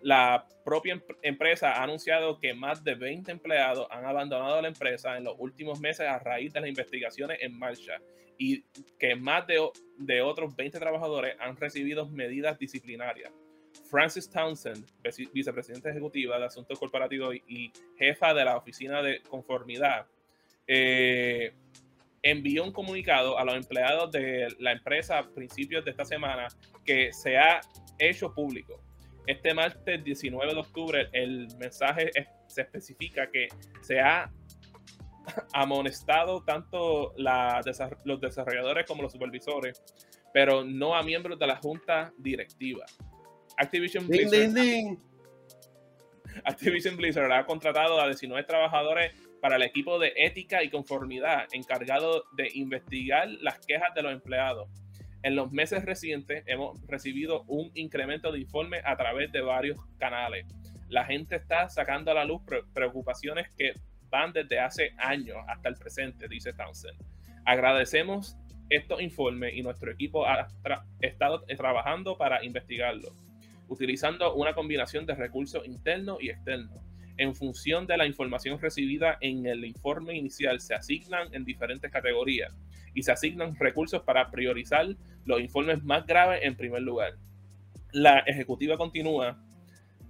La 0.00 0.46
propia 0.64 1.02
empresa 1.22 1.72
ha 1.72 1.82
anunciado 1.82 2.38
que 2.38 2.54
más 2.54 2.84
de 2.84 2.94
20 2.94 3.30
empleados 3.32 3.86
han 3.90 4.04
abandonado 4.04 4.60
la 4.60 4.68
empresa 4.68 5.16
en 5.16 5.24
los 5.24 5.34
últimos 5.38 5.80
meses 5.80 6.06
a 6.06 6.18
raíz 6.18 6.52
de 6.52 6.60
las 6.60 6.68
investigaciones 6.68 7.38
en 7.40 7.58
marcha 7.58 8.00
y 8.38 8.62
que 8.98 9.16
más 9.16 9.46
de, 9.46 9.58
de 9.98 10.22
otros 10.22 10.54
20 10.54 10.78
trabajadores 10.78 11.36
han 11.40 11.56
recibido 11.56 12.06
medidas 12.06 12.58
disciplinarias. 12.58 13.32
Francis 13.90 14.28
Townsend, 14.28 14.84
vicepresidenta 15.32 15.90
ejecutiva 15.90 16.38
de 16.38 16.46
Asuntos 16.46 16.78
Corporativos 16.78 17.34
y 17.46 17.72
jefa 17.98 18.34
de 18.34 18.44
la 18.44 18.56
Oficina 18.56 19.02
de 19.02 19.22
Conformidad, 19.22 20.06
eh, 20.66 21.54
envió 22.22 22.64
un 22.64 22.72
comunicado 22.72 23.38
a 23.38 23.44
los 23.44 23.54
empleados 23.54 24.10
de 24.10 24.48
la 24.58 24.72
empresa 24.72 25.18
a 25.18 25.28
principios 25.28 25.84
de 25.84 25.92
esta 25.92 26.04
semana 26.04 26.48
que 26.84 27.12
se 27.12 27.36
ha 27.36 27.60
hecho 27.98 28.34
público. 28.34 28.82
Este 29.26 29.54
martes 29.54 30.04
19 30.04 30.54
de 30.54 30.60
octubre 30.60 31.08
el 31.12 31.48
mensaje 31.58 32.10
se 32.46 32.62
especifica 32.62 33.30
que 33.30 33.48
se 33.80 34.00
ha 34.00 34.30
amonestado 35.52 36.42
tanto 36.44 37.12
los 37.16 38.20
desarrolladores 38.20 38.86
como 38.86 39.02
los 39.02 39.12
supervisores, 39.12 39.82
pero 40.32 40.64
no 40.64 40.94
a 40.94 41.02
miembros 41.02 41.38
de 41.38 41.46
la 41.46 41.56
junta 41.56 42.12
directiva. 42.18 42.84
Activision 43.56 44.06
Blizzard, 44.06 44.52
Activision 46.44 46.96
Blizzard 46.96 47.32
ha 47.32 47.46
contratado 47.46 48.00
a 48.00 48.06
19 48.06 48.44
trabajadores 48.44 49.12
para 49.40 49.56
el 49.56 49.62
equipo 49.62 49.98
de 49.98 50.12
ética 50.16 50.62
y 50.62 50.70
conformidad 50.70 51.46
encargado 51.52 52.24
de 52.32 52.48
investigar 52.54 53.28
las 53.40 53.58
quejas 53.66 53.94
de 53.94 54.02
los 54.02 54.12
empleados. 54.12 54.68
En 55.22 55.34
los 55.34 55.50
meses 55.52 55.84
recientes 55.84 56.44
hemos 56.46 56.80
recibido 56.86 57.42
un 57.48 57.70
incremento 57.74 58.32
de 58.32 58.40
informes 58.40 58.82
a 58.84 58.96
través 58.96 59.32
de 59.32 59.40
varios 59.40 59.78
canales. 59.98 60.46
La 60.88 61.04
gente 61.04 61.36
está 61.36 61.68
sacando 61.68 62.10
a 62.10 62.14
la 62.14 62.24
luz 62.24 62.42
preocupaciones 62.72 63.48
que 63.56 63.72
van 64.08 64.32
desde 64.32 64.60
hace 64.60 64.92
años 64.98 65.38
hasta 65.48 65.68
el 65.68 65.74
presente, 65.74 66.28
dice 66.28 66.52
Townsend. 66.52 66.98
Agradecemos 67.44 68.36
estos 68.70 69.00
informes 69.00 69.54
y 69.54 69.62
nuestro 69.62 69.90
equipo 69.90 70.26
ha 70.26 70.48
estado 71.00 71.44
trabajando 71.56 72.16
para 72.16 72.44
investigarlo 72.44 73.12
utilizando 73.68 74.34
una 74.34 74.54
combinación 74.54 75.06
de 75.06 75.14
recursos 75.14 75.66
internos 75.66 76.18
y 76.20 76.30
externos. 76.30 76.80
En 77.16 77.34
función 77.34 77.86
de 77.86 77.96
la 77.96 78.06
información 78.06 78.60
recibida 78.60 79.16
en 79.20 79.46
el 79.46 79.64
informe 79.64 80.16
inicial, 80.16 80.60
se 80.60 80.74
asignan 80.74 81.32
en 81.32 81.44
diferentes 81.44 81.90
categorías 81.90 82.54
y 82.96 83.02
se 83.02 83.12
asignan 83.12 83.54
recursos 83.56 84.02
para 84.02 84.30
priorizar 84.30 84.86
los 85.26 85.40
informes 85.40 85.84
más 85.84 86.06
graves 86.06 86.40
en 86.42 86.56
primer 86.56 86.82
lugar. 86.82 87.12
La 87.92 88.20
ejecutiva 88.20 88.78
continúa 88.78 89.38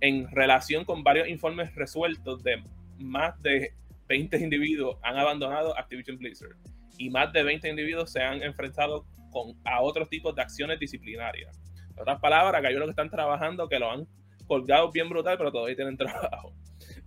en 0.01 0.31
relación 0.31 0.85
con 0.85 1.03
varios 1.03 1.29
informes 1.29 1.75
resueltos 1.75 2.45
de 2.45 2.63
más 2.99 3.43
de 3.43 3.75
20 4.07 4.39
individuos 4.39 4.99
han 5.03 5.19
abandonado 5.19 5.77
Activision 5.77 6.17
Blizzard 6.17 6.57
y 6.97 7.11
más 7.11 7.33
de 7.33 7.43
20 7.43 7.69
individuos 7.69 8.13
se 8.13 8.23
han 8.23 8.41
enfrentado 8.43 9.05
con, 9.33 9.57
a 9.65 9.83
otros 9.83 10.09
tipos 10.09 10.35
de 10.37 10.43
acciones 10.43 10.79
disciplinarias. 10.79 11.61
En 11.91 12.03
otras 12.03 12.21
palabras, 12.21 12.65
hay 12.65 12.77
unos 12.77 12.87
que 12.87 12.91
están 12.91 13.11
trabajando 13.11 13.69
que 13.69 13.81
lo 13.81 13.91
han 13.91 14.07
colgado 14.47 14.93
bien 14.93 15.09
brutal, 15.09 15.37
pero 15.37 15.51
todavía 15.51 15.75
tienen 15.75 15.97
trabajo. 15.99 16.55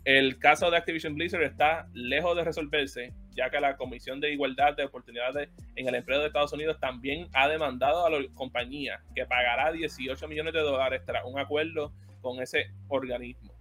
El 0.06 0.40
caso 0.40 0.72
de 0.72 0.78
Activision 0.78 1.16
Blizzard 1.16 1.44
está 1.44 1.88
lejos 1.94 2.36
de 2.36 2.44
resolverse, 2.44 3.14
ya 3.32 3.50
que 3.50 3.60
la 3.60 3.78
Comisión 3.78 4.20
de 4.20 4.32
Igualdad 4.32 4.76
de 4.76 4.86
Oportunidades 4.86 5.50
en 5.76 5.88
el 5.88 5.96
Empleo 5.96 6.20
de 6.22 6.28
Estados 6.28 6.54
Unidos 6.54 6.80
también 6.80 7.28
ha 7.34 7.48
demandado 7.48 8.06
a 8.06 8.10
la 8.10 8.20
compañía 8.34 9.02
que 9.14 9.26
pagará 9.26 9.72
18 9.72 10.28
millones 10.28 10.54
de 10.54 10.62
dólares 10.62 11.02
tras 11.06 11.26
un 11.26 11.38
acuerdo 11.38 11.94
con 12.22 12.42
ese 12.42 12.72
organismo. 12.88 13.54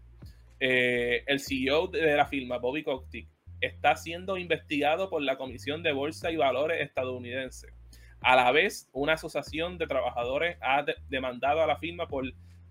Eh, 0.60 1.22
el 1.26 1.40
CEO 1.40 1.88
de 1.88 2.16
la 2.16 2.26
firma, 2.26 2.58
Bobby 2.58 2.82
Kotick, 2.82 3.28
está 3.60 3.96
siendo 3.96 4.36
investigado 4.36 5.10
por 5.10 5.22
la 5.22 5.36
Comisión 5.36 5.82
de 5.82 5.92
Bolsa 5.92 6.30
y 6.30 6.36
Valores 6.36 6.80
estadounidense 6.80 7.68
a 8.20 8.34
la 8.34 8.50
vez, 8.50 8.88
una 8.92 9.14
asociación 9.14 9.78
de 9.78 9.86
trabajadores 9.86 10.56
ha 10.60 10.84
demandado 11.08 11.62
a 11.62 11.66
la 11.66 11.76
firma 11.76 12.08
por 12.08 12.24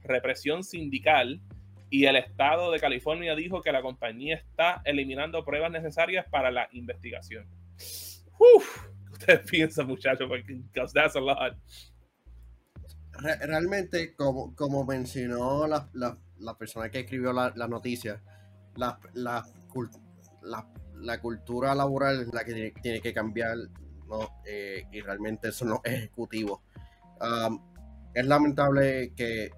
represión 0.04 0.64
sindical 0.64 1.42
y 1.90 2.06
el 2.06 2.18
Estado 2.18 2.72
de 2.72 2.80
California 2.80 3.36
dijo 3.36 3.62
que 3.62 3.72
la 3.72 3.82
compañía 3.82 4.36
está 4.36 4.82
eliminando 4.84 5.46
pruebas 5.46 5.72
necesarias 5.72 6.26
para 6.30 6.52
la 6.52 6.68
investigación. 6.72 7.48
Uf, 8.38 8.88
ustedes 9.12 9.42
piensan, 9.50 9.88
muchachos, 9.88 10.28
porque 10.28 10.62
that's 10.74 11.16
a 11.16 11.20
lot. 11.20 11.56
realmente, 13.42 14.16
como, 14.16 14.54
como 14.56 14.86
mencionó 14.86 15.68
la, 15.68 15.90
la, 15.94 16.58
persona 16.58 16.90
que 16.90 17.02
escribió 17.02 17.32
la, 17.32 17.52
noticia, 17.68 18.22
la, 18.76 19.00
la, 19.14 19.46
cultura 21.22 21.74
laboral 21.74 22.22
es 22.22 22.34
la 22.34 22.44
que 22.44 22.74
tiene 22.82 23.02
que 23.02 23.14
cambiar 23.14 23.58
eh, 24.46 24.86
y 24.92 25.02
realmente 25.02 25.52
son 25.52 25.70
los 25.70 25.80
ejecutivos. 25.86 26.60
es 28.14 28.26
lamentable 28.26 29.14
que, 29.16 29.52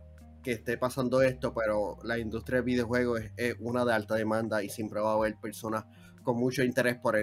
esté 0.46 0.78
pasando 0.78 1.22
esto, 1.22 1.54
pero 1.54 1.98
la 2.04 2.18
industria 2.18 2.60
de 2.60 2.66
videojuegos 2.66 3.22
es, 3.38 3.56
una 3.60 3.86
de 3.86 3.94
alta 3.94 4.16
demanda 4.16 4.64
y 4.64 4.70
siempre 4.70 5.00
va 5.00 5.12
a 5.12 5.16
haber 5.16 5.38
personas 5.38 5.86
con 6.24 6.38
mucho 6.38 6.64
interés 6.64 6.98
por, 6.98 7.18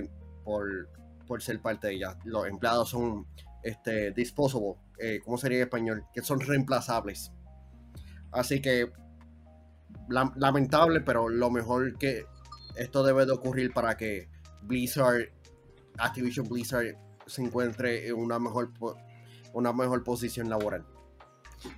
por, 0.44 1.42
ser 1.42 1.60
parte 1.60 1.88
de 1.88 1.94
ella. 1.94 2.18
Los 2.24 2.46
empleados 2.46 2.90
son 2.90 3.26
este, 3.62 4.12
disposable, 4.12 4.74
eh, 4.98 5.20
¿cómo 5.24 5.38
sería 5.38 5.58
en 5.58 5.64
español? 5.64 6.04
Que 6.12 6.22
son 6.22 6.40
reemplazables. 6.40 7.32
Así 8.32 8.60
que 8.60 8.92
lamentable, 10.08 11.00
pero 11.00 11.28
lo 11.28 11.50
mejor 11.50 11.98
que 11.98 12.26
esto 12.76 13.02
debe 13.02 13.26
de 13.26 13.32
ocurrir 13.32 13.72
para 13.72 13.96
que 13.96 14.28
Blizzard, 14.62 15.30
Activision 15.98 16.48
Blizzard 16.48 16.96
se 17.26 17.42
encuentre 17.42 18.06
en 18.08 18.14
una 18.14 18.38
mejor, 18.38 18.72
una 19.52 19.72
mejor 19.72 20.04
posición 20.04 20.48
laboral. 20.48 20.84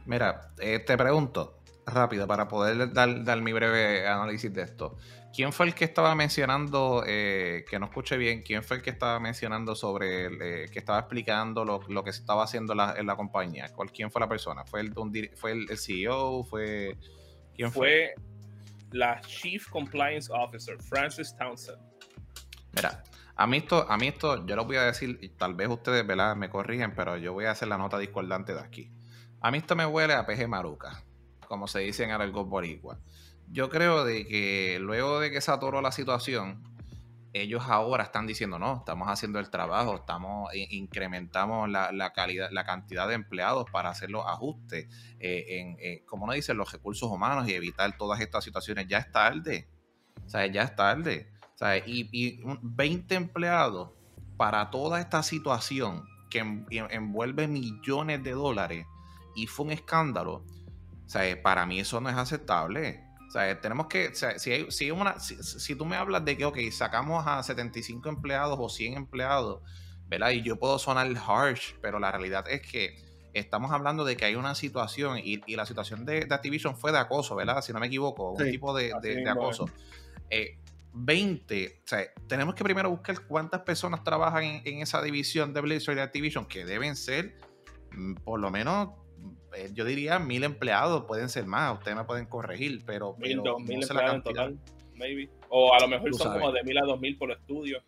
Mira, 0.07 0.53
eh, 0.59 0.79
te 0.81 0.97
pregunto 0.97 1.59
rápido 1.89 2.26
para 2.26 2.49
poder 2.49 2.93
dar, 2.93 3.41
mi 3.41 3.53
breve 3.53 4.07
análisis 4.07 4.53
de 4.53 4.62
esto. 4.62 4.97
¿Quién 5.35 5.53
fue 5.53 5.66
el 5.66 5.74
que 5.74 5.85
estaba 5.85 6.14
mencionando, 6.14 7.05
eh, 7.07 7.64
que 7.68 7.79
no 7.79 7.87
escuché 7.87 8.16
bien, 8.16 8.43
quién 8.43 8.62
fue 8.62 8.79
el 8.79 8.83
que 8.83 8.91
estaba 8.91 9.20
mencionando 9.20 9.74
sobre, 9.74 10.26
eh, 10.26 10.68
que 10.70 10.79
estaba 10.79 11.01
explicando 11.01 11.64
lo, 11.64 12.05
que 12.05 12.12
se 12.12 12.20
estaba 12.20 12.45
haciendo 12.45 12.72
en 12.72 13.07
la 13.07 13.16
compañía? 13.16 13.68
¿Cuál, 13.74 13.93
¿Quién 13.93 14.11
fue 14.11 14.20
la 14.20 14.29
persona? 14.29 14.64
¿Fue 14.64 14.81
el, 14.81 14.95
fue 15.37 15.53
el, 15.53 15.79
CEO? 15.79 16.45
¿Fue, 16.45 16.97
¿Quién 17.55 17.72
fue? 17.72 18.14
Fue 18.14 18.29
la 18.93 19.20
Chief 19.20 19.68
Compliance 19.68 20.31
Officer, 20.33 20.76
Francis 20.83 21.35
Townsend. 21.37 21.79
Mira, 22.72 23.03
a 23.37 23.47
mí 23.47 23.59
esto, 23.59 23.86
a 23.89 23.97
mí 23.97 24.09
esto, 24.09 24.47
yo 24.47 24.57
lo 24.57 24.65
voy 24.65 24.77
a 24.77 24.85
decir, 24.85 25.19
y 25.20 25.28
tal 25.28 25.55
vez 25.55 25.69
ustedes 25.69 26.07
¿verdad? 26.07 26.36
me 26.36 26.48
corrigen, 26.48 26.93
pero 26.94 27.16
yo 27.16 27.32
voy 27.32 27.44
a 27.44 27.52
hacer 27.52 27.69
la 27.69 27.78
nota 27.78 27.98
discordante 27.98 28.55
de 28.55 28.61
aquí. 28.61 28.90
A 29.40 29.51
mí 29.51 29.59
esto 29.59 29.77
me 29.77 29.86
huele 29.86 30.15
a 30.15 30.27
peje 30.27 30.47
maruca, 30.47 31.05
como 31.47 31.69
se 31.69 31.81
dice 31.81 32.05
en 32.05 32.10
algo 32.10 32.44
boricua. 32.44 32.98
Yo 33.51 33.70
creo 33.70 34.05
de 34.05 34.27
que 34.27 34.78
luego 34.81 35.20
de 35.20 35.31
que 35.31 35.40
se 35.40 35.51
atoró 35.51 35.81
la 35.81 35.93
situación, 35.93 36.62
ellos 37.32 37.65
ahora 37.66 38.05
están 38.05 38.27
diciendo, 38.27 38.59
no, 38.59 38.78
estamos 38.78 39.09
haciendo 39.09 39.39
el 39.39 39.51
trabajo, 39.51 39.97
estamos 39.97 40.51
incrementamos 40.55 41.69
la, 41.69 41.93
la 41.93 42.65
cantidad 42.65 43.09
de 43.09 43.15
empleados 43.15 43.70
para 43.70 43.90
hacer 43.90 44.10
los 44.10 44.27
ajustes, 44.27 44.89
eh, 45.20 45.44
en, 45.48 45.77
eh, 45.81 46.05
como 46.06 46.27
no 46.27 46.32
dicen, 46.32 46.56
los 46.56 46.73
recursos 46.73 47.10
humanos 47.10 47.48
y 47.48 47.55
evitar 47.55 47.97
todas 47.97 48.20
estas 48.20 48.44
situaciones. 48.44 48.86
Ya 48.89 48.98
es 48.98 49.12
tarde. 49.12 49.69
O 50.24 50.28
sea, 50.28 50.47
ya 50.47 50.62
es 50.62 50.74
tarde. 50.74 51.31
Y, 51.86 52.40
20 52.62 53.15
empleados 53.15 53.90
para 54.36 54.70
toda 54.70 55.01
esta 55.01 55.23
situación 55.23 56.05
que 56.31 56.40
envuelve 56.90 57.48
millones 57.48 58.23
de 58.23 58.32
dólares 58.32 58.86
y 59.39 59.47
fue 59.47 59.66
un 59.66 59.73
escándalo. 59.73 60.44
O 61.06 61.09
sea, 61.09 61.43
para 61.43 61.65
mí 61.65 61.81
eso 61.81 62.01
no 62.01 62.10
es 62.10 62.16
aceptable. 62.16 63.05
O 63.28 63.31
sea, 63.31 63.60
tenemos 63.60 63.86
que, 63.86 64.15
si, 64.15 64.51
hay, 64.51 64.70
si, 64.70 64.90
una, 64.90 65.20
si, 65.20 65.43
si, 65.43 65.74
tú 65.74 65.85
me 65.85 65.97
hablas 65.97 66.24
de 66.24 66.36
que, 66.36 66.44
ok, 66.44 66.59
sacamos 66.73 67.24
a 67.27 67.43
75 67.43 68.09
empleados 68.09 68.59
o 68.60 68.69
100 68.69 68.94
empleados, 68.94 69.62
¿verdad? 70.09 70.31
Y 70.31 70.43
yo 70.43 70.59
puedo 70.59 70.78
sonar 70.78 71.06
harsh, 71.16 71.74
pero 71.81 71.98
la 71.98 72.10
realidad 72.10 72.48
es 72.48 72.62
que 72.62 72.97
estamos 73.32 73.70
hablando 73.70 74.05
de 74.05 74.16
que 74.16 74.24
hay 74.24 74.35
una 74.35 74.55
situación 74.55 75.19
y, 75.19 75.40
y 75.47 75.56
la 75.56 75.66
situación 75.66 76.05
de, 76.05 76.24
de, 76.24 76.35
Activision 76.35 76.77
fue 76.77 76.90
de 76.90 76.98
acoso, 76.98 77.36
¿verdad? 77.36 77.62
Si 77.62 77.73
no 77.73 77.78
me 77.78 77.86
equivoco, 77.86 78.32
un 78.32 78.51
tipo 78.51 78.74
de, 78.74 78.93
de 79.01 79.28
acoso. 79.28 79.66
Eh, 80.31 80.59
20, 80.94 81.81
o 81.85 81.89
sea, 81.89 82.01
tenemos 82.27 82.55
que 82.55 82.65
primero 82.65 82.90
buscar 82.90 83.20
cuántas 83.27 83.60
personas 83.60 84.02
trabajan 84.02 84.43
en, 84.43 84.62
en 84.65 84.82
esa 84.82 85.01
división 85.02 85.52
de 85.55 85.60
Blizzard 85.60 85.93
y 85.93 85.97
de 85.97 86.02
Activision, 86.02 86.47
que 86.47 86.65
deben 86.65 86.97
ser 86.97 87.39
mm, 87.93 88.15
por 88.24 88.40
lo 88.40 88.51
menos 88.51 88.89
eh, 89.55 89.70
yo 89.73 89.85
diría 89.85 90.19
mil 90.19 90.45
empleados, 90.45 91.05
pueden 91.05 91.29
ser 91.29 91.47
más, 91.47 91.79
ustedes 91.79 91.97
me 91.97 92.05
pueden 92.05 92.27
corregir, 92.27 92.83
pero. 92.85 93.16
Mil, 93.19 93.43
dos 93.43 93.61
mil 93.62 93.83
empleados 93.83 94.15
en 94.15 94.23
total, 94.23 94.59
maybe. 94.95 95.31
O 95.49 95.75
a 95.75 95.81
lo 95.81 95.89
mejor 95.89 96.15
son 96.15 96.33
como 96.33 96.53
de 96.53 96.62
mil 96.65 96.79
a 96.79 96.83
dos 96.83 97.01
mil 97.01 97.16
por 97.16 97.33
estudio. 97.33 97.83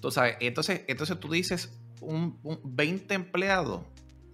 Tú 0.00 0.10
sabes, 0.10 0.36
entonces, 0.40 0.84
entonces 0.86 1.18
tú 1.18 1.28
dices 1.28 1.76
un, 2.00 2.38
un 2.44 2.60
20 2.64 3.14
empleados 3.14 3.82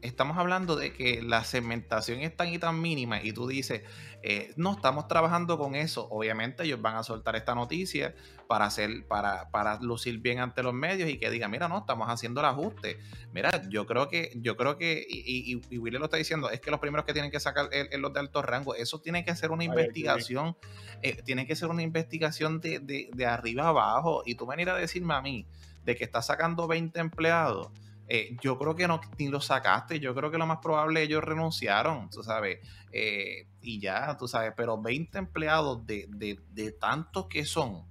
estamos 0.05 0.37
hablando 0.37 0.77
de 0.77 0.93
que 0.93 1.23
la 1.23 1.45
segmentación 1.45 2.21
es 2.21 2.37
tan 2.37 2.49
y 2.49 2.59
tan 2.59 2.81
mínima 2.81 3.23
y 3.23 3.33
tú 3.33 3.47
dices, 3.47 3.83
eh, 4.23 4.53
no, 4.57 4.73
estamos 4.73 5.09
trabajando 5.09 5.59
con 5.59 5.75
eso. 5.75 6.07
Obviamente 6.11 6.65
ellos 6.65 6.81
van 6.81 6.97
a 6.97 7.03
soltar 7.03 7.37
esta 7.37 7.55
noticia 7.55 8.15
para 8.47 8.67
hacer, 8.67 9.07
para, 9.07 9.51
para 9.51 9.81
lucir 9.81 10.19
bien 10.19 10.41
ante 10.41 10.63
los 10.63 10.75
medios 10.75 11.09
y 11.09 11.19
que 11.19 11.31
digan, 11.31 11.51
mira, 11.51 11.69
no, 11.69 11.79
estamos 11.79 12.09
haciendo 12.09 12.41
el 12.41 12.47
ajuste. 12.47 12.99
Mira, 13.33 13.67
yo 13.69 13.87
creo 13.87 14.09
que, 14.09 14.33
yo 14.37 14.57
creo 14.57 14.77
que, 14.77 15.05
y, 15.09 15.61
y, 15.71 15.79
Willy 15.79 15.99
lo 15.99 16.05
está 16.05 16.19
diciendo, 16.19 16.51
es 16.51 16.61
que 16.61 16.71
los 16.71 16.81
primeros 16.81 17.07
que 17.07 17.15
tienen 17.15 17.31
que 17.31 17.41
sacar 17.41 17.69
es 17.73 17.99
los 17.99 18.13
de 18.13 18.21
alto 18.21 18.43
rango, 18.43 18.75
eso 18.75 19.01
tiene 19.01 19.25
que 19.25 19.35
ser 19.35 19.51
una 19.51 19.65
investigación, 19.65 20.57
eh, 21.03 21.23
tiene 21.25 21.47
que 21.47 21.57
ser 21.57 21.71
una 21.71 21.83
investigación 21.83 22.61
de, 22.61 22.79
de, 22.79 23.09
de 23.13 23.27
arriba 23.27 23.69
abajo. 23.69 24.23
Y 24.27 24.35
tú 24.35 24.47
venir 24.47 24.69
a 24.69 24.77
decirme 24.77 25.15
a 25.15 25.23
mí 25.23 25.47
de 25.85 25.97
que 25.97 26.05
estás 26.05 26.27
sacando 26.27 26.67
20 26.67 26.99
empleados 27.01 27.71
eh, 28.07 28.37
yo 28.43 28.59
creo 28.59 28.75
que 28.75 28.87
no 28.87 29.01
ni 29.19 29.29
lo 29.29 29.41
sacaste, 29.41 29.99
yo 29.99 30.15
creo 30.15 30.31
que 30.31 30.37
lo 30.37 30.47
más 30.47 30.59
probable 30.59 31.03
ellos 31.03 31.25
renunciaron, 31.25 32.11
tú 32.11 32.23
sabes, 32.23 32.59
eh, 32.93 33.47
y 33.63 33.81
ya, 33.81 34.17
tú 34.19 34.29
sabes, 34.29 34.53
pero 34.57 34.81
20 34.81 35.17
empleados 35.19 35.87
de, 35.87 36.07
de, 36.11 36.39
de, 36.51 36.73
tantos 36.73 37.29
que 37.29 37.47
son, 37.47 37.87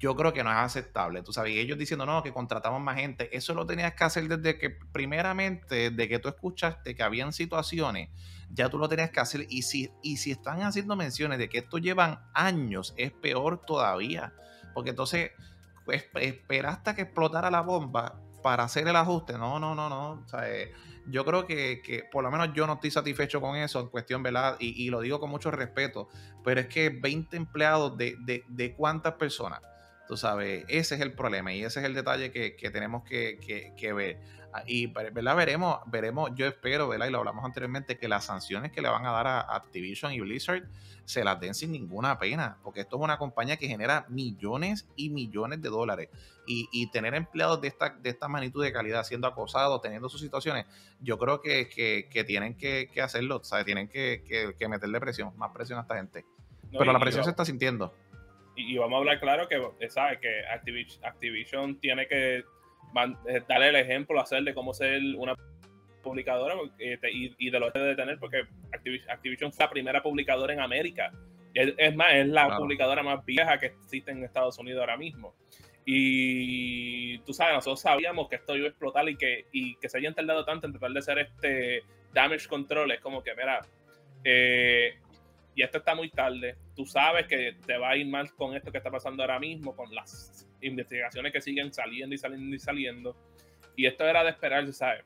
yo 0.00 0.16
creo 0.16 0.32
que 0.32 0.42
no 0.42 0.50
es 0.50 0.56
aceptable, 0.56 1.22
tú 1.22 1.32
sabes, 1.32 1.52
y 1.52 1.60
ellos 1.60 1.78
diciendo, 1.78 2.04
no, 2.04 2.20
que 2.24 2.32
contratamos 2.32 2.80
más 2.80 2.96
gente, 2.96 3.34
eso 3.36 3.54
lo 3.54 3.64
tenías 3.64 3.94
que 3.94 4.02
hacer 4.02 4.26
desde 4.26 4.58
que, 4.58 4.70
primeramente, 4.70 5.90
desde 5.90 6.08
que 6.08 6.18
tú 6.18 6.28
escuchaste 6.28 6.96
que 6.96 7.02
habían 7.04 7.32
situaciones, 7.32 8.10
ya 8.50 8.68
tú 8.68 8.78
lo 8.78 8.88
tenías 8.88 9.10
que 9.10 9.20
hacer, 9.20 9.46
y 9.48 9.62
si, 9.62 9.92
y 10.02 10.16
si 10.16 10.32
están 10.32 10.62
haciendo 10.62 10.96
menciones 10.96 11.38
de 11.38 11.48
que 11.48 11.58
esto 11.58 11.78
llevan 11.78 12.18
años, 12.34 12.92
es 12.96 13.12
peor 13.12 13.60
todavía, 13.64 14.34
porque 14.74 14.90
entonces, 14.90 15.30
pues, 15.84 16.06
espera 16.20 16.70
hasta 16.70 16.96
que 16.96 17.02
explotara 17.02 17.52
la 17.52 17.60
bomba 17.60 18.23
para 18.44 18.64
hacer 18.64 18.86
el 18.86 18.94
ajuste. 18.94 19.38
No, 19.38 19.58
no, 19.58 19.74
no, 19.74 19.88
no. 19.88 20.22
O 20.22 20.28
sea, 20.28 20.52
eh, 20.52 20.70
yo 21.06 21.24
creo 21.24 21.46
que, 21.46 21.80
que, 21.80 22.04
por 22.12 22.22
lo 22.22 22.30
menos 22.30 22.50
yo 22.52 22.66
no 22.66 22.74
estoy 22.74 22.90
satisfecho 22.90 23.40
con 23.40 23.56
eso 23.56 23.80
en 23.80 23.88
cuestión, 23.88 24.22
¿verdad? 24.22 24.56
Y, 24.60 24.84
y 24.84 24.90
lo 24.90 25.00
digo 25.00 25.18
con 25.18 25.30
mucho 25.30 25.50
respeto, 25.50 26.10
pero 26.44 26.60
es 26.60 26.66
que 26.66 26.90
20 26.90 27.38
empleados 27.38 27.96
de, 27.96 28.16
de, 28.20 28.44
de, 28.48 28.74
cuántas 28.74 29.14
personas, 29.14 29.62
tú 30.06 30.18
sabes, 30.18 30.66
ese 30.68 30.96
es 30.96 31.00
el 31.00 31.14
problema 31.14 31.54
y 31.54 31.64
ese 31.64 31.80
es 31.80 31.86
el 31.86 31.94
detalle 31.94 32.30
que, 32.30 32.54
que 32.54 32.70
tenemos 32.70 33.02
que, 33.04 33.38
que, 33.78 33.92
ver. 33.94 34.20
Ah, 34.56 34.62
y, 34.68 34.86
¿verdad? 34.86 35.34
Veremos, 35.34 35.80
veremos, 35.86 36.30
yo 36.36 36.46
espero, 36.46 36.86
¿verdad? 36.86 37.08
Y 37.08 37.10
lo 37.10 37.18
hablamos 37.18 37.44
anteriormente, 37.44 37.98
que 37.98 38.06
las 38.06 38.26
sanciones 38.26 38.70
que 38.70 38.80
le 38.80 38.88
van 38.88 39.04
a 39.04 39.10
dar 39.10 39.26
a 39.26 39.40
Activision 39.40 40.12
y 40.12 40.20
Blizzard 40.20 40.62
se 41.04 41.24
las 41.24 41.40
den 41.40 41.54
sin 41.54 41.72
ninguna 41.72 42.20
pena, 42.20 42.58
porque 42.62 42.82
esto 42.82 42.94
es 42.94 43.02
una 43.02 43.18
compañía 43.18 43.56
que 43.56 43.66
genera 43.66 44.06
millones 44.08 44.88
y 44.94 45.10
millones 45.10 45.60
de 45.60 45.70
dólares. 45.70 46.08
Y, 46.46 46.68
y 46.70 46.88
tener 46.92 47.16
empleados 47.16 47.60
de 47.62 47.66
esta, 47.66 47.90
de 48.00 48.10
esta 48.10 48.28
magnitud 48.28 48.62
de 48.62 48.72
calidad 48.72 49.02
siendo 49.02 49.26
acosados, 49.26 49.82
teniendo 49.82 50.08
sus 50.08 50.20
situaciones, 50.20 50.66
yo 51.00 51.18
creo 51.18 51.40
que, 51.40 51.68
que, 51.68 52.08
que 52.08 52.22
tienen 52.22 52.56
que, 52.56 52.88
que, 52.94 53.02
hacerlo, 53.02 53.42
¿sabes? 53.42 53.64
Tienen 53.64 53.88
que, 53.88 54.54
meterle 54.68 55.00
presión, 55.00 55.36
más 55.36 55.50
presión 55.50 55.80
a 55.80 55.82
esta 55.82 55.96
gente. 55.96 56.24
No, 56.70 56.78
Pero 56.78 56.92
la 56.92 57.00
presión 57.00 57.24
se 57.24 57.30
está 57.30 57.44
sintiendo. 57.44 57.92
Y, 58.54 58.72
y, 58.72 58.78
vamos 58.78 58.94
a 58.94 58.98
hablar 58.98 59.18
claro 59.18 59.48
que, 59.48 59.90
¿sabes? 59.90 60.20
Que 60.20 60.46
Activision, 60.46 61.04
Activision 61.04 61.80
tiene 61.80 62.06
que 62.06 62.44
eh, 63.28 63.42
darle 63.48 63.68
el 63.68 63.76
ejemplo, 63.76 64.20
hacer 64.20 64.42
de 64.42 64.54
cómo 64.54 64.74
ser 64.74 65.00
una 65.16 65.34
publicadora 66.02 66.54
eh, 66.78 66.98
y, 67.12 67.34
y, 67.38 67.50
de 67.50 67.58
lo 67.58 67.72
que 67.72 67.78
de 67.78 67.96
tener, 67.96 68.18
porque 68.18 68.42
Activision 69.08 69.52
fue 69.52 69.64
la 69.64 69.70
primera 69.70 70.02
publicadora 70.02 70.52
en 70.52 70.60
América. 70.60 71.12
Es, 71.54 71.72
es 71.76 71.94
más, 71.94 72.14
es 72.14 72.26
la 72.28 72.46
claro. 72.46 72.62
publicadora 72.62 73.02
más 73.02 73.24
vieja 73.24 73.58
que 73.58 73.66
existe 73.66 74.10
en 74.10 74.24
Estados 74.24 74.58
Unidos 74.58 74.80
ahora 74.80 74.96
mismo. 74.96 75.34
Y 75.86 77.18
tú 77.20 77.34
sabes, 77.34 77.54
nosotros 77.54 77.80
sabíamos 77.80 78.28
que 78.28 78.36
esto 78.36 78.56
iba 78.56 78.66
a 78.66 78.70
explotar 78.70 79.08
y 79.08 79.16
que, 79.16 79.46
y 79.52 79.76
que 79.76 79.88
se 79.88 79.98
hayan 79.98 80.14
tardado 80.14 80.44
tanto 80.44 80.66
en 80.66 80.72
tratar 80.72 80.92
de 80.92 80.98
hacer 80.98 81.18
este 81.18 81.82
damage 82.12 82.48
control. 82.48 82.92
Es 82.92 83.00
como 83.00 83.22
que, 83.22 83.34
mira, 83.34 83.60
eh, 84.24 84.94
y 85.54 85.62
esto 85.62 85.78
está 85.78 85.94
muy 85.94 86.10
tarde. 86.10 86.56
Tú 86.74 86.86
sabes 86.86 87.26
que 87.26 87.56
te 87.66 87.76
va 87.76 87.90
a 87.90 87.96
ir 87.96 88.06
mal 88.06 88.32
con 88.34 88.56
esto 88.56 88.72
que 88.72 88.78
está 88.78 88.90
pasando 88.90 89.22
ahora 89.22 89.38
mismo, 89.38 89.76
con 89.76 89.94
las 89.94 90.43
investigaciones 90.66 91.32
que 91.32 91.40
siguen 91.40 91.72
saliendo 91.72 92.14
y 92.14 92.18
saliendo 92.18 92.56
y 92.56 92.58
saliendo. 92.58 93.16
Y 93.76 93.86
esto 93.86 94.06
era 94.06 94.22
de 94.22 94.30
esperarse, 94.30 94.72
¿sabes? 94.72 95.04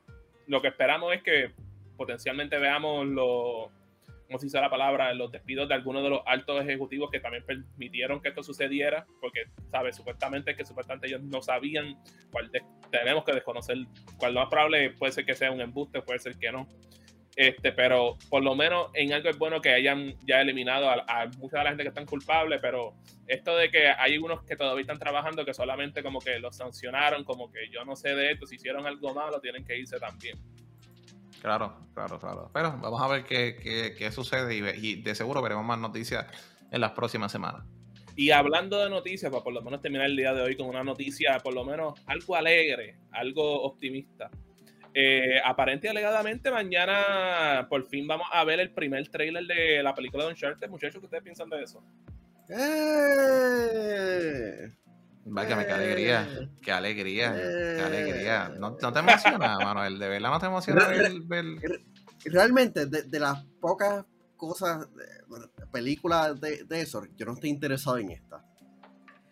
lo 0.49 0.61
que 0.61 0.69
esperamos 0.69 1.13
es 1.13 1.21
que 1.21 1.51
potencialmente 1.95 2.57
veamos 2.57 3.05
los, 3.05 3.71
¿cómo 4.25 4.39
se 4.39 4.47
dice 4.47 4.59
la 4.59 4.69
palabra? 4.69 5.13
Los 5.13 5.31
despidos 5.31 5.69
de 5.69 5.75
algunos 5.75 6.01
de 6.01 6.09
los 6.09 6.21
altos 6.25 6.61
ejecutivos 6.63 7.11
que 7.11 7.19
también 7.19 7.45
permitieron 7.45 8.19
que 8.19 8.29
esto 8.29 8.41
sucediera, 8.41 9.05
porque, 9.21 9.43
¿sabes? 9.69 9.95
Supuestamente 9.95 10.55
que 10.55 10.65
supuestamente 10.65 11.07
ellos 11.07 11.21
no 11.21 11.43
sabían 11.43 12.01
cuál 12.31 12.49
de, 12.49 12.63
tenemos 12.91 13.23
que 13.25 13.33
desconocer 13.33 13.77
cuál 14.17 14.33
lo 14.33 14.39
más 14.39 14.49
probable 14.49 14.89
puede 14.89 15.11
ser 15.11 15.23
que 15.23 15.35
sea 15.35 15.51
un 15.51 15.61
embuste, 15.61 16.01
puede 16.01 16.17
ser 16.17 16.35
que 16.35 16.51
no. 16.51 16.67
Este, 17.39 17.71
pero 17.71 18.17
por 18.27 18.43
lo 18.43 18.53
menos 18.53 18.89
en 18.93 19.13
algo 19.13 19.29
es 19.29 19.37
bueno 19.37 19.61
que 19.61 19.69
hayan 19.69 20.13
ya 20.27 20.41
eliminado 20.41 20.89
a, 20.89 21.05
a, 21.07 21.27
mucha 21.37 21.59
de 21.59 21.63
la 21.63 21.69
gente 21.69 21.83
que 21.83 21.87
están 21.87 22.05
culpables, 22.05 22.59
pero 22.61 22.95
esto 23.27 23.55
de 23.55 23.71
que 23.71 23.87
hay 23.87 24.17
unos 24.17 24.43
que 24.43 24.57
todavía 24.57 24.81
están 24.81 24.99
trabajando 24.99 25.45
que 25.45 25.53
solamente 25.53 26.03
como 26.03 26.19
que 26.19 26.37
los 26.39 26.57
sancionaron, 26.57 27.23
como 27.23 27.49
que 27.49 27.69
yo 27.71 27.85
no 27.85 27.95
sé 27.95 28.13
de 28.13 28.33
esto, 28.33 28.45
si 28.45 28.55
hicieron 28.55 28.85
algo 28.85 29.13
malo 29.13 29.39
tienen 29.39 29.63
que 29.63 29.79
irse 29.79 29.97
también. 30.01 30.37
Claro, 31.41 31.77
claro, 31.93 32.19
claro. 32.19 32.51
Pero 32.53 32.77
vamos 32.77 33.01
a 33.01 33.07
ver 33.07 33.23
qué, 33.23 33.55
qué, 33.55 33.95
qué 33.97 34.11
sucede 34.11 34.57
y, 34.57 34.85
y, 34.85 35.01
de 35.01 35.15
seguro 35.15 35.41
veremos 35.41 35.63
más 35.63 35.79
noticias 35.79 36.25
en 36.69 36.81
las 36.81 36.91
próximas 36.91 37.31
semanas. 37.31 37.63
Y 38.17 38.31
hablando 38.31 38.83
de 38.83 38.89
noticias, 38.89 39.31
para 39.31 39.45
por 39.45 39.53
lo 39.53 39.61
menos 39.61 39.81
terminar 39.81 40.07
el 40.07 40.17
día 40.17 40.33
de 40.33 40.41
hoy 40.41 40.57
con 40.57 40.67
una 40.67 40.83
noticia 40.83 41.37
por 41.39 41.53
lo 41.53 41.63
menos 41.63 41.97
algo 42.05 42.35
alegre, 42.35 42.97
algo 43.11 43.61
optimista. 43.61 44.29
Eh, 44.93 45.39
aparente 45.45 45.87
y 45.87 45.89
alegadamente 45.89 46.49
mañana 46.49 47.67
por 47.69 47.87
fin 47.87 48.07
vamos 48.07 48.27
a 48.31 48.43
ver 48.43 48.59
el 48.59 48.71
primer 48.71 49.07
trailer 49.09 49.45
de 49.45 49.83
la 49.83 49.93
película 49.93 50.23
de 50.25 50.31
Uncharted. 50.31 50.67
Muchachos, 50.69 50.99
¿qué 50.99 51.05
ustedes 51.05 51.23
piensan 51.23 51.49
de 51.49 51.63
eso? 51.63 51.83
¡Eh! 52.49 53.79
Válgame, 55.25 55.65
qué 55.67 55.71
alegría, 55.71 56.27
qué 56.61 56.71
alegría, 56.71 57.35
eh, 57.35 57.75
qué 57.77 57.83
alegría. 57.83 58.49
¿No, 58.57 58.77
no 58.81 58.93
te 58.93 58.99
emociona, 58.99 59.59
Manuel? 59.59 59.99
¿De 59.99 60.09
verdad 60.09 60.31
no 60.31 60.39
te 60.39 60.47
emociona 60.47 60.87
ver, 60.87 61.21
ver... 61.21 61.45
Realmente, 62.25 62.87
de, 62.87 63.03
de, 63.03 63.19
las 63.19 63.43
pocas 63.61 64.05
cosas, 64.35 64.87
películas 65.71 66.41
de, 66.41 66.63
de, 66.63 66.81
eso, 66.81 67.03
yo 67.15 67.27
no 67.27 67.33
estoy 67.33 67.51
interesado 67.51 67.99
en 67.99 68.09
esta. 68.11 68.43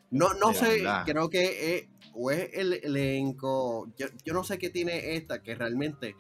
No, 0.10 0.34
no 0.36 0.54
sé, 0.54 0.78
verdad. 0.78 1.04
creo 1.06 1.30
que 1.30 1.78
es, 1.78 1.90
o 2.14 2.32
es 2.32 2.50
el 2.54 2.74
elenco, 2.74 3.92
yo, 3.98 4.08
yo 4.24 4.34
no 4.34 4.44
sé 4.44 4.58
qué 4.58 4.70
tiene 4.70 5.16
esta 5.16 5.42
que 5.42 5.54
realmente 5.56 6.16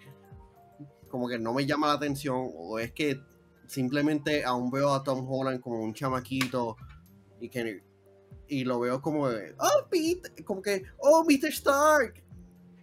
como 1.09 1.27
que 1.27 1.39
no 1.39 1.53
me 1.53 1.65
llama 1.65 1.87
la 1.87 1.93
atención, 1.93 2.51
o 2.53 2.79
es 2.79 2.91
que 2.91 3.19
simplemente 3.67 4.43
aún 4.43 4.71
veo 4.71 4.93
a 4.93 5.03
Tom 5.03 5.25
Holland 5.29 5.59
como 5.59 5.81
un 5.81 5.93
chamaquito 5.93 6.77
y 7.39 7.49
que 7.49 7.83
y 8.49 8.63
lo 8.63 8.79
veo 8.79 9.01
como 9.01 9.29
de, 9.29 9.53
oh 9.59 9.87
Pete, 9.89 10.43
como 10.43 10.61
que 10.61 10.83
oh 10.99 11.25
Mr. 11.25 11.49
Stark 11.49 12.23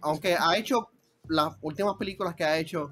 aunque 0.01 0.35
ha 0.39 0.55
hecho 0.57 0.89
las 1.27 1.55
últimas 1.61 1.95
películas 1.97 2.35
que 2.35 2.43
ha 2.43 2.57
hecho 2.57 2.91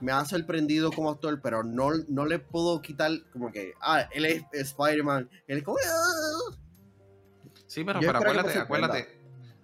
me 0.00 0.12
ha 0.12 0.24
sorprendido 0.24 0.90
como 0.90 1.10
actor 1.10 1.40
pero 1.42 1.62
no, 1.62 1.90
no 2.08 2.24
le 2.24 2.38
puedo 2.38 2.80
quitar 2.80 3.10
como 3.32 3.52
que 3.52 3.74
ah 3.82 4.08
él 4.12 4.24
es 4.24 4.44
Spider-Man 4.52 5.28
él 5.46 5.58
es 5.58 5.64
como 5.64 5.76
ah". 5.76 6.25
Sí 7.76 7.84
pero, 7.84 8.00
pero 8.00 8.18
acuérdate 8.18 8.58
acuérdate 8.58 9.08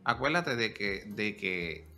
acuérdate 0.05 0.56
de 0.56 0.74
que 0.74 1.05
de 1.06 1.34
que 1.34 1.89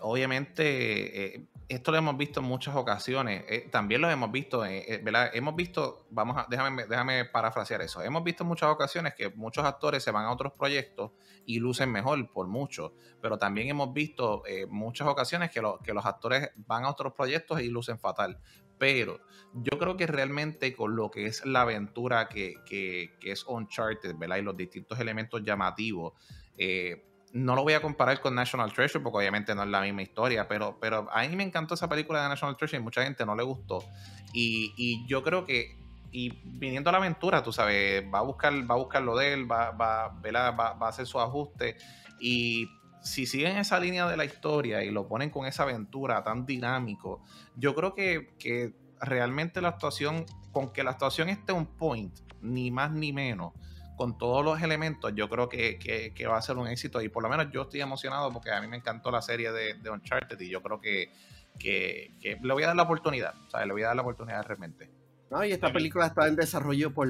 obviamente 0.00 1.36
eh, 1.36 1.46
esto 1.68 1.90
lo 1.90 1.98
hemos 1.98 2.16
visto 2.16 2.40
en 2.40 2.46
muchas 2.46 2.76
ocasiones. 2.76 3.44
Eh, 3.48 3.68
también 3.70 4.00
lo 4.00 4.10
hemos 4.10 4.30
visto, 4.30 4.64
eh, 4.64 4.84
eh, 4.86 5.00
¿verdad? 5.02 5.30
Hemos 5.34 5.56
visto, 5.56 6.06
vamos 6.10 6.36
a, 6.36 6.46
déjame, 6.48 6.86
déjame 6.86 7.24
parafrasear 7.24 7.82
eso. 7.82 8.02
Hemos 8.02 8.22
visto 8.22 8.44
en 8.44 8.48
muchas 8.48 8.70
ocasiones 8.70 9.14
que 9.14 9.30
muchos 9.30 9.64
actores 9.64 10.02
se 10.02 10.10
van 10.10 10.26
a 10.26 10.32
otros 10.32 10.52
proyectos 10.52 11.12
y 11.44 11.58
lucen 11.58 11.90
mejor 11.90 12.30
por 12.30 12.46
mucho. 12.46 12.94
Pero 13.20 13.38
también 13.38 13.68
hemos 13.68 13.92
visto 13.92 14.42
muchas 14.68 15.08
ocasiones 15.08 15.50
que, 15.50 15.60
lo, 15.60 15.78
que 15.80 15.92
los 15.92 16.06
actores 16.06 16.50
van 16.56 16.84
a 16.84 16.90
otros 16.90 17.14
proyectos 17.14 17.60
y 17.60 17.68
lucen 17.68 17.98
fatal. 17.98 18.38
Pero 18.78 19.20
yo 19.54 19.78
creo 19.78 19.96
que 19.96 20.06
realmente 20.06 20.74
con 20.74 20.96
lo 20.96 21.10
que 21.10 21.26
es 21.26 21.44
la 21.46 21.62
aventura 21.62 22.28
que, 22.28 22.54
que, 22.66 23.16
que 23.20 23.32
es 23.32 23.44
Uncharted, 23.46 24.16
¿verdad? 24.16 24.36
Y 24.36 24.42
los 24.42 24.56
distintos 24.56 24.98
elementos 25.00 25.42
llamativos, 25.42 26.12
eh, 26.58 27.04
no 27.32 27.54
lo 27.54 27.62
voy 27.62 27.74
a 27.74 27.82
comparar 27.82 28.20
con 28.20 28.34
National 28.34 28.72
Treasure 28.72 29.02
porque 29.02 29.18
obviamente 29.18 29.54
no 29.54 29.62
es 29.62 29.68
la 29.68 29.80
misma 29.80 30.02
historia, 30.02 30.48
pero, 30.48 30.78
pero 30.80 31.08
a 31.10 31.26
mí 31.26 31.36
me 31.36 31.42
encantó 31.42 31.74
esa 31.74 31.88
película 31.88 32.22
de 32.22 32.28
National 32.28 32.56
Treasure 32.56 32.80
y 32.80 32.82
mucha 32.82 33.02
gente 33.02 33.26
no 33.26 33.34
le 33.34 33.42
gustó. 33.42 33.84
Y, 34.32 34.72
y 34.76 35.06
yo 35.06 35.22
creo 35.22 35.44
que, 35.44 35.78
y 36.12 36.30
viniendo 36.44 36.90
a 36.90 36.92
la 36.92 36.98
aventura, 36.98 37.42
tú 37.42 37.52
sabes, 37.52 38.04
va 38.12 38.20
a 38.20 38.22
buscar, 38.22 38.52
va 38.52 38.74
a 38.74 38.78
buscar 38.78 39.02
lo 39.02 39.16
de 39.16 39.34
él, 39.34 39.50
va, 39.50 39.70
va, 39.72 40.08
va, 40.08 40.72
va 40.72 40.86
a 40.86 40.88
hacer 40.88 41.06
su 41.06 41.20
ajuste 41.20 41.76
y 42.20 42.68
si 43.06 43.24
siguen 43.24 43.56
esa 43.56 43.78
línea 43.78 44.08
de 44.08 44.16
la 44.16 44.24
historia 44.24 44.82
y 44.82 44.90
lo 44.90 45.06
ponen 45.06 45.30
con 45.30 45.46
esa 45.46 45.62
aventura 45.62 46.22
tan 46.24 46.44
dinámico, 46.44 47.22
yo 47.54 47.74
creo 47.74 47.94
que, 47.94 48.34
que 48.38 48.74
realmente 49.00 49.60
la 49.60 49.68
actuación, 49.68 50.26
con 50.50 50.72
que 50.72 50.82
la 50.82 50.90
actuación 50.90 51.28
esté 51.28 51.52
un 51.52 51.66
point, 51.66 52.18
ni 52.42 52.70
más 52.72 52.90
ni 52.90 53.12
menos, 53.12 53.52
con 53.96 54.18
todos 54.18 54.44
los 54.44 54.60
elementos, 54.60 55.12
yo 55.14 55.28
creo 55.28 55.48
que, 55.48 55.78
que, 55.78 56.26
va 56.26 56.36
a 56.36 56.42
ser 56.42 56.56
un 56.58 56.66
éxito. 56.66 57.00
Y 57.00 57.08
por 57.08 57.22
lo 57.22 57.28
menos 57.28 57.46
yo 57.52 57.62
estoy 57.62 57.80
emocionado 57.80 58.32
porque 58.32 58.50
a 58.50 58.60
mí 58.60 58.66
me 58.66 58.76
encantó 58.76 59.10
la 59.10 59.22
serie 59.22 59.52
de, 59.52 59.74
de 59.74 59.90
Uncharted 59.90 60.38
y 60.40 60.50
yo 60.50 60.60
creo 60.62 60.80
que, 60.80 61.12
que, 61.58 62.38
le 62.42 62.52
voy 62.52 62.64
a 62.64 62.66
dar 62.66 62.76
la 62.76 62.82
oportunidad. 62.82 63.34
O 63.54 63.64
le 63.64 63.72
voy 63.72 63.82
a 63.84 63.86
dar 63.86 63.96
la 63.96 64.02
oportunidad 64.02 64.42
realmente. 64.44 64.90
No, 65.30 65.44
y 65.44 65.52
esta 65.52 65.72
película 65.72 66.06
está 66.06 66.26
en 66.26 66.36
desarrollo 66.36 66.92
por 66.92 67.08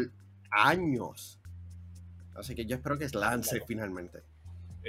años. 0.51 1.41
Así 2.37 2.55
que 2.55 2.67
yo 2.67 2.77
espero 2.77 2.99
que 2.99 3.09
lance 3.09 3.63
finalmente. 3.67 4.36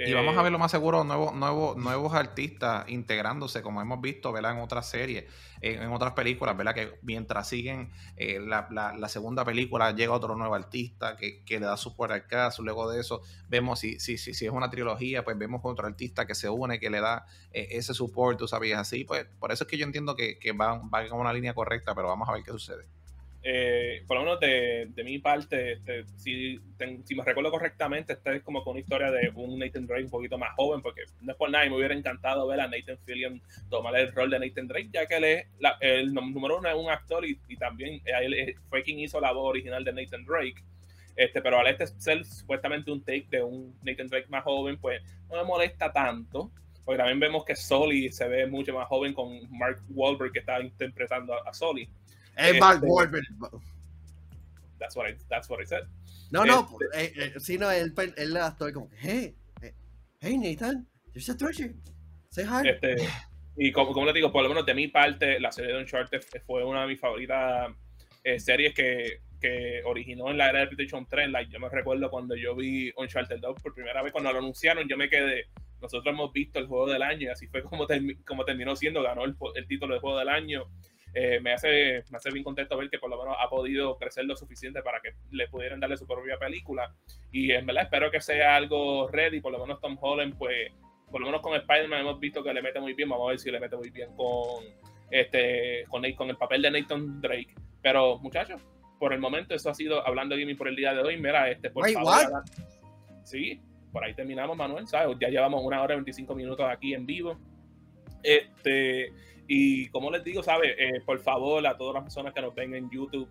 Y 0.06 0.12
vamos 0.12 0.36
a 0.36 0.42
ver 0.42 0.52
lo 0.52 0.58
más 0.58 0.70
seguro 0.70 1.02
nuevos, 1.02 1.34
nuevos, 1.34 1.76
nuevos 1.76 2.14
artistas 2.14 2.88
integrándose, 2.88 3.62
como 3.62 3.82
hemos 3.82 4.00
visto 4.00 4.32
¿verdad? 4.32 4.52
en 4.52 4.58
otras 4.60 4.88
series, 4.88 5.24
en, 5.60 5.90
otras 5.90 6.12
películas, 6.12 6.56
¿verdad? 6.56 6.74
que 6.74 6.98
mientras 7.02 7.48
siguen 7.48 7.90
eh, 8.16 8.38
la, 8.38 8.68
la, 8.70 9.08
segunda 9.08 9.44
película 9.44 9.90
llega 9.90 10.12
otro 10.12 10.36
nuevo 10.36 10.54
artista 10.54 11.16
que, 11.16 11.42
que 11.44 11.58
le 11.58 11.66
da 11.66 11.76
support 11.76 12.12
al 12.12 12.26
caso, 12.26 12.62
luego 12.62 12.90
de 12.90 13.00
eso 13.00 13.22
vemos 13.48 13.80
si, 13.80 13.98
si, 13.98 14.18
si, 14.18 14.34
si, 14.34 14.46
es 14.46 14.52
una 14.52 14.70
trilogía, 14.70 15.24
pues 15.24 15.36
vemos 15.36 15.60
otro 15.64 15.86
artista 15.86 16.26
que 16.26 16.34
se 16.34 16.48
une, 16.48 16.78
que 16.78 16.90
le 16.90 17.00
da 17.00 17.26
eh, 17.52 17.68
ese 17.72 17.92
support, 17.92 18.38
tú 18.38 18.46
sabías 18.46 18.78
así, 18.78 19.04
pues 19.04 19.26
por 19.40 19.50
eso 19.50 19.64
es 19.64 19.70
que 19.70 19.78
yo 19.78 19.84
entiendo 19.84 20.14
que, 20.14 20.38
que 20.38 20.52
va, 20.52 20.78
va 20.78 21.08
con 21.08 21.18
una 21.18 21.32
línea 21.32 21.54
correcta, 21.54 21.94
pero 21.94 22.08
vamos 22.08 22.28
a 22.28 22.32
ver 22.32 22.44
qué 22.44 22.52
sucede. 22.52 22.86
Eh, 23.42 24.02
por 24.06 24.16
lo 24.16 24.24
menos 24.24 24.40
de, 24.40 24.90
mi 25.04 25.18
parte, 25.18 25.72
este, 25.72 26.04
si, 26.16 26.60
me 26.78 27.24
recuerdo 27.24 27.50
correctamente, 27.50 28.14
esta 28.14 28.34
es 28.34 28.42
como 28.42 28.64
con 28.64 28.72
una 28.72 28.80
historia 28.80 29.10
de 29.10 29.30
un 29.34 29.58
Nathan 29.58 29.86
Drake 29.86 30.04
un 30.04 30.10
poquito 30.10 30.38
más 30.38 30.54
joven, 30.56 30.82
porque 30.82 31.02
no 31.20 31.32
es 31.32 31.38
por 31.38 31.50
nada, 31.50 31.64
y 31.64 31.70
me 31.70 31.76
hubiera 31.76 31.94
encantado 31.94 32.46
ver 32.46 32.60
a 32.60 32.68
Nathan 32.68 32.98
Fillion 33.04 33.40
tomar 33.70 33.96
el 33.96 34.12
rol 34.12 34.30
de 34.30 34.40
Nathan 34.40 34.66
Drake, 34.66 34.90
ya 34.92 35.06
que 35.06 35.16
él 35.16 35.24
es 35.24 35.46
el 35.80 36.12
número 36.12 36.58
uno 36.58 36.68
es 36.68 36.74
un 36.74 36.90
actor 36.90 37.24
y, 37.24 37.38
también 37.56 38.00
él 38.04 38.56
fue 38.68 38.82
quien 38.82 38.98
hizo 39.00 39.20
la 39.20 39.32
voz 39.32 39.50
original 39.50 39.84
de 39.84 39.92
Nathan 39.92 40.24
Drake. 40.24 40.62
Este, 41.16 41.42
pero 41.42 41.58
al 41.58 41.66
este 41.66 41.88
ser 41.88 42.24
supuestamente 42.24 42.92
un 42.92 43.00
take 43.00 43.26
de 43.28 43.42
un 43.42 43.76
Nathan 43.82 44.06
Drake 44.06 44.28
más 44.28 44.44
joven, 44.44 44.78
pues 44.78 45.02
no 45.28 45.36
me 45.36 45.44
molesta 45.44 45.92
tanto, 45.92 46.52
porque 46.84 46.98
también 46.98 47.18
vemos 47.18 47.44
que 47.44 47.56
Sully 47.56 48.12
se 48.12 48.28
ve 48.28 48.46
mucho 48.46 48.72
más 48.72 48.86
joven 48.86 49.12
con 49.12 49.28
Mark 49.50 49.82
Wahlberg 49.90 50.32
que 50.32 50.38
está 50.38 50.60
interpretando 50.60 51.34
a, 51.34 51.50
a. 51.50 51.52
Es 52.38 52.46
este, 52.46 52.60
Mark 52.60 52.82
Wahlberg. 52.82 53.24
That's 54.78 54.96
what 54.96 55.08
I, 55.08 55.16
that's 55.28 55.50
what 55.50 55.60
I 55.60 55.66
said. 55.66 55.82
No, 56.30 56.44
no, 56.44 56.68
este, 56.92 57.02
eh, 57.02 57.32
eh, 57.34 57.40
sí, 57.40 57.58
no, 57.58 57.70
él, 57.70 57.92
él 58.16 58.32
la 58.32 58.48
estoy 58.48 58.72
como, 58.72 58.88
hey, 59.00 59.34
eh, 59.60 59.74
hey 60.20 60.38
Nathan, 60.38 60.86
there's 61.12 61.28
a 61.28 61.36
treasure. 61.36 61.74
Say 62.30 62.44
hi. 62.44 62.68
Este, 62.68 62.96
y 63.56 63.72
como, 63.72 63.92
como 63.92 64.06
les 64.06 64.14
digo, 64.14 64.30
por 64.30 64.42
lo 64.42 64.48
menos 64.48 64.64
de 64.64 64.74
mi 64.74 64.88
parte, 64.88 65.40
la 65.40 65.50
serie 65.50 65.72
de 65.72 65.80
Uncharted 65.80 66.20
fue 66.46 66.64
una 66.64 66.82
de 66.82 66.88
mis 66.88 67.00
favoritas 67.00 67.72
series 68.36 68.74
que, 68.74 69.22
que 69.40 69.80
originó 69.84 70.30
en 70.30 70.38
la 70.38 70.50
era 70.50 70.60
de 70.60 70.66
PlayStation 70.68 71.06
3. 71.08 71.30
Like, 71.30 71.50
yo 71.50 71.58
me 71.58 71.68
recuerdo 71.68 72.10
cuando 72.10 72.36
yo 72.36 72.54
vi 72.54 72.92
Uncharted 72.96 73.40
2 73.40 73.62
por 73.62 73.74
primera 73.74 74.02
vez, 74.02 74.12
cuando 74.12 74.32
lo 74.32 74.38
anunciaron, 74.38 74.86
yo 74.86 74.96
me 74.96 75.08
quedé. 75.08 75.46
Nosotros 75.80 76.12
hemos 76.12 76.32
visto 76.32 76.58
el 76.58 76.66
juego 76.66 76.88
del 76.88 77.02
año 77.02 77.22
y 77.22 77.28
así 77.28 77.46
fue 77.46 77.62
como, 77.62 77.86
como 78.26 78.44
terminó 78.44 78.76
siendo, 78.76 79.02
ganó 79.02 79.24
el, 79.24 79.34
el 79.54 79.66
título 79.66 79.94
de 79.94 80.00
juego 80.00 80.18
del 80.18 80.28
año. 80.28 80.66
Eh, 81.14 81.40
me, 81.40 81.52
hace, 81.52 82.04
me 82.10 82.16
hace 82.16 82.30
bien 82.30 82.44
contento 82.44 82.76
ver 82.76 82.90
que 82.90 82.98
por 82.98 83.10
lo 83.10 83.18
menos 83.18 83.36
ha 83.38 83.48
podido 83.48 83.96
crecer 83.96 84.24
lo 84.24 84.36
suficiente 84.36 84.82
para 84.82 85.00
que 85.00 85.14
le 85.30 85.48
pudieran 85.48 85.80
darle 85.80 85.96
su 85.96 86.06
propia 86.06 86.38
película. 86.38 86.94
Y 87.32 87.50
en 87.52 87.66
verdad 87.66 87.84
espero 87.84 88.10
que 88.10 88.20
sea 88.20 88.56
algo 88.56 89.08
ready, 89.08 89.40
por 89.40 89.52
lo 89.52 89.58
menos 89.58 89.80
Tom 89.80 89.96
Holland, 90.00 90.36
pues, 90.36 90.72
por 91.10 91.20
lo 91.20 91.26
menos 91.26 91.40
con 91.40 91.54
Spider-Man 91.54 92.00
hemos 92.00 92.20
visto 92.20 92.42
que 92.42 92.52
le 92.52 92.62
mete 92.62 92.80
muy 92.80 92.94
bien, 92.94 93.08
vamos 93.08 93.26
a 93.26 93.30
ver 93.30 93.38
si 93.38 93.50
le 93.50 93.60
mete 93.60 93.76
muy 93.76 93.90
bien 93.90 94.14
con, 94.14 94.64
este, 95.10 95.84
con, 95.88 96.02
con 96.12 96.30
el 96.30 96.36
papel 96.36 96.62
de 96.62 96.70
Nathan 96.70 97.20
Drake. 97.20 97.54
Pero 97.82 98.18
muchachos, 98.18 98.60
por 98.98 99.12
el 99.12 99.20
momento 99.20 99.54
eso 99.54 99.70
ha 99.70 99.74
sido 99.74 100.06
hablando 100.06 100.34
de 100.34 100.42
gaming 100.42 100.56
por 100.56 100.68
el 100.68 100.76
día 100.76 100.92
de 100.92 101.00
hoy. 101.00 101.16
Mira, 101.16 101.50
este, 101.50 101.70
por 101.70 101.88
favor. 101.90 102.42
Sí, 103.24 103.60
por 103.92 104.04
ahí 104.04 104.14
terminamos, 104.14 104.56
Manuel, 104.56 104.86
¿sabes? 104.86 105.16
Ya 105.20 105.28
llevamos 105.28 105.62
una 105.64 105.82
hora 105.82 105.94
y 105.94 105.98
25 105.98 106.34
minutos 106.34 106.66
aquí 106.68 106.94
en 106.94 107.06
vivo. 107.06 107.38
Este, 108.22 109.12
y 109.50 109.88
como 109.88 110.10
les 110.10 110.22
digo, 110.22 110.42
¿sabes? 110.42 110.74
Eh, 110.78 111.00
por 111.06 111.18
favor, 111.20 111.66
a 111.66 111.76
todas 111.76 111.94
las 111.94 112.02
personas 112.04 112.34
que 112.34 112.42
nos 112.42 112.54
ven 112.54 112.74
en 112.74 112.90
YouTube, 112.90 113.26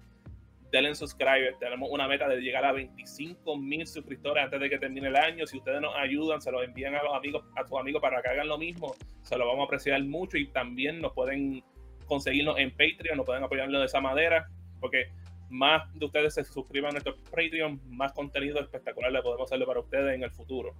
denle 0.71 0.95
subscribe. 0.95 1.55
Tenemos 1.59 1.89
una 1.91 2.07
meta 2.07 2.27
de 2.27 2.41
llegar 2.41 2.65
a 2.65 2.71
25 2.71 3.55
mil 3.55 3.85
suscriptores 3.85 4.43
antes 4.43 4.59
de 4.59 4.67
que 4.67 4.79
termine 4.79 5.09
el 5.09 5.15
año. 5.15 5.45
Si 5.45 5.57
ustedes 5.57 5.79
nos 5.79 5.95
ayudan, 5.95 6.41
se 6.41 6.51
lo 6.51 6.63
envían 6.63 6.95
a 6.95 7.03
los 7.03 7.13
amigos, 7.13 7.45
a 7.55 7.65
sus 7.67 7.79
amigos 7.79 8.01
para 8.01 8.19
que 8.23 8.29
hagan 8.29 8.47
lo 8.47 8.57
mismo. 8.57 8.95
Se 9.21 9.37
lo 9.37 9.45
vamos 9.45 9.61
a 9.61 9.65
apreciar 9.65 10.03
mucho 10.05 10.37
y 10.37 10.47
también 10.47 11.01
nos 11.01 11.13
pueden 11.13 11.63
conseguirnos 12.07 12.57
en 12.57 12.71
Patreon, 12.71 13.17
nos 13.17 13.25
pueden 13.25 13.43
apoyarnos 13.43 13.79
de 13.79 13.85
esa 13.85 14.01
manera, 14.01 14.49
porque 14.79 15.11
más 15.49 15.93
de 15.93 16.05
ustedes 16.05 16.33
se 16.33 16.43
suscriban 16.45 16.89
a 16.89 16.93
nuestro 16.93 17.15
Patreon, 17.25 17.79
más 17.89 18.11
contenido 18.13 18.59
espectacular 18.59 19.11
le 19.11 19.21
podemos 19.21 19.47
hacerle 19.47 19.67
para 19.67 19.81
ustedes 19.81 20.15
en 20.15 20.23
el 20.23 20.31
futuro. 20.31 20.73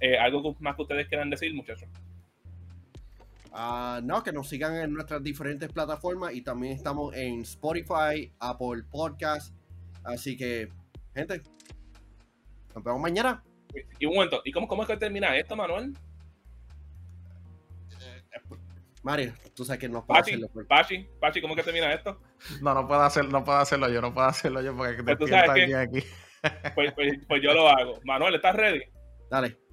Eh, 0.00 0.16
¿Algo 0.16 0.54
más 0.60 0.76
que 0.76 0.82
ustedes 0.82 1.08
quieran 1.08 1.28
decir, 1.28 1.52
muchachos? 1.54 1.88
Ah, 3.58 4.00
no, 4.04 4.22
que 4.22 4.32
nos 4.32 4.50
sigan 4.50 4.76
en 4.76 4.92
nuestras 4.92 5.22
diferentes 5.22 5.72
plataformas 5.72 6.34
y 6.34 6.42
también 6.42 6.74
estamos 6.74 7.16
en 7.16 7.40
Spotify, 7.40 8.30
Apple 8.38 8.82
Podcast. 8.90 9.54
Así 10.04 10.36
que, 10.36 10.68
gente, 11.14 11.40
nos 12.74 12.84
vemos 12.84 13.00
mañana. 13.00 13.42
Y 13.98 14.04
un 14.04 14.14
momento, 14.14 14.42
¿y 14.44 14.52
cómo, 14.52 14.68
cómo 14.68 14.82
es 14.82 14.88
que 14.88 14.98
termina 14.98 15.34
esto, 15.38 15.56
Manuel? 15.56 15.94
Mario, 19.02 19.32
tú 19.54 19.64
sabes 19.64 19.80
que 19.80 19.88
no 19.88 20.04
puedo 20.04 20.20
hacerlo. 20.20 20.50
Pachi, 20.68 21.08
Pachi, 21.18 21.40
¿cómo 21.40 21.54
es 21.54 21.60
que 21.60 21.64
termina 21.64 21.94
esto? 21.94 22.20
No, 22.60 22.74
no 22.74 22.86
puedo, 22.86 23.00
hacer, 23.00 23.26
no 23.26 23.42
puedo 23.42 23.56
hacerlo 23.56 23.88
yo, 23.88 24.02
no 24.02 24.12
puedo 24.12 24.26
hacerlo 24.26 24.60
yo 24.60 24.76
porque 24.76 25.02
pues 25.02 25.18
tú 25.18 25.28
sabes 25.28 25.66
que, 25.66 25.74
aquí. 25.74 26.00
Pues, 26.74 26.92
pues, 26.92 27.18
pues 27.26 27.42
yo 27.42 27.54
lo 27.54 27.68
hago. 27.70 28.00
Manuel, 28.04 28.34
¿estás 28.34 28.54
ready? 28.54 28.82
Dale. 29.30 29.65